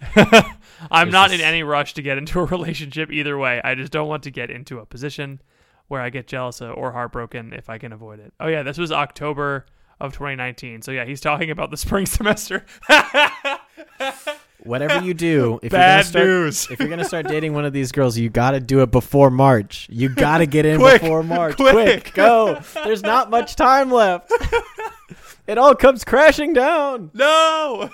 I'm 0.16 1.08
There's 1.08 1.12
not 1.14 1.30
this- 1.32 1.39
in 1.39 1.45
any 1.45 1.64
rush 1.64 1.93
to 1.95 2.02
get 2.02 2.18
into 2.18 2.39
a 2.39 2.45
relationship 2.45 3.12
either 3.12 3.38
way. 3.38 3.62
I 3.64 3.76
just 3.76 3.91
don't 3.91 4.08
want 4.08 4.24
to 4.24 4.32
get 4.32 4.50
into 4.50 4.80
a 4.80 4.86
position 4.86 5.41
where 5.88 6.02
I 6.02 6.10
get 6.10 6.28
jealous 6.28 6.62
or 6.62 6.91
heartbroken 6.91 7.52
if 7.54 7.70
I 7.70 7.78
can 7.80 7.91
avoid 7.91 8.20
it. 8.20 8.32
Oh 8.39 8.47
yeah, 8.47 8.64
this 8.64 8.78
was 8.78 8.91
October 8.91 9.66
of 10.00 10.14
2019. 10.14 10.82
So 10.84 10.91
yeah, 10.91 11.04
he's 11.06 11.20
talking 11.20 11.50
about 11.52 11.72
the 11.72 11.78
spring 11.86 12.06
semester. 12.06 12.66
Whatever 14.64 15.04
you 15.06 15.14
do, 15.14 15.58
if 15.64 15.72
Bad 15.72 15.80
you're 15.80 15.89
gonna 15.93 16.04
start, 16.04 16.26
news. 16.26 16.68
if 16.70 16.80
you're 16.80 16.89
gonna 16.89 17.06
start 17.06 17.28
dating 17.28 17.54
one 17.54 17.64
of 17.66 17.72
these 17.72 17.91
girls, 17.93 18.18
you 18.18 18.30
got 18.30 18.52
to 18.52 18.60
do 18.60 18.82
it 18.82 18.91
before 18.91 19.30
March. 19.32 19.88
You 19.89 20.10
got 20.10 20.39
to 20.39 20.45
get 20.45 20.66
in 20.66 20.80
Quick, 20.80 21.02
before 21.02 21.24
March. 21.24 21.56
quick. 21.56 22.14
go! 22.14 22.60
There's 22.74 23.02
not 23.02 23.30
much 23.30 23.56
time 23.56 23.89
left. 23.89 24.32
it 25.47 25.58
all 25.58 25.76
comes 25.76 26.04
crashing 26.04 26.52
down. 26.54 27.10
no. 27.14 27.89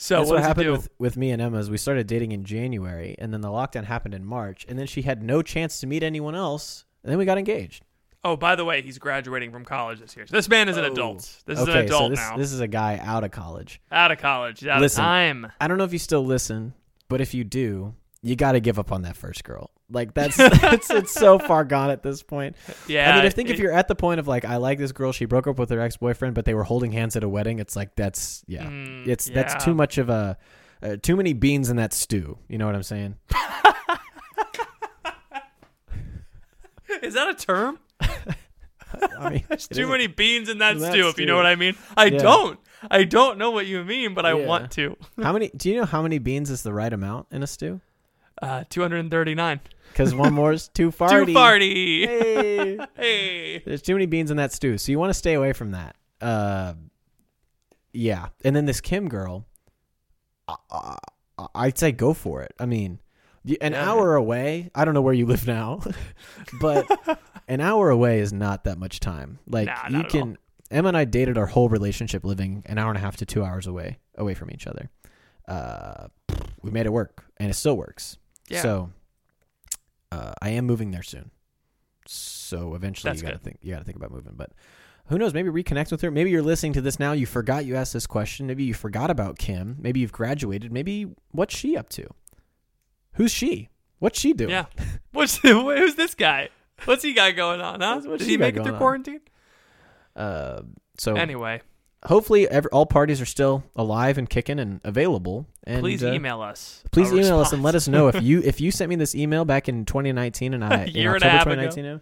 So 0.00 0.18
That's 0.18 0.30
what, 0.30 0.36
what, 0.36 0.44
happened 0.44 0.70
with, 0.70 0.88
with 1.00 1.16
me 1.16 1.32
and 1.32 1.42
Emma. 1.42 1.58
Is 1.58 1.70
we 1.70 1.76
started 1.76 2.06
dating 2.06 2.30
in 2.30 2.44
January, 2.44 3.16
and 3.18 3.32
then 3.32 3.40
the 3.40 3.48
lockdown 3.48 3.84
happened 3.84 4.14
in 4.14 4.24
March, 4.24 4.64
and 4.68 4.78
then 4.78 4.86
she 4.86 5.02
had 5.02 5.24
no 5.24 5.42
chance 5.42 5.80
to 5.80 5.88
meet 5.88 6.04
anyone 6.04 6.36
else, 6.36 6.84
and 7.02 7.10
then 7.10 7.18
we 7.18 7.24
got 7.24 7.36
engaged. 7.36 7.84
Oh, 8.24 8.36
by 8.36 8.54
the 8.54 8.64
way, 8.64 8.80
he's 8.80 8.98
graduating 8.98 9.50
from 9.50 9.64
college 9.64 9.98
this 9.98 10.14
year. 10.16 10.24
So 10.26 10.36
this 10.36 10.48
man 10.48 10.68
is 10.68 10.76
an 10.76 10.84
oh. 10.84 10.92
adult. 10.92 11.42
This 11.46 11.58
is 11.58 11.66
an 11.66 11.76
adult 11.76 12.02
so 12.02 12.08
this, 12.10 12.18
now. 12.18 12.36
this 12.36 12.52
is 12.52 12.60
a 12.60 12.68
guy 12.68 13.00
out 13.02 13.24
of 13.24 13.32
college. 13.32 13.80
out 13.90 14.12
of 14.12 14.18
college. 14.18 14.64
Out 14.64 14.80
Listen. 14.80 15.00
of 15.00 15.06
time. 15.06 15.52
I 15.60 15.66
don't 15.66 15.78
know 15.78 15.84
if 15.84 15.92
you 15.92 15.98
still 15.98 16.24
listen, 16.24 16.74
but 17.08 17.20
if 17.20 17.34
you 17.34 17.42
do, 17.42 17.94
you 18.22 18.36
got 18.36 18.52
to 18.52 18.60
give 18.60 18.78
up 18.78 18.92
on 18.92 19.02
that 19.02 19.16
first 19.16 19.42
girl. 19.42 19.72
Like 19.90 20.12
that's 20.14 20.36
it's, 20.38 20.90
it's 20.90 21.12
so 21.12 21.38
far 21.38 21.64
gone 21.64 21.90
at 21.90 22.02
this 22.02 22.22
point. 22.22 22.56
Yeah. 22.86 23.10
I 23.12 23.16
mean, 23.16 23.24
I 23.26 23.30
think 23.30 23.48
if 23.48 23.58
you're 23.58 23.72
at 23.72 23.88
the 23.88 23.94
point 23.94 24.20
of 24.20 24.28
like, 24.28 24.44
I 24.44 24.56
like 24.56 24.78
this 24.78 24.92
girl, 24.92 25.12
she 25.12 25.24
broke 25.24 25.46
up 25.46 25.58
with 25.58 25.70
her 25.70 25.80
ex 25.80 25.96
boyfriend, 25.96 26.34
but 26.34 26.44
they 26.44 26.52
were 26.54 26.64
holding 26.64 26.92
hands 26.92 27.16
at 27.16 27.24
a 27.24 27.28
wedding. 27.28 27.58
It's 27.58 27.74
like 27.74 27.96
that's 27.96 28.44
yeah, 28.46 28.64
Mm, 28.66 29.06
it's 29.08 29.28
yeah. 29.28 29.34
that's 29.42 29.64
too 29.64 29.74
much 29.74 29.96
of 29.98 30.10
a 30.10 30.36
uh, 30.82 30.96
too 31.02 31.16
many 31.16 31.32
beans 31.32 31.70
in 31.70 31.76
that 31.76 31.92
stew. 31.94 32.38
You 32.48 32.58
know 32.58 32.66
what 32.66 32.74
I'm 32.74 32.82
saying? 32.82 33.16
Is 37.02 37.14
that 37.14 37.28
a 37.28 37.34
term? 37.34 37.78
I 38.00 39.30
mean, 39.30 39.44
There's 39.48 39.68
too 39.68 39.86
many 39.88 40.06
beans 40.06 40.48
in 40.48 40.58
that 40.58 40.76
in 40.76 40.82
that 40.82 40.92
stew, 40.92 41.08
if 41.08 41.18
you 41.18 41.26
know 41.26 41.36
what 41.36 41.46
I 41.46 41.54
mean. 41.54 41.76
I 41.96 42.06
Yeah. 42.06 42.18
don't. 42.18 42.60
I 42.90 43.04
don't 43.04 43.38
know 43.38 43.50
what 43.50 43.66
you 43.66 43.84
mean, 43.84 44.14
but 44.14 44.24
I 44.24 44.32
Yeah. 44.38 44.46
want 44.46 44.70
to. 44.72 44.96
How 45.22 45.32
many? 45.32 45.50
Do 45.56 45.68
you 45.70 45.76
know 45.80 45.84
how 45.84 46.02
many 46.02 46.18
beans 46.18 46.50
is 46.50 46.62
the 46.62 46.72
right 46.72 46.92
amount 46.92 47.26
in 47.30 47.42
a 47.42 47.46
stew? 47.46 47.80
Uh, 48.40 48.64
239. 48.70 49.60
Because 49.90 50.14
one 50.14 50.32
more 50.32 50.52
is 50.52 50.68
too 50.68 50.90
farty. 50.92 51.26
Too 51.26 51.32
farty. 51.34 52.06
Hey. 52.06 52.78
Hey. 52.96 53.58
There's 53.66 53.82
too 53.82 53.94
many 53.94 54.06
beans 54.06 54.30
in 54.30 54.36
that 54.36 54.52
stew, 54.52 54.78
so 54.78 54.92
you 54.92 54.98
want 54.98 55.10
to 55.10 55.14
stay 55.14 55.34
away 55.34 55.52
from 55.52 55.72
that. 55.72 55.96
Uh, 56.20 56.74
yeah, 57.92 58.28
and 58.44 58.54
then 58.54 58.66
this 58.66 58.80
Kim 58.80 59.08
girl, 59.08 59.46
uh, 60.48 60.96
I'd 61.54 61.78
say 61.78 61.92
go 61.92 62.12
for 62.14 62.42
it. 62.42 62.52
I 62.58 62.66
mean, 62.66 63.00
an 63.60 63.72
Yeah. 63.72 63.90
hour 63.90 64.14
away. 64.14 64.70
I 64.74 64.84
don't 64.84 64.94
know 64.94 65.02
where 65.02 65.14
you 65.14 65.26
live 65.26 65.46
now, 65.46 65.80
but 66.60 66.86
an 67.48 67.60
hour 67.60 67.90
away 67.90 68.20
is 68.20 68.32
not 68.32 68.64
that 68.64 68.78
much 68.78 69.00
time. 69.00 69.38
Like 69.46 69.66
Nah, 69.66 69.98
you 69.98 70.04
can. 70.04 70.38
Emma 70.70 70.88
and 70.88 70.96
I 70.98 71.06
dated 71.06 71.38
our 71.38 71.46
whole 71.46 71.70
relationship 71.70 72.24
living 72.24 72.62
an 72.66 72.76
hour 72.76 72.90
and 72.90 72.98
a 72.98 73.00
half 73.00 73.16
to 73.18 73.26
two 73.26 73.42
hours 73.42 73.66
away 73.66 73.98
away 74.16 74.34
from 74.34 74.50
each 74.50 74.66
other. 74.66 74.90
Uh, 75.46 76.08
we 76.60 76.70
made 76.70 76.84
it 76.84 76.92
work, 76.92 77.24
and 77.38 77.50
it 77.50 77.54
still 77.54 77.76
works. 77.76 78.18
Yeah. 78.50 78.60
So, 78.60 78.90
uh, 80.12 80.32
I 80.40 80.50
am 80.50 80.66
moving 80.66 80.90
there 80.90 81.02
soon. 81.02 81.30
So 82.06 82.74
eventually, 82.74 83.10
That's 83.10 83.22
you 83.22 83.28
got 83.28 83.34
to 83.34 83.38
think. 83.38 83.58
You 83.62 83.72
got 83.72 83.78
to 83.80 83.84
think 83.84 83.96
about 83.96 84.10
moving, 84.10 84.32
but 84.36 84.52
who 85.06 85.18
knows? 85.18 85.34
Maybe 85.34 85.50
reconnect 85.50 85.90
with 85.90 86.00
her. 86.02 86.10
Maybe 86.10 86.30
you're 86.30 86.42
listening 86.42 86.72
to 86.74 86.80
this 86.80 86.98
now. 86.98 87.12
You 87.12 87.26
forgot 87.26 87.64
you 87.66 87.76
asked 87.76 87.92
this 87.92 88.06
question. 88.06 88.46
Maybe 88.46 88.64
you 88.64 88.74
forgot 88.74 89.10
about 89.10 89.38
Kim. 89.38 89.76
Maybe 89.78 90.00
you've 90.00 90.12
graduated. 90.12 90.72
Maybe 90.72 91.06
what's 91.32 91.56
she 91.56 91.76
up 91.76 91.88
to? 91.90 92.06
Who's 93.14 93.30
she? 93.32 93.68
What's 93.98 94.18
she 94.18 94.32
doing? 94.32 94.50
Yeah. 94.50 94.66
What's 95.12 95.36
who's 95.42 95.96
this 95.96 96.14
guy? 96.14 96.50
What's 96.84 97.02
he 97.02 97.12
got 97.12 97.34
going 97.34 97.60
on, 97.60 97.80
huh? 97.80 98.00
What's- 98.04 98.20
Did 98.22 98.30
he 98.30 98.36
make 98.36 98.56
it 98.56 98.62
through 98.62 98.74
on? 98.74 98.78
quarantine? 98.78 99.20
Uh, 100.14 100.62
so 100.98 101.16
Anyway, 101.16 101.60
hopefully, 102.06 102.48
every, 102.48 102.70
all 102.70 102.86
parties 102.86 103.20
are 103.20 103.26
still 103.26 103.64
alive 103.76 104.18
and 104.18 104.28
kicking 104.28 104.58
and 104.58 104.80
available. 104.84 105.46
And 105.64 105.80
please 105.80 106.02
uh, 106.02 106.12
email 106.12 106.40
us. 106.40 106.82
Please 106.90 107.12
email 107.12 107.38
us 107.38 107.52
and 107.52 107.62
let 107.62 107.74
us 107.74 107.88
know 107.88 108.08
if 108.08 108.22
you 108.22 108.40
if 108.44 108.60
you 108.60 108.70
sent 108.70 108.88
me 108.88 108.96
this 108.96 109.14
email 109.14 109.44
back 109.44 109.68
in 109.68 109.84
2019 109.84 110.54
and 110.54 110.64
I 110.64 110.84
in 110.94 111.06
and 111.06 111.24
October 111.24 111.52
ago. 111.52 111.70
2019. 111.70 112.00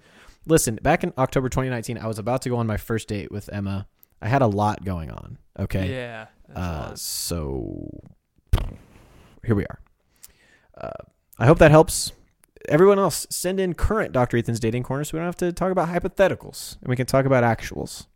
Listen, 0.49 0.77
back 0.77 1.03
in 1.03 1.13
October 1.19 1.49
2019, 1.49 1.99
I 1.99 2.07
was 2.07 2.19
about 2.19 2.43
to 2.43 2.49
go 2.49 2.57
on 2.57 2.67
my 2.67 2.77
first 2.77 3.09
date 3.09 3.33
with 3.33 3.53
Emma. 3.53 3.89
I 4.23 4.29
had 4.29 4.43
a 4.43 4.47
lot 4.47 4.85
going 4.85 5.11
on. 5.11 5.39
Okay. 5.59 5.91
Yeah. 5.91 6.27
Uh, 6.55 6.95
so 6.95 7.91
here 9.45 9.57
we 9.57 9.65
are. 9.65 9.81
Uh, 10.77 10.91
I 11.39 11.47
hope 11.47 11.59
that 11.59 11.71
helps. 11.71 12.13
Everyone 12.69 12.99
else, 12.99 13.27
send 13.31 13.61
in 13.61 13.75
current 13.75 14.13
Dr. 14.13 14.37
Ethan's 14.37 14.61
dating 14.61 14.83
corner 14.83 15.05
so 15.05 15.17
we 15.17 15.19
don't 15.19 15.27
have 15.27 15.37
to 15.37 15.53
talk 15.53 15.71
about 15.71 15.89
hypotheticals 15.89 16.77
and 16.81 16.89
we 16.89 16.97
can 16.97 17.07
talk 17.07 17.25
about 17.25 17.45
actuals. 17.45 18.07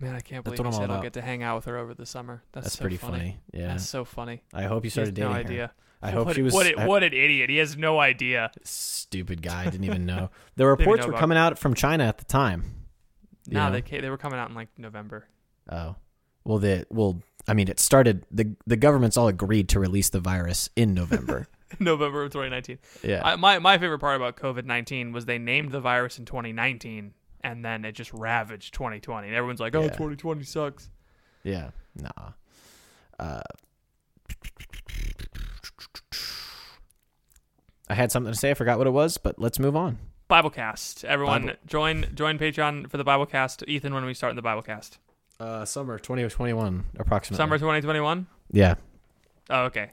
Man, 0.00 0.14
I 0.14 0.20
can't 0.20 0.44
that's 0.44 0.56
believe 0.56 0.58
what 0.58 0.66
I'm 0.66 0.72
all 0.74 0.80
said 0.80 0.90
I'll 0.90 0.96
about. 0.96 1.02
get 1.02 1.12
to 1.14 1.22
hang 1.22 1.42
out 1.42 1.56
with 1.56 1.64
her 1.66 1.76
over 1.76 1.94
the 1.94 2.06
summer. 2.06 2.42
That's, 2.52 2.66
That's 2.66 2.76
so 2.78 2.82
pretty 2.82 2.96
funny. 2.96 3.38
Yeah. 3.52 3.68
That's 3.68 3.86
so 3.88 4.04
funny. 4.04 4.42
I 4.54 4.64
hope 4.64 4.84
you 4.84 4.90
He 4.90 5.00
has 5.00 5.08
started 5.08 5.18
no 5.18 5.28
dating 5.32 5.46
her. 5.46 5.52
idea. 5.52 5.72
I 6.00 6.10
hope 6.12 6.26
what, 6.26 6.36
she 6.36 6.42
was 6.42 6.54
What, 6.54 6.78
I- 6.78 6.86
what 6.86 7.02
an 7.02 7.12
idiot. 7.12 7.50
He 7.50 7.56
has 7.56 7.76
no 7.76 7.98
idea. 7.98 8.52
stupid 8.62 9.42
guy 9.42 9.64
didn't 9.64 9.84
even 9.84 10.06
know. 10.06 10.30
The 10.56 10.66
reports 10.66 11.00
know 11.00 11.06
were 11.06 11.12
about 11.12 11.20
coming 11.20 11.38
out 11.38 11.58
from 11.58 11.74
China 11.74 12.04
at 12.04 12.18
the 12.18 12.24
time. 12.24 12.64
No, 13.48 13.70
they 13.72 13.80
ca- 13.82 14.00
they 14.00 14.10
were 14.10 14.18
coming 14.18 14.38
out 14.38 14.48
in 14.50 14.54
like 14.54 14.68
November. 14.76 15.26
Oh, 15.70 15.96
well, 16.44 16.58
the 16.58 16.86
well, 16.90 17.20
I 17.48 17.54
mean, 17.54 17.68
it 17.68 17.80
started. 17.80 18.24
the 18.30 18.54
The 18.66 18.76
governments 18.76 19.16
all 19.16 19.26
agreed 19.28 19.68
to 19.70 19.80
release 19.80 20.10
the 20.10 20.20
virus 20.20 20.68
in 20.76 20.94
November. 20.94 21.46
November 21.80 22.24
of 22.24 22.30
2019. 22.32 22.78
yeah, 23.02 23.20
I, 23.24 23.36
my 23.36 23.58
my 23.58 23.78
favorite 23.78 23.98
part 24.00 24.16
about 24.16 24.36
COVID 24.36 24.64
19 24.64 25.12
was 25.12 25.24
they 25.26 25.38
named 25.38 25.70
the 25.72 25.80
virus 25.80 26.18
in 26.18 26.24
2019 26.24 27.12
and 27.42 27.64
then 27.64 27.84
it 27.84 27.92
just 27.92 28.12
ravaged 28.12 28.74
2020. 28.74 29.28
And 29.28 29.36
everyone's 29.36 29.60
like, 29.60 29.74
"Oh, 29.74 29.82
Yeah. 29.82 29.88
2020 29.88 30.42
sucks." 30.44 30.90
yeah, 31.44 31.70
nah. 31.94 32.32
Uh, 33.18 33.40
I 37.90 37.94
had 37.94 38.12
something 38.12 38.32
to 38.32 38.38
say. 38.38 38.50
I 38.50 38.54
forgot 38.54 38.78
what 38.78 38.86
it 38.86 38.90
was, 38.90 39.16
but 39.18 39.38
let's 39.38 39.58
move 39.58 39.74
on. 39.74 39.98
Biblecast. 40.28 41.04
Everyone 41.04 41.46
Bible- 41.46 41.58
join 41.66 42.06
join 42.14 42.38
Patreon 42.38 42.90
for 42.90 42.98
the 42.98 43.04
Biblecast. 43.04 43.66
Ethan, 43.66 43.94
when 43.94 44.04
are 44.04 44.06
we 44.06 44.14
starting 44.14 44.36
the 44.36 44.42
Biblecast? 44.42 44.98
Uh, 45.40 45.64
summer 45.64 45.98
twenty 45.98 46.28
twenty 46.28 46.52
one, 46.52 46.84
approximately. 46.98 47.42
Summer 47.42 47.56
2021? 47.58 48.26
Yeah, 48.50 48.74
Oh, 49.50 49.64
okay. 49.64 49.92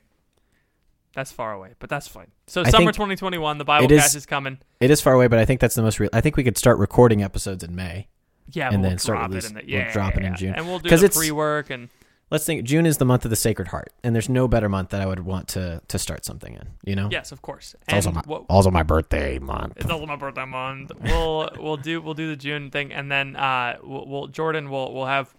That's 1.15 1.31
far 1.31 1.53
away, 1.53 1.71
but 1.79 1.89
that's 1.89 2.07
fine. 2.07 2.27
So 2.47 2.61
I 2.61 2.69
summer 2.69 2.91
2021, 2.91 3.57
the 3.57 3.65
Bible 3.65 3.91
is- 3.91 4.15
is, 4.15 4.25
coming. 4.25 4.59
it 4.79 4.91
is 4.91 5.01
far 5.01 5.13
away, 5.13 5.27
but 5.27 5.39
I 5.39 5.45
think 5.45 5.61
that's 5.61 5.73
the 5.75 5.81
most 5.81 5.99
real. 5.99 6.09
I 6.13 6.21
think 6.21 6.35
we 6.37 6.43
could 6.43 6.57
start 6.57 6.77
recording 6.77 7.23
episodes 7.23 7.63
in 7.63 7.73
May. 7.75 8.07
Yeah, 8.51 8.67
and 8.69 8.81
we'll 8.81 8.89
then 8.91 8.97
start 8.99 9.17
drop 9.19 9.29
release- 9.29 9.45
it 9.45 9.49
in 9.49 9.53
the, 9.55 9.61
we'll 9.61 9.69
yeah, 9.85 9.91
drop 9.93 10.13
it 10.15 10.19
in 10.23 10.31
yeah. 10.33 10.35
June. 10.35 10.53
and 10.55 10.67
we'll 10.67 10.79
do 10.79 10.89
the 10.89 10.95
it's- 10.95 11.17
pre-work 11.17 11.69
and 11.71 11.89
Let's 12.31 12.43
think. 12.43 12.65
June 12.65 12.87
is 12.87 12.97
the 12.97 13.05
month 13.05 13.23
of 13.23 13.29
the 13.29 13.35
Sacred 13.35 13.67
Heart, 13.67 13.93
and 14.03 14.15
there's 14.15 14.27
no 14.29 14.47
better 14.47 14.67
month 14.67 14.89
that 14.89 14.99
I 14.99 15.05
would 15.05 15.19
want 15.19 15.47
to 15.49 15.81
to 15.87 15.99
start 15.99 16.25
something 16.25 16.55
in. 16.55 16.69
You 16.83 16.95
know, 16.95 17.07
yes, 17.11 17.31
of 17.31 17.43
course. 17.43 17.75
it's 17.83 17.93
also 17.93 18.11
my 18.11 18.21
what- 18.25 18.45
also 18.49 18.71
my 18.71 18.81
birthday 18.81 19.37
month. 19.37 19.73
It's 19.77 19.89
also 19.91 20.07
my 20.07 20.15
birthday 20.15 20.43
month. 20.45 20.91
We'll 21.03 21.49
we'll 21.59 21.77
do 21.77 22.01
we'll 22.01 22.15
do 22.15 22.27
the 22.27 22.35
June 22.35 22.71
thing, 22.71 22.91
and 22.91 23.11
then 23.11 23.35
uh, 23.35 23.77
we'll, 23.83 24.07
we'll 24.07 24.27
Jordan 24.27 24.71
will 24.71 24.91
will 24.91 25.05
have 25.05 25.33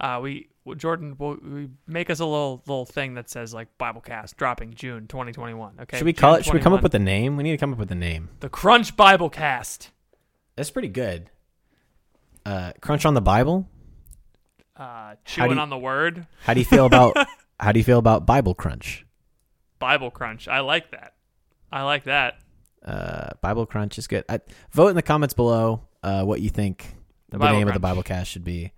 uh 0.00 0.18
we 0.20 0.32
well, 0.32 0.51
Jordan 0.76 1.16
will 1.18 1.36
we 1.42 1.68
make 1.86 2.08
us 2.08 2.20
a 2.20 2.24
little 2.24 2.62
little 2.66 2.86
thing 2.86 3.14
that 3.14 3.28
says 3.28 3.52
like 3.52 3.68
Biblecast 3.78 4.36
dropping 4.36 4.74
June 4.74 5.06
2021. 5.08 5.74
Okay. 5.82 5.98
should 5.98 6.04
we 6.04 6.12
June 6.12 6.20
call 6.20 6.34
it? 6.36 6.44
Should 6.44 6.54
we 6.54 6.60
come 6.60 6.72
up 6.72 6.82
with 6.82 6.94
a 6.94 6.98
name? 7.00 7.36
We 7.36 7.42
need 7.42 7.50
to 7.50 7.56
come 7.58 7.72
up 7.72 7.78
with 7.78 7.90
a 7.90 7.96
name. 7.96 8.30
the 8.40 8.48
Crunch 8.48 8.96
Biblecast? 8.96 9.88
That's 10.56 10.70
pretty 10.70 10.88
good. 10.88 11.30
Uh, 12.44 12.72
Crunch 12.80 13.04
on 13.04 13.14
the 13.14 13.20
Bible. 13.20 13.68
Uh, 14.76 15.14
chewing 15.24 15.52
you- 15.52 15.58
on 15.58 15.68
the 15.68 15.78
word 15.78 16.26
How 16.44 16.54
do 16.54 16.60
you 16.60 16.64
feel 16.66 16.86
about 16.86 17.14
How 17.60 17.72
do 17.72 17.78
you 17.78 17.84
feel 17.84 17.98
about 17.98 18.26
Bible 18.26 18.54
Crunch? 18.54 19.06
Bible 19.78 20.10
Crunch. 20.10 20.48
I 20.48 20.60
like 20.60 20.90
that. 20.92 21.14
I 21.70 21.82
like 21.82 22.04
that. 22.04 22.38
Uh, 22.84 23.30
Bible 23.40 23.66
Crunch 23.66 23.98
is 23.98 24.06
good. 24.08 24.24
I, 24.28 24.40
vote 24.72 24.88
in 24.88 24.96
the 24.96 25.02
comments 25.02 25.34
below 25.34 25.82
uh, 26.02 26.24
what 26.24 26.40
you 26.40 26.50
think 26.50 26.96
The 27.30 27.38
the, 27.38 27.44
name 27.52 27.68
of 27.68 27.74
the 27.74 27.80
Crunch. 27.80 27.82
Bible 27.82 28.02
cast 28.02 28.30
should 28.30 28.44
be. 28.44 28.72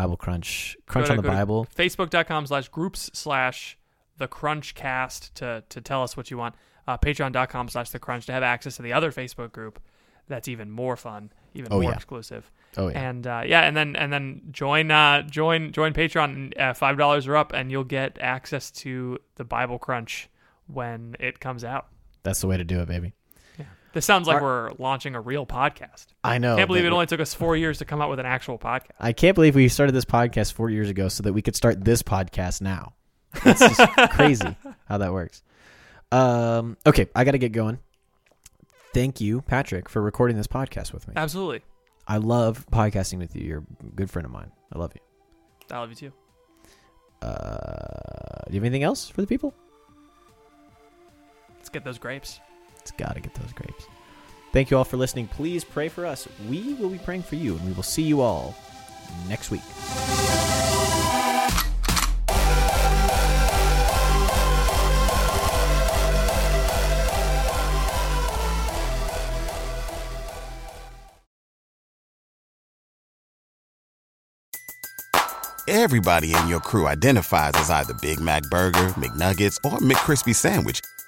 Bible 0.00 0.16
Crunch. 0.16 0.76
Crunch 0.86 1.10
on 1.10 1.16
the 1.16 1.22
Bible. 1.22 1.66
Facebook.com 1.76 2.46
slash 2.46 2.68
groups 2.68 3.10
slash 3.12 3.76
the 4.18 4.28
Crunch 4.28 4.74
Cast 4.74 5.34
to 5.36 5.62
to 5.68 5.80
tell 5.80 6.02
us 6.02 6.16
what 6.16 6.30
you 6.30 6.38
want. 6.38 6.54
Uh, 6.86 6.96
Patreon.com 6.96 7.68
slash 7.68 7.90
the 7.90 7.98
Crunch 7.98 8.26
to 8.26 8.32
have 8.32 8.42
access 8.42 8.76
to 8.76 8.82
the 8.82 8.92
other 8.92 9.10
Facebook 9.12 9.52
group. 9.52 9.80
That's 10.28 10.48
even 10.48 10.70
more 10.70 10.96
fun, 10.96 11.32
even 11.54 11.72
Oh, 11.72 11.80
more 11.80 11.90
yeah. 11.90 11.96
exclusive. 11.96 12.50
Oh 12.76 12.88
yeah. 12.88 13.08
And 13.08 13.26
uh, 13.26 13.42
yeah, 13.46 13.62
and 13.62 13.76
then 13.76 13.96
and 13.96 14.12
then 14.12 14.42
join 14.50 14.90
uh, 14.90 15.22
join 15.22 15.72
join 15.72 15.92
Patreon 15.94 16.58
uh, 16.60 16.74
five 16.74 16.96
dollars 16.98 17.26
or 17.26 17.36
up, 17.36 17.52
and 17.52 17.70
you'll 17.70 17.84
get 17.84 18.18
access 18.20 18.70
to 18.82 19.18
the 19.36 19.44
Bible 19.44 19.78
Crunch 19.78 20.28
when 20.66 21.16
it 21.18 21.40
comes 21.40 21.64
out. 21.64 21.88
That's 22.22 22.40
the 22.40 22.46
way 22.46 22.56
to 22.56 22.64
do 22.64 22.80
it, 22.80 22.88
baby. 22.88 23.14
This 23.94 24.04
sounds 24.04 24.28
like 24.28 24.36
Are- 24.38 24.42
we're 24.42 24.70
launching 24.78 25.14
a 25.14 25.20
real 25.20 25.46
podcast. 25.46 26.06
I 26.22 26.38
know. 26.38 26.56
Can't 26.56 26.68
believe 26.68 26.84
it 26.84 26.92
only 26.92 27.06
took 27.06 27.20
us 27.20 27.32
four 27.34 27.56
years 27.56 27.78
to 27.78 27.84
come 27.84 28.00
out 28.02 28.10
with 28.10 28.18
an 28.20 28.26
actual 28.26 28.58
podcast. 28.58 28.90
I 29.00 29.12
can't 29.12 29.34
believe 29.34 29.54
we 29.54 29.68
started 29.68 29.92
this 29.92 30.04
podcast 30.04 30.52
four 30.52 30.68
years 30.70 30.90
ago 30.90 31.08
so 31.08 31.22
that 31.22 31.32
we 31.32 31.40
could 31.42 31.56
start 31.56 31.84
this 31.84 32.02
podcast 32.02 32.60
now. 32.60 32.92
It's 33.44 33.60
just 33.60 33.80
crazy 34.10 34.56
how 34.86 34.98
that 34.98 35.12
works. 35.12 35.42
Um, 36.12 36.76
okay, 36.86 37.08
I 37.14 37.24
got 37.24 37.32
to 37.32 37.38
get 37.38 37.52
going. 37.52 37.78
Thank 38.94 39.20
you, 39.20 39.42
Patrick, 39.42 39.88
for 39.88 40.00
recording 40.02 40.36
this 40.36 40.46
podcast 40.46 40.92
with 40.92 41.06
me. 41.08 41.14
Absolutely, 41.16 41.62
I 42.06 42.16
love 42.18 42.66
podcasting 42.72 43.18
with 43.18 43.36
you. 43.36 43.44
You're 43.46 43.64
a 43.82 43.86
good 43.94 44.10
friend 44.10 44.24
of 44.26 44.32
mine. 44.32 44.50
I 44.72 44.78
love 44.78 44.92
you. 44.94 45.00
I 45.70 45.78
love 45.80 45.90
you 45.90 45.96
too. 45.96 46.12
Uh, 47.20 48.44
do 48.48 48.54
you 48.54 48.60
have 48.60 48.64
anything 48.64 48.82
else 48.82 49.08
for 49.08 49.20
the 49.20 49.26
people? 49.26 49.54
Let's 51.56 51.68
get 51.68 51.84
those 51.84 51.98
grapes. 51.98 52.40
It's 52.88 52.96
got 52.96 53.16
to 53.16 53.20
get 53.20 53.34
those 53.34 53.52
grapes. 53.52 53.86
Thank 54.50 54.70
you 54.70 54.78
all 54.78 54.84
for 54.84 54.96
listening. 54.96 55.28
Please 55.28 55.62
pray 55.62 55.90
for 55.90 56.06
us. 56.06 56.26
We 56.48 56.72
will 56.74 56.88
be 56.88 56.96
praying 56.96 57.22
for 57.22 57.34
you, 57.34 57.54
and 57.54 57.66
we 57.66 57.72
will 57.72 57.82
see 57.82 58.02
you 58.02 58.22
all 58.22 58.56
next 59.28 59.50
week. 59.50 59.60
Everybody 75.70 76.32
in 76.32 76.48
your 76.48 76.60
crew 76.60 76.86
identifies 76.86 77.52
as 77.56 77.68
either 77.68 77.92
Big 78.00 78.18
Mac 78.18 78.44
Burger, 78.44 78.88
McNuggets, 78.96 79.58
or 79.62 79.78
McCrispy 79.80 80.34
Sandwich. 80.34 80.80